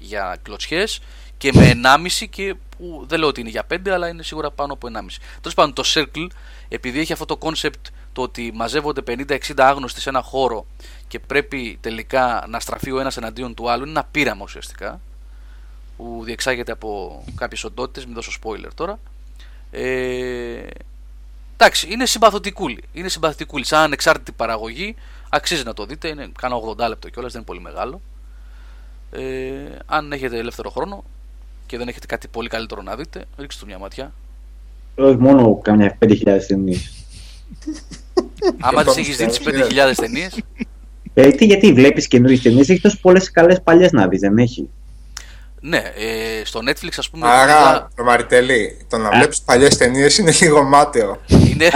[0.01, 1.01] για κλωτσιές
[1.39, 4.73] και με 1,5 και που δεν λέω ότι είναι για 5 αλλά είναι σίγουρα πάνω
[4.73, 5.19] από 1,5.
[5.41, 6.27] Τέλος πάντων το Circle
[6.69, 10.67] επειδή έχει αυτό το concept το ότι μαζεύονται 50-60 άγνωστοι σε ένα χώρο
[11.09, 15.01] και πρέπει τελικά να στραφεί ο ένας εναντίον του άλλου είναι ένα πείραμα ουσιαστικά
[15.97, 18.99] που διεξάγεται από κάποιες οντότητες, μην δώσω spoiler τώρα
[19.71, 20.67] ε,
[21.57, 22.83] εντάξει, είναι συμπαθητικούλη.
[22.93, 23.65] Είναι συμπαθητικούλη.
[23.65, 24.95] Σαν ανεξάρτητη παραγωγή,
[25.29, 26.09] αξίζει να το δείτε.
[26.09, 28.01] Είναι κάνα 80 λεπτό κιόλας, δεν είναι πολύ μεγάλο.
[29.11, 31.05] Ε, αν έχετε ελεύθερο χρόνο,
[31.67, 34.13] και δεν έχετε κάτι πολύ καλύτερο να δείτε, ρίξτε του μια ματιά.
[34.95, 36.79] Όχι μόνο καμιά 5.000 ταινίε.
[38.61, 40.41] Άμα το τι έχεις δει τι πιστεύω, 5.000 ταινίες,
[41.15, 44.69] Ε, τι, γιατί βλέπεις καινούριες ταινίες, έχεις τόσες πολλές καλές παλιές να δεις, δεν έχει.
[45.61, 47.29] ναι, ε, στο Netflix ας πούμε.
[47.29, 51.21] Άρα, το Μαριτελή, το να βλέπεις παλιές ταινίες είναι λίγο μάταιο.
[51.27, 51.69] Είναι,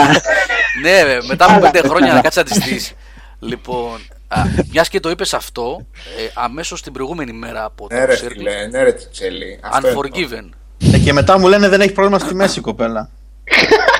[0.83, 2.93] ναι, μετά από πέντε χρόνια να κάτσεις να τις δεις.
[3.39, 3.99] Λοιπόν,
[4.71, 5.87] μιας και το είπες αυτό,
[6.19, 9.59] ε, αμέσως την προηγούμενη μέρα από το Ναι, ρε Circle, φίλε, ναι, ρε Τσέλη.
[9.63, 10.49] Αυτό είναι το- Unforgiven.
[10.95, 13.11] Ε, και μετά μου λένε δεν έχει πρόβλημα στη μέση η κοπέλα.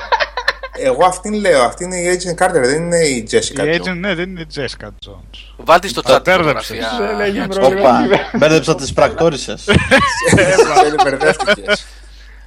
[0.77, 3.81] Εγώ αυτήν λέω, αυτή είναι η Agent Carter, δεν είναι η Η Jessica Jones.
[3.81, 5.53] agent, ναι, δεν είναι η Jessica Jones.
[5.57, 6.77] Βάλτε στο Τα chat τη μπέρδεψες.
[6.85, 7.07] φωτογραφία.
[7.07, 7.91] Δεν έχει για να πρόβλημα.
[8.01, 8.21] ξέρετε.
[8.27, 9.53] Όπα, μπέρδεψα τις πρακτόρισε.
[9.53, 11.85] Τσέλη, μπερδεύτηκες.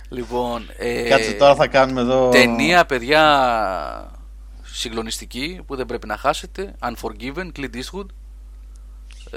[0.09, 2.29] Λοιπόν, ε, Κάτσε τώρα θα κάνουμε εδώ.
[2.29, 4.11] ταινία, παιδιά,
[4.63, 6.75] συγκλονιστική που δεν πρέπει να χάσετε.
[6.83, 8.07] Unforgiven, Clint Eastwood.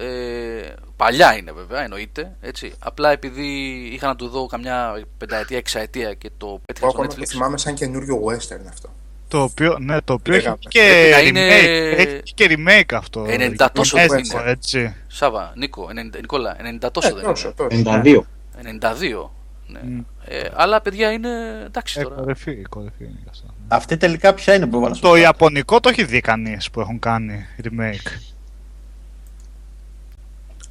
[0.01, 2.35] Ε, παλιά είναι βέβαια, εννοείται.
[2.41, 2.73] Έτσι.
[2.79, 3.45] Απλά επειδή
[3.93, 7.25] είχα να του δω καμιά πενταετία, εξαετία και το πέτυχα Εγώ στο ακόμα το Netflix.
[7.27, 8.89] θυμάμαι σαν καινούριο western αυτό.
[9.27, 10.57] Το οποίο, ναι, το οποίο έχει Λέγαμε.
[10.67, 13.25] και Πρέπει να remake, είναι- έχει και remake αυτό.
[13.27, 14.51] 90 τόσο Έτσι, δεν είναι.
[14.51, 14.95] έτσι.
[15.07, 17.55] Σάβα, Νίκο, 90, Νικόλα, 90 τόσο Ε, δεν τόσο, είναι.
[17.55, 17.69] τόσο.
[18.01, 18.25] 92.
[18.61, 19.31] 92.
[19.67, 19.79] Ναι.
[19.83, 19.99] Μμ.
[20.25, 21.29] Ε, αλλά παιδιά είναι
[21.65, 22.15] εντάξει Ε, τώρα.
[22.15, 23.45] κορυφή, κορυφή είναι και αυτό.
[23.67, 25.19] Αυτή τελικά ποια είναι που έβαλα στο Το chat?
[25.19, 28.11] Ιαπωνικό το έχει δει κανείς που έχουν κάνει remake.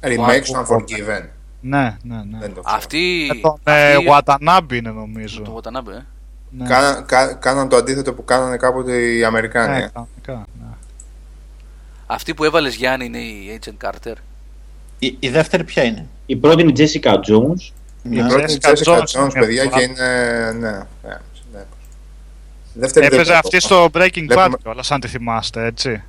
[0.03, 1.25] Remake στο Unforgiven.
[1.61, 2.37] Ναι, ναι, ναι.
[2.39, 2.75] Δεν το ξέρω.
[2.77, 3.25] Αυτή.
[3.33, 5.41] Με τον ε, αυτή- Watanabe είναι νομίζω.
[5.41, 5.99] Το Watanabe, ε.
[6.49, 6.67] Ναι.
[6.67, 9.71] Κάνα- κα- Κάναν το αντίθετο που κάνανε κάποτε οι Αμερικάνοι.
[9.77, 9.89] Ναι, ε.
[9.93, 10.65] κανονικά, ναι.
[12.07, 14.13] Αυτή που έβαλες Γιάννη είναι η Agent Carter.
[14.99, 17.71] Η, η δεύτερη ποια είναι; Η πρώτη είναι η Jessica Jones.
[18.03, 18.27] Η Ναι.
[18.27, 19.77] πρώτη είναι η Jessica Jessica Jones Jones, είναι παιδιά, αυτό.
[19.77, 20.51] και είναι.
[20.51, 20.77] Ναι, ναι.
[21.53, 21.63] ναι.
[22.73, 23.47] Δεύτερη δεν Έπαιζε βλέπω.
[23.47, 26.03] αυτή στο Breaking Bad Βλέπουμε- κιόλας, αν τη θυμάστε, έτσι.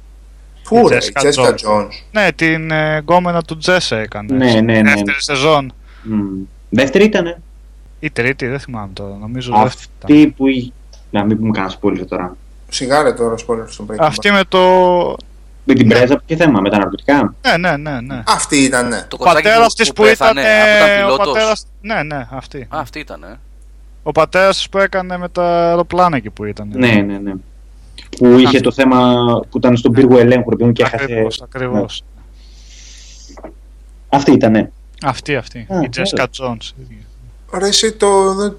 [0.68, 1.54] Πού ρε, η Jessica Jessica Jones.
[1.70, 1.88] Jones.
[2.12, 4.34] Ναι, την ε, γκόμενα του Τζέσσε έκανε.
[4.36, 4.90] Ναι, στην ναι, ναι.
[4.90, 5.72] Δεύτερη σεζόν.
[6.02, 6.22] Μμ.
[6.68, 7.36] Δεύτερη ήταν
[8.00, 9.16] Ή τρίτη, δεν θυμάμαι τώρα.
[9.20, 10.10] Νομίζω δεύτερη ήταν.
[10.16, 10.46] αυτή που.
[10.48, 10.72] εί-
[11.10, 12.36] Να μην πούμε κανένα spoiler τώρα.
[12.68, 14.06] Σιγάρε τώρα spoiler στον Breaking Bad.
[14.06, 14.60] Αυτή με το.
[15.64, 18.00] Με την πρέζα, ποιο θέμα, με τα ναρκωτικά; Ναι, ναι, ναι.
[18.00, 18.22] ναι.
[18.26, 18.96] Αυτή ήταν, ναι.
[19.08, 20.34] Το Ο κοτσάκι πατέρας της που, ήταν.
[20.34, 21.26] πέθανε, αφού ήταν ε, Ο πιλότος.
[21.32, 21.66] πατέρας...
[21.80, 22.58] Ναι, ναι, αυτή.
[22.60, 23.38] Α, αυτή ήταν, ε.
[24.02, 26.70] Ο πατέρας της που έκανε με τα αεροπλάνα εκεί που ήταν.
[26.74, 27.32] Ναι, ναι, ναι.
[28.18, 29.14] Που είχε το θέμα
[29.50, 31.02] που ήταν στον πύργο ελέγχου, ρε παιδί μου, και έχασε.
[31.04, 32.02] Ακριβώς, ακριβώς.
[34.08, 34.70] Αυτή ήταν, ναι.
[35.02, 35.58] Αυτή, αυτή.
[35.70, 36.28] Α, η Jessica ωραία.
[36.56, 36.70] Jones.
[37.58, 38.34] Ρε, εσύ το.
[38.34, 38.56] δεν-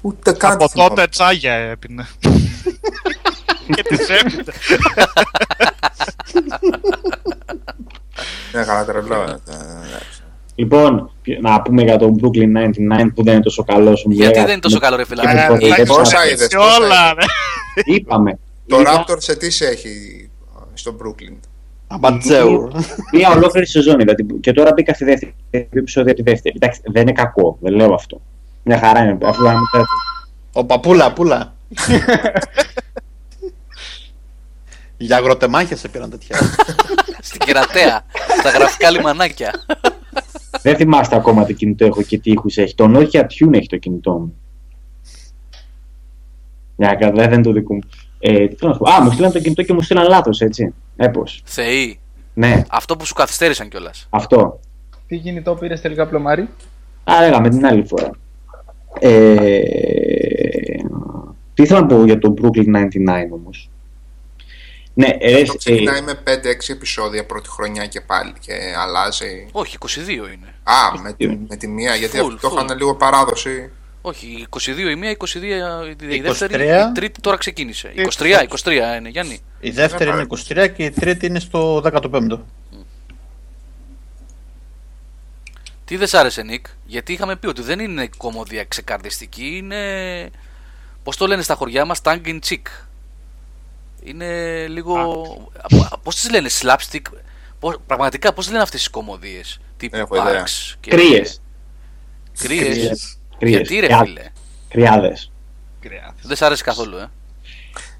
[0.00, 0.52] Ούτε καν.
[0.52, 0.88] Από τη θυμάμαι.
[0.88, 2.06] τότε τσάγια έπινε.
[3.74, 4.42] και της έπινε.
[8.52, 9.24] Ναι, καλά, τρελό.
[10.56, 10.92] ε, ε, εντάξει.
[10.94, 11.10] Λοιπόν,
[11.40, 13.92] να πούμε για τον Brooklyn 99 που δεν είναι τόσο καλό.
[14.06, 16.32] Γιατί δεν είναι τόσο καλό, ρε φίλε; Και με Ε, το- τα έχεις πόσα πει
[16.32, 17.24] είδες, όλα, πόσα ρε.
[17.94, 18.38] Είπαμε.
[18.66, 19.90] Το Είδα Raptor σε τι σε έχει
[20.74, 21.36] στο Brooklyn;
[21.86, 22.70] Αμπατζέου.
[23.12, 26.54] Μία ολόκληρη σεζόν είδα την- και τώρα μπήκα στη δεύτερη επεισόδια τη δεύτερη.
[26.56, 28.20] Εντάξει, δεν είναι κακό, δεν λέω αυτό.
[28.62, 29.18] Μια χαρά είναι.
[29.22, 29.60] Αφού να μην-
[30.52, 31.54] Ο παπούλα, πούλα.
[34.96, 36.38] Για αγροτεμάχια σε πήραν τέτοια.
[37.20, 38.04] Στην κερατέα.
[38.40, 39.52] στα γραφικά λιμανάκια.
[40.62, 42.74] Δεν θυμάστε ακόμα τι κινητό έχω και τι ήχους έχει.
[42.74, 44.34] Το Nokia Tune έχει το κινητό μου.
[46.76, 47.80] Για κα- δεν είναι το δικό μου.
[48.18, 48.90] Ε, τι θέλω να σου πω.
[48.90, 50.74] Α, μου στείλαν το κινητό και μου στείλαν λάθος, έτσι.
[50.96, 51.42] Έπως.
[51.44, 51.98] Θεοί.
[52.34, 54.06] Ναι, Αυτό που σου καθυστέρησαν κιόλας.
[54.10, 54.60] αυτό.
[55.06, 56.48] Τι κινητό πήρες τελικά πλωμάρι;
[57.04, 58.10] Α, λέγαμε την άλλη φορά.
[59.00, 59.60] Ε,
[61.54, 63.70] τι ήθελα να πω για το Brooklyn 99 όμως.
[64.94, 66.30] Ναι, ε, Αυτό ε, ξεκινάει με 5-6
[66.68, 69.46] επεισόδια πρώτη χρονιά και πάλι και αλλάζει.
[69.52, 70.54] Όχι, 22 είναι.
[70.62, 72.52] Α, με, τη- με τη μία, γιατί Full, αυτό full.
[72.64, 73.70] είχαν λίγο παράδοση.
[74.02, 75.34] Όχι, 22 η μία, 22
[76.00, 76.22] η 23.
[76.22, 77.92] δεύτερη, η τρίτη τώρα ξεκίνησε.
[77.96, 78.00] 23,
[78.64, 79.38] 23 είναι, Γιάννη.
[79.60, 82.38] Η δεύτερη Ναι, είναι 23 και η τρίτη είναι στο 15ο.
[85.84, 89.76] Τι δεν σ' άρεσε, Νικ, γιατί είχαμε πει ότι δεν είναι κομμωδία ξεκαρδιστική, είναι.
[91.02, 92.62] Πώς το λένε στα χωριά μας, tongue in cheek.
[94.04, 94.26] Είναι
[94.68, 94.94] λίγο.
[96.02, 97.02] Πώς τις λένε, slapstick;
[97.60, 100.44] Πώς, πραγματικά, πώς λένε αυτές τι κομμωδίες; Τύπου Έχω ιδέα.
[100.44, 100.90] Parks και.
[100.90, 101.40] κρύες.
[102.38, 103.18] Κρύες.
[103.38, 103.58] Κρύες.
[103.60, 104.22] Γιατί ρε Κρυά- φίλε;
[104.68, 105.30] Κρυάδες.
[106.22, 107.10] Δεν σ' άρεσε καθόλου, ε.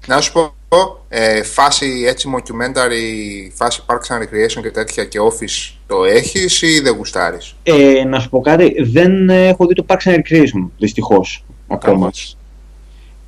[0.07, 5.73] Να σου πω, ε, φάση έτσι documentary, φάση Parks and Recreation και τέτοια και Office
[5.87, 10.03] το έχεις ή δεν γουστάρεις; Ε, να σου πω κάτι, δεν έχω δει το Parks
[10.03, 11.99] and Recreation, δυστυχώς, ακόμα.
[11.99, 12.37] Καλώς.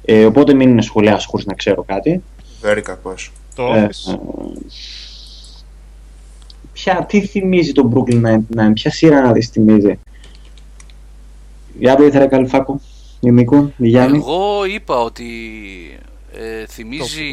[0.06, 2.24] Ε, οπότε μην σχολιάσω χωρίς να ξέρω κάτι.
[2.66, 3.32] Very κακός.
[3.56, 4.14] Το Ε, Office.
[4.14, 4.18] ε,
[6.74, 10.00] ποια, τι θυμίζει το Brooklyn Nine-Nine, ποια σειρά να δεις θυμίζει;
[11.80, 12.82] Για το ήθελα Καλυφάκο,
[13.20, 14.18] η Νίκο, η Γιάννη.
[14.18, 15.26] Εγώ είπα ότι
[16.34, 17.24] ε, θυμίζει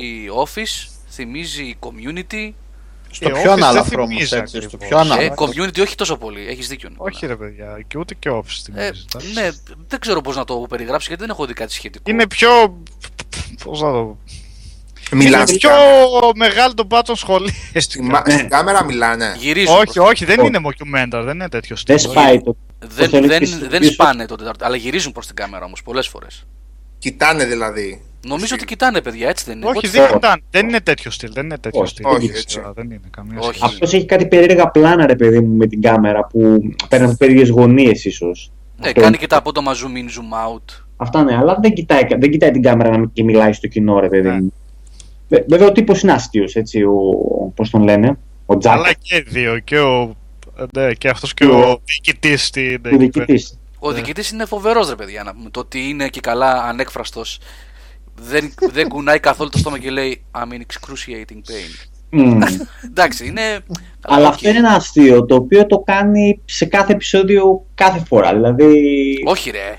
[0.44, 2.50] Office, θυμίζει Community.
[3.10, 4.56] Στο Ε, πιο Office δεν ανάλαφρο όμως, θυμίζει έτσι.
[4.60, 4.88] Στο ακριβώς.
[4.88, 5.46] πιο Ε, ανάλαφρο.
[5.46, 6.46] community όχι τόσο πολύ.
[6.48, 6.88] Έχεις δίκιο.
[6.88, 7.10] Νικόλα.
[7.14, 8.90] Όχι ρε παιδιά, και ούτε και Office την Ε,
[9.34, 9.50] ναι,
[9.88, 12.10] δεν ξέρω πώς να το περιγράψω γιατί δεν έχω δει κάτι σχετικό.
[12.10, 12.48] Είναι πιο.
[13.64, 14.16] Πώς να το.
[15.16, 15.44] Μιλάνε.
[15.48, 15.70] Είναι πιο
[16.36, 17.52] μεγάλο το μπάτσο σχολείο.
[17.74, 19.34] Στη μα- Στην κάμερα μιλάνε.
[19.38, 19.74] Γυρίζουν.
[19.76, 20.48] όχι, όχι, δεν Όχι.
[20.48, 21.96] είναι mockumentary, δεν είναι τέτοιο στυλ.
[21.98, 22.56] Δεν σπάει το.
[22.78, 23.92] Δεν, πώς το λες δεν, πίσω- δεν πίσω.
[23.92, 26.46] σπάνε το τετάρτο, αλλά γυρίζουν προς την κάμερα όμως πολλές φορές.
[26.98, 28.02] Κοιτάνε δηλαδή.
[28.26, 29.66] Νομίζω ότι κοιτάνε, παιδιά, έτσι δεν είναι.
[29.66, 31.32] Όχι, Ό,τι δεν, θα- ήταν, δεν είναι τέτοιο στυλ.
[31.32, 32.06] Δεν είναι τέτοιο Όχι, στυλ.
[32.06, 32.46] όχι, Δεν έτσι.
[32.46, 33.48] ξέρω, Δεν είναι καμία Όχι.
[33.48, 33.64] σχέση.
[33.64, 37.48] Αυτός έχει κάτι περίεργα πλάνα, ρε παιδί μου, με την κάμερα που παίρνει από περίεργες
[37.48, 38.52] γωνίες, ίσως.
[38.76, 40.82] Ναι, κάνει και τα απότομα zoom in, zoom out.
[40.96, 44.00] Αυτά ναι, αλλά δεν κοιτάει, δεν κοιτάει την κάμερα να μην- και μιλάει στο κοινό,
[44.00, 44.34] ρε παιδί Ναι.
[44.40, 44.52] μου.
[45.32, 46.92] Βε- Βέβαια ο τύπος είναι άστιος, έτσι, ο.
[47.54, 48.72] Πώς τον λένε, ο Τζακ.
[48.72, 49.58] Αλλά και οι δύο.
[49.58, 50.14] Και, ο,
[50.76, 52.80] ναι, και αυτός και Και ο ο- διοικητής στην.
[52.92, 53.58] Ο διοικητής.
[53.78, 53.94] Ο Ναι.
[53.94, 55.22] διοικητής είναι φοβερός, ρε παιδιά.
[55.22, 55.50] Να πούμε.
[55.50, 57.38] Το ότι είναι και καλά ανέκφραστος.
[58.14, 61.88] Δεν, δεν κουνάει καθόλου το στόμα και λέει I'm in excruciating pain.
[62.90, 63.58] Εντάξει, είναι.
[64.00, 64.32] Αλλά οκ.
[64.32, 68.34] αυτό είναι ένα αστείο το οποίο το κάνει σε κάθε επεισόδιο κάθε φορά.
[68.34, 68.74] Δηλαδή.
[69.24, 69.76] Όχι, ρε.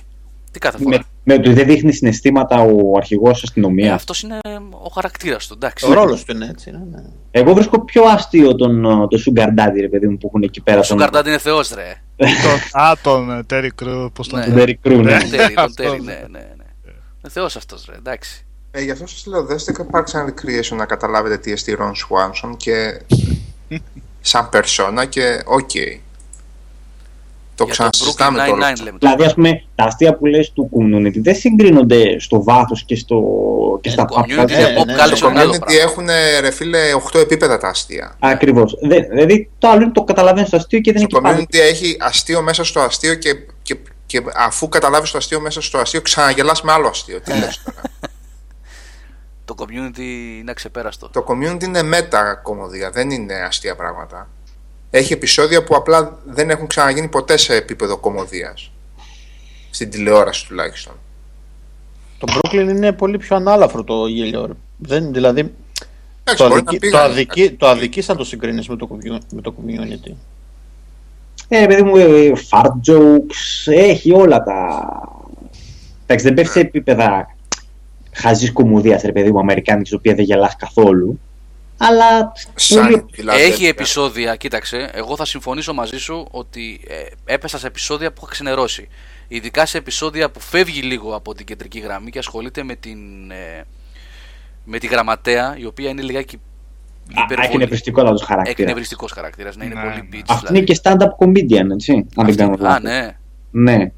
[0.51, 3.93] Τι κάθε φορά; με, με ότι δεν δείχνει συναισθήματα ο αρχηγός Ε, αστυνομία.
[3.93, 4.39] Αυτός είναι
[4.69, 5.85] ο χαρακτήρας του, εντάξει.
[5.89, 6.71] Ο ρόλος του είναι έτσι.
[6.71, 7.03] Ναι, ναι.
[7.31, 10.61] Εγώ βρίσκω πιο αστείο τον, ε, το Sugar Daddy, ρε παιδί μου, που έχουν εκεί
[10.61, 10.79] πέρα.
[10.79, 12.01] Ο Sugar Daddy είναι θεός, ρε.
[12.15, 14.45] τον, α, τον Terry Crews, πώς τον Ναι.
[14.45, 15.17] Τον Terry Crews, ναι.
[15.19, 16.03] Τον Terry, τον Terry, Αυτός.
[16.05, 16.27] ναι, ναι.
[16.29, 16.45] ναι.
[16.85, 17.95] Είναι θεός αυτός, ρε.
[17.95, 18.45] Εντάξει.
[18.71, 22.57] Ε, γι' αυτό σας λέω, δέστε Parks and Recreation να καταλάβετε τι εστί Ron Swanson
[22.57, 23.01] και
[24.21, 25.59] σαν περσόνα και οκ.
[25.59, 26.01] Το Για
[27.65, 28.71] το ξανασυζητάμε Brooklyn τώρα.
[28.73, 28.97] Nine-Nine λέμε.
[28.99, 33.19] Δηλαδή, ας πούμε, τα αστεία που λες του Community δεν συγκρίνονται στο βάθος και, στο,
[33.81, 34.57] και Ε, στα το community πάπια.
[34.57, 35.15] ναι, είναι pop ναι, culture, ναι.
[35.15, 35.81] Στο είναι άλλο community πράγμα.
[35.81, 36.05] έχουν
[36.41, 36.79] ρε φίλε
[37.13, 38.15] 8 επίπεδα τα αστεία.
[38.19, 38.77] Ακριβώς.
[38.81, 41.47] Δηλαδή, το άλλο είναι το καταλαβαίνεις το αστείο και δεν Στο έχει πάλι.
[41.51, 45.77] community έχει αστείο μέσα στο αστείο και, και, και αφού καταλάβεις το αστείο μέσα στο
[45.77, 47.21] αστείο, ξαναγελάς με άλλο αστείο.
[47.21, 47.81] Τι λες τώρα.
[49.45, 49.99] Το community
[50.39, 51.09] είναι αξεπέραστο.
[51.09, 54.27] Το community είναι μετα κομμωδία, δεν είναι αστεία πράγματα.
[54.95, 58.71] Έχει επεισόδια που απλά δεν έχουν ξαναγίνει ποτέ σε επίπεδο κομμωδίας.
[59.69, 60.93] Στην τηλεόραση τουλάχιστον.
[62.17, 64.45] Το Brooklyn είναι πολύ πιο ανάλαφρο το γέλιο.
[64.45, 64.53] ρε.
[64.77, 65.39] Δεν, δηλαδή,
[66.23, 67.11] Εντάξει, το, μπορεί να αδικεί, το, πήγαν.
[67.11, 70.11] αδικεί, το αδικείς αν το συγκρίνεις με το, commu- με το community.
[71.47, 74.85] Ε, ρε παιδί μου, ε, fart jokes, έχει όλα τα.
[76.03, 77.35] Εντάξει, δεν πέφτει σε επίπεδα
[78.11, 81.19] χαζή κομμωδίας, ρε παιδί μου, Αμερικάνικη, η οποία δεν γελάς καθόλου.
[81.87, 82.31] Αλλά.
[82.55, 83.67] Σαν πολύ- δηλαδή, Έχει τέτοια.
[83.67, 84.89] επεισόδια, κοίταξε.
[84.93, 88.87] Εγώ θα συμφωνήσω μαζί σου ότι ε, έπεσα σε επεισόδια που είχα ξενερώσει.
[89.27, 93.63] Ειδικά σε επεισόδια που φεύγει λίγο από την κεντρική γραμμή και ασχολείται με την, ε,
[94.65, 96.39] με τη γραμματέα, η οποία είναι λιγάκι
[97.13, 98.59] Α, Έχει νευριστικό να του χαρακτήρας.
[98.59, 100.01] Εκνευριστικός χαρακτήρας, να είναι Ναι, πολύ ναι.
[100.11, 100.23] bitch.
[100.27, 100.57] Αυτή δηλαδή.
[100.57, 102.05] είναι και stand-up comedian, έτσι.
[102.15, 102.81] Αν δεν κάνω Α, λάθος.
[102.83, 103.17] ναι.
[103.51, 103.91] Ναι.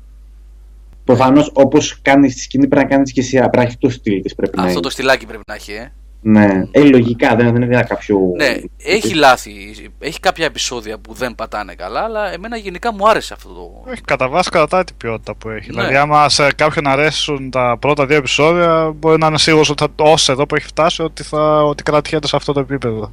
[1.04, 3.38] Προφανώς όπως κάνεις στη σκηνή πρέπει να κάνεις και εσύ.
[3.38, 4.36] Πρέπει να έχει το στυλ της.
[4.36, 4.82] Πρέπει να Αυτό είναι.
[4.82, 5.94] το στυλάκι πρέπει να έχει, ε.
[6.28, 6.68] Ναι.
[6.72, 8.18] Ε, λογικά δεν, δεν είναι κάποιο.
[8.36, 9.54] Ναι, έχει λάθη.
[10.00, 13.92] Έχει κάποια επεισόδια που δεν πατάνε καλά, αλλά εμένα γενικά μου άρεσε αυτό το.
[13.92, 15.72] Όχι, κατά βάση κρατάει την ποιότητα που έχει.
[15.72, 15.76] Ναι.
[15.76, 20.04] Δηλαδή, άμα σε κάποιον αρέσουν τα πρώτα δύο επεισόδια, μπορεί να είναι σίγουρος ότι θα,
[20.06, 23.12] όσο εδώ που έχει φτάσει, ότι, θα, ότι κρατιέται σε αυτό το επίπεδο.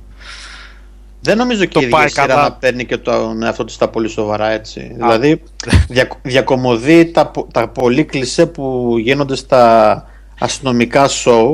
[1.20, 2.42] Δεν νομίζω και Το η ίδια πάει σειρά καλά.
[2.42, 4.92] να παίρνει και τον εαυτό της τα πολύ σοβαρά έτσι.
[4.94, 5.42] Δηλαδή
[5.88, 10.06] δια, διακομωδεί τα, πο- τα πολύ κλισέ που γίνονται στα
[10.38, 11.52] αστυνομικά show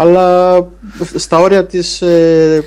[0.00, 0.68] αλλά
[1.14, 2.64] στα όρια της ε,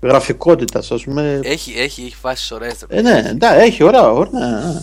[0.00, 1.40] γραφικότητας ας πούμε.
[1.42, 2.84] Έχει, έχει, έχει φάσει ωραίες.
[2.88, 4.30] Ε, ναι, εντάξει, έχει ωραία, ωραία.
[4.30, 4.80] ναι.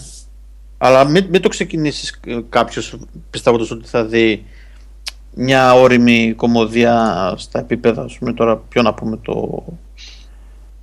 [0.78, 2.98] Αλλά μην, μην το ξεκινήσεις ε, κάποιος
[3.30, 4.46] πιστεύοντας ότι θα δει
[5.34, 9.64] μια όρημη κομμωδία στα επίπεδα, ας πούμε, τώρα ποιο να πούμε το...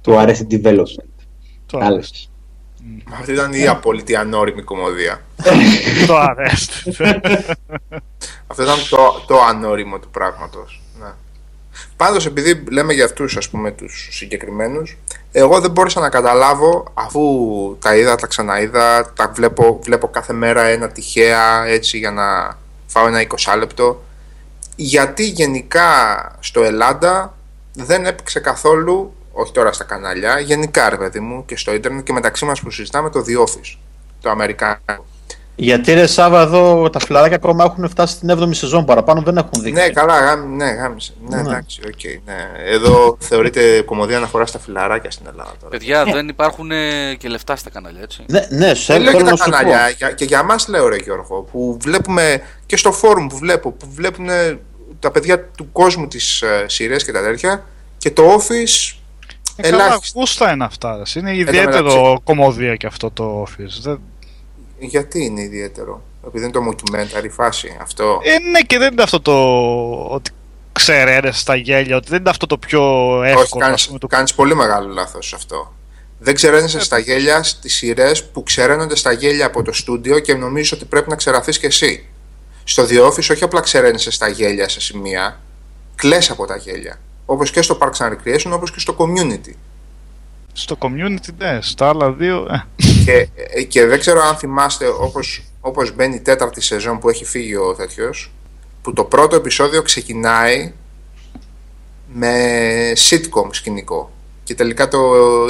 [0.02, 1.24] Του αρέσει development.
[1.66, 2.30] Το, Άλλες.
[3.12, 5.20] Αυτή ήταν η απόλυτη ανώριμη κομμωδία.
[6.06, 6.90] το αρέσει.
[8.46, 10.82] Αυτό ήταν το, το ανώριμο του πράγματος.
[11.78, 11.94] Ναι.
[11.96, 14.96] Πάντως επειδή λέμε για αυτούς ας πούμε τους συγκεκριμένους
[15.32, 17.22] εγώ δεν μπόρεσα να καταλάβω αφού
[17.80, 23.06] τα είδα, τα ξαναείδα τα βλέπω, βλέπω κάθε μέρα ένα τυχαία έτσι για να φάω
[23.06, 24.02] ένα 20 λεπτό
[24.76, 25.86] γιατί γενικά
[26.40, 27.34] στο Ελλάδα
[27.72, 32.12] δεν έπαιξε καθόλου όχι τώρα στα κανάλια, γενικά ρε παιδί μου και στο ίντερνετ και
[32.12, 33.78] μεταξύ μας που συζητάμε το The Office
[34.20, 35.06] το αμερικάνικο
[35.60, 39.50] Γιατί ρε Σάβα εδώ τα φιλαράκια ακόμα έχουν φτάσει στην 7η σεζόν παραπάνω, δεν έχουν
[39.62, 39.72] δείξει.
[39.82, 41.12] Ναι, καλά, γάμι, ναι, γάμισε.
[41.28, 41.40] Ναι, Ναι.
[41.48, 42.04] εντάξει, οκ.
[42.24, 42.48] ναι.
[42.64, 45.70] Εδώ θεωρείται κωμωδία αναφορά στα φιλαράκια στην Ελλάδα τώρα.
[45.70, 48.24] Παιδιά, δεν υπάρχουν ε, και λεφτά στα κανάλια, έτσι.
[48.28, 49.50] Ναι, ναι, σε Δεν λέω και θέλω τα να σου πω.
[49.50, 53.70] κανάλια, για, και για μας λέω ρε Γιώργο, που βλέπουμε και στο φόρουμ που βλέπω,
[53.70, 54.58] που βλέπουν ε,
[54.98, 57.64] τα παιδιά του κόσμου τις ε, σειρές και τα τέτοια
[57.98, 58.96] και το Office
[59.56, 60.18] Ε, καλά, ελάχιστα.
[60.20, 60.96] γούστα είναι αυτά.
[60.96, 61.20] ρε.
[61.20, 61.58] Είναι μεταξύ.
[61.58, 63.80] ιδιαίτερο κομμωδία και αυτό το Office.
[63.82, 64.00] Δεν...
[64.78, 68.20] Γιατί είναι ιδιαίτερο, επειδή είναι το documentary φάση αυτό.
[68.22, 69.34] Ε, ναι, και δεν είναι αυτό το.
[70.14, 70.30] ότι
[70.72, 73.44] ξεραίνεσαι στα γέλια, ότι δεν είναι αυτό το πιο Όχι, εύκολο.
[73.44, 74.06] ας κάνεις, πούμε, το...
[74.06, 75.72] κάνεις πολύ μεγάλο λάθος αυτό.
[76.18, 80.72] Δεν ξεραίνεσαι στα γέλια στις σειρές που ξεραίνονται στα γέλια από το στούντιο και νομίζεις
[80.72, 82.04] ότι πρέπει να ξεραφείς και εσύ.
[82.64, 85.40] Στο The Office όχι απλά ξεραίνεσαι στα γέλια σε σημεία,
[85.94, 87.00] κλαις από τα γέλια.
[87.26, 89.52] Όπως και στο Parks and Recreation, όπως και στο Community.
[90.60, 92.46] Στο community, ναι, στα άλλα δύο.
[92.50, 92.64] ε.
[93.04, 97.24] και, ε, και δεν ξέρω αν θυμάστε όπως, όπως μπαίνει η τέταρτη σεζόν που έχει
[97.24, 98.32] φύγει ο τέτοιος
[98.82, 100.72] που το πρώτο επεισόδιο ξεκινάει
[102.12, 102.32] με
[103.08, 104.10] sitcom σκηνικό
[104.44, 104.98] και τελικά το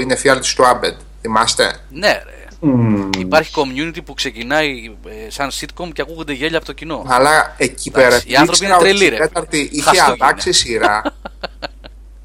[0.00, 2.32] είναι φιάλτης του Άμπεντ θυμάστε; Ναι, ρε.
[2.60, 3.10] Μμμ.
[3.18, 7.04] Υπάρχει community που ξεκινάει ε, σαν sitcom και ακούγονται γέλια από το κοινό.
[7.06, 9.26] αλλά εκεί Εντάξει, πέρα οι επειδή άνθρωποι ήξερα είναι ότι τρελοί, στην ρε.
[9.26, 10.56] τέταρτη είχε Χαστούκι αλλάξει είναι.
[10.56, 11.02] σειρά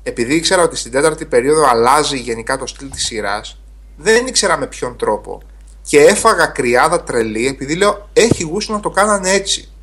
[0.03, 3.59] επειδή ήξερα ότι στην τέταρτη περίοδο αλλάζει γενικά το στυλ της σειράς
[3.97, 5.41] δεν ήξερα με ποιον τρόπο
[5.81, 9.73] και έφαγα κρυάδα τρελή επειδή λέω έχει γούστο να το κάνανε έτσι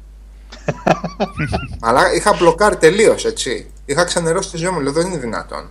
[1.87, 3.71] Αλλά είχα μπλοκάρει τελείως, έτσι.
[3.85, 5.71] Είχα ξενερώσει τη ζωή μου, λέω δεν είναι δυνατόν.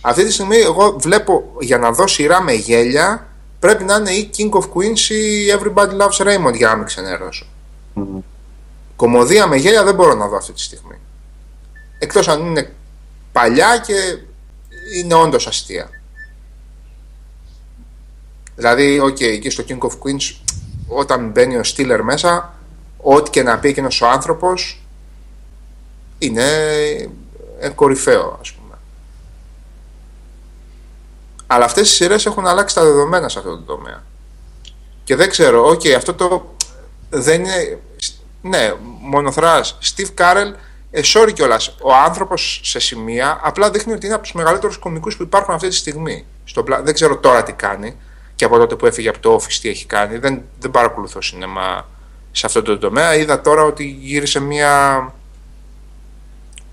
[0.00, 3.26] Αυτή τη στιγμή εγώ βλέπω για να δω σειρά με γέλια
[3.58, 7.46] πρέπει να είναι ή King of Queens ή Everybody Loves Raymond για να μην ξενερώσω.
[7.94, 8.18] Μμμ.
[8.96, 10.98] Κωμωδία με γέλια δεν μπορώ να δω αυτή τη στιγμή.
[11.98, 12.72] Εκτός αν είναι
[13.32, 14.18] παλιά και
[14.96, 15.90] είναι όντως αστεία.
[18.56, 20.34] Δηλαδή, οκ, εκεί στο King of Queens
[20.86, 22.54] όταν μπαίνει ο Stiller μέσα
[22.96, 24.82] ό,τι και να πει εκείνος ο άνθρωπος
[26.18, 26.44] είναι
[27.58, 28.74] ε, κορυφαίο ας πούμε.
[31.46, 34.02] Αλλά αυτές οι σειρές έχουν αλλάξει τα δεδομένα σε αυτό το τομέα.
[35.04, 36.54] Και δεν ξέρω, οκ, αυτό το
[37.10, 37.78] δεν είναι...
[38.42, 39.78] Ναι, μονοθράς.
[39.82, 40.52] Steve Carell,
[40.94, 45.16] ε, sorry κιόλας, ο άνθρωπος σε σημεία απλά δείχνει ότι είναι από τους μεγαλύτερους κωμικούς
[45.16, 46.24] που υπάρχουν αυτή τη στιγμή.
[46.44, 47.96] Στο, πλα- δεν ξέρω τώρα τι κάνει
[48.34, 50.18] και από τότε που έφυγε από το Office τι έχει κάνει.
[50.18, 51.86] Δεν, δεν παρακολουθώ σινεμά
[52.32, 53.14] σε αυτό το τομέα.
[53.16, 55.12] Είδα τώρα ότι γύρισε μία...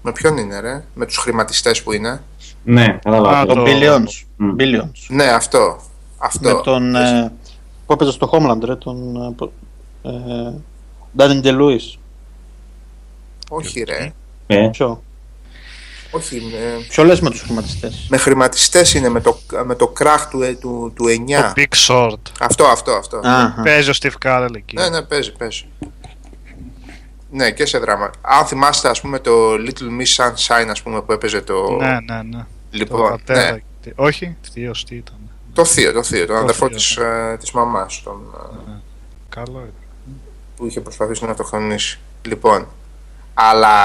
[0.01, 2.21] Με ποιον είναι ρε, με τους χρηματιστές που είναι.
[2.63, 3.39] Ναι, κατάλαβα.
[3.39, 4.23] Α, Το το- Billions.
[4.35, 4.55] Μμ.
[4.59, 5.05] Billions.
[5.07, 5.79] Ναι, αυτό.
[6.17, 6.55] Αυτό.
[6.55, 6.95] Με τον.
[6.95, 7.31] Ε,
[7.85, 9.15] που έπαιζε στο Homeland, ρε, τον.
[9.15, 9.51] ε, πο-
[10.03, 10.09] Ε,
[11.17, 11.98] Daniel DeLuis.
[13.49, 14.13] Όχι ρε.
[14.47, 15.03] Ε, Ποιο;
[16.11, 20.27] Όχι, με, Ποιο λες με τους χρηματιστές; με χρηματιστές είναι, με το, με το κράχ
[20.27, 21.09] του, ε, του, του 9.
[21.27, 22.13] Το Big Short.
[22.39, 23.19] Αυτό, αυτό, αυτό.
[23.23, 23.61] Αχα.
[23.63, 24.75] Παίζει ο Steve Carell εκεί.
[24.75, 25.65] Ναι, ναι, παίζει, παίζει.
[27.31, 28.11] Ναι, και σε δράμα.
[28.21, 31.77] Αν θυμάστε, ας πούμε, το Little Miss Sunshine, ας πούμε, που έπαιζε το...
[31.79, 32.21] ναι, ναι.
[32.23, 32.37] ναι.
[32.39, 33.51] Το Λοιπόν, πατέρα.
[33.51, 35.15] ναι, τι- Όχι, θείος τι ήταν.
[35.53, 38.21] το θείο, το θείο, τον Το αδερφό θείο, της, ε, της μαμάς, τον,
[38.67, 38.71] ε,
[39.29, 39.73] Καλό ήταν.
[40.55, 41.99] που είχε προσπαθήσει να αυτοκτονήσει.
[42.21, 42.67] Λοιπόν,
[43.33, 43.75] αλλά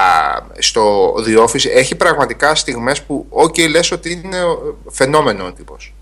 [0.57, 4.45] στο The Office έχει πραγματικά στιγμές που, ok, λες ότι είναι ε,
[4.89, 5.93] φαινόμενο ο τύπος.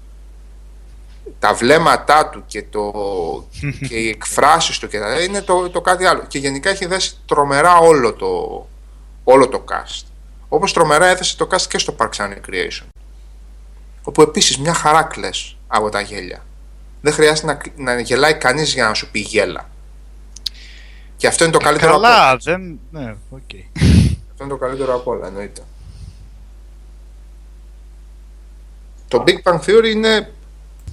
[1.39, 2.91] Τα βλέμματά του και, το,
[3.87, 6.23] και οι εκφράσεις του και τα, είναι το, το κάτι άλλο.
[6.27, 8.67] Και γενικά έχει δέσει τρομερά όλο το,
[9.23, 10.05] όλο το cast.
[10.47, 12.85] Όπως τρομερά έθεσε το cast και στο Parks and Recreation.
[14.03, 16.45] Όπου επίσης μια χαρά κλαις από τα γέλια.
[17.01, 19.69] Δεν χρειάζεται να, να γελάει κανείς για να σου πει γέλα.
[21.23, 22.09] Και αυτό είναι το καλύτερο από όλα.
[22.09, 22.79] Καλά, δεν.
[22.91, 23.39] Ναι, οκ.
[24.31, 25.61] Αυτό είναι το καλύτερο από όλα, εννοείται.
[29.07, 30.31] Το Big Bang Theory είναι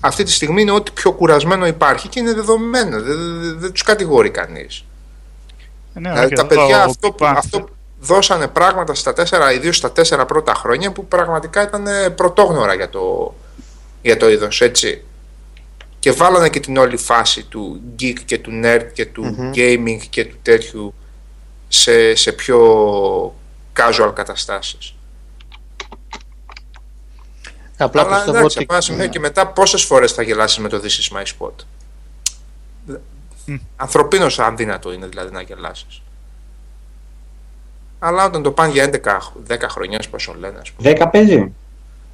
[0.00, 3.02] αυτή τη στιγμή είναι ό,τι πιο κουρασμένο υπάρχει και είναι δεδομένο.
[3.02, 4.84] Δεν, δεν, δεν τους κατηγορεί κανείς.
[5.94, 7.68] Ε, Ναι, δηλαδή οκ, τα παιδιά εδώ ο αυτό, Big που- Bang αυτό
[8.00, 12.89] δώσανε πράγματα στα τέσσερα, ιδίως στα τέσσερα πρώτα χρόνια που πραγματικά ήταν ε, πρωτόγνωρα για
[12.91, 13.34] το,
[14.02, 15.05] για το είδος, έτσι.
[16.00, 19.50] Και βάλανε και την όλη φάση του geek και του nerd και του Μμμ.
[19.54, 20.94] gaming και του τέτοιου
[21.68, 22.58] σε, σε πιο
[23.76, 24.94] casual καταστάσεις.
[27.76, 28.64] Απλά Αλλά πιστεύω εντάξει, ότι.
[28.64, 31.52] από ένα σημείο και μετά πόσες φορές θα γελάσεις με το This is my spot.
[33.46, 33.56] Μμ.
[33.76, 36.02] Ανθρωπίνως αδύνατο είναι δηλαδή να γελάσεις.
[37.98, 38.90] Αλλά όταν το πάνε για
[39.48, 40.92] 11-10 χρονιές πόσο λένε ας πούμε.
[40.98, 41.52] 10 παίζει.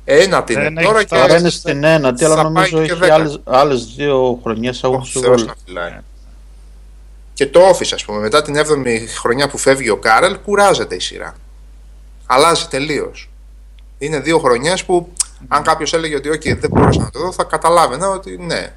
[0.08, 1.22] Ένα την Δεν είναι έχει τώρα φτάσει.
[1.22, 3.14] και Τώρα είναι στην ένατη, αλλά θα νομίζω πάει και έχει δέκα.
[3.14, 5.44] άλλες, άλλες δύο χρονιές ο αγώνα του Θεός Βόλου.
[5.44, 5.98] να φυλάει.
[7.34, 11.00] Και το Office ας πούμε, μετά την 7η χρονιά που φεύγει ο Κάρελ, κουράζεται η
[11.00, 11.34] σειρά.
[12.26, 13.30] Αλλάζει τελείως.
[13.98, 15.12] Είναι δύο χρονιές που
[15.48, 18.72] αν κάποιος έλεγε ότι okay, δεν μπορούσα να το δω, θα καταλάβαινα ότι ναι,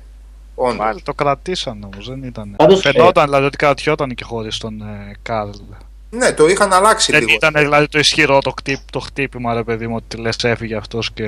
[0.55, 0.77] όντως.
[0.77, 2.53] Πάλι το κρατήσαν όμως, δεν ήταν.
[2.57, 5.49] Πάντως, Φαινόταν δηλαδή ότι κρατιόταν και χωρίς τον ε, Καρλ.
[6.11, 7.33] Ναι, το είχαν αλλάξει Δεν λίγο.
[7.33, 11.11] ήταν δηλαδή το ισχυρό το, κτύπ, το χτύπημα, ρε παιδί μου, ότι λες έφυγε αυτός
[11.11, 11.23] και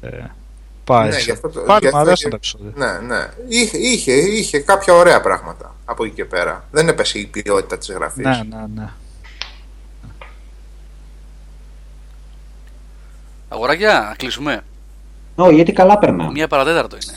[0.00, 0.08] ε,
[0.84, 1.06] πάει.
[1.08, 2.72] Ναι, σε- γι' αυτό το- Πάλι γι' μου αυτό αρέσουν και- τα επεισόδια.
[2.74, 3.26] Ναι, ναι.
[3.48, 6.64] Είχε, είχε, είχε κάποια ωραία πράγματα από εκεί και πέρα.
[6.70, 8.24] Δεν έπεσε η ποιότητα της γραφής.
[8.24, 8.88] Ναι, ναι, ναι.
[13.48, 14.60] Αγοράκια, να κλείσουμε.
[15.34, 16.30] Όχι, γιατί καλά περνά.
[16.30, 17.16] Μία παρατέταρτο είναι.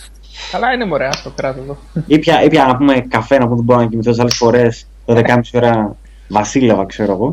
[0.52, 1.78] Καλά είναι μωρέ, το κράτο εδώ.
[2.08, 4.88] Ήπια, ήπια να πούμε καφέ να πούμε δεν μπορώ να κοιμηθώ άλλες φορές.
[5.06, 5.96] Το 10.30 ώρα
[6.28, 7.30] βασίλευα, ξέρω εγώ.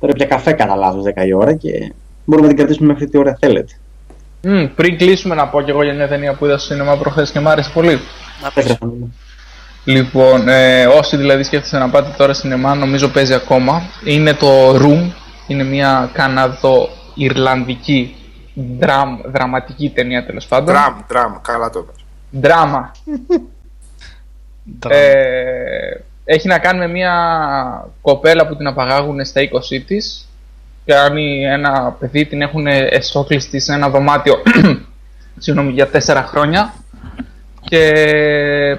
[0.00, 1.92] Τώρα πια καφέ κατά λάθος 10 η ώρα και
[2.24, 3.72] μπορούμε να την κρατήσουμε μέχρι τι ώρα θέλετε.
[4.40, 7.30] Μμ, πριν κλείσουμε να πω κι εγώ για μια ταινία που είδα στο σινεμά προχθές
[7.30, 7.98] και μου άρεσε πολύ.
[8.42, 8.64] Να πεις.
[8.64, 9.06] Έφερα να
[9.84, 13.82] Λοιπόν, ε, όσοι δηλαδή σκέφτεστε να πάτε τώρα σινεμά, νομίζω παίζει ακόμα.
[14.04, 15.10] Είναι το Room,
[15.46, 18.16] είναι μια Καναδο-Ιρλανδική
[18.78, 20.74] δραμ, δραματική ταινία τέλος πάντων.
[20.74, 22.04] Τραμ, τραμ, καλά το είπες.
[22.30, 22.92] Δράμα.
[24.88, 27.14] Ε, έχει να κάνει με μια
[28.02, 30.28] κοπέλα που την απαγάγουν στα 20 της.
[30.84, 34.42] Κάνει ένα παιδί, την έχουν εσόκλειστη σε ένα δωμάτιο
[35.38, 36.74] συγγνώμη, για τέσσερα χρόνια.
[37.60, 37.92] Και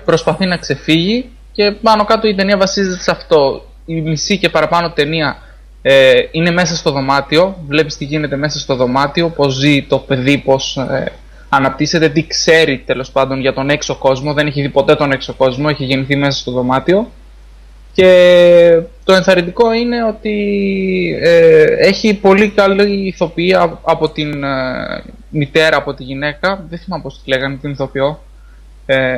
[0.05, 3.65] προσπαθεί να ξεφύγει και πάνω κάτω η ταινία βασίζεται σε αυτό.
[3.85, 5.37] Η μισή και παραπάνω ταινία
[5.81, 10.37] ε, είναι μέσα στο δωμάτιο, βλέπεις τι γίνεται μέσα στο δωμάτιο, πώς ζει το παιδί,
[10.37, 11.11] πώς ε,
[11.49, 15.33] αναπτύσσεται, τι ξέρει τέλος πάντων για τον έξω κόσμο, δεν έχει δει ποτέ τον έξω
[15.33, 17.11] κόσμο, έχει γεννηθεί μέσα στο δωμάτιο
[17.95, 20.33] και το ενθαρρυντικό είναι ότι
[21.21, 26.65] ε, έχει πολύ καλή ηθοποιία από την ε, μητέρα, από τη γυναίκα.
[26.69, 28.23] Δεν θυμάμαι πώς τη λέγανε την ηθοποιό.
[28.85, 29.15] Ε,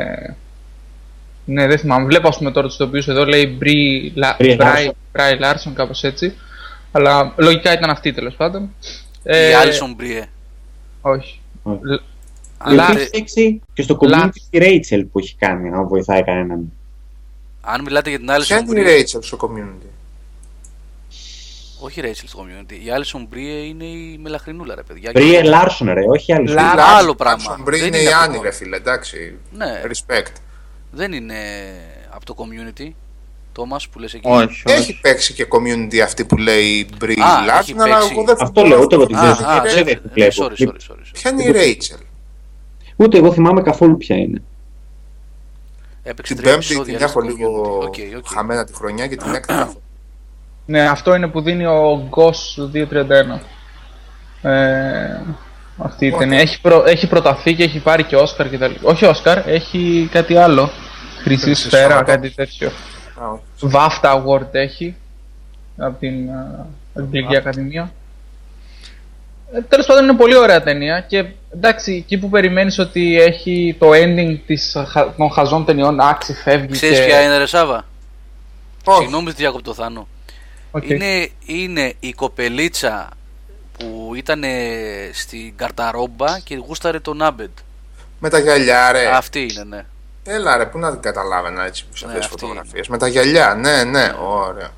[1.45, 2.05] ναι, δεν θυμάμαι.
[2.05, 4.91] Βλέπω ας πούμε τώρα τους ηθοποιούς εδώ, λέει Μπρι Brie Larson.
[5.13, 6.33] Μπράι Λάρσον, κάπως έτσι.
[6.91, 8.61] Αλλά λογικά ήταν αυτή τέλος πάντων.
[8.63, 8.67] Η
[9.23, 10.23] Ε, Άλισον Μπριέ.
[11.01, 11.39] Όχι.
[11.63, 11.79] Όχι.
[11.83, 12.01] Λ-
[12.57, 15.87] Αν Λα- μιλάτε- Έχει παίξει και στο Λα- community τη Rachel που έχει κάνει, αν
[15.87, 16.71] βοηθάει κανέναν.
[17.69, 19.01] Αν μιλάτε για την Ποια Άλισον είναι η Μπριέ.
[19.03, 19.87] Rachel στο community;
[21.79, 22.83] Όχι Rachel στο community.
[22.85, 25.11] Η Άλισον Μπριέ είναι η μελαχρινούλα, ρε παιδιά.
[25.13, 26.47] Brie Larson, ρε, όχι άλλη.
[26.51, 26.81] Λα- σου.
[26.81, 27.57] άλλο πράγμα.
[27.63, 29.37] Μπρι Δεν είναι είναι η από Άννη, το- ρε φίλε, εντάξει.
[29.51, 30.31] Ναι, Respect.
[30.91, 31.35] δεν είναι
[32.09, 32.89] από το community.
[33.51, 34.27] Τόμας που λες εκεί.
[34.29, 34.99] Όχι, Έχει όχι.
[35.01, 38.09] παίξει και community αυτή που λέει Μπρι Α, έχει Λάρσον, αλλά παίξει.
[38.13, 39.49] εγώ δεν Αυτό λέω, ούτε εγώ την Α, ξέρω.
[39.49, 40.43] α, Δεν sorry, δεν ναι, βλέπω.
[40.45, 41.11] sorry, sorry, sorry, sorry.
[41.13, 42.01] Ποια είναι η Rachel;
[42.95, 44.41] Ούτε εγώ θυμάμαι καθόλου ποια είναι.
[46.09, 47.85] Έπαιξε Την τρία πέμπτη επεισόδια την στο έχω λίγο community.
[47.85, 48.27] Οκ, οκ.
[48.33, 49.81] χαμένα τη χρονιά και την έκτη καθόλου.
[50.69, 53.39] Ναι, αυτό είναι που δίνει ο Γκος 231.
[54.41, 55.19] Ε,
[55.77, 56.19] αυτή η What?
[56.19, 56.39] ταινία.
[56.39, 58.89] Έχει, προ, έχει προταθεί και έχει πάρει και Όσκαρ και τα λοιπά.
[58.89, 60.69] Όχι Όσκαρ, έχει κάτι άλλο.
[61.21, 62.03] Χρυσή Χρυσή σφαίρα, σφαίρα.
[62.03, 62.67] κάτι τέτοιο.
[63.15, 63.73] Α, όχι.
[63.73, 64.95] BAFTA Award έχει
[65.77, 67.91] από την α, Αγγλική Ακαδημία.
[69.53, 73.89] Ε, Τέλος πάντων είναι πολύ ωραία ταινία και εντάξει, εκεί που περιμένεις ότι έχει το
[73.93, 77.05] ending της, χα- των χαζών ταινιών, 'ντάξει, φεύγει Ξέρεις και...
[77.05, 77.85] ποια είναι ρε Σάβα;
[78.83, 78.97] Όχι.
[78.99, 80.07] Συγγνώμη που διακόπτω Θάνο.
[80.71, 80.89] Οκ.
[80.89, 83.09] Είναι, είναι η κοπελίτσα
[83.79, 84.43] που ήταν
[85.13, 87.57] στην γκαρνταρόμπα και γούσταρε τον Άμπεντ.
[88.19, 89.07] Με τα γυαλιά, ρε.
[89.15, 89.85] Αυτή είναι, ναι.
[90.23, 92.87] Έλα, ρε, πού να την καταλάβαινα έτσι σε Ναι, αυτή τι αυτή φωτογραφίες.
[92.87, 94.69] Με τα γυαλιά, ναι, ναι, ωραία.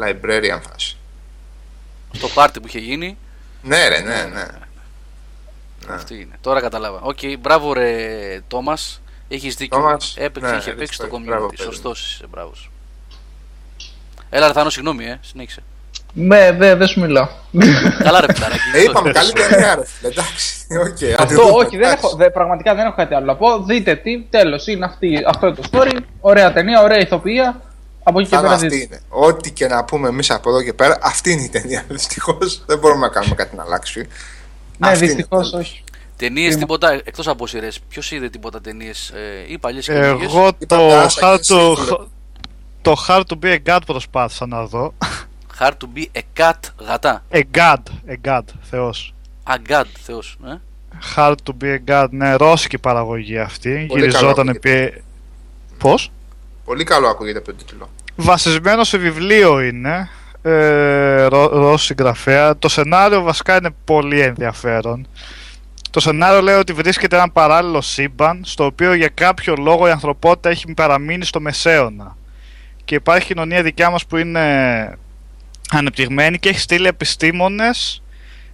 [0.00, 0.97] Librarian φάση.
[2.18, 3.16] Στο πάρτι που είχε γίνει,
[3.62, 4.44] Ναι, ρε, ναι, ναι.
[5.94, 6.36] αυτή είναι.
[6.40, 7.00] Τώρα κατάλαβα.
[7.02, 7.96] Οκ, μπράβο ρε
[8.48, 9.00] Τόμας.
[9.28, 9.78] Έχεις δίκιο.
[9.78, 11.20] Τόμας, Έπαιξε, ναι, είχε παίξει στο respect.
[11.24, 11.50] Μπράβο, community.
[11.56, 11.62] παιδί.
[11.62, 12.70] Σωστός είσαι, μπράβος σου.
[14.30, 15.18] Έλα ρε Θάνο, συγγνώμη, ε.
[15.22, 15.62] Συνέχισε.
[16.12, 17.28] Ναι, δεν δεν σου μιλάω.
[18.02, 18.60] Καλά ρε φιλαράκι.
[18.74, 19.84] Ε, είπαμε καλή ταινία, ρε.
[19.84, 20.96] φίλε, Εντάξει, οκ.
[21.16, 22.04] θα τη Αυτό, δούμε, όχι, δεν εντάξει.
[22.06, 23.62] έχω, δεν, πραγματικά δεν έχω κάτι άλλο να πω.
[23.62, 25.96] Δείτε τι, τέλος, είναι αυτή, αυτό είναι το story.
[26.20, 27.60] Ωραία ταινία, ωραία ηθοποιία.
[28.08, 28.84] Από εκεί και Θάνο, πέρα αυτή δείτε.
[28.84, 29.00] είναι.
[29.08, 31.84] Ό,τι και να πούμε εμείς από εδώ και πέρα, αυτή είναι η ταινία.
[31.88, 34.06] Δυστυχώς δεν μπορούμε να κάνουμε κάτι να αλλάξει.
[34.78, 35.14] Ναι, Αυτή είναι.
[35.14, 35.84] δυστυχώς όχι.
[36.16, 36.60] Ταινίες Κρίμα.
[36.60, 37.80] τίποτα εκτός από σειρές.
[37.88, 41.54] Ποιος είδε τίποτα ταινίες ε, ή παλιές και Εγώ Είπα το τα άστα hard, και
[41.54, 41.96] to, εσύ, φίλε.
[42.82, 44.94] το hard to be a god προσπάθησα να δω.
[45.60, 47.24] Hard to be a cat γατά.
[47.32, 49.14] A god, a god, θεός.
[49.46, 50.38] A god, Θεός.
[50.46, 50.56] Ε;
[51.16, 53.84] Hard to be a god, ναι, ρώσικη παραγωγή αυτή.
[53.88, 55.02] Πολύ Γυριζόταν καλό επί...
[55.78, 56.10] Πώς;
[56.64, 57.88] Πολύ καλό ακούγεται από τον τίτλο.
[58.20, 60.08] Βασισμένο σε βιβλίο είναι.
[60.42, 62.58] Ε, ρω, Ρώσο συγγραφέα.
[62.58, 65.06] Το σενάριο βασικά είναι πολύ ενδιαφέρον.
[65.90, 70.48] Το σενάριο λέει ότι βρίσκεται ένα παράλληλο σύμπαν στο οποίο για κάποιο λόγο η ανθρωπότητα
[70.48, 72.16] έχει παραμείνει στο μεσαίωνα.
[72.84, 74.42] Και υπάρχει κοινωνία δικιά μας που είναι
[75.70, 78.02] ανεπτυγμένη και έχει στείλει επιστήμονες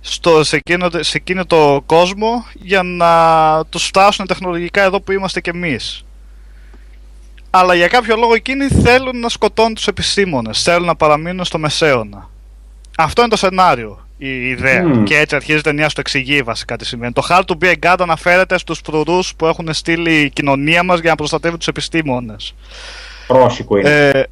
[0.00, 5.40] στο, σε, εκείνο, σε εκείνο το κόσμο για να τους φτάσουν τεχνολογικά εδώ που είμαστε
[5.40, 6.04] κι εμείς.
[7.56, 12.30] Αλλά για κάποιο λόγο εκείνοι θέλουν να σκοτώνουν τους επιστήμονες, θέλουν να παραμείνουν στο μεσαίωνα.
[12.96, 14.82] Αυτό είναι το σενάριο, η ιδέα.
[14.82, 15.02] Μμμ.
[15.04, 17.12] Και έτσι αρχίζει η ταινία στο εξηγεί βασικά τι σημαίνει.
[17.12, 21.00] Το Hard to be a God αναφέρεται στους φρουρούς που έχουν στείλει η κοινωνία μας
[21.00, 22.54] για να προστατεύουν τους επιστήμονες.
[23.28, 23.90] Ρώσικο είναι.
[24.08, 24.22] Ε,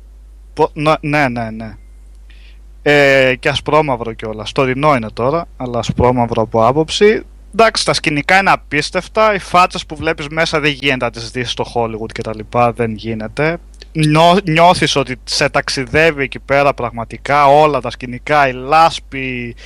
[0.54, 1.50] πο- ναι, ναι, ναι.
[1.50, 1.76] ναι.
[2.82, 4.52] Ε, και ασπρόμαυρο κιόλας.
[4.52, 7.22] Τωρινό είναι τώρα, αλλά ασπρόμαυρο από άποψη.
[7.54, 9.34] Εντάξει, τα σκηνικά είναι απίστευτα.
[9.34, 12.38] Οι φάτσες που βλέπεις μέσα δεν γίνεται να τις δεις στο Hollywood κτλ.
[12.74, 13.58] Δεν γίνεται.
[13.92, 19.56] Νιώ, νιώθεις ότι σε ταξιδεύει εκεί πέρα πραγματικά όλα τα σκηνικά, η λάσπη,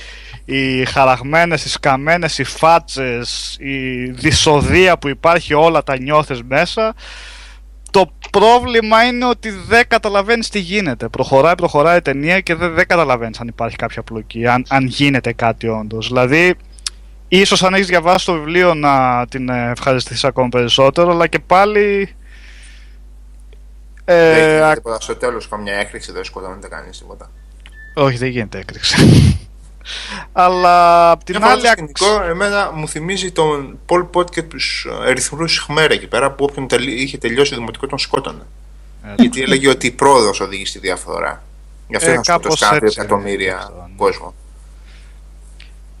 [0.45, 6.93] οι χαραγμένες, οι σκαμμένες, οι φάτσες, η δυσοδεία που υπάρχει όλα τα νιώθεις μέσα
[7.91, 11.07] Το πρόβλημα είναι ότι δεν καταλαβαίνεις τι γίνεται.
[11.07, 15.33] Προχωράει, προχωράει η ταινία και δεν, δεν καταλαβαίνεις αν υπάρχει κάποια πλοκή, αν, αν γίνεται
[15.33, 16.07] κάτι όντως.
[16.07, 16.55] Δηλαδή,
[17.27, 22.15] ίσως αν έχεις διαβάσει το βιβλίο να την ε, ευχαριστηθείς ακόμα περισσότερο, αλλά και πάλι.
[24.05, 27.31] δεν Ε, γίνεται α- τίποτα στο τέλος, καμιά έκρηξη, δεν σκοτώνεται κανεί τίποτα.
[27.93, 28.95] όχι, δεν γίνεται έκρηξη.
[30.31, 31.61] αλλά απ' την Μια φορά άλλη.
[31.61, 34.57] το αξ- σκηνικό, εμένα μου θυμίζει τον Πολ Πότ και του
[35.05, 36.91] Ερυθρού Χμέρα εκεί πέρα που όποιον τελει...
[37.01, 38.41] είχε τελειώσει το δημοτικό τον σκότωνε.
[39.03, 41.43] Ε, Γιατί έλεγε ότι η πρόοδος οδηγεί στη διαφθορά.
[41.87, 43.95] Γι' αυτό Ε, είχαν κάπως σκοτώσει κάνα δύο έτσι, εκατομμύρια αυτό, ναι.
[43.95, 44.33] κόσμο.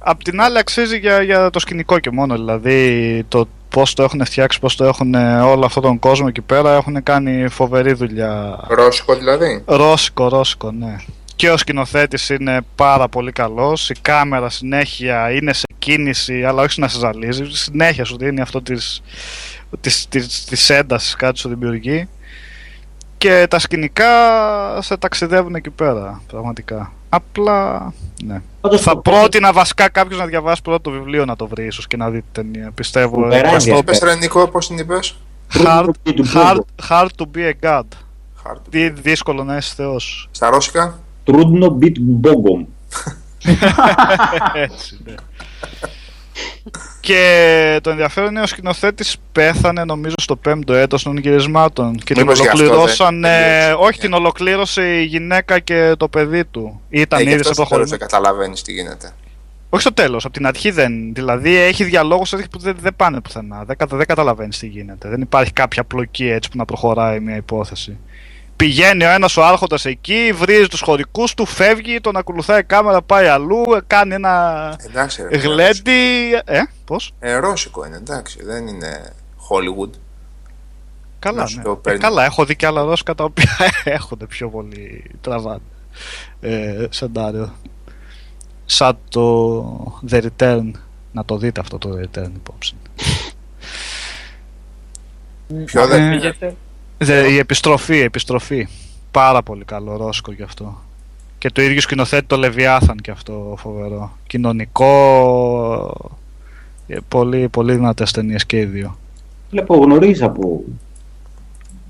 [0.09, 4.25] Απ' την άλλη αξίζει για, για το σκηνικό και μόνο, δηλαδή το πώς το έχουν
[4.25, 8.59] φτιάξει, πώς το έχουν ε, όλο αυτόν τον κόσμο εκεί πέρα έχουν κάνει φοβερή δουλειά.
[8.67, 10.95] Ρώσικο δηλαδή; Ρώσικο, ρώσικο, ναι.
[11.35, 16.79] Και ο σκηνοθέτης είναι πάρα πολύ καλός, η κάμερα συνέχεια είναι σε κίνηση, αλλά όχι
[16.79, 19.01] να σε ζαλίζει, συνέχεια σου δίνει αυτό της,
[19.81, 22.07] της, της, της έντασης κάτι σου δημιουργεί.
[23.17, 24.07] Και τα σκηνικά
[24.81, 26.91] σε ταξιδεύουν εκεί πέρα, πραγματικά.
[27.09, 28.41] Απλά, ναι.
[28.67, 31.87] Πάντως, Θα το- πρότεινα βασικά κάποιος να διαβάσει πρώτα το βιβλίο να το βρει, ίσως
[31.87, 32.71] και να δει την ταινία.
[32.71, 33.15] Πιστεύω.
[33.15, 33.83] Φοβερά ε, στο- ενδιαφέρον.
[33.83, 35.15] Πες Ρενικό, πώς την είπες;
[35.53, 36.89] hard, Και του hard, Google.
[36.89, 37.83] hard to be a god.
[38.43, 38.69] Χάρτη.
[38.69, 40.27] Δι, δύσκολο να είσαι θεός.
[40.31, 42.65] Στα ρώσικα; Τρούντνο μπιτ μπόγκομ.
[44.53, 45.13] Έτσι, ναι.
[46.99, 52.21] Και το ενδιαφέρον είναι ο σκηνοθέτης πέθανε νομίζω στο πέμπτο έτος των γυρισμάτων και την
[52.23, 53.21] Μήπως γι' αυτό δεν ολοκληρώσαν.
[53.21, 53.75] τελείωσε.
[53.79, 56.81] όχι, την ολοκλήρωσε η γυναίκα και το παιδί του.
[56.89, 57.89] Ήταν Ε, γι' ήδη αυτό σε στο τέλος προχωρημένο.
[57.97, 59.11] δεν καταλαβαίνεις τι γίνεται.
[59.69, 61.13] Όχι στο τέλος, από την αρχή δεν.
[61.13, 63.63] Δηλαδή έχει διαλόγους που δεν, δεν πάνε πουθενά.
[63.65, 65.09] Δεν, κατα- δεν καταλαβαίνεις τι γίνεται.
[65.09, 67.97] Δεν υπάρχει κάποια πλοκή έτσι που να προχωράει μια υπόθεση.
[68.57, 73.01] Πηγαίνει ο ένας ο άρχοντας εκεί, βρίζει τους χωρικούς του, φεύγει, τον ακολουθάει η κάμερα,
[73.01, 76.31] πάει αλλού, κάνει ένα Εντάξει, ρε, γλέντι.
[76.45, 79.13] Ε, πώς; Ε, ρώσικο είναι, εντάξει, δεν είναι
[79.49, 79.89] Hollywood.
[81.19, 81.63] Καλά, Να σου ναι.
[81.63, 81.99] το Ε, παίρνει.
[81.99, 85.61] καλά, έχω δει και άλλα ρώσικα τα οποία έχονται πιο πολύ τραβάνε.
[86.39, 87.53] Ε, σενάριο.
[88.65, 90.71] Σαν το The Return.
[91.11, 92.73] Να το δείτε αυτό το The Return υπόψη.
[95.65, 96.37] Ποιο δεν Ε, Φύγετε.
[96.47, 96.51] Δε-
[97.29, 98.67] η επιστροφή, η επιστροφή.
[99.11, 100.81] Πάρα πολύ καλό ρώσικο γι' αυτό.
[101.37, 104.17] Και το ίδιο σκηνοθέτη το Λεβιάθαν και αυτό φοβερό.
[104.27, 104.91] Κοινωνικό.
[106.87, 108.97] ε, Πολύ, πολύ δυνατές ταινίες και οι δύο.
[109.49, 110.63] Βλέπω γνωρίζεις από.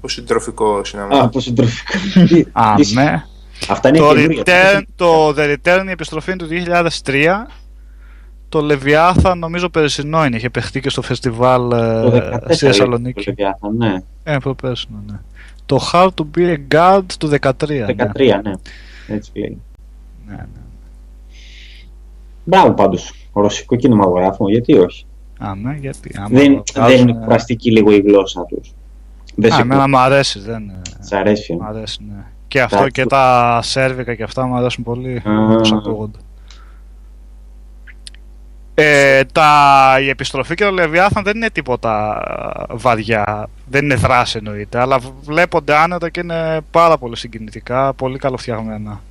[0.02, 1.20] που συντροφικό Α, σινεμά.
[1.20, 2.00] από συντροφικά.
[2.52, 2.94] Α, Ίσως.
[2.94, 3.24] ναι.
[3.70, 4.44] Αυτά είναι Το, καινούργια.
[4.46, 6.48] return, το The Return, η επιστροφή είναι του
[7.04, 7.48] 2003.
[8.50, 10.36] Το Leviathan νομίζω περσινό είναι.
[10.36, 11.76] Είχε παιχτεί και στο φεστιβάλ Το
[12.16, 13.24] ε, 14 στη Θεσσαλονίκη.
[13.24, 13.96] Το Leviathan, ναι.
[14.24, 15.20] Ε, προπέρσινο, ναι.
[15.66, 17.68] Το How to be a God του 13.
[17.68, 17.86] ναι.
[18.16, 18.52] 13, ναι.
[19.08, 19.62] Έτσι λέει.
[20.28, 20.46] Ναι, ναι.
[22.44, 23.12] Μπράβο πάντως.
[23.34, 25.06] Ρωσικό κινηματογράφο, γιατί όχι;
[25.40, 26.12] Α, ναι, γιατί.
[26.18, 28.74] άμα Δεν, το δεν βγάζουν, είναι κουραστική λίγο η γλώσσα τους.
[29.36, 30.70] Δεν Α, σε εμένα μου αρέσει, δεν.
[30.70, 31.56] ε, Σ' αρέσει.
[31.56, 32.24] Μ' αρέσει, ναι.
[32.48, 33.02] Και αυτό Εντάξει.
[33.02, 35.22] και τα σέρβικα και αυτά μου αρέσουν πολύ.
[35.26, 35.54] Α.
[35.54, 36.20] Όπως ακούγονται.
[38.80, 42.22] Ε, τα, η επιστροφή και το Λεβιάθαν δεν είναι τίποτα
[42.70, 43.50] ε, βαριά.
[43.66, 44.80] Δεν είναι δράση εννοείται.
[44.80, 47.94] Αλλά βλέπονται άνετα και είναι πάρα πολύ συγκινητικά.
[47.94, 49.02] Πολύ καλοφτιαγμένα.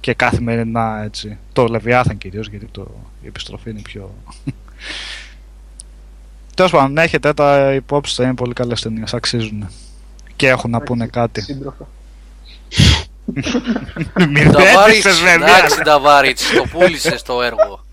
[0.00, 1.38] Και καθημερινά έτσι.
[1.52, 2.86] Το Λεβιάθαν κυρίως γιατί το,
[3.22, 4.14] η επιστροφή είναι πιο.
[6.56, 9.14] Τέλος πάντων, έχετε τα υπόψη θα είναι πολύ καλές ταινίες.
[9.14, 9.68] Αξίζουν.
[10.36, 11.40] Και έχουν να πούνε κάτι.
[11.40, 11.88] Σύντροφα.
[14.28, 15.56] Μην Νταβάριτς, δέντησες, βέβαια.
[15.56, 17.84] εντάξει Νταβάριτς, το πούλησες το έργο.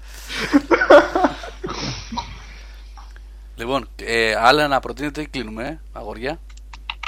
[3.55, 6.39] Λοιπόν, ε, άλλα να προτείνετε ή κλείνουμε, ε, αγόρια;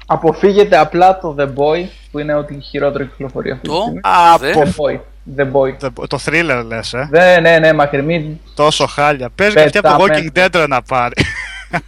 [0.06, 4.00] Αποφύγετε απλά το The Boy που είναι ό,τι χειρότερο κυκλοφορεί αυτή τη Το; στιγμή.
[4.04, 4.54] Α, Δε.
[4.56, 5.00] The Boy.
[5.38, 5.76] The Boy.
[5.80, 8.42] Το- Το thriller λες, ε; Ναι, ναι, ναι, μακρινή.
[8.56, 9.30] Τόσο χάλια.
[9.36, 10.48] Παίζει και αυτή από το Walking Πεταμένο.
[10.48, 11.14] Dead ρε, να πάρει.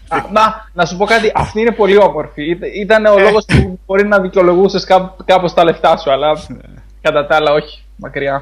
[0.08, 2.50] Α, Να, να σου πω κάτι, αυτή είναι πολύ όμορφη.
[2.50, 4.88] Ήταν- Ήταν ο λόγος που μπορεί να δικαιολογούσες
[5.26, 6.32] κάπως τα λεφτά σου, αλλά
[7.02, 7.84] κατά τα άλλα όχι.
[7.96, 8.42] Μακριά.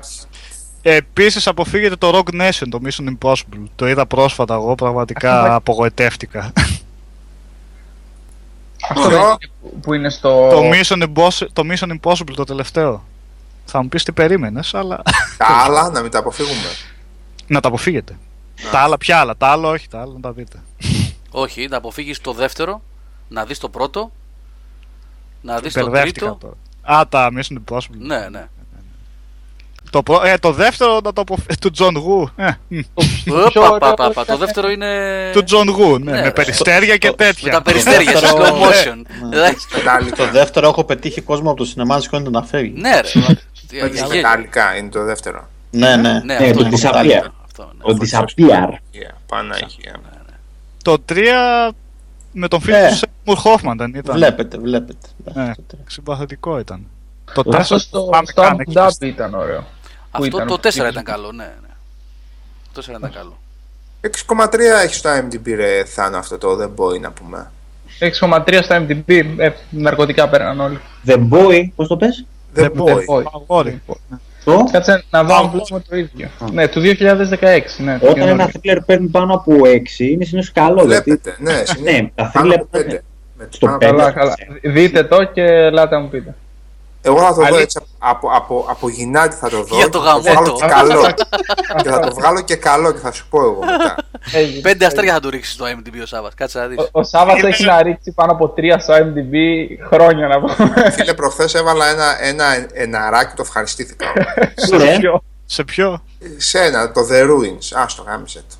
[0.81, 3.63] Επίσης, αποφύγετε το Rock Nation, το Mission Impossible.
[3.75, 6.53] Το είδα πρόσφατα εγώ, πραγματικά απογοητεύτηκα.
[8.89, 10.49] Αυτό δεν είναι που- που είναι στο.
[10.49, 13.03] το, Mission Impossible, το Mission Impossible το τελευταίο.
[13.65, 15.01] Θα μου πεις τι περίμενες, αλλά
[15.37, 16.67] Τα άλλα να μην τα αποφύγουμε.
[17.47, 18.17] να τα αποφύγετε.
[18.71, 20.61] Τα άλλα, ποια άλλα, τα άλλα όχι, τα άλλα να τα δείτε.
[21.31, 22.81] Όχι, να αποφύγεις το δεύτερο,
[23.27, 24.11] να δεις το πρώτο,
[25.41, 26.37] να δεις το Μπερδεύτηκα τρίτο.
[26.83, 26.99] τώρα.
[26.99, 27.97] Α, τα Mission Impossible.
[27.97, 28.47] Ναι, ναι.
[29.91, 31.57] Το, πρω- ε, το δεύτερο να το αποφύγει.
[31.61, 32.31] Του John Woo.
[32.35, 32.79] Ε, μ,
[33.55, 34.25] Οπα, πα, πα, πα.
[34.25, 34.87] Το δεύτερο είναι.
[35.33, 36.31] του John Woo, ναι, Ναι, με ρε.
[36.31, 37.61] περιστέρια και Με τα τέτοια.
[37.61, 39.01] περιστέρια, σε δεύτερο- slow motion.
[39.33, 39.67] Εντάξει.
[39.69, 40.25] Το Μετάλλικα.
[40.27, 42.73] δεύτερο έχω πετύχει κόσμο από το σινεμά και σκόνη να φεύγει.
[42.79, 43.81] Ναι, ρε.
[43.81, 45.47] Με τις μετάλλικα είναι το δεύτερο.
[45.71, 46.11] Ναι, ναι.
[46.11, 46.77] Ναι, Ναι, αυτό το είναι.
[46.81, 47.29] Disappear.
[47.45, 47.93] Αυτό, ναι.
[47.93, 48.69] Ο Disappear.
[48.69, 49.95] Yeah, Παναγία.
[50.83, 51.15] Το 3
[52.31, 52.87] με τον φίλο Ε.
[52.89, 54.15] του Σέμ Σέιμουρ Χόφμαν δεν ήταν.
[54.15, 55.07] Βλέπετε, βλέπετε.
[55.33, 55.51] Ναι,
[55.87, 56.87] συμπαθητικό ήταν.
[57.33, 58.73] Το Αυτό 4 στο, πάμε στο καν Abu εκεί.
[58.75, 59.63] Dhabi ήταν ωραίο.
[60.11, 60.89] Που Αυτό ήταν το ο 4 Πιτίνος.
[60.89, 61.43] ήταν καλό, ναι.
[61.43, 61.67] ναι.
[62.73, 63.37] Το 4 ήταν καλό.
[64.27, 67.51] 6,3 έχεις στο IMDb ρε Θάνο αυτό το The Boy να πούμε.
[68.19, 69.23] 6,3 στο MDB.
[69.37, 70.79] Ε, ναρκωτικά πέραν όλοι.
[71.05, 72.25] The Boy, πώς το πες;
[72.55, 72.95] The The Boy.
[73.05, 73.23] Boy.
[73.35, 73.81] Αγόρι.
[74.43, 76.29] Το, Κάτσε να δω Α, αν βλέπουμε το ίδιο.
[76.51, 76.95] Ναι, του 2016.
[77.77, 78.49] Ναι, το όταν ένα καινούριο.
[78.63, 80.83] thriller παίρνει πάνω από 6 είναι συνήθως καλό.
[80.85, 82.83] Γιατί Βλέπετε, ναι, συνήθως Ναι, τα πάνω thriller από πέντε.
[82.85, 83.03] πέντε.
[83.37, 83.97] Με Στο πάνω από πέντε.
[83.97, 84.35] Καλά, καλά.
[84.63, 86.35] Δείτε το και ελάτε να μου πείτε.
[87.01, 87.61] Εγώ θα το δω Αλήθεια.
[87.61, 89.75] έτσι από, από, από γυνάτι θα το δω.
[89.75, 90.55] Για το και θα γαμότο.
[90.55, 91.13] βγάλω και καλό.
[91.83, 93.95] και θα το βγάλω και καλό και θα σου πω εγώ μετά.
[94.33, 94.61] Έγινε.
[94.61, 96.29] Πέντε αστέρια θα του ρίξεις στο IMDb ο Σάβα.
[96.35, 96.77] Κάτσε να δεις.
[96.77, 99.35] Ο, ο Σάββας έχει να ρίξει πάνω από 3 στο MDB
[99.87, 100.91] χρόνια να πούμε.
[100.91, 104.05] Φίλε, προχθές έβαλα ένα, ένα εναράκι, το ευχαριστήθηκα.
[104.73, 104.97] Ωραία.
[104.99, 106.03] Ποιο; Σε ποιο;
[106.37, 107.79] Σε ένα, το The Ruins.
[107.81, 108.55] Α, το γάμισε το.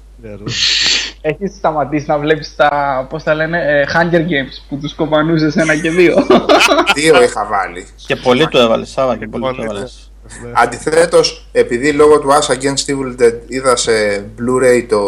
[1.21, 5.75] Έχεις σταματήσει να βλέπεις τα, πώς τα λένε, ε, Hunger Games που τους κομπανούσε ένα
[5.75, 6.15] και δύο.
[6.95, 7.87] Δύο είχα βάλει.
[8.05, 10.11] Και πολύ το έβαλες, Σάβα, και πολύ το πολύ, έβαλες.
[10.53, 15.01] Αντιθέτως, επειδή λόγω του Us Against Evil Dead είδα σε Blu-ray το,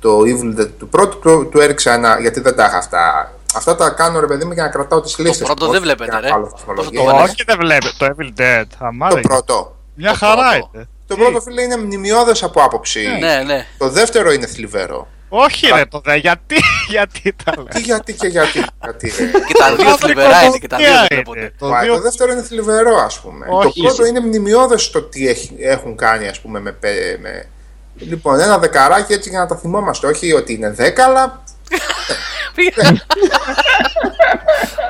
[0.00, 2.20] το Evil Dead του πρώτου, του, του έριξα ένα.
[2.20, 3.32] Γιατί δεν τα είχα αυτά.
[3.54, 5.46] Αυτά τα κάνω ρε παιδί μου για να κρατάω τις λίστες.
[5.46, 6.28] πρώτο δεν βλέπετε, ρε.
[6.28, 7.30] Πόσο το Το, βάλες.
[7.30, 7.92] Όχι, δεν βλέπετε.
[7.98, 8.64] Το Evil Dead.
[8.78, 9.12] Αμάρα.
[9.12, 9.28] το είναι.
[9.28, 9.76] πρώτο.
[9.94, 10.70] Μια το χαρά πρώτο.
[10.74, 10.88] είναι.
[11.14, 13.06] Το πρώτο φίλε είναι μνημειώδες από άποψη.
[13.20, 13.66] Ναι, ναι.
[13.78, 15.08] Το δεύτερο είναι θλιβερό.
[15.28, 16.14] Όχι, ρε το δε.
[16.16, 16.56] Γιατί,
[16.88, 17.66] γιατί τα Τι λέω.
[17.84, 18.64] γιατί και γιατί.
[18.82, 19.24] γιατί ρε.
[19.46, 21.52] Και τα δύο θλιβερά είναι και τα δύο δεν βλέπονται.
[21.58, 23.46] Το Μα, δύο Το δεύτερο είναι θλιβερό, ας πούμε.
[23.50, 23.80] Όχι.
[23.82, 27.46] Το πρώτο είναι μνημειώδες το τι έχει- έχουν κάνει, ας πούμε, με, πε- με.
[27.94, 30.06] Λοιπόν, ένα δεκαράκι έτσι για να τα θυμόμαστε.
[30.06, 31.42] Όχι ότι είναι δέκα, αλλά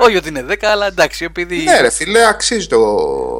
[0.01, 2.77] Όχι ότι είναι 10, αλλά εντάξει, επειδή ναι, ρε φίλε, αξίζει το.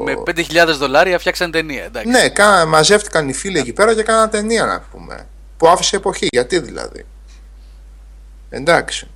[0.03, 0.42] με 5.000
[0.78, 1.84] δολάρια φτιάξαν ταινία.
[1.84, 2.10] Εντάξει.
[2.10, 2.66] Ναι, κα...
[2.66, 5.28] μαζεύτηκαν οι φίλοι εκεί πέρα και κάναν ταινία, να πούμε.
[5.58, 6.28] Που άφησε εποχή.
[6.32, 7.06] Γιατί δηλαδή.
[8.50, 9.08] Εντάξει.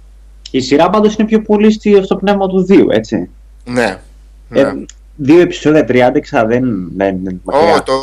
[0.52, 3.30] Η σειρά πάντως είναι πιο πολύ στη- στο πνεύμα του 2, έτσι.
[3.66, 4.00] Ναι.
[4.48, 4.60] ναι.
[4.60, 7.76] Ε, δύο επεισόδια, 30 δεν, δεν είναι μακριά.
[7.76, 7.94] Ω, το,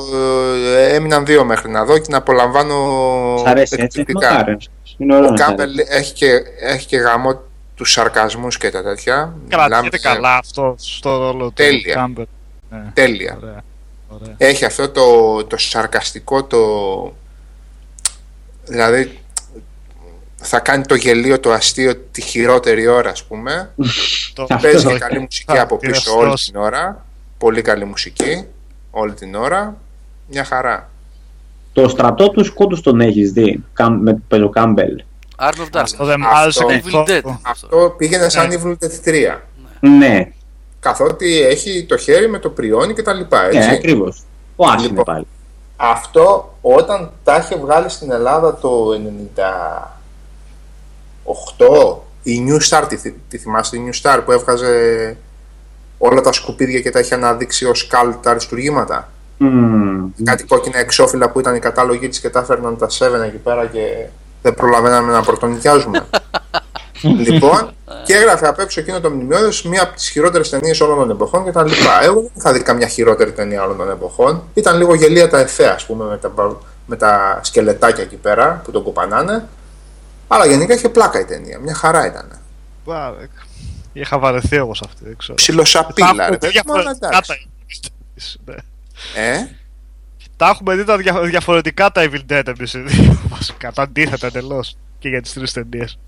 [0.77, 2.75] ε, έμειναν δύο μέχρι να δω και να απολαμβάνω
[3.39, 4.33] Σ' αρέσει έτσι, εκπληκτικά.
[4.35, 4.57] μακάρι.
[4.99, 5.87] Είναι ωραίο Ο να σ' Κάμπελ αρέσει.
[5.91, 7.41] έχει και, έχει και γαμό
[7.75, 9.35] τους σαρκασμούς και τα τέτοια.
[9.49, 11.53] Μιλάμε Κρατιέται σε- καλά αυτό στο ρόλο του.
[11.53, 11.95] Τέλεια.
[11.95, 12.25] Κάμπελ.
[12.71, 13.39] Ναι, Τέλεια.
[13.43, 13.63] ωραία.
[14.09, 14.35] ωραία.
[14.39, 16.59] Έχει αυτό το, το σαρκαστικό το...
[18.67, 19.19] Δηλαδή
[20.43, 23.71] θα κάνει το γελίο, το αστείο τη χειρότερη ώρα ας πούμε.
[24.35, 26.45] Το- Παίζει και το- καλή μουσική θα- από τι πίσω όλη αυτός.
[26.45, 27.05] την ώρα.
[27.39, 28.47] Πολύ καλή μουσική
[28.91, 29.77] όλη την ώρα.
[30.27, 30.91] Μια χαρά.
[31.73, 35.03] Το στρατό τους σκότους τον έχεις δει, Καμ- με το Κάμπελ.
[35.39, 36.07] Arm of Αυτό Darkness.
[36.07, 37.07] δεν μ' Αυτό- άρεσε Evil Dead.
[37.07, 37.39] καθόλου.
[37.43, 38.55] Αυτό πήγαινε σαν Ναι.
[38.65, 39.41] Evil Dead 3.
[39.81, 40.33] Ναι,
[40.81, 43.59] Καθότι έχει το χέρι με το πριόνι και τα λοιπά, έτσι.
[43.59, 44.23] ναι, ακριβώς.
[44.57, 45.05] Ο Άσ είναι Λοιπόν.
[45.05, 45.27] πάλι.
[45.77, 48.93] Αυτό όταν τα είχε βγάλει στην Ελλάδα το
[51.25, 55.17] 98 η New Star, τη, θυ- τη θυμάστε η New Star που έβγαζε
[55.99, 60.11] όλα τα σκουπίδια και τα είχε αναδείξει ως καλ τα αριστουργήματα; Μμμ.
[60.25, 63.67] Κάτι κόκκινα εξώφυλλα που ήταν οι κατάλογοι της και τα έφερναν τα 7 εκεί πέρα
[63.67, 64.07] και
[64.43, 66.07] δεν προλαβαίναμε να πρωτονοικιάζουμε.
[67.27, 67.71] λοιπόν,
[68.05, 71.45] και έγραφε απ' έξω εκείνο το μνημειώδες μία από τις χειρότερες ταινίες όλων των εποχών
[71.45, 72.03] και τα λοιπά.
[72.03, 74.43] Εγώ δεν είχα δει καμιά χειρότερη ταινία όλων των εποχών.
[74.55, 76.33] Ήταν λίγο γελία τα εφέ, ας πούμε, με τα,
[76.87, 79.49] με τα σκελετάκια εκεί πέρα που τον κοπανάνε.
[80.35, 81.59] Αλλά γενικά είχε πλάκα η ταινία.
[81.59, 82.39] Μια χαρά ήταν.
[82.85, 83.13] Μπα,
[83.93, 85.35] Είχα βαρεθεί εγώ σε αυτή, δεν ξέρω.
[85.35, 87.33] Ψιλοσαπίλα, ρε Τα παιδί μου, αλλά έχουμε δει εντάξει.
[87.33, 88.63] διαφορετικά τα-
[89.17, 89.33] ναι.
[89.35, 89.47] Ε,
[90.37, 93.73] Τα έχουμε δει τα δια- διαφορετικά τα Evil Dead εμείς οι δύο, βασικά.
[93.73, 95.99] Τα αντίθετα εντελώς και για τις τρεις ταινίες.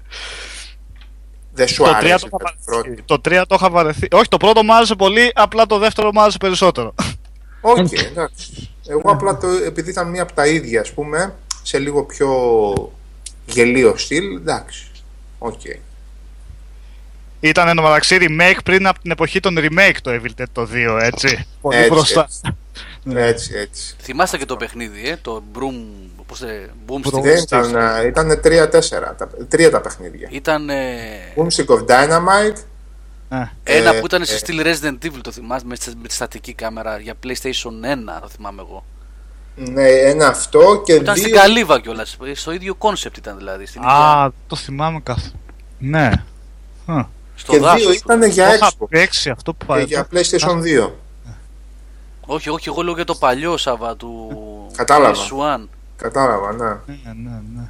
[1.55, 3.03] δεν σου Το 3 αρέσει το, είχα η πρώτη; βαρεθεί.
[3.03, 4.09] το 3 το είχα βαρεθεί.
[4.13, 6.95] Όχι, το πρώτο μου άρεσε πολύ, απλά το δεύτερο μου άρεσε περισσότερο.
[7.61, 8.71] Όχι, εντάξει.
[8.87, 12.29] Εγώ απλά το, επειδή ήταν μία από τα ίδια, ας πούμε, σε λίγο πιο
[13.47, 14.87] γελοίο στυλ, εντάξει.
[15.39, 15.61] Οκ.
[17.41, 20.69] Ήταν εν τω μεταξύ remake πριν από την εποχή των remake το Evil Dead το
[20.73, 21.47] 2, έτσι.
[21.61, 22.23] Πολύ Έτσι, μπροστά.
[22.23, 22.41] έτσι.
[23.15, 23.95] Έτσι, έτσι.
[24.03, 25.75] Θυμάστε και το παιχνίδι, ε, το Boom.
[26.27, 27.23] Πώς ε, Boomstick.
[27.23, 30.29] Δεν ήταν, ε, ήταν τρία-τέσσερα, τα, τρία τα παιχνίδια.
[30.31, 30.95] Ήταν ε,
[31.37, 32.57] Boomstick of Dynamite,
[33.29, 33.47] Ε,
[33.79, 34.25] ένα Ε, που ήταν ε.
[34.25, 37.85] σε στυλ Resident Evil, το θυμάστε, με, τη- με τη στατική κάμερα για PlayStation
[38.17, 38.85] 1, το θυμάμαι εγώ.
[39.57, 41.41] Ναι, ένα αυτό και Που ήταν στην δύο...
[41.41, 42.17] Καλύβα κιόλας.
[42.35, 43.67] Στο ίδιο κόνσεπτ ήταν δηλαδή.
[43.67, 45.25] Στην ίδια, Α, το θυμάμαι καθ.
[45.79, 46.11] Ναι.
[46.87, 47.81] Α, στο Και δάσος.
[47.83, 49.85] δύο ήταν για Το είχα Xbox παίξει αυτό που και πάει.
[49.85, 50.91] για PlayStation 2.
[52.27, 54.31] Όχι, όχι, εγώ λέω για το παλιό Σάβα του
[54.77, 55.15] Κατάλαβα.
[55.61, 55.67] PS1.
[55.97, 56.65] Κατάλαβα, ναι.
[56.65, 57.69] Ναι, ναι, ναι.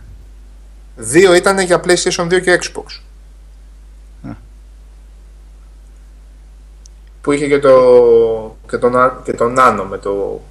[0.96, 3.00] Δύο ήταν για PlayStation 2 και Xbox.
[4.24, 4.30] Ε.
[7.20, 10.42] Που είχε και το, και το, να- και το Nano με το,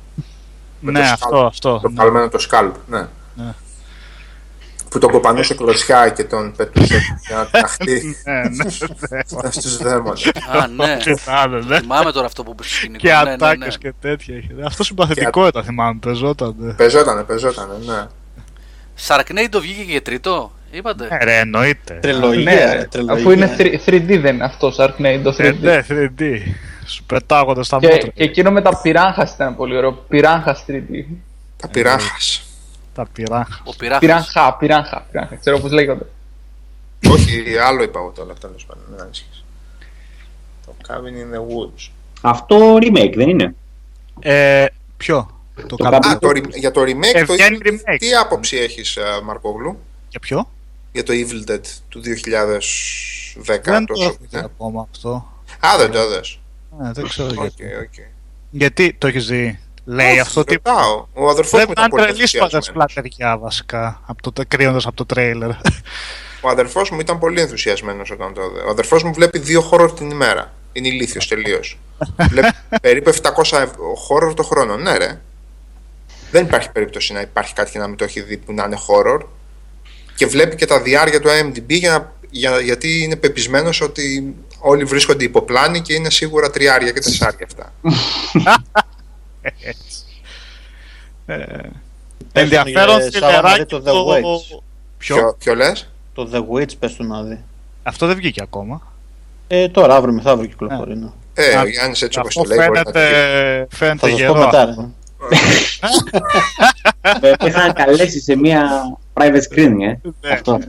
[0.83, 1.79] με Ναι, το αυτό, scalp, αυτό.
[1.81, 1.95] το ναι.
[1.95, 3.05] παλμένο το scalp, ναι.
[3.35, 3.53] Ναι.
[4.89, 9.51] που τον κοπανούσε κλωτσιά και τον πετούσε για να ταχτεί Ναι, ναι, ναι.
[9.51, 10.25] στους δαίμονες.
[10.27, 10.97] Α, ναι.
[10.97, 11.79] Τι να είναι, ναι.
[11.79, 12.99] Θυμάμαι τώρα αυτό που είπε στο σκηνικό.
[13.07, 13.33] Και Ναι, ναι, ναι.
[13.33, 14.35] ατάκες και τέτοια.
[14.37, 14.49] είχε.
[14.65, 16.55] Αυτό συμπαθητικό ήταν, θυμάμαι, παίζονταν.
[16.57, 16.73] ναι.
[16.73, 18.05] Παίζότανε, παίζότανε, ναι.
[19.07, 21.93] Sharknado βγήκε και τρίτο, είπατε; Ε, ρε, εννοείται.
[22.01, 23.13] Τριλογία, Ναι, ρε, τριλογία.
[23.13, 25.39] αφού είναι 3- 3D δεν είναι αυτό, Sharknado 3D.
[25.39, 26.21] Ε, ναι, 3D.
[26.85, 28.07] Σου πετάγονται στα Και, μούτρα.
[28.07, 29.91] και εκείνο με τα πυράγχα ήταν πολύ ωραίο.
[29.93, 31.05] Πυράγχα 3D.
[31.57, 32.43] Τα πειράχας.
[32.93, 33.61] Τα πειράχα.
[33.63, 33.99] Ο πειράχας.
[33.99, 35.35] Πυράγχα, πυράγχα, πυράγχα.
[35.35, 36.05] Ξέρω πώς λέγονται.
[37.09, 39.43] Όχι, άλλο είπα εγώ τώρα, τέλος πάντων, μην ανησυχείς.
[40.65, 41.89] Το Cabin in the Woods.
[42.21, 43.55] Αυτό remake δεν είναι;
[44.19, 44.65] Ε,
[44.97, 45.95] ποιο; Το Το κάνω.
[45.95, 47.95] Α, το, re- για το remake, Ε, το βγαίνει Evil Dead, remake.
[47.99, 49.79] τι άποψη έχεις, ε, Μαρκόγλου,
[50.09, 50.49] Για ποιο;
[50.91, 54.43] για το Evil Dead του 2010, Δεν το τόσο έχω δει είναι.
[54.45, 55.31] ακόμα αυτό.
[55.59, 56.39] Α, δεν το έδες.
[56.81, 57.63] Ε, δεν ξέρω Οκ, γιατί.
[57.75, 57.93] οκ.
[58.49, 60.53] Γιατί το έχεις δει; Λέει Όχι, αυτό τι.
[60.53, 61.07] ρωτάω.
[61.13, 62.65] Ο αδερφός μου Πρέπει να ήταν είναι πολύ τρελής ενθουσιασμένος.
[62.65, 64.01] σπλατεριά βασικά.
[64.05, 65.49] Από το, κρύοντας από το τρέιλερ.
[66.41, 68.59] Ο αδερφός μου ήταν πολύ ενθουσιασμένος όταν το είδε.
[68.59, 70.53] Ο αδερφός μου βλέπει δύο horror την ημέρα.
[70.73, 71.77] Είναι ηλίθιος τελείως.
[72.29, 72.47] βλέπει
[72.81, 73.65] περίπου 700
[74.09, 74.77] horror το χρόνο.
[74.77, 75.21] Ναι ρε.
[76.31, 78.77] Δεν υπάρχει περίπτωση να υπάρχει κάτι και να μην το έχει δει που να είναι
[78.87, 79.19] horror.
[80.15, 84.35] Και βλέπει και τα διάρκεια του IMDb για να, για, γιατί είναι πεπισμένος ότι
[84.65, 87.73] όλοι βρίσκονται υποπλάνη και είναι σίγουρα τριάρια και τεσσάρια αυτά.
[89.61, 90.03] Έτσι.
[91.25, 91.35] Ε,
[92.31, 94.07] Πες ενδιαφέρον τον, ε, Σάβα, να θηλεράκι δει το The το...
[94.13, 94.61] Witch.
[94.97, 97.43] Ποιο; Ποιο, ποιο λες; Το The Witch, πες του να δει.
[97.83, 98.81] Αυτό δεν βγήκε ακόμα.
[99.47, 100.95] Ε, τώρα, αύριο μεθαύριο κυκλοφορεί.
[100.97, 101.07] ναι.
[101.33, 102.99] Ε, Α, ο Γιάννης έτσι όπως Αυτό το λέει μπορεί να το πει.
[102.99, 104.33] φαίνεται, φαίνεται Θα σας πω γερό.
[104.45, 104.65] μετά.
[104.65, 104.73] ρε.
[107.01, 108.69] Ε, Πρέπει να καλέσει σε μια
[109.13, 109.97] private screening, ε.
[110.21, 110.33] Ναι.
[110.33, 110.59] Αυτό.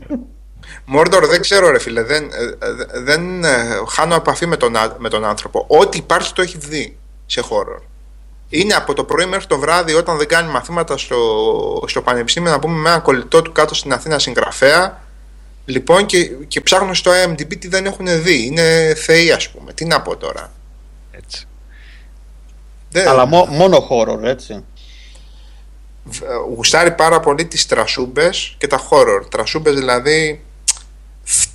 [0.86, 4.96] Μόρντορ δεν ξέρω ρε φίλε, δεν, ε, ε, δεν ε, χάνω επαφή με τον, α-
[4.98, 5.64] με τον άνθρωπο.
[5.68, 6.96] Ό,τι υπάρχει το έχει δει
[7.26, 7.80] σε horror.
[8.48, 11.16] Είναι από το πρωί μέχρι το βράδυ όταν δεν κάνει μαθήματα στο,
[11.86, 15.02] στο πανεπιστήμιο να πούμε με έναν κολλητό του κάτω στην Αθήνα συγγραφέα
[15.64, 18.46] λοιπόν και, και ψάχνουν στο IMDb τι δεν έχουν δει.
[18.46, 19.72] Είναι θεοί ας πούμε.
[19.72, 20.52] Τι να πω τώρα.
[21.10, 21.46] Έτσι.
[22.90, 24.64] Δεν, Αλλά μο- μόνο horror, έτσι.
[26.04, 29.20] β- ε, γουστάρει πάρα πολύ τις τρασούμπες και τα horror.
[29.30, 30.44] Τρασούμπες δηλαδή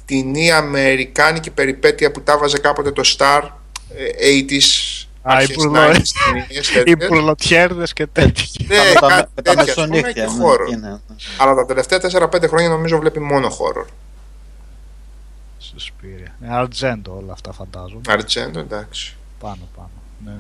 [0.10, 3.42] φτηνή αμερικάνικη περιπέτεια που τα βάζε κάποτε το Star
[3.96, 7.08] ε, 80s Α, αρχές οι πουρλο- 90s ταινίες, Οι τέτοιες.
[7.08, 8.66] πουρλοτιέρδες και τέτοια.
[8.68, 10.26] Ναι, με τα, κάτι με τα τέτοια, ας πούμε, μεσονύχτια.
[10.26, 10.72] και ναι, horror.
[10.72, 10.98] είναι, ναι.
[11.38, 13.86] Αλλά τα τελευταία 4-5 χρόνια νομίζω βλέπει μόνο horror.
[15.58, 16.36] Σουσπίρια.
[16.44, 18.02] Ε, Αρτζέντο όλα αυτά φαντάζομαι.
[18.08, 19.16] Αρτσέντο, εντάξει.
[19.40, 19.90] Πάνω πάνω.
[20.26, 20.36] Ναι.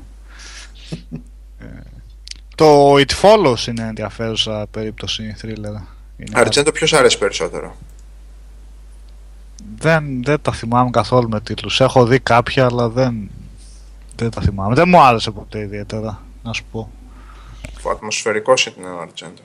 [1.59, 1.65] Ε,
[2.55, 5.81] το It Follows είναι ενδιαφέρουσα περίπτωση thriller.
[6.17, 7.75] Είναι Αρτσέντο ποιος αρέσει περισσότερο;
[9.79, 11.81] Δεν, δεν τα θυμάμαι καθόλου με τίτλους.
[11.81, 13.29] Έχω δει κάποια αλλά δεν,
[14.15, 14.75] δεν τα θυμάμαι.
[14.75, 16.91] Δεν μου άρεσε ποτέ ιδιαίτερα να σου πω.
[17.83, 19.41] Ο ατμοσφαιρικός ήταν ο Αρτσέντο.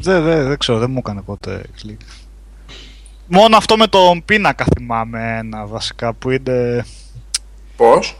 [0.00, 2.00] Δεν, δεν, δεν ξέρω, δεν μου έκανε ποτέ κλικ.
[3.26, 6.84] Μόνο αυτό με τον πίνακα θυμάμαι ένα βασικά που είναι
[7.76, 8.16] Πώς;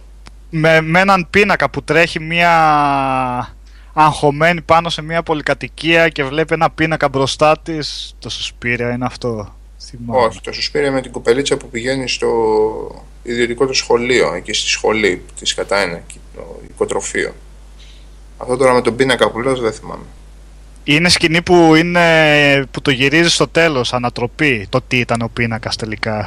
[0.50, 3.54] με, με έναν πίνακα που τρέχει μια
[3.92, 8.14] αγχωμένη πάνω σε μια πολυκατοικία και βλέπει ένα πίνακα μπροστά της.
[8.18, 9.54] Το Σουσπίρια είναι αυτό.
[9.90, 10.26] Θυμάμαι.
[10.26, 12.28] Όχι, το Σουσπίρια με την κοπελίτσα που πηγαίνει στο
[13.22, 17.34] ιδιωτικό του σχολείο, εκεί στη σχολή που της κατά ένα, εκεί, το οικοτροφείο.
[18.38, 20.04] Αυτό τώρα με τον πίνακα που λέω δεν θυμάμαι.
[20.84, 25.76] Είναι σκηνή που, είναι, που το γυρίζει στο τέλος, ανατροπή, το τι ήταν ο πίνακας
[25.76, 26.18] τελικά.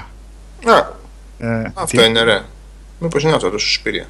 [0.66, 1.02] Α,
[1.40, 2.42] Ε, αυτό τι- είναι ρε.
[3.00, 4.06] Μήπως είναι αυτό το Σουσπίρια.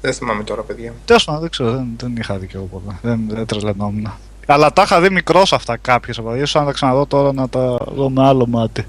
[0.00, 0.94] Δεν θυμάμαι τώρα, παιδιά.
[1.04, 2.98] Τέλος πάντων, δεν ξέρω, δεν, δεν είχα δει και εγώ πολλά.
[3.02, 4.12] Δεν, δεν τρελαινόμουν.
[4.46, 7.76] Αλλά τα είχα δει μικρός αυτά κάποιες από ίσως αν τα ξαναδώ τώρα να τα
[7.94, 8.86] δω με άλλο μάτι.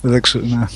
[0.00, 0.66] Δεν ξέρω, ναι.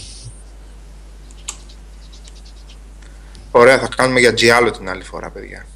[3.51, 5.67] Ωραία, θα κάνουμε για Giallo την άλλη φορά, παιδιά.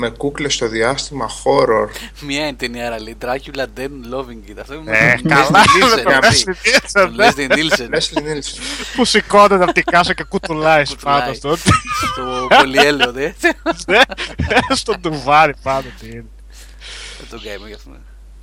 [0.00, 1.88] με κούκλες στο διάστημα, horror.
[2.20, 4.56] Μια είναι ταινία λέει Dracula Dead Loving It.
[4.60, 6.44] Αυτό είναι Ε, με καλά, Leslie με Nielsen, το αυτή.
[6.46, 7.28] Leslie Nielsen, Τον ναι.
[7.28, 7.94] Leslie Nielsen.
[7.94, 8.58] Leslie Nielsen.
[8.96, 11.20] που σηκώνεται από την κάσα και κουτουλάει Κουτουλάει.
[11.20, 13.30] πάνω στο, Στο κολλιέλαιο, δε.
[14.74, 16.24] στο τουβάρι πάνω τι είναι.
[17.18, 17.90] Δεν τον καημό γι' αυτό.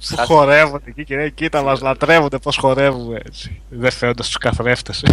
[0.09, 3.61] Που χορεύονται εκεί και λέει κοίτα μας λατρεύονται πως χορεύουμε έτσι.
[3.69, 5.03] Δεν φαίνονται στους καθρέφτες.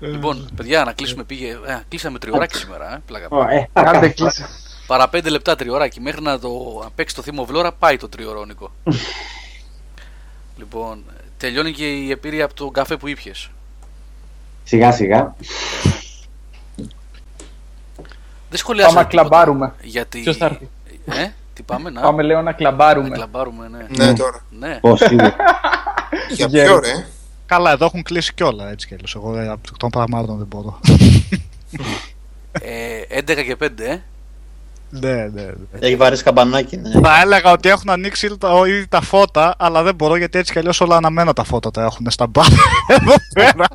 [0.00, 1.24] Λοιπόν, παιδιά, να κλείσουμε.
[1.24, 2.92] Πήγε, ε, κλείσαμε τριωράκι σήμερα.
[2.94, 3.26] Ε, πλάκα.
[3.30, 4.44] Ω, ε, Κάντε κλείσει.
[4.86, 6.00] Παρά πέντε λεπτά τριωράκι.
[6.00, 8.70] Μέχρι να το να παίξει το θύμο Βλόρα, πάει το τριωρόνικο.
[10.58, 11.04] λοιπόν,
[11.38, 13.50] τελειώνει και η επίρρεια από τον καφέ που ήπιες.
[14.64, 15.34] Σιγά σιγά.
[18.50, 18.94] Δεν σχολιάσαμε.
[18.94, 19.28] Πάμε να τίποτα.
[19.28, 19.74] κλαμπάρουμε.
[19.82, 20.20] Γιατί.
[20.20, 20.68] Ποιος θα έρθει;
[21.04, 22.00] Ε, τι πάμε να.
[22.00, 23.08] Πάμε λέω να να κλαμπάρουμε.
[23.08, 24.04] κλαμπάρουμε, ναι.
[24.04, 24.44] Ναι, τώρα.
[24.50, 24.78] ναι.
[24.80, 25.36] Πώς σίγουρα.
[26.36, 26.66] Για Γέρι.
[26.66, 27.06] ποιο ρε;
[27.46, 29.14] Καλά, εδώ έχουν κλείσει κιόλα έτσι κι αλλιώς.
[29.14, 30.80] Εγώ ε, από των πραγμάτων δεν μπορώ.
[32.60, 33.98] Ε, 11 και 5, ε.
[34.90, 35.52] Ναι, ναι, ναι.
[35.78, 36.76] Έχει βαρέσει καμπανάκι.
[36.76, 37.00] Ναι.
[37.00, 40.52] Θα έλεγα ότι έχουν ανοίξει ήδη τα, ήδη τα φώτα, αλλά δεν μπορώ γιατί έτσι
[40.52, 42.46] κι αλλιώς όλα αναμένα τα φώτα τα έχουν στα μπαρ.
[42.86, 43.66] Εδώ πέρα.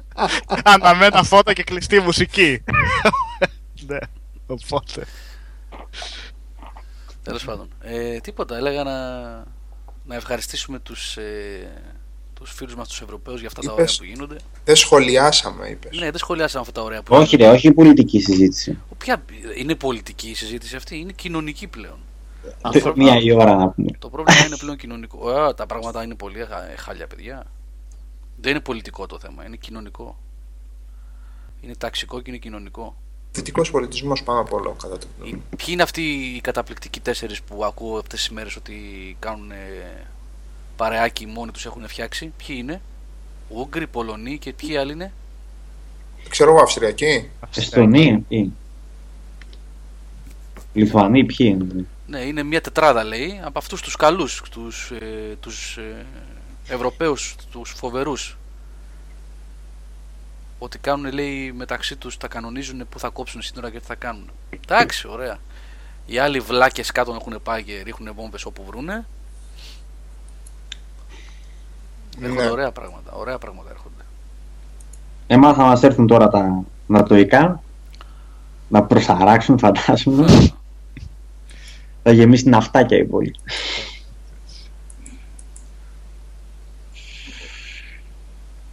[0.63, 2.63] αναμένα φώτα και κλειστή μουσική.
[3.87, 3.97] ναι,
[4.47, 5.05] οπότε.
[7.23, 7.67] Τέλος πάντων.
[7.81, 8.55] Ε, τίποτα.
[8.57, 9.09] Έλεγα να,
[10.05, 11.71] να ευχαριστήσουμε τους ε,
[12.43, 13.99] τους φίλους μας, τους Ευρωπαίους, για αυτά τα Είπες.
[13.99, 14.41] ωραία που γίνονται.
[14.65, 15.97] Δεν σχολιάσαμε, είπες.
[15.99, 18.77] Ναι, δεν σχολιάσαμε αυτά τα ωραία που Όχι, ρε, όχι η πολιτική συζήτηση.
[18.97, 19.23] Ποια
[19.57, 21.97] είναι πολιτική η συζήτηση αυτή, είναι κοινωνική πλέον.
[22.95, 23.91] Μία η ώρα να πούμε.
[23.99, 25.31] Το πρόβλημα είναι πλέον κοινωνικό.
[25.47, 27.45] Ε, τα πράγματα είναι πολύ χα- χάλια, παιδιά.
[28.41, 30.17] Δεν είναι πολιτικό το θέμα, είναι κοινωνικό.
[31.61, 32.95] Είναι ταξικό και είναι κοινωνικό.
[33.31, 36.01] Δυτικό πολιτισμός πάνω απ' όλα, κατά το Οι- Ποιοι είναι αυτοί
[36.35, 38.75] οι καταπληκτικοί τέσσερις που ακούω αυτές τις μέρες ότι
[39.19, 39.55] κάνουν ε,
[40.81, 42.33] παρεάκι μόνοι τους έχουν φτιάξει.
[42.37, 42.81] Ποιοι είναι,
[43.49, 45.13] Ούγγροι, Πολωνοί και ποιοι άλλοι είναι;
[46.29, 47.29] Ξέρω εγώ, Αυστριακή.
[47.55, 48.51] Εστονοί ή.
[50.73, 55.77] Λιθουανοί, ποιοι είναι; Ναι, είναι μια τετράδα λέει από αυτούς τους καλούς, τους ε, τους,
[55.77, 56.05] ε,
[56.67, 58.37] Ευρωπαίους, τους φοβερούς.
[60.59, 64.31] Ότι κάνουν λέει μεταξύ τους, τα κανονίζουν που θα κόψουν σύνορα και τι θα κάνουν.
[64.49, 65.37] Εντάξει, ωραία.
[66.05, 69.05] Οι άλλοι βλάκες κάτω έχουν πάει και ρίχνουν βόμβες όπου βρούνε.
[72.19, 72.49] Έρχονται Ναι.
[72.49, 73.11] ωραία πράγματα.
[73.11, 74.03] Ωραία πράγματα έρχονται.
[75.27, 77.63] Εμάς θα μας έρθουν τώρα τα νατοικά
[78.69, 80.51] να προσαράξουν φαντάζομαι.
[82.03, 83.35] θα γεμίσει ναυτάκια η πόλη.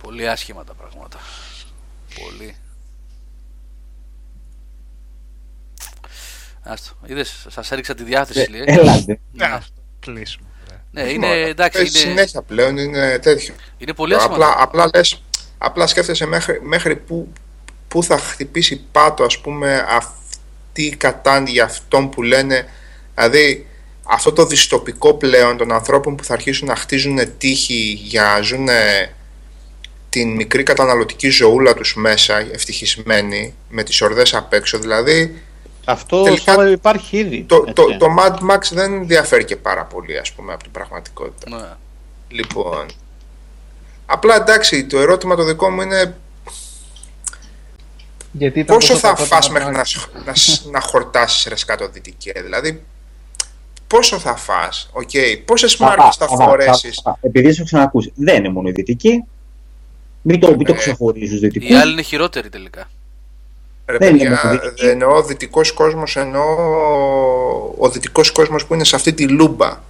[0.02, 1.18] Πολύ άσχημα τα πράγματα.
[2.20, 2.54] Πολύ.
[6.62, 6.94] Άστο.
[7.06, 8.62] Είδες, σας έριξα τη διάθεση λέει.
[8.66, 9.20] Ε, Έλατε.
[9.32, 9.44] Ναι.
[9.44, 10.47] αυτό κλείσουμε.
[10.90, 13.54] Ναι, είναι, εντάξει, Ε, είναι, Συνέχεια πλέον είναι τέτοιο.
[13.78, 14.34] είναι πολύ άσχημα.
[14.34, 15.22] Απλά, απλά, λες,
[15.58, 17.32] απλά σκέφτεσαι μέχρι, μέχρι που,
[17.88, 22.68] που θα χτυπήσει πάτο ας πούμε αυτή η κατάντη για αυτόν που λένε
[23.14, 23.66] δηλαδή
[24.02, 28.68] αυτό το δυστοπικό πλέον των ανθρώπων που θα αρχίσουν να χτίζουν τύχη για να ζουν
[30.08, 35.42] την μικρή καταναλωτική ζωούλα τους μέσα ευτυχισμένοι με τις ορδές απ' έξω δηλαδή
[35.90, 37.42] Αυτό Τελικά- Σάβα, υπάρχει ήδη.
[37.48, 37.96] το, το, έτσι.
[37.98, 41.66] το Mad Max δεν διαφέρει και πάρα πολύ ας πούμε από την πραγματικότητα Ναι.
[42.28, 42.86] Λοιπόν.
[44.06, 46.16] Απλά εντάξει, το ερώτημα το δικό μου είναι
[48.32, 50.66] Γιατί ήταν πόσο τόσο θα κακό το φας Mad μέχρι Max; να, σ- να, σ-
[50.70, 52.32] να χορτάσεις ρε σκάτω δυτικέ.
[52.42, 52.82] Δηλαδή,
[53.86, 55.10] πόσο θα φας, οκ,
[55.44, 59.24] πόσες μάρκες θα Παπά, φορέσεις; παπά, Επειδή σου ξανακούσει, δεν είναι μόνο οι δυτικοί.
[60.22, 61.76] Μην το, μην το Ε, ξεχωρίζεις τους Οι δυτικούς.
[61.80, 62.88] άλλοι είναι χειρότεροι τελικά.
[63.88, 64.84] Ρε δεν είναι παιδιά, μόνο δυτική.
[64.84, 66.44] δεν εννοώ δυτικός κόσμος, εννοώ
[67.78, 69.80] ο δυτικός κόσμος που είναι σε αυτή τη λούμπα.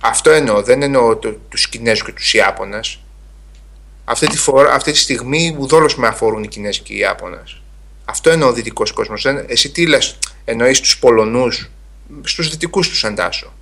[0.00, 3.00] Αυτό εννοώ, δεν εννοώ το, τους Κινέζους και τους Ιάπωνες.
[4.04, 7.62] Αυτή τη, φορά, αυτή τη στιγμή ουδόλως με αφορούν οι Κινέζοι και οι Ιάπωνες.
[8.04, 9.22] Αυτό εννοώ ο δυτικός κόσμος.
[9.22, 11.70] Δεν, εσύ τι λες, εννοείς τους Πολωνούς,
[12.22, 13.52] στους δυτικούς τους εντάσσω.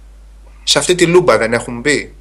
[0.65, 2.15] Σε αυτή τη λούμπα δεν έχουν μπει;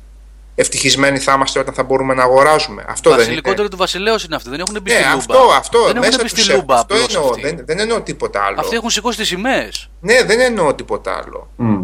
[0.57, 2.85] Ευτυχισμένοι θα είμαστε όταν θα μπορούμε να αγοράζουμε.
[2.87, 3.25] Αυτό δεν είναι.
[3.27, 4.49] Βασιλικότερο του βασιλέως είναι αυτοί.
[4.49, 5.17] Δεν έχουν μπει Ναι, στη λούμπα.
[5.17, 5.83] αυτό, αυτό.
[5.85, 6.55] δεν μέσα έχουν μπει τους στη έχουν.
[6.59, 7.29] λούμπα Αυτό απλώς εννοώ.
[7.29, 7.41] αυτοί.
[7.41, 8.59] Δεν, δεν εννοώ τίποτα άλλο.
[8.59, 9.89] Αυτοί έχουν σηκώσει τις σημαίες.
[10.01, 11.49] Ναι, δεν εννοώ τίποτα άλλο.
[11.55, 11.81] Μμ.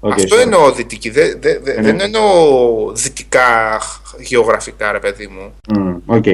[0.00, 0.40] Οκ, Αυτό sorry.
[0.40, 1.10] εννοώ δυτική.
[1.10, 1.82] Δεν, δεν, δεν- Ναι.
[1.82, 3.80] δεν εννοώ δυτικά
[4.18, 5.54] γεωγραφικά, ρε παιδί μου.
[5.74, 6.24] Μμ, Οκ.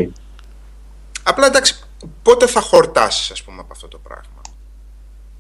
[1.23, 1.78] Απλά εντάξει,
[2.23, 4.41] πότε θα χορτάσεις, ας πούμε, από αυτό το πράγμα;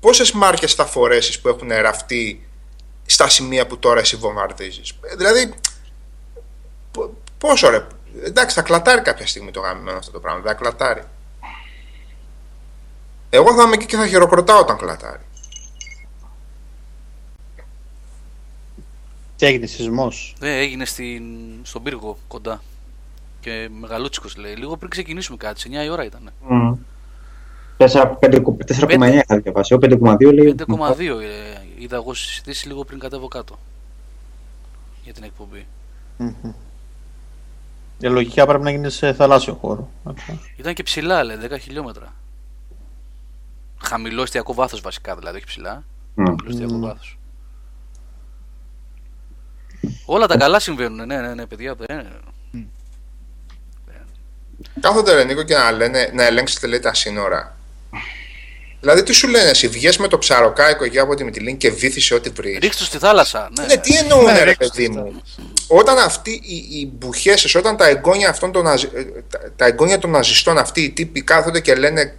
[0.00, 2.48] Πόσες μάρκες θα φορέσεις που έχουν ραφτεί
[3.06, 5.54] στα σημεία που τώρα εσύ βομβαρδίζεις; Δηλαδή, πο-
[7.38, 7.86] πόσο ρε.
[8.24, 10.40] Εντάξει, θα κλατάρει κάποια στιγμή το γάμιμένο αυτό το πράγμα.
[10.40, 11.02] Δεν θα κλατάρει.
[13.30, 15.22] Εγώ θα είμαι εκεί και θα χειροκροτάω όταν κλατάρει.
[19.36, 21.22] Τι έγινε, σεισμός; Ναι, έγινε στην,
[21.62, 22.62] στον πύργο κοντά.
[23.40, 24.54] Και μεγαλούτσικος λέει.
[24.54, 25.60] Λίγο πριν ξεκινήσουμε κάτι.
[25.60, 26.32] Σε 9 η ώρα ήταν.
[26.48, 26.74] Μμ.
[27.78, 29.74] 4,9 είχα διαβάσει.
[29.74, 30.54] Ο 5,2 λέει.
[30.66, 33.58] 5,2 ε, είδα εγώ στις συζητήσεις λίγο πριν κατέβω κάτω.
[35.04, 35.66] Για την εκπομπή.
[36.16, 36.52] Μμμ.
[38.00, 39.90] Η λογικά πρέπει να γίνει σε θαλάσσιο χώρο.
[40.56, 42.14] Ήταν και ψηλά, λέει, 10 χιλιόμετρα.
[43.82, 45.84] Χαμηλό εστιακό βάθος βασικά, δηλαδή, όχι ψηλά.
[46.14, 46.24] Μμ.
[46.24, 47.18] Χαμηλό εστιακό βάθος.
[50.04, 51.76] Όλα τα καλά συμβαίνουν, ναι, ναι, ναι, παιδιά.
[51.88, 52.10] ναι.
[54.80, 57.57] Κάθονται ρε Νίκο και να λένε να ελέγξετε λέει τα σύνορα.
[58.80, 62.14] Δηλαδή τι σου λένε εσύ, βγες με το ψαροκάικο εκεί από τη Μυτιλίνη και βύθισε
[62.14, 62.58] ό,τι βρεις.
[62.58, 63.48] Ρίξτε το στη θάλασσα.
[63.58, 65.00] Ναι, Ναι, τι εννοούν Ναι, ρε ρίξτε παιδί το.
[65.00, 65.22] μου.
[65.66, 69.98] Όταν αυτοί οι, οι μπουχέσες, όταν τα εγγόνια, αυτών των, ναζι- ε, τα, τα εγγόνια
[69.98, 72.14] των ναζιστών αυτοί οι τύποι κάθονται και λένε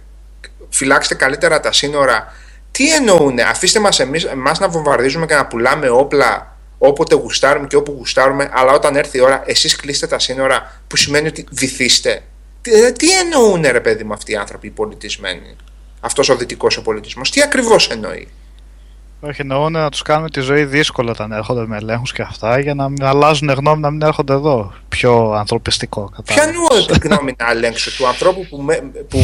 [0.68, 2.32] φυλάξτε καλύτερα τα σύνορα.
[2.70, 7.76] Τι εννοούν, αφήστε μας εμείς, εμάς να βομβαρδίζουμε και να πουλάμε όπλα όποτε γουστάρουμε και
[7.76, 12.22] όπου γουστάρουμε, αλλά όταν έρθει η ώρα εσείς κλείστε τα σύνορα που σημαίνει ότι βυθίστε.
[12.62, 15.56] Τι, ε, τι εννοούν ρε παιδί μου αυτοί οι άνθρωποι οι πολιτισμένοι;
[16.00, 17.30] Αυτός ο δυτικός ο πολιτισμός.
[17.30, 18.28] Τι ακριβώς εννοεί;
[19.20, 22.74] Όχι, εννοούν να τους κάνουμε τη ζωή δύσκολα όταν έρχονται με ελέγχους και αυτά για
[22.74, 24.72] να μην αλλάζουν γνώμη να μην έρχονται εδώ.
[24.88, 26.12] Πιο ανθρωπιστικό.
[26.24, 26.86] Ποια κατάλαβες.
[26.86, 28.76] είναι η γνώμη να ελέγξω του ανθρώπου που, με,
[29.08, 29.18] που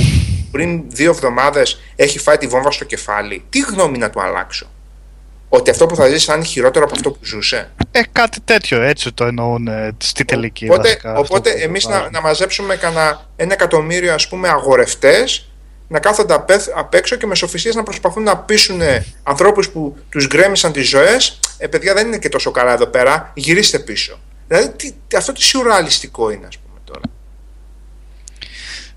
[0.51, 3.45] πριν δύο εβδομάδες έχει φάει τη βόμβα στο κεφάλι.
[3.51, 4.67] Τι γνώμη να του αλλάξω;
[5.49, 8.83] Ότι αυτό που θα ζήσει θα είναι χειρότερο από αυτό που ζούσε; Ε, κάτι τέτοιο
[8.83, 10.65] έτσι το εννοούν ε, στη τελική.
[10.65, 12.09] Οπότε, βασικά, αυτό οπότε που εμείς να, βάζουν.
[12.13, 15.49] να μαζέψουμε κανένα ένα εκατομμύριο ας πούμε αγορευτές
[15.89, 18.81] να κάθονται απ' εθ- απ' έξω και με σοφιστίες να προσπαθούν να πείσουν
[19.23, 23.31] ανθρώπους που τους γκρέμισαν τις ζωές ε παιδιά δεν είναι και τόσο καλά εδώ πέρα,
[23.35, 24.19] γυρίστε πίσω.
[24.49, 27.01] Δηλαδή τι, τι- αυτό τι σιουραλιστικό είναι ας πούμε τώρα.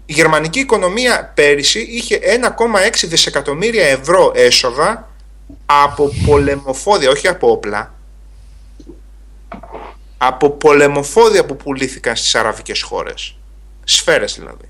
[0.06, 5.10] Η γερμανική οικονομία πέρυσι είχε 1,6 δισεκατομμύρια ευρώ έσοδα
[5.66, 7.94] από πολεμοφόδια, όχι από όπλα,
[10.18, 13.36] από πολεμοφόδια που πουλήθηκαν στις αραβικές χώρες.
[13.84, 14.70] Σφαίρες δηλαδή.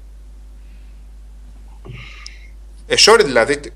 [2.92, 3.70] Ε, sorry δηλαδή, τη,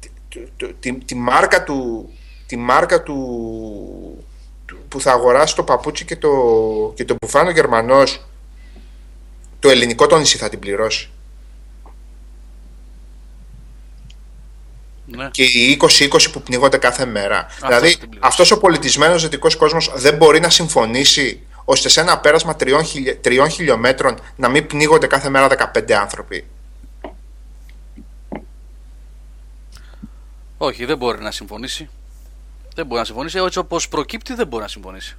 [0.00, 0.08] τη,
[0.56, 2.08] τη- τη- τη μάρκα του,
[2.46, 3.16] τη μάρκα του,
[4.66, 6.30] του- που θα αγοράσει το παπούτσι και το,
[6.96, 8.26] και το μπουφάν ο Γερμανός,
[9.58, 11.10] το ελληνικό το νησί θα την πληρώσει.
[15.06, 15.28] Ναι.
[15.30, 17.46] και οι 20-20 που πνίγονται κάθε μέρα.
[17.50, 18.28] θα δηλαδή, την πληρώσει.
[18.30, 23.14] αυτός ο πολιτισμένος δυτικός κόσμος δεν μπορεί να συμφωνήσει ώστε σε ένα πέρασμα τριών, χιλι...
[23.16, 26.44] τριών χιλιόμετρων να μην πνίγονται κάθε μέρα 15 άνθρωποι.
[30.62, 31.88] Όχι, δεν μπορεί να συμφωνήσει.
[32.74, 33.38] Δεν μπορεί να συμφωνήσει.
[33.38, 35.16] Έτσι όπως προκύπτει, δεν μπορεί να συμφωνήσει.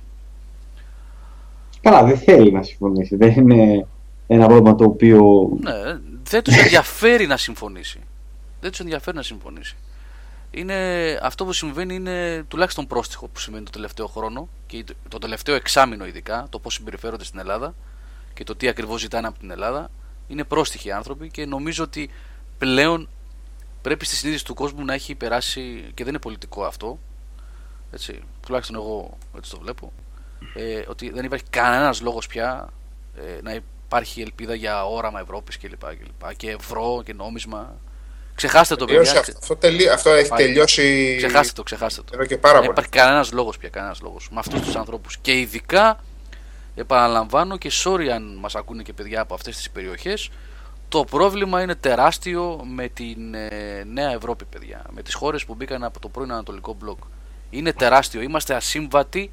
[1.81, 3.15] Καλά, δεν θέλει να συμφωνήσει.
[3.15, 3.87] Δεν είναι
[4.27, 5.49] ένα πρόβλημα το οποίο.
[5.59, 7.99] Ναι, δεν τους ενδιαφέρει να συμφωνήσει.
[8.61, 9.75] Δεν τους ενδιαφέρει να συμφωνήσει.
[10.51, 10.75] Είναι,
[11.21, 16.05] αυτό που συμβαίνει είναι τουλάχιστον πρόστιχο που συμβαίνει το τελευταίο χρόνο και το τελευταίο εξάμεινο
[16.05, 17.75] ειδικά, το πώς συμπεριφέρονται στην Ελλάδα
[18.33, 19.89] και το τι ακριβώς ζητάνε από την Ελλάδα.
[20.27, 22.09] Είναι πρόστιχοι οι άνθρωποι και νομίζω ότι
[22.57, 23.09] πλέον
[23.81, 25.61] πρέπει στη συνείδηση του κόσμου να έχει περάσει
[25.93, 26.99] και δεν είναι πολιτικό αυτό.
[27.91, 29.91] Έτσι, τουλάχιστον εγώ έτσι το βλέπω.
[30.53, 32.69] Ε, ότι δεν υπάρχει κανένας λόγος πια
[33.15, 33.53] ε, να
[33.85, 35.79] υπάρχει ελπίδα για όραμα Ευρώπης κλπ.
[35.79, 37.75] Και, και, και ευρώ και νόμισμα.
[38.35, 39.19] Ξεχάστε το Τελείωσε παιδιά.
[39.19, 40.45] αυτό, αυτό, τελεί- αυτό έχει Πάει.
[40.45, 42.11] τελειώσει Ξεχάστε το, ξεχάστε το.
[42.13, 42.71] εδώ και πάρα Δεν πολύ.
[42.71, 45.17] υπάρχει κανένας λόγος πια, κανένας λόγος με αυτούς τους ανθρώπους.
[45.17, 45.99] Και ειδικά,
[46.75, 50.29] επαναλαμβάνω και sorry αν μας ακούνε και παιδιά από αυτές τις περιοχές,
[50.91, 54.81] το πρόβλημα είναι τεράστιο με την ε, Νέα Ευρώπη, παιδιά.
[54.95, 56.97] Με τις χώρες που μπήκαν από το πρώην Ανατολικό μπλοκ.
[57.49, 58.21] Είναι τεράστιο.
[58.21, 59.31] Είμαστε ασύμβατοι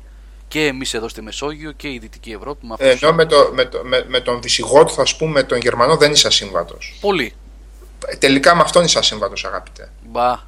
[0.49, 2.67] και εμείς εδώ στη Μεσόγειο και η Δυτική Ευρώπη.
[2.67, 5.59] Με αυτούς Ενώ τους με, το, με, το, με, με τον Βυσιγότ, ας πούμε, τον
[5.59, 6.99] Γερμανό δεν είσαι ασύμβατος.
[7.01, 7.33] Πολύ.
[8.19, 9.91] Τελικά με αυτόν είσαι ασύμβατος, αγαπητέ.
[10.11, 10.39] Μπα.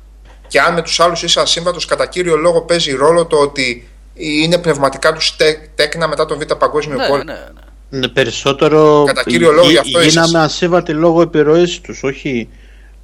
[0.48, 4.58] Και αν με τους άλλους είσαι ασύμβατος, κατά κύριο λόγο παίζει ρόλο το ότι είναι
[4.58, 5.36] πνευματικά τους
[5.74, 7.24] τέκνα μετά τον Β' Παγκόσμιο Ναι, Πόλεμο.
[7.24, 7.60] ναι, ναι.
[7.90, 12.48] Ναι, περισσότερο Κατά κύριο λόγο, γι' αυτό γίναμε είσαι- ασύμβατοι λόγω επιρροής τους, όχι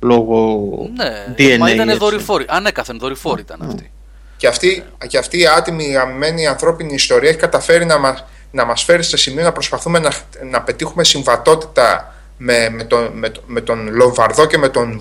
[0.00, 0.58] λόγω
[0.96, 1.56] Ναι, DNA.
[1.58, 2.00] μα ήταν έτσι.
[2.00, 2.44] δορυφόροι.
[2.48, 3.90] Ανέκαθεν δορυφόροι ήταν αυτοί.
[4.36, 8.82] Και αυτή, και αυτή η άτιμη, αμμένη ανθρώπινη ιστορία έχει καταφέρει να μας, να μας
[8.82, 10.12] φέρει σε σημείο να προσπαθούμε να,
[10.50, 15.00] να πετύχουμε συμβατότητα με, με, τον, με, τον- με τον Λομβαρδό και με τον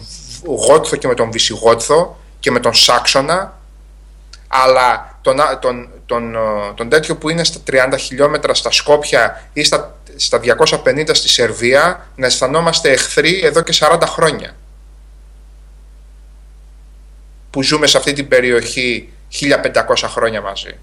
[0.67, 3.59] Γότθο και με τον Βυσιγότθο και με τον Σάξονα
[4.47, 6.39] αλλά τον, α- τον, τον, ε,
[6.75, 12.07] τον τέτοιο που είναι στα 30 χιλιόμετρα στα Σκόπια ή στα, στα 250 στη Σερβία
[12.15, 14.55] να αισθανόμαστε εχθροί εδώ και 40 χρόνια
[17.49, 19.09] που ζούμε σε αυτή την περιοχή
[19.39, 20.77] 1500 χρόνια μαζί.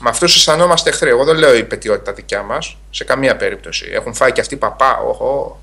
[0.00, 1.08] Με αυτούς αισθανόμαστε εχθροί.
[1.08, 3.88] Εγώ δεν λέω η πετιότητα δικιά μας, σε καμία περίπτωση.
[3.92, 4.98] Έχουν φάει και αυτοί παπά.
[4.98, 5.60] Οχο,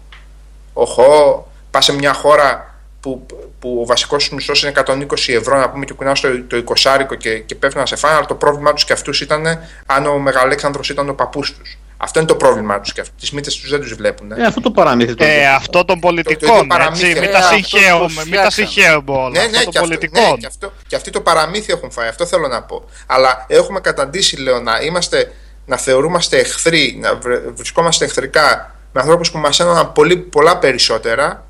[0.73, 1.47] οχο.
[1.71, 2.74] Πας σε μια χώρα
[3.05, 3.25] που,
[3.59, 7.39] που ο βασικός μισθός είναι 120 ευρώ, να πούμε και κουνάς το, το 20 και,
[7.39, 9.45] και πέφτουν να σε φάνε, αλλά το πρόβλημά τους και αυτούς ήταν
[9.85, 11.77] αν ο Μεγαλέξανδρος ήταν ο παππούς τους.
[11.97, 13.13] Αυτό είναι το πρόβλημά τους και αυτού.
[13.19, 14.31] Τις μύτε τους δεν τους βλέπουν.
[14.31, 17.05] Ε, αυτό το παραμύθι το Ε, αυτό των το ίδιο πολιτικών, παραμύθι.
[17.07, 17.19] έτσι.
[17.19, 18.67] Μην Ε, τα αυτό συγχαίουμε, το μην τα φτιάξαμε.
[18.67, 19.29] συγχαίουμε όλα.
[19.29, 20.23] Ναι, ναι, αυτό και, των αυτό, πολιτικών.
[20.23, 22.07] ναι και, αυτό, και αυτοί το παραμύθι έχουν φάει.
[22.07, 22.85] Αυτό θέλω να πω.
[23.05, 25.31] Αλλά έχουμε καταντήσει, λέω, να, είμαστε,
[25.65, 31.45] να θεωρούμαστε εχθροί, να βρε- βρισκόμαστε εχθρικά με ανθρώπους που μας ένωναν πολύ, πολλά περισσότερα.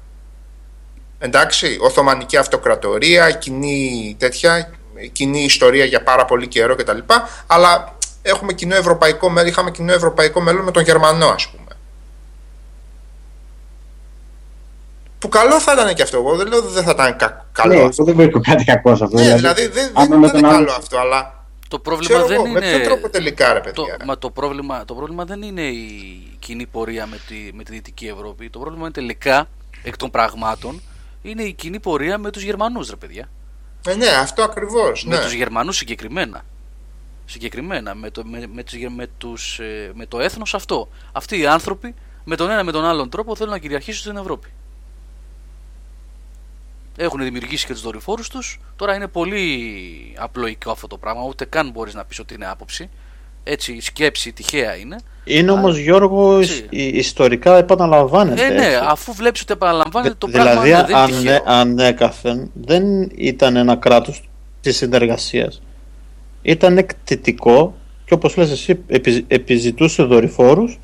[1.20, 4.72] Εντάξει, Οθωμανική Αυτοκρατορία, κοινή τέτοια,
[5.12, 6.98] κοινή ιστορία για πάρα πολύ καιρό κτλ.
[7.48, 11.64] Αλλά έχουμε κοινό ευρωπαϊκό μέλλον, είχαμε κοινό ευρωπαϊκό μέλλον με τον Γερμανό, ας πούμε.
[15.20, 16.18] Που καλό θα ήταν και αυτό.
[16.18, 17.96] Εγώ δεν λέω ότι δεν θα ήταν κα- καλό Ναι, αυτό.
[17.98, 19.18] εγώ δεν βρίσκω κάτι κακό σε αυτό.
[19.18, 22.28] Ναι, δηλαδή δεν, άμα δεν με ήταν τον καλό άλλο- αυτό, αλλά Το πρόβλημα ξέρω
[22.28, 22.60] δεν εγώ, είναι.
[22.60, 23.98] με ποιο τρόπο τελικά ρε Το, παιδιά.
[24.06, 28.08] μα το πρόβλημα, το πρόβλημα δεν είναι η κοινή πορεία με τη, με τη Δυτική
[28.08, 28.50] Ευρώπη.
[28.50, 29.48] Το πρόβλημα είναι τελικά,
[29.84, 30.82] εκ των πραγμάτων,
[31.26, 33.30] είναι η κοινή πορεία με τους Γερμανούς, ρε παιδιά.
[33.88, 35.06] Ε, ναι, αυτό ακριβώς.
[35.06, 35.22] Με Ναι.
[35.24, 36.46] τους Γερμανούς συγκεκριμένα.
[37.26, 40.90] Συγκεκριμένα, με το, με, με, τους, γε- με, τους, ε, με το έθνος αυτό.
[41.12, 44.50] Αυτοί οι άνθρωποι με τον ένα με τον άλλον τρόπο θέλουν να κυριαρχήσουν στην Ευρώπη.
[46.98, 48.60] Έχουν δημιουργήσει και τους δορυφόρους τους.
[48.76, 52.90] Τώρα είναι πολύ απλοϊκό αυτό το πράγμα, ούτε καν μπορείς να πεις ότι είναι άποψη.
[53.48, 54.96] Έτσι, σκέψη τυχαία είναι.
[55.24, 56.66] Είναι όμως, Γιώργο, έτσι.
[56.70, 58.46] ι- ιστορικά επαναλαμβάνεται.
[58.46, 58.80] Ε, ναι, έτσι.
[58.88, 61.42] αφού βλέπεις ότι επαναλαμβάνεται το δηλαδή, πράγμα ναι, δεν είναι ανε, τυχαίο.
[61.46, 62.84] ανέκαθεν δεν
[63.16, 64.30] ήταν ένα κράτος
[64.62, 65.62] της συνεργασίας.
[66.42, 67.76] Ήταν εκτιτικό
[68.06, 70.80] και όπως λες εσύ, επι- επιζητούσε δορυφόρους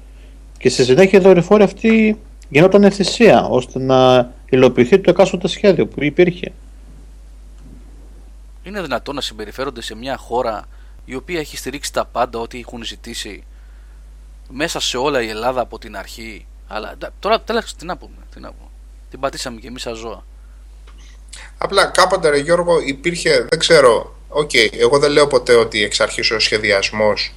[0.58, 2.18] και στη συνέχεια οι δορυφόροι αυτοί
[2.50, 6.52] γινόταν θυσία ώστε να υλοποιηθεί το εκάστοτε σχέδιο που υπήρχε.
[8.64, 10.64] Είναι δυνατόν να συμπεριφέρονται σε μια χώρα
[11.12, 13.44] η οποία έχει στηρίξει τα πάντα ό,τι έχουν ζητήσει
[14.50, 16.46] μέσα σε όλα η Ελλάδα από την αρχή.
[16.68, 18.70] Αλλά ντα- τώρα τέλος τι να πούμε, τι να πούμε.
[19.10, 20.24] Την πατήσαμε και εμείς σαν ζώα.
[21.58, 26.32] Απλά κάποτε, ρε Γιώργο, υπήρχε, δεν ξέρω, οκ, εγώ δεν λέω ποτέ ότι εξ αρχής
[26.32, 27.34] ο σχεδιασμός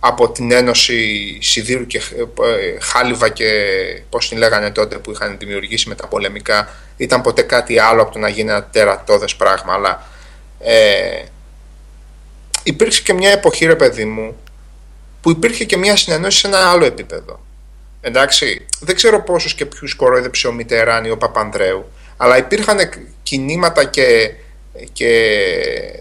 [0.00, 3.48] από την Ένωση Σιδήρου και ε, Χάλυβα και
[4.10, 8.12] πώς την λέγανε τότε που είχαν δημιουργήσει με τα πολεμικά ήταν ποτέ κάτι άλλο από
[8.12, 10.06] το να γίνει ένα τερατώδες πράγμα, αλλά
[10.58, 11.24] ε,
[12.62, 14.36] υπήρξε και μια εποχή, ρε παιδί μου,
[15.20, 17.40] που υπήρχε και μια συνεννόηση σε ένα άλλο επίπεδο.
[18.00, 22.78] Εντάξει, δεν ξέρω πόσους και ποιους κορόιδεψε ο Μιτεράν ή ο Παπανδρέου, αλλά υπήρχαν
[23.22, 24.32] κινήματα και,
[24.92, 25.32] και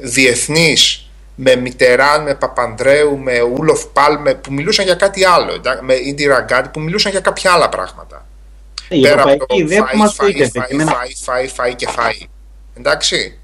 [0.01, 5.93] διεθνείς με Μιτεράν, με Παπανδρέου, με Ούλοφ Πάλμε που μιλούσαν για κάτι άλλο, εντάξει, με
[5.93, 8.27] Ίντι Ραγκάτη που μιλούσαν για κάποια άλλα πράγματα.
[8.89, 10.59] Η Πέρα από ευρωπαϊκή το ιδέα που φάει, μας φάει, φύγεται.
[10.59, 12.27] φάει, φάει, φάει, φάει και φάει.
[12.77, 13.38] Εντάξει.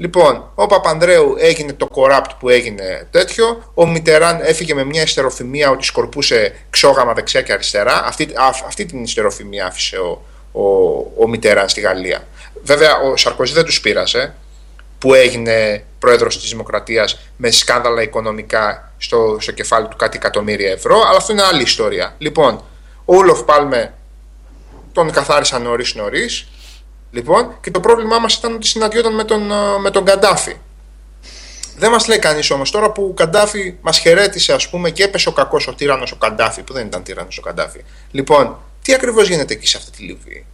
[0.00, 3.72] Λοιπόν, ο Παπανδρέου έγινε το corrupt που έγινε τέτοιο.
[3.74, 8.04] Ο Μιτεράν έφυγε με μια ιστεροφημία ότι σκορπούσε ξόγαμα δεξιά και αριστερά.
[8.04, 10.22] Αυτή, α- αυτή την ιστεροφημία άφησε ο,
[10.52, 10.62] ο,
[11.18, 12.26] ο Μιτεράν στη Γαλλία.
[12.62, 14.34] Βέβαια, ο Σαρκοζή δεν τους πείρασε
[14.98, 20.96] που έγινε πρόεδρος της Δημοκρατίας με σκάνδαλα οικονομικά στο, στο κεφάλι του κάτι εκατομμύρια ευρώ,
[21.08, 22.14] αλλά αυτό είναι άλλη ιστορία.
[22.18, 22.64] Λοιπόν,
[23.04, 23.94] ο Ούλοφ Πάλμε
[24.92, 26.28] τον καθάρισαν νωρί νωρί.
[27.10, 30.56] Λοιπόν, και το πρόβλημά μας ήταν ότι συναντιόταν με τον, ε, με τον Καντάφη.
[31.76, 35.28] Δεν μας λέει κανείς όμως τώρα που ο Καντάφη μας χαιρέτησε, ας πούμε, και έπεσε
[35.28, 37.80] ο κακός ο τύρανος ο Καντάφη, που δεν ήταν τύρανος ο Καντάφη.
[38.10, 40.46] Λοιπόν, τι ακριβώς γίνεται εκεί σε αυτή τη Λιβύη;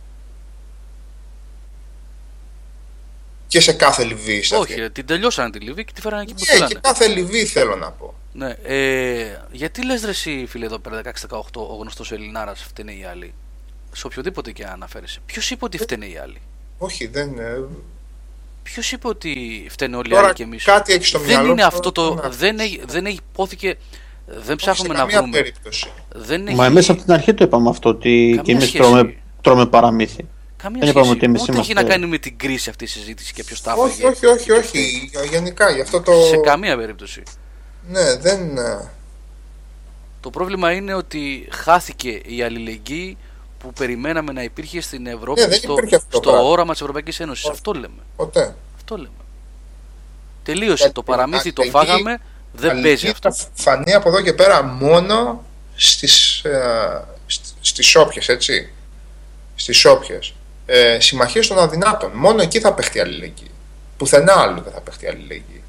[3.46, 4.42] Και σε κάθε Λιβύη.
[4.42, 4.72] σε αυτή.
[4.72, 6.80] Όχι, ρε, την τελειώσανε τη Λιβύη και τη φέρανε εκεί που Ναι, και θέλανε.
[6.82, 8.14] κάθε Λιβύη θέλω να πω.
[8.32, 13.04] Ναι, ε, γιατί λες ρε εσύ φίλε εδώ πέρα 16-18 ο γνωστός Ελληνάρας φταίνε οι
[13.04, 13.34] άλλοι;
[13.92, 15.20] Σε οποιοδήποτε και αν αναφέρεσαι.
[15.26, 16.40] Ποιος είπε ότι φταίνε οι άλλοι;
[16.78, 17.38] Όχι, δεν.
[17.38, 17.64] ε,
[18.62, 21.50] Ποιος είπε ότι φταίνε όλοι οι Τώρα άλλοι και εμείς; κάτι έχει στο δεν μυαλό
[21.50, 22.14] είναι σου, αυτό το.
[22.14, 23.76] να- Δεν, έχει, δεν έχει υπόθηκε.
[24.26, 25.36] Δεν όχι σε ψάχνουμε να καμία βρούμε.
[25.36, 25.88] περίπτωση.
[26.14, 28.82] Δεν Μα έχει εμείς από την αρχή το είπαμε αυτό ότι Καμία και εμείς σχέση.
[28.82, 30.24] τρώμε, τρώμε παραμύθι.
[30.56, 31.16] καμία δεν είπαμε σχέση.
[31.18, 33.62] ότι εμείς Ούτε έχει είμαστε- να κάνει με την κρίση αυτή η συζήτηση και ποιος
[33.62, 34.06] τα Όχι, έφαγε.
[34.26, 35.10] όχι, όχι, όχι.
[35.30, 36.12] Γενικά, γι' αυτό το.
[36.22, 37.22] Σε καμία περίπτωση.
[37.88, 38.56] Ναι, δεν.
[38.58, 38.90] ε,
[40.20, 43.16] Το πρόβλημα είναι ότι χάθηκε η αλληλεγγύη
[43.58, 46.48] που περιμέναμε να υπήρχε στην Ευρώπη Ναι, δεν στο, υπήρχε αυτό το στο πράγμα.
[46.48, 47.48] όραμα της Ευρωπαϊκής Ένωσης.
[47.48, 48.02] Αυτό λέμε.
[48.16, 48.56] Ποτέ.
[48.76, 49.08] Αυτό λέμε.
[50.42, 50.74] Τελείωσε.
[50.76, 52.20] Γιατί Το παραμύθι το αλληλεγγύη- φάγαμε.
[52.52, 53.32] Δεν Αλληλεγγύη παίζει αυτό.
[53.32, 55.44] θα φανεί από εδώ και πέρα μόνο
[55.76, 58.72] στις, ε, σ- στις όποιες, έτσι.
[59.54, 60.34] Στις όποιες.
[60.66, 62.10] Ε, συμμαχίες των αδυνάτων.
[62.14, 63.50] Μόνο εκεί θα παιχτεί αλληλεγγύη.
[63.96, 65.62] Πουθενά άλλου δεν θα παιχτεί αλληλεγγύη.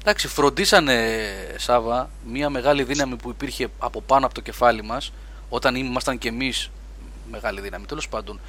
[0.00, 1.18] Εντάξει, φροντίσανε,
[1.56, 5.12] Σάβα, μια μεγάλη δύναμη που υπήρχε από πάνω από το κεφάλι μας
[5.48, 6.70] όταν ήμασταν κι εμείς
[7.30, 7.86] μεγάλη δύναμη.
[7.86, 8.40] Τέλος πάντων,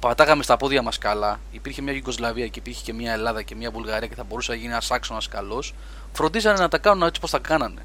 [0.00, 1.40] πατάγαμε στα πόδια μας καλά.
[1.50, 4.56] Υπήρχε μια Ιουγκοσλαβία και υπήρχε και μια Ελλάδα και μια Βουλγαρία και θα μπορούσε να
[4.56, 5.74] γίνει ένας άξονας καλός.
[6.12, 7.82] Φροντίσανε να τα κάνουν έτσι όπως τα κάνανε.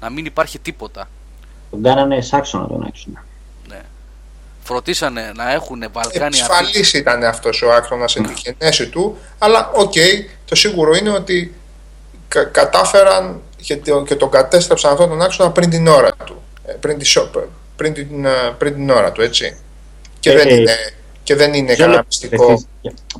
[0.00, 1.08] Να μην υπάρχει τίποτα.
[1.70, 3.24] Τον κάνανε σάξονα τον άξονα.
[3.68, 3.80] Ναι.
[4.64, 6.26] Φροντίσανε να έχουν Βαλκάνια.
[6.26, 9.92] Επισφαλής ήταν αυτός ο άξονας εν τη γενέση του, αλλά οκ,
[10.44, 11.54] το σίγουρο είναι ότι
[12.28, 16.42] κα- κατάφεραν και, το, και τον κατέστρεψαν αυτόν τον άξονα πριν την ώρα του.
[16.66, 17.30] Ε, Πριν, τη, σο-
[17.82, 19.56] πριν, την, ε, πριν την ώρα του, έτσι.
[20.20, 20.72] Και, Ε, δεν, ε, είναι,
[21.22, 22.62] και δεν είναι κανένα μυστικό.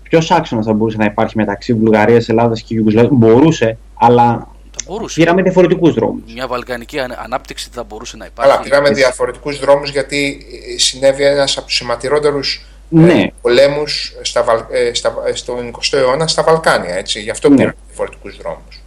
[0.03, 5.21] Ποιος άξονας θα μπορούσε να υπάρχει μεταξύ Βουλγαρίας, Ελλάδας και Ιουγκοσλαβίας; Μπορούσε, αλλά Θα μπορούσε.
[5.21, 6.33] πήραμε διαφορετικούς δρόμους.
[6.33, 8.53] Μια βαλκανική ανα- ανάπτυξη θα μπορούσε να υπάρχει.
[8.53, 13.13] Αλλά πήραμε διαφορετικούς δρόμους γιατί ε, συνέβη ένας από τους σημαντικότερους Ναι.
[13.21, 16.95] ε, πολέμους στα, Βαλ- ε, στα, ε, στον 20ο αιώνα στα Βαλκάνια.
[16.95, 17.21] Έτσι.
[17.21, 17.57] Γι' αυτό Ναι.
[17.57, 18.81] πήραμε διαφορετικούς δρόμους.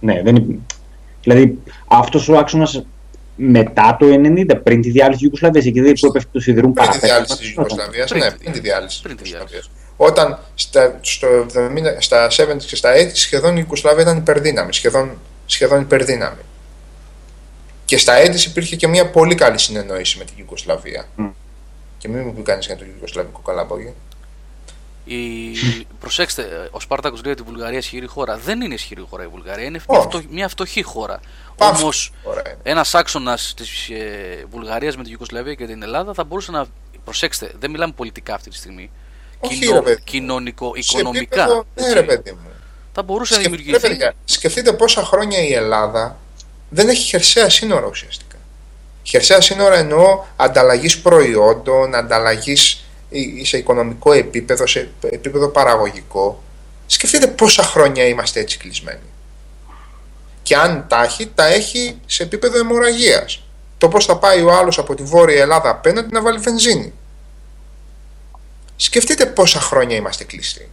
[0.00, 0.58] Ναι, δεν είναι...
[1.22, 2.82] Δηλαδή, αυτός ο άξονας
[3.44, 6.84] μετά το 90, πριν τη διάλυση τη Ιουγκοσλαβία, εκεί δεν που έπεφτε το σιδηρούν Πριν
[6.86, 7.14] τη παραπέρα.
[7.14, 8.08] διάλυση της Ιουγκοσλαβίας.
[8.10, 9.54] Πριν Ναι, τη πριν τη διάλυση Πριν της της διάλυση.
[9.54, 9.86] Ιουγκοσλαβίας.
[9.96, 14.72] Όταν στα, στο 70, στα 70 και στα 80 σχεδόν η Ιουγκοσλαβία ήταν υπερδύναμη.
[14.72, 15.10] Σχεδόν,
[15.46, 16.40] σχεδόν υπερδύναμη.
[17.84, 21.04] Και στα 80 υπήρχε και μια πολύ καλή συνεννόηση με την Ιουγκοσλαβία.
[21.16, 21.26] Μμ.
[21.98, 23.94] Και μην μου πει κανείς για το Ιουγκοσλαβικό καλαμπόγιο.
[25.04, 25.16] Η...
[26.00, 28.36] Προσέξτε, ο Σπάρτακος λέει ότι η Βουλγαρία ισχυρή χώρα.
[28.36, 30.08] Δεν είναι ισχυρή χώρα η Βουλγαρία, είναι μια, Όχι.
[30.08, 30.22] φτω...
[30.30, 31.20] μια φτωχή χώρα.
[31.56, 32.56] Πάυ- Όμως, Ωραία είναι.
[32.62, 36.66] ένας άξονας της ε, Βουλγαρίας με την Ιουγκοσλαβία και την Ελλάδα θα μπορούσε να.
[37.04, 38.90] Προσέξτε, δεν μιλάμε πολιτικά αυτή τη στιγμή.
[39.40, 40.04] Όχι, ρε παιδί μου.
[40.04, 41.20] κοινωνικό, Σε οικονομικά.
[41.42, 41.94] επίπεδο- Ναι, έτσι.
[41.94, 42.38] ρε παιδί μου.
[42.92, 43.88] θα μπορούσε να Σκεφ- ρε δημιουργηθεί.
[43.88, 46.18] παιδιά, σκεφτείτε πόσα χρόνια η Ελλάδα
[46.70, 48.36] δεν έχει χερσαία σύνορα ουσιαστικά.
[49.02, 52.84] Χερσαία σύνορα εννοώ ανταλλαγής προϊόντων, ανταλλαγής
[53.42, 56.42] σε οικονομικό επίπεδο, σε επίπεδο παραγωγικό.
[56.86, 58.98] Σκεφτείτε πόσα χρόνια είμαστε έτσι κλεισμένοι.
[60.42, 63.42] Και αν τα έχει, τα έχει σε επίπεδο αιμορραγίας.
[63.78, 66.92] Το πώς θα πάει ο άλλος από τη Βόρεια Ελλάδα απέναντι να βάλει βενζίνη.
[68.76, 70.70] Σκεφτείτε πόσα χρόνια είμαστε κλειστοί.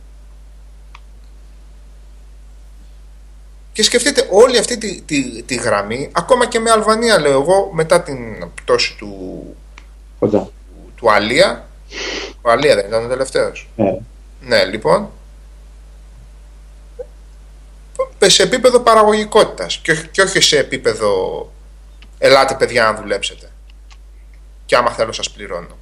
[3.74, 8.02] Και σκεφτείτε όλη αυτή τη, τη, τη γραμμή, ακόμα και με Αλβανία λέω εγώ, μετά
[8.02, 8.18] την
[8.56, 9.44] πτώση του,
[10.20, 10.50] Κοντά.
[10.96, 11.68] του Αλία.
[12.42, 13.70] Ο Αλία δεν ήταν ο τελευταίος.
[13.76, 13.84] Ε,
[14.42, 15.10] Ναι, λοιπόν.
[18.28, 21.52] Σε επίπεδο παραγωγικότητας και, όχι- και όχι σε επίπεδο
[22.18, 23.52] ελάτε παιδιά να δουλέψετε.
[24.66, 25.78] Και άμα θέλω σας πληρώνω.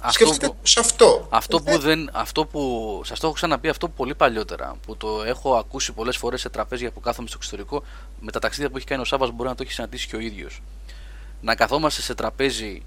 [0.00, 1.26] Αυτό Σκεφτείτε που, σε αυτό.
[1.30, 2.10] αυτό Ε, που δεν.
[2.12, 3.00] Αυτό που.
[3.04, 4.76] Σας το έχω ξαναπεί αυτό πολύ παλιότερα.
[4.86, 7.82] Που το έχω ακούσει πολλές φορές σε τραπέζια που κάθομαι στο εξωτερικό.
[8.20, 10.18] Με τα ταξίδια που έχει κάνει ο Σάβα μπορεί να το έχει συναντήσει και ο
[10.18, 10.62] ίδιος.
[11.40, 12.82] Να καθόμαστε σε τραπέζι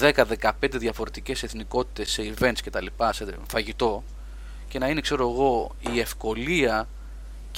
[0.00, 2.86] 10-15 διαφορετικές εθνικότητες σε events κτλ.
[3.10, 4.02] σε φαγητό
[4.68, 6.88] και να είναι, ξέρω εγώ, η ευκολία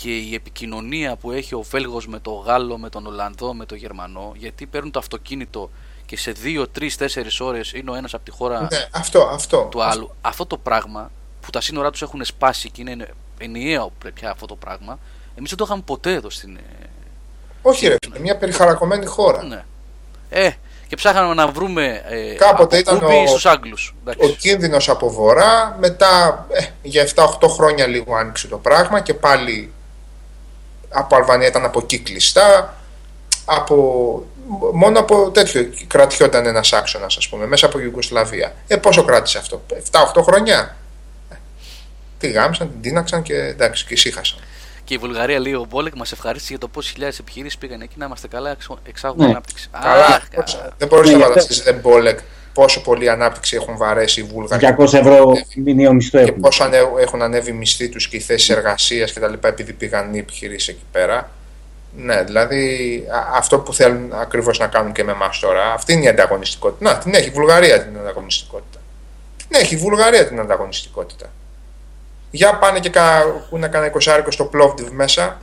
[0.03, 3.79] και η επικοινωνία που έχει ο Βέλγος με τον Γάλλο, με τον Ολλανδό, με τον
[3.79, 5.71] Γερμανό, γιατί παίρνουν το αυτοκίνητο
[6.07, 7.07] και σε 2, 3, 4
[7.41, 9.69] ώρες είναι ο ένας από τη χώρα Ναι, αυτό, αυτό.
[9.71, 10.15] του άλλου.
[10.21, 14.55] Αυτό το πράγμα που τα σύνορά τους έχουν σπάσει και είναι ενιαίο πια αυτό το
[14.57, 14.99] πράγμα,
[15.35, 16.57] εμείς δεν το είχαμε ποτέ εδώ στην.
[16.57, 16.87] ε,
[17.63, 19.43] Όχι ρε φίλε, μια περιχαρακωμένη χώρα.
[19.43, 19.65] Ναι.
[20.31, 20.51] Ε,
[20.89, 23.95] και ψάχναμε να βρούμε ε, Κάποτε από ήταν Κούμπι ο- στους Άγγλους.
[24.07, 24.37] Ο Εντάξει.
[24.37, 29.73] κίνδυνος από βορρά, μετά ε, για 7-8 χρόνια λίγο άνοιξε το πράγμα και πάλι
[30.91, 32.75] από Αλβανία ήταν από εκεί κλειστά.
[33.45, 34.27] Από,
[34.73, 38.55] μόνο από τέτοιο κρατιόταν ένας άξονας, ας πούμε, μέσα από Ιουγκοσλαβία.
[38.67, 40.77] Ε, πόσο κράτησε αυτό, 7-8 χρόνια;
[41.31, 41.35] Ε,
[42.19, 44.39] τη γάμισαν, την τίναξαν και εντάξει, και ησύχασαν.
[44.85, 47.95] Και η Βουλγαρία λέει ο Μπόλεκ μας ευχαρίστησε για το πόσες χιλιάδες επιχειρήσεις πήγαν εκεί
[47.97, 49.31] να είμαστε καλά, εξ- εξάγουμε Ναι.
[49.31, 49.69] ανάπτυξη.
[49.81, 52.19] Καλά, Αχ, πώς- κα- δεν μπορεί Ναι, να γι' αυτό- φανταστείς, δεν μπόλεκ,
[52.53, 54.75] πόσο πολύ ανάπτυξη έχουν βαρέσει οι Βούλγαροι.
[54.79, 56.41] 200 ευρώ μηνιαίο μισθό και έχουν.
[56.41, 56.49] πώ
[57.01, 59.33] έχουν ανέβει οι μισθοί τους και οι θέσεις εργασίας κτλ.
[59.43, 61.31] επειδή πήγαν οι επιχειρήσεις εκεί πέρα.
[61.97, 65.73] Ναι, δηλαδή α- αυτό που θέλουν ακριβώς να κάνουν και με εμάς τώρα.
[65.73, 66.91] Αυτή είναι η ανταγωνιστικότητα.
[66.91, 68.79] Να, την έχει η Βουλγαρία την ανταγωνιστικότητα.
[69.37, 71.27] Την έχει η Βουλγαρία την ανταγωνιστικότητα.
[72.31, 72.91] Για πάνε και
[73.51, 75.39] να κάνα 20 στο Πλόβδιβ μέσα.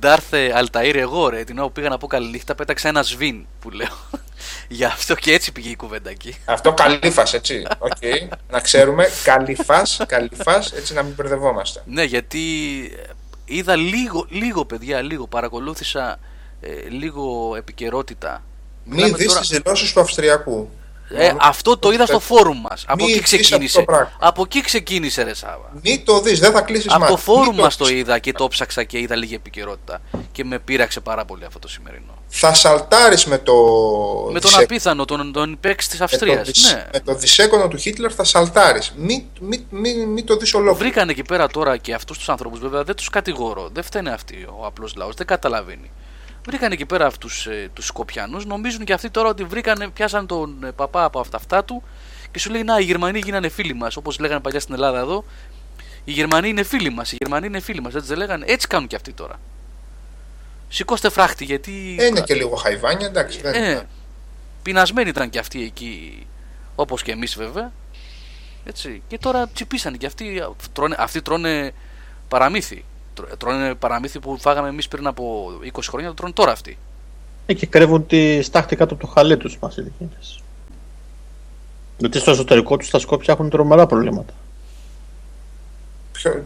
[0.00, 3.46] Ντάρθε Αλταήρ, εγώ ρε, την ώρα που πήγα να πω καλή νύχτα, πέταξα ένα σβήν
[3.60, 3.96] που λέω.
[4.72, 6.36] Γι' αυτό και έτσι πήγε η κουβέντα εκεί.
[6.44, 7.62] Αυτό καλύφας, έτσι.
[7.78, 7.90] Οκ.
[8.50, 9.06] να ξέρουμε.
[9.24, 11.82] Καλύφας, καλύφας, έτσι να μην μπερδευόμαστε.
[11.86, 12.40] Ναι, γιατί
[13.06, 13.10] ε,
[13.44, 16.18] είδα λίγο, λίγο παιδιά, λίγο παρακολούθησα
[16.60, 18.42] ε, λίγο επικαιρότητα.
[18.84, 20.70] Μην Μιλάμε δεις τώρα- τις δηλώσεις του Αυστριακού.
[21.14, 22.84] Ε, αυτό το είδα στο φόρουμ μας.
[22.86, 23.78] Από Μη εκεί δεις αυτό ξεκίνησε.
[23.78, 24.10] το πράγμα.
[24.20, 25.70] Από εκεί ξεκίνησε ρε Σάβα.
[25.82, 27.12] Μην το δεις, δεν θα κλείσεις Από μάτι.
[27.12, 27.94] το φόρουμ Μην μας το δεις.
[27.94, 30.00] είδα και το ψάξα και είδα λίγη επικαιρότητα.
[30.32, 32.14] Και με πείραξε πάρα πολύ αυτό το σημερινό.
[32.28, 33.52] Θα σαλτάρεις με το.
[34.32, 36.46] Με τον δισέ- απίθανο, τον, τον παίκτη της με το, Αυστρίας.
[36.46, 36.86] δισ- Ναι.
[36.92, 38.92] με το δισέκονο του Χίτλερ θα σαλτάρεις.
[38.96, 40.78] Μην μη, μη, μη το δεις ολόκληρο.
[40.78, 43.68] Βρήκαν εκεί πέρα τώρα και αυτούς τους ανθρώπους, βέβαια δεν τους κατηγορώ.
[43.72, 45.90] Δεν φταίνε αυτοί ο απλός λαός, δεν καταλαβαίνει.
[46.46, 50.64] Βρήκαν εκεί πέρα αυτούς ε, τους Σκοπιανούς, νομίζουν και αυτοί τώρα ότι βρήκαν, πιάσαν τον
[50.64, 51.82] ε, παπά από αυτά, αυτά του
[52.30, 53.96] και σου λέει Να, οι Γερμανοί γίνανε φίλοι μας.
[53.96, 55.24] Όπως λέγανε παλιά στην Ελλάδα εδώ,
[56.04, 57.12] οι Γερμανοί είναι φίλοι μας.
[57.12, 57.94] Οι Γερμανοί είναι φίλοι μας.
[57.94, 59.40] Έτσι δεν λέγανε, έτσι κάνουν και αυτοί τώρα.
[60.68, 61.96] Σηκώστε φράχτη γιατί.
[61.98, 63.40] Ε, είναι και λίγο χαϊβάνια, εντάξει.
[63.40, 63.88] Δεν Ε, είναι.
[64.62, 66.26] πεινασμένοι ήταν και αυτοί εκεί,
[66.74, 67.72] όπως και εμείς βέβαια.
[68.64, 69.02] Έτσι.
[69.08, 70.42] Και τώρα τσιπήσανε και αυτοί.
[70.72, 71.72] Τρώνε, αυτοί τρώνε
[72.28, 72.84] παραμύθι.
[73.20, 76.78] Τρω- Τρώνε παραμύθι που φάγαμε εμείς πριν από 20 χρόνια, το τρώνε τώρα αυτοί.
[77.46, 80.42] Ε, και κρύβουν τη στάχτη κάτω από το χαλί τους μας οι δικίνες.
[81.98, 84.32] Γιατί στο εσωτερικό τους τα Σκόπια έχουν τρομερά προβλήματα.
[86.12, 86.44] Ποιο-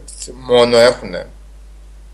[0.49, 1.15] μόνο έχουν.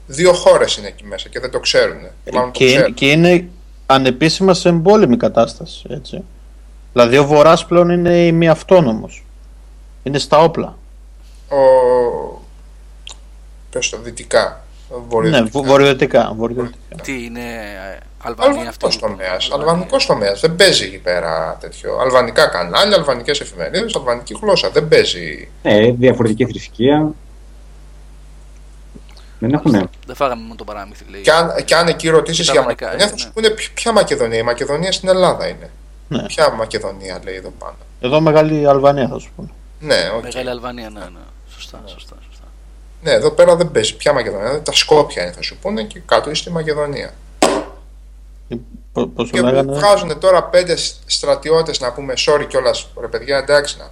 [0.07, 2.01] Δύο χώρες είναι εκεί μέσα και δεν το ξέρουν.
[2.33, 2.95] Μάλλον το και, είναι, ξέρουν.
[2.95, 3.49] και είναι
[3.87, 5.83] ανεπίσημα σε εμπόλεμη κατάσταση.
[5.89, 6.25] Έτσι.
[6.93, 9.25] Δηλαδή ο Βορράς πλέον είναι ημιαυτόνομος.
[10.03, 10.79] Είναι στα όπλα.
[11.49, 11.57] Ο...
[13.71, 14.65] Πες το δυτικά.
[14.91, 15.51] Ναι, Βορειοδυτικά.
[15.51, 16.33] βο- βορειοδυτικά.
[16.37, 16.97] βορειοδυτικά.
[17.03, 19.37] Τι είναι ε, Αλβανία αυτή; Αλβανικό τομέα.
[19.55, 20.41] Αλβανικός τομέας.
[20.41, 21.99] Δεν παίζει εκεί πέρα τέτοιο.
[21.99, 24.71] Αλβανικά κανάλια, αλβανικές εφημερίδες, αλβανική γλώσσα.
[24.71, 25.49] Δεν παίζει.
[25.63, 27.13] Ναι, διαφορετική θρησκεία.
[29.39, 29.85] Δεν έχουνε.
[30.07, 31.21] Δεν φάγαμε μόνο το παραμύθι, λέει.
[31.21, 33.33] Και αν, και αν εκεί ρωτήσεις Και τα για αλβανικά, Μακεδονία, ε, θα σου ναι.
[33.33, 34.39] πούνε «Ποια- ποια Μακεδονία.
[34.39, 35.71] Η Μακεδονία στην Ελλάδα είναι.
[36.09, 36.23] Ναι.
[36.23, 37.77] Ποια Μακεδονία λέει εδώ πάνω.
[38.01, 39.49] Εδώ μεγάλη Αλβανία θα σου πούνε.
[39.81, 40.23] Ναι, οκ.
[40.23, 41.21] Μεγάλη Αλβανία, ναι, ναι.
[41.55, 42.30] Σωστά, σωστά, σωστά.
[43.03, 46.31] Ναι, εδώ πέρα δεν παίζει πια Μακεδονία; Τα Σκόπια είναι, θα σου πούνε και κάτω
[46.31, 47.15] είσαι στη Μακεδονία.
[48.93, 49.73] Πώ Και το λέγανε.
[49.73, 53.91] βγάζουν τώρα πέντε στρατιώτες να πούμε sorry κιόλας, ρε παιδιά, εντάξει να.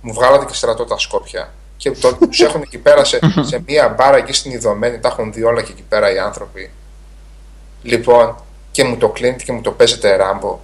[0.00, 1.52] Μου βγάλατε και στρατό τα Σκόπια.
[1.76, 1.90] Και
[2.28, 5.62] τους έχουν εκεί πέρα σε, σε μία μπάρα εκεί στην Ιδωμένη, τα έχουν δει όλα
[5.62, 6.70] και εκεί πέρα οι άνθρωποι.
[7.82, 8.36] Λοιπόν,
[8.70, 10.60] και μου το κλείνετε και μου το παίζετε ράμπο.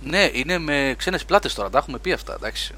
[0.00, 2.74] Ναι, είναι με ξένες πλάτες τώρα, τα έχουμε πει αυτά, εντάξει.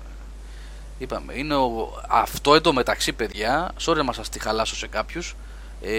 [0.99, 1.89] Είπαμε, είναι ο...
[2.09, 5.37] αυτό εντωμεταξύ, παιδιά, sorry να μας τη χαλάσω σε κάποιους,
[5.83, 5.91] ε,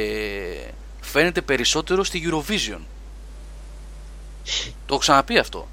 [1.01, 2.79] φαίνεται περισσότερο στη Eurovision.
[4.85, 5.67] Το έχω ξαναπεί αυτό.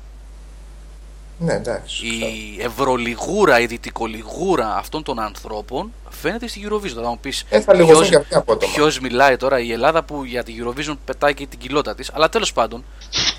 [1.39, 2.07] Ναι, εντάξει.
[2.07, 7.03] Η ευρωλιγούρα, η δυτικολιγούρα αυτών των ανθρώπων φαίνεται στη Eurovision.
[7.03, 8.73] Θα μου πεις Ε, θα λιγοθούν για αυτή απότομα.
[8.73, 12.11] ποιος μιλάει τώρα, η Ελλάδα που για τη Eurovision πετάει και την κοιλότα της.
[12.13, 12.85] Αλλά τέλος πάντων,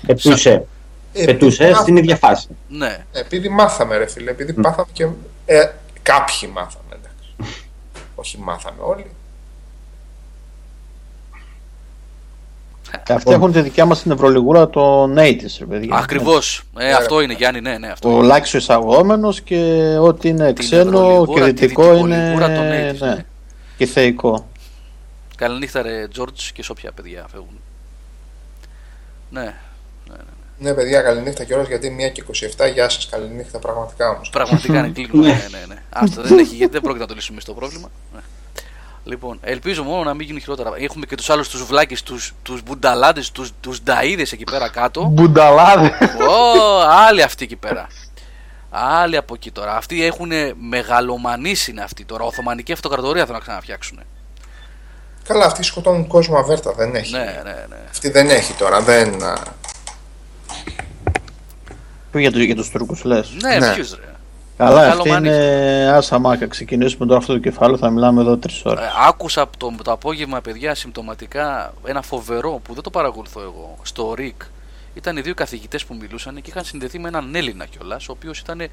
[0.06, 0.66] Πετούσε.
[1.16, 2.48] Ε, Πετούσες επειδή στην ίδια φάση.
[2.68, 3.04] ναι.
[3.12, 5.08] Επειδή μάθαμε, ρε φίλε, επειδή πάθαμε και.
[5.46, 5.68] Ε,
[6.02, 7.60] κάποιοι μάθαμε, εντάξει.
[8.14, 9.06] Όχι μάθαμε όλοι.
[13.08, 15.96] Αυτοί έχουν τη δικιά μας την Ευρωλιγούρα των 80's, ρε παιδιά.
[15.96, 16.62] Ακριβώς.
[16.78, 17.88] Ε, αυτό είναι, Γιάννη, ναι, ναι.
[17.88, 18.26] Αυτό Ο είναι.
[18.26, 19.56] λάξιο εισαγόμενος και
[20.00, 22.16] ό,τι είναι Την ξένο Ευρωλιγούρα, και τη δυτικό είναι.
[22.16, 23.14] δυτικολιγούρα των 80's, ναι.
[23.14, 23.24] ναι.
[23.76, 24.48] Και θεϊκό.
[25.36, 27.60] Καληνύχτα, ρε Τζόρτζ και σ' όποια παιδιά φεύγουν.
[29.30, 29.54] Ναι,
[30.58, 32.24] Ναι, παιδιά, καληνύχτα κιόλας γιατί μία και
[32.58, 32.70] 27.
[32.72, 34.30] Γεια σας, καληνύχτα, πραγματικά όμως.
[34.30, 35.26] πραγματικά είναι κλείνουμε.
[35.26, 35.82] ναι, ναι, ναι.
[35.90, 37.88] Άστο, δεν έχει, γιατί δεν πρόκειται να το λύσουμε στο πρόβλημα.
[38.14, 38.20] Ναι.
[39.04, 40.70] Λοιπόν, ελπίζω μόνο να μην γίνουν χειρότερα.
[40.78, 45.04] Έχουμε και τους άλλους τους βλάκες, τους τους μπουνταλάδε, τους τους νταίδε εκεί πέρα κάτω.
[45.04, 45.90] Μπουνταλάδες.
[46.28, 47.86] Ω, άλλοι αυτοί εκεί πέρα.
[48.70, 49.76] Άλλοι από εκεί τώρα.
[49.76, 52.24] Αυτοί έχουν μεγαλομανήσει είναι αυτοί τώρα.
[52.24, 54.00] Οθωμανική αυτοκρατορία θέλουν να ξαναφτιάξουν.
[55.26, 57.12] Καλά, αυτοί σκοτώνουν κόσμο αβέρτα, δεν έχει.
[57.12, 57.76] Ναι, ναι, ναι.
[57.90, 59.14] Αυτή δεν έχει τώρα, δεν.
[62.14, 63.30] Α, Πού για, το, για τους Τούρκους λες.
[63.42, 63.74] Ναι, Ναι.
[63.74, 64.08] ποιους, ρε.
[64.56, 65.30] Καλά, αυτή Μεγαλομανείς.
[65.36, 66.46] είναι άσα μάκα.
[66.46, 68.84] Ξεκινήσουμε τώρα αυτό το κεφάλαιο, θα μιλάμε εδώ τρεις ώρες.
[68.84, 73.76] Ε, άκουσα το, το απόγευμα, παιδιά, συμπτωματικά ένα φοβερό που δεν το παρακολουθώ εγώ.
[73.82, 74.42] Στο ΡΙΚ
[74.94, 78.38] ήταν οι δύο καθηγητές που μιλούσαν και είχαν συνδεθεί με έναν Έλληνα κιόλας, ο οποίος
[78.38, 78.68] ήταν ε,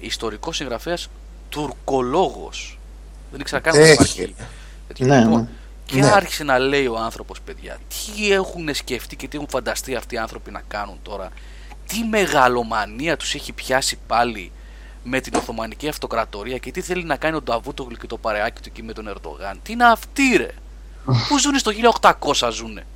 [0.00, 1.08] ιστορικός συγγραφέας
[1.48, 2.78] τουρκολόγος.
[3.30, 3.92] Δεν ήξερα καν ότι Έχει.
[3.92, 4.34] υπάρχει.
[4.88, 5.06] τέτοιο.
[5.06, 5.46] Ναι, Λοιπόν, ναι.
[5.84, 6.06] Και Ναι.
[6.06, 10.18] άρχισε να λέει ο άνθρωπος, παιδιά, τι έχουν σκεφτεί και τι έχουν φανταστεί αυτοί οι
[10.18, 11.28] άνθρωποι να κάνουν τώρα.
[11.88, 14.52] Τι μεγαλομανία τους έχει πιάσει πάλι
[15.02, 18.68] με την Οθωμανική Αυτοκρατορία και τι θέλει να κάνει ο Νταβούτογλου και το παρεάκι του
[18.72, 19.58] εκεί με τον Ερντογάν.
[19.62, 20.48] Τι είναι αυτοί, ρε;
[21.28, 22.86] Πού ζουν στο 1800 ζουνε.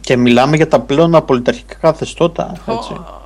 [0.00, 2.52] Και μιλάμε για τα πλέον απολυταρχικά καθεστώτα.
[2.66, 2.92] Έτσι.
[2.92, 3.18] Α,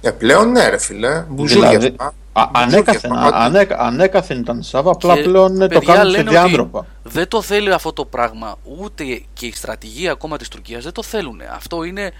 [0.00, 1.24] Ε, πλέον ναι, ρε φίλε.
[1.28, 2.04] Μπουζούκια Δηλαδή, αυτά.
[2.32, 3.36] Α, Μπουζούκια ανέκαθεν, αυτά.
[3.36, 6.78] α- ανέκα- ανέκαθεν ήταν Σάβα, απλά Και, πλέον ε, το παιδιά, κάνουν σε λένε διάντροπα.
[6.78, 10.92] ότι Δεν το θέλει αυτό το πράγμα ούτε και η στρατηγία ακόμα της Τουρκίας δεν
[10.92, 11.40] το θέλουν.
[11.54, 12.10] Αυτό είναι ε,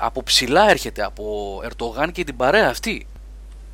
[0.00, 1.24] από ψηλά έρχεται από
[1.64, 3.06] Ερντογάν και την παρέα αυτή.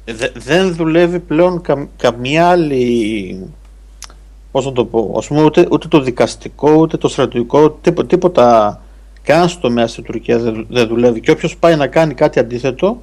[0.05, 3.53] Δε- δεν δουλεύει πλέον κα- καμία άλλη.
[4.51, 8.81] Πώς να το πω, ας πούμε, ούτε, ούτε το δικαστικό, ούτε το στρατιωτικό, τίποτα, τίποτα
[9.23, 11.21] καν στο τομέα στην Τουρκία δεν, δεν δουλεύει.
[11.21, 13.03] Και όποιος πάει να κάνει κάτι αντίθετο,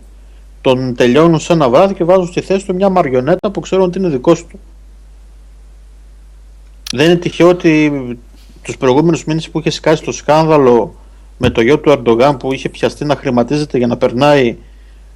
[0.61, 3.99] τον τελειώνουν σε ένα βράδυ και βάζουν στη θέση του μια μαριονέτα που ξέρουν ότι
[3.99, 4.59] είναι δικό του.
[6.91, 7.91] Δεν είναι τυχαίο ότι
[8.61, 10.95] τους προηγούμενους μήνες που είχε σκάσει το σκάνδαλο
[11.41, 14.57] με το γιο του Ερντογάν που είχε πιαστεί να χρηματίζεται για να περνάει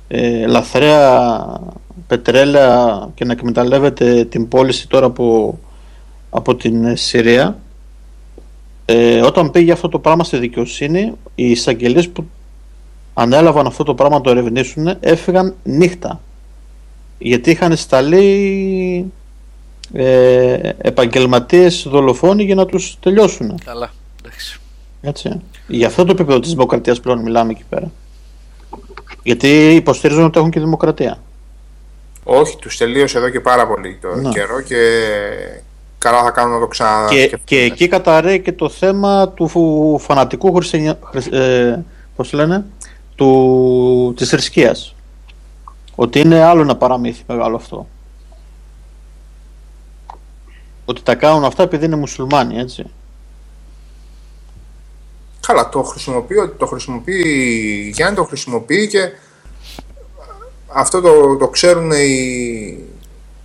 [0.08, 1.60] ε, λαθρέα
[2.08, 5.60] πετρέλαια και να εκμεταλλεύεται την πώληση τώρα από,
[6.30, 7.60] από την ε, Συρία.
[8.86, 12.26] Ε, όταν πήγε αυτό το πράγμα στη δικαιοσύνη οι εισαγγελίες που
[13.14, 16.22] ανέλαβαν αυτό το πράγμα να το ερευνήσουν έφυγαν νύχτα.
[17.18, 19.12] Γιατί είχαν σταλεί
[19.94, 23.60] ε, επαγγελματίες δολοφόνοι για να τους τελειώσουν.
[23.66, 24.05] Καλά, εντάξει.
[25.06, 25.42] Έτσι.
[25.68, 27.92] Για αυτό το επίπεδο της δημοκρατίας πλέον μιλάμε εκεί πέρα
[29.24, 31.18] γιατί υποστηρίζουν ότι έχουν και δημοκρατία
[32.24, 34.30] Όχι, τους τελείωσε εδώ και πάρα πολύ το Ναι.
[34.30, 34.78] καιρό και
[35.98, 37.40] καλά θα κάνουν να το και, ξανασκεφτούν.
[37.44, 41.84] και εκεί καταραίει και το θέμα του φου- φανατικού χριστιανιά, χρυσ- ε,
[42.16, 42.66] πώς λένε,
[43.16, 44.96] του, της θρησκείας.
[45.96, 47.88] Ότι είναι άλλο ένα παραμύθι μεγάλο αυτό.
[50.86, 52.86] Ότι τα κάνουν αυτά επειδή είναι μουσουλμάνοι, έτσι.
[55.48, 57.22] Καλά, το χρησιμοποιεί, το χρησιμοποιεί
[57.86, 59.12] η Γιάννη, το χρησιμοποιεί και
[60.68, 62.84] αυτό το, το ξέρουν οι,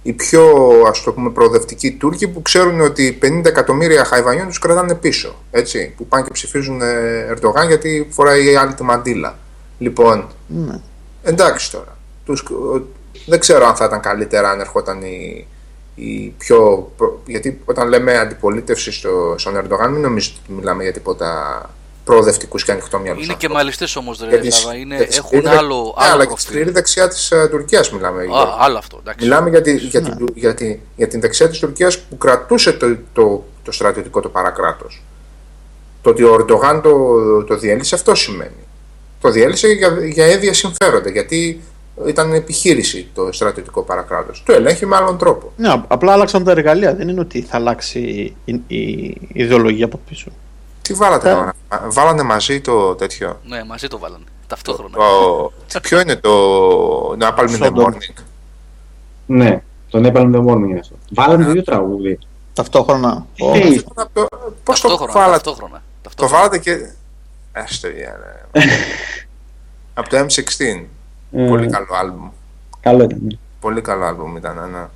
[0.02, 0.44] οι πιο
[0.88, 5.94] ας το πούμε προοδευτικοί Τούρκοι που ξέρουν ότι 50 εκατομμύρια χαϊβανιών τους κρατάνε πίσω, έτσι,
[5.96, 9.38] που πάνε και ψηφίζουν ε, Ερντογάν γιατί φοράει η άλλη τη μαντήλα.
[9.78, 10.80] Λοιπόν, Ναι.
[11.22, 12.86] εντάξει τώρα, τους, ο-
[13.26, 15.46] δεν ξέρω αν θα ήταν καλύτερα αν ερχόταν η,
[15.94, 16.90] η πιο...
[16.96, 21.60] προ- γιατί όταν λέμε αντιπολίτευση στο, στον Ερντογάν μην νομίζετε ότι μιλάμε για τίποτα
[22.04, 23.20] προοδευτικούς και ανοιχτόμυαλου.
[23.22, 24.74] Είναι και μαλιστές όμως, Για ρε τη- Σάβα.
[24.76, 26.74] Είναι, για τη έχουν σκληρή- άλλο, Ναι, άλλο αλλά και τη σκληρή προφίλ.
[26.74, 28.20] δεξιά της Τουρκίας μιλάμε.
[28.20, 28.56] Α, Γιώργο.
[28.58, 29.24] άλλο αυτό, εντάξει.
[29.24, 32.96] Μιλάμε για, τη, για, την, για, τη, για την δεξιά της Τουρκίας που κρατούσε το,
[33.12, 35.02] το, το στρατιωτικό το παρακράτος.
[36.02, 36.90] Το ότι ο Ερντογάν το,
[37.44, 38.66] το διέλυσε αυτό σημαίνει.
[39.20, 41.60] Το διέλυσε για, για έδεια συμφέροντα, γιατί
[42.06, 44.42] ήταν επιχείρηση το στρατιωτικό παρακράτος.
[44.46, 45.52] Το ελέγχει με άλλον τρόπο.
[45.56, 46.94] Ναι, απ- απλά άλλαξαν τα εργαλεία.
[46.94, 50.30] Δεν είναι ότι θα αλλάξει η, η, η ιδεολογία από πίσω.
[50.90, 51.34] Τι βάλατε Ε.
[51.34, 51.52] τώρα,
[51.88, 54.24] βάλανε μαζί το τέτοιο; Ναι, μαζί το βάλανε.
[54.46, 54.96] Ταυτόχρονα.
[54.96, 55.52] Το,
[55.82, 57.84] ποιο είναι το Napalm in the Σόντο.
[57.86, 58.22] Morning;
[59.26, 60.94] Ναι, τον έπαλε το morning είναι αυτό.
[61.14, 62.18] Βάλαμε το ίδιο τραγούδι.
[62.52, 63.26] Ταυτόχρονα.
[63.38, 63.82] Ο- Τι,
[64.64, 65.12] Πώς το Ταυτόχρονα.
[65.12, 65.76] βάλατε, ταυτόχρονα.
[65.76, 66.38] το ταυτόχρονα.
[66.38, 66.90] βάλατε και...
[67.52, 68.18] Έστω, yeah,
[68.52, 68.62] ναι.
[69.94, 70.84] Από το M16.
[71.32, 72.30] ε, Πολύ καλό άλμπουμ.
[72.80, 73.18] Καλό ήταν.
[73.22, 73.36] ναι.
[73.60, 74.86] Πολύ καλό άλμπουμ ήταν, ναι.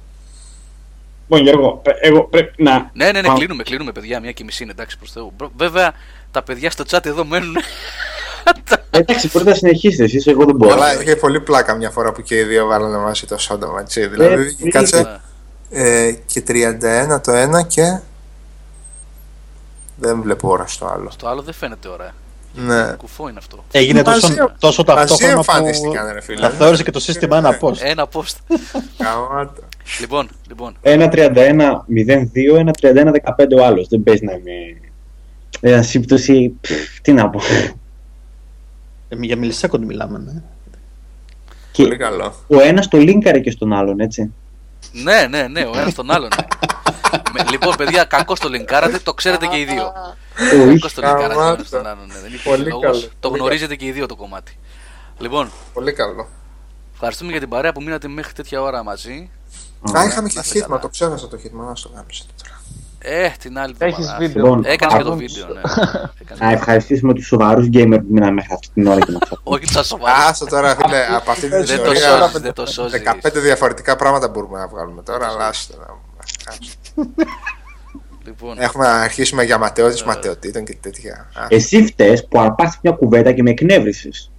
[1.28, 2.90] Λοιπόν, Γιώργο, πρέ- εγώ πρέπει να.
[2.92, 3.36] Ναι, ναι, ναι, Πάω.
[3.36, 4.20] κλείνουμε, κλείνουμε, παιδιά.
[4.20, 5.32] Μία και μισή είναι εντάξει προς Θεού.
[5.36, 5.92] Μπρο- Βέβαια,
[6.30, 7.56] τα παιδιά στο chat εδώ μένουν.
[8.90, 10.72] Εντάξει, μπορείτε να συνεχίσετε εσείς, εγώ δεν μπορώ.
[10.74, 14.06] Αλλά είχε πολύ πλάκα μια φορά που και οι δύο βάλανε μαζί το Σόντομα, έτσι.
[14.06, 15.20] Δηλαδή, Ε, κάτσε
[15.70, 17.98] ε, και 31 το ένα και.
[19.96, 21.10] Δεν βλέπω ώρα στο άλλο.
[21.10, 22.12] Στο άλλο δεν φαίνεται ωραία.
[22.55, 22.92] Ναι.
[22.97, 23.65] Κουφό είναι αυτό.
[23.70, 26.41] Έγινε Μαζί- τόσο, τόσο μαζί ταυτόχρονα που εμφανίστηκαν, ρε φίλε.
[26.41, 27.76] τα θεώρησε και το σύστημα ένα post.
[27.81, 28.57] Ένα post.
[28.99, 29.52] Καμάτα.
[30.00, 30.76] λοιπόν, λοιπόν.
[30.83, 33.89] Ένα 31-02, ένα 31-15 ο άλλος.
[33.89, 34.81] Δεν παίζει να είναι.
[35.60, 36.55] Ένα σύμπτωση.
[36.60, 37.41] πφ, Τι να πω.
[39.08, 40.42] Ε, Για μιλισέκοντ μιλάμε, ναι.
[41.76, 42.34] Πολύ Και καλό.
[42.47, 44.33] ο ένας το λίνκαρε και στον άλλον, έτσι.
[44.92, 46.28] Ναι, ναι, ναι, ο ένας τον άλλον.
[46.39, 46.47] ναι.
[47.33, 49.92] Με- λοιπόν, παιδιά, κακό το λινκάρατε, το ξέρετε και οι δύο.
[50.40, 50.78] Όχι.
[50.78, 51.52] Κακό το λινκάρατε ο Καμάτα.
[51.54, 52.06] ένας τον άλλον.
[52.06, 52.82] ναι, Δεν Πολύ υπάρχει λόγος.
[52.82, 54.58] καλό, Το πολύ γνωρίζετε και οι δύο το κομμάτι.
[55.18, 56.26] Λοιπόν, Πολύ καλό.
[56.92, 59.30] ευχαριστούμε για την παρέα που μείνατε μέχρι τέτοια ώρα μαζί.
[59.96, 60.80] Α, είχαμε και να είστε χίτμα, καλά.
[60.80, 62.60] το ξέχασα το χίτμα, να το γάμισε τώρα.
[63.06, 64.18] Ε, την άλλη Έχεις εβδομάδα.
[64.26, 64.42] βίντεο.
[64.44, 65.60] Λοιπόν, Έκανες και το Α, βίντεο, ναι.
[66.20, 66.38] Έκανες.
[66.40, 69.38] Να ευχαριστήσουμε τους σοβαρούς γκέιμερ που μείναμε μέχρι αυτή την ώρα και μα ακούν.
[69.54, 70.16] Όχι τα σοβαρά.
[70.16, 73.02] Άστο τώρα, φίλε, από αυτή τη Δεν το θεωρία σώζεις, δεν το σώζεις.
[73.22, 76.02] 15 διαφορετικά πράγματα μπορούμε να βγάλουμε τώρα, αλλά άστο να-
[78.24, 81.30] Λοιπόν, Έχουμε να αρχίσουμε για ματαιότητες ματαιοτήτων και τέτοια.
[81.34, 84.30] Α, Εσύ φταίει που αρπάχθηκε μια κουβέντα και με εκνεύρισες.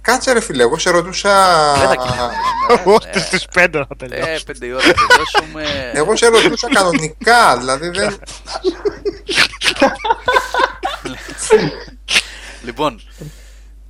[0.00, 1.32] Κάτσε ρε φίλε, εγώ σε ρωτούσα.
[1.78, 2.32] δεν θα κοιμηθούμε.
[2.94, 4.30] Ούτε στις 5 θα τελειώσω.
[4.30, 5.90] Ε, πέντε η ώρα θα τελειώσουμε.
[5.94, 8.18] Εγώ σε ρωτούσα κανονικά, δηλαδή δεν.
[12.64, 13.00] Λοιπόν,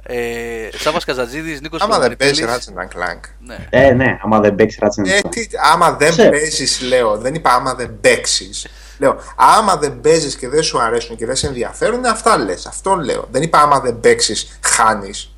[0.06, 2.74] ε, Σάβα Καζατζίδης, Νίκος Άμα δεν παίζει Πλωμαριτέλης.
[2.74, 3.20] Ratchet and Clank.
[3.40, 3.66] Ναι.
[3.70, 6.30] Ε, ναι, άμα δεν παίξει ράτσι Ε, τι, άμα δεν Ξέρω.
[6.30, 7.16] παίζεις, λέω.
[7.16, 8.66] Δεν είπα άμα δεν παίξεις.
[8.98, 12.66] Λέω, άμα δεν παίζεις και δεν σου αρέσουν και δεν σε ενδιαφέρουν, αυτά λες.
[12.66, 13.28] Αυτό λέω.
[13.30, 15.34] Δεν είπα άμα δεν παίξεις, χάνεις.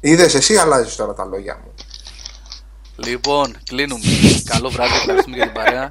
[0.00, 1.74] Είδες εσύ, αλλάζεις τώρα τα λόγια μου.
[2.96, 4.00] Λοιπόν, κλείνουμε.
[4.44, 5.90] Καλό βράδυ, ευχαριστούμε για την παρέα.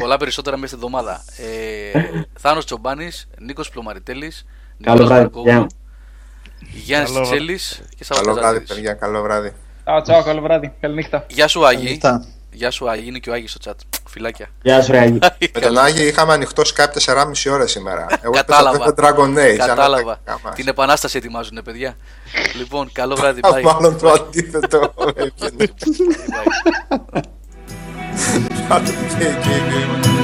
[0.00, 1.24] Πολλά περισσότερα μέσα στη εβδομάδα.
[1.36, 4.44] Ε, Θάνος Τσομπάνης, Νίκος Πλωμαριτέλης,
[4.82, 5.52] Καλό Νικόλας βράδυ, Μαρκόγλου, παιδιά.
[5.52, 5.79] Γιάννης Καλό
[6.74, 7.20] βράδυ.
[7.22, 8.74] Τσέλης και Σάββας Καλό βράδυ, Καζατζίδης.
[8.74, 8.92] παιδιά.
[8.92, 9.52] Καλό βράδυ.
[9.84, 10.72] Τσάω, τσάω, καλό βράδυ.
[10.80, 11.24] Καληνύχτα.
[11.28, 11.92] Γεια σου Άγη.
[11.92, 12.24] Αυτά.
[12.52, 13.98] Γεια σου Άγη, είναι και ο Άγης στο chat.
[14.08, 14.48] Φιλάκια.
[14.62, 15.18] Γεια σου, Ράγι.
[15.54, 18.06] Με τον Άγιο είχαμε ανοιχτό Skype 4,5 ώρε σήμερα.
[18.22, 18.76] Εγώ Κατάλαβα.
[18.76, 19.58] έπαιζα το Dragon Age.
[19.60, 20.20] αλλά Κατάλαβα.
[20.24, 20.54] δεν κάμα.
[20.54, 21.96] Την επανάσταση ετοιμάζουν, παιδιά.
[22.56, 23.40] λοιπόν, καλό βράδυ.
[23.40, 23.62] Α, Bye.
[23.62, 24.94] Μάλλον το αντίθετο.
[25.16, 25.72] έβγαινε.
[28.68, 28.80] Bye.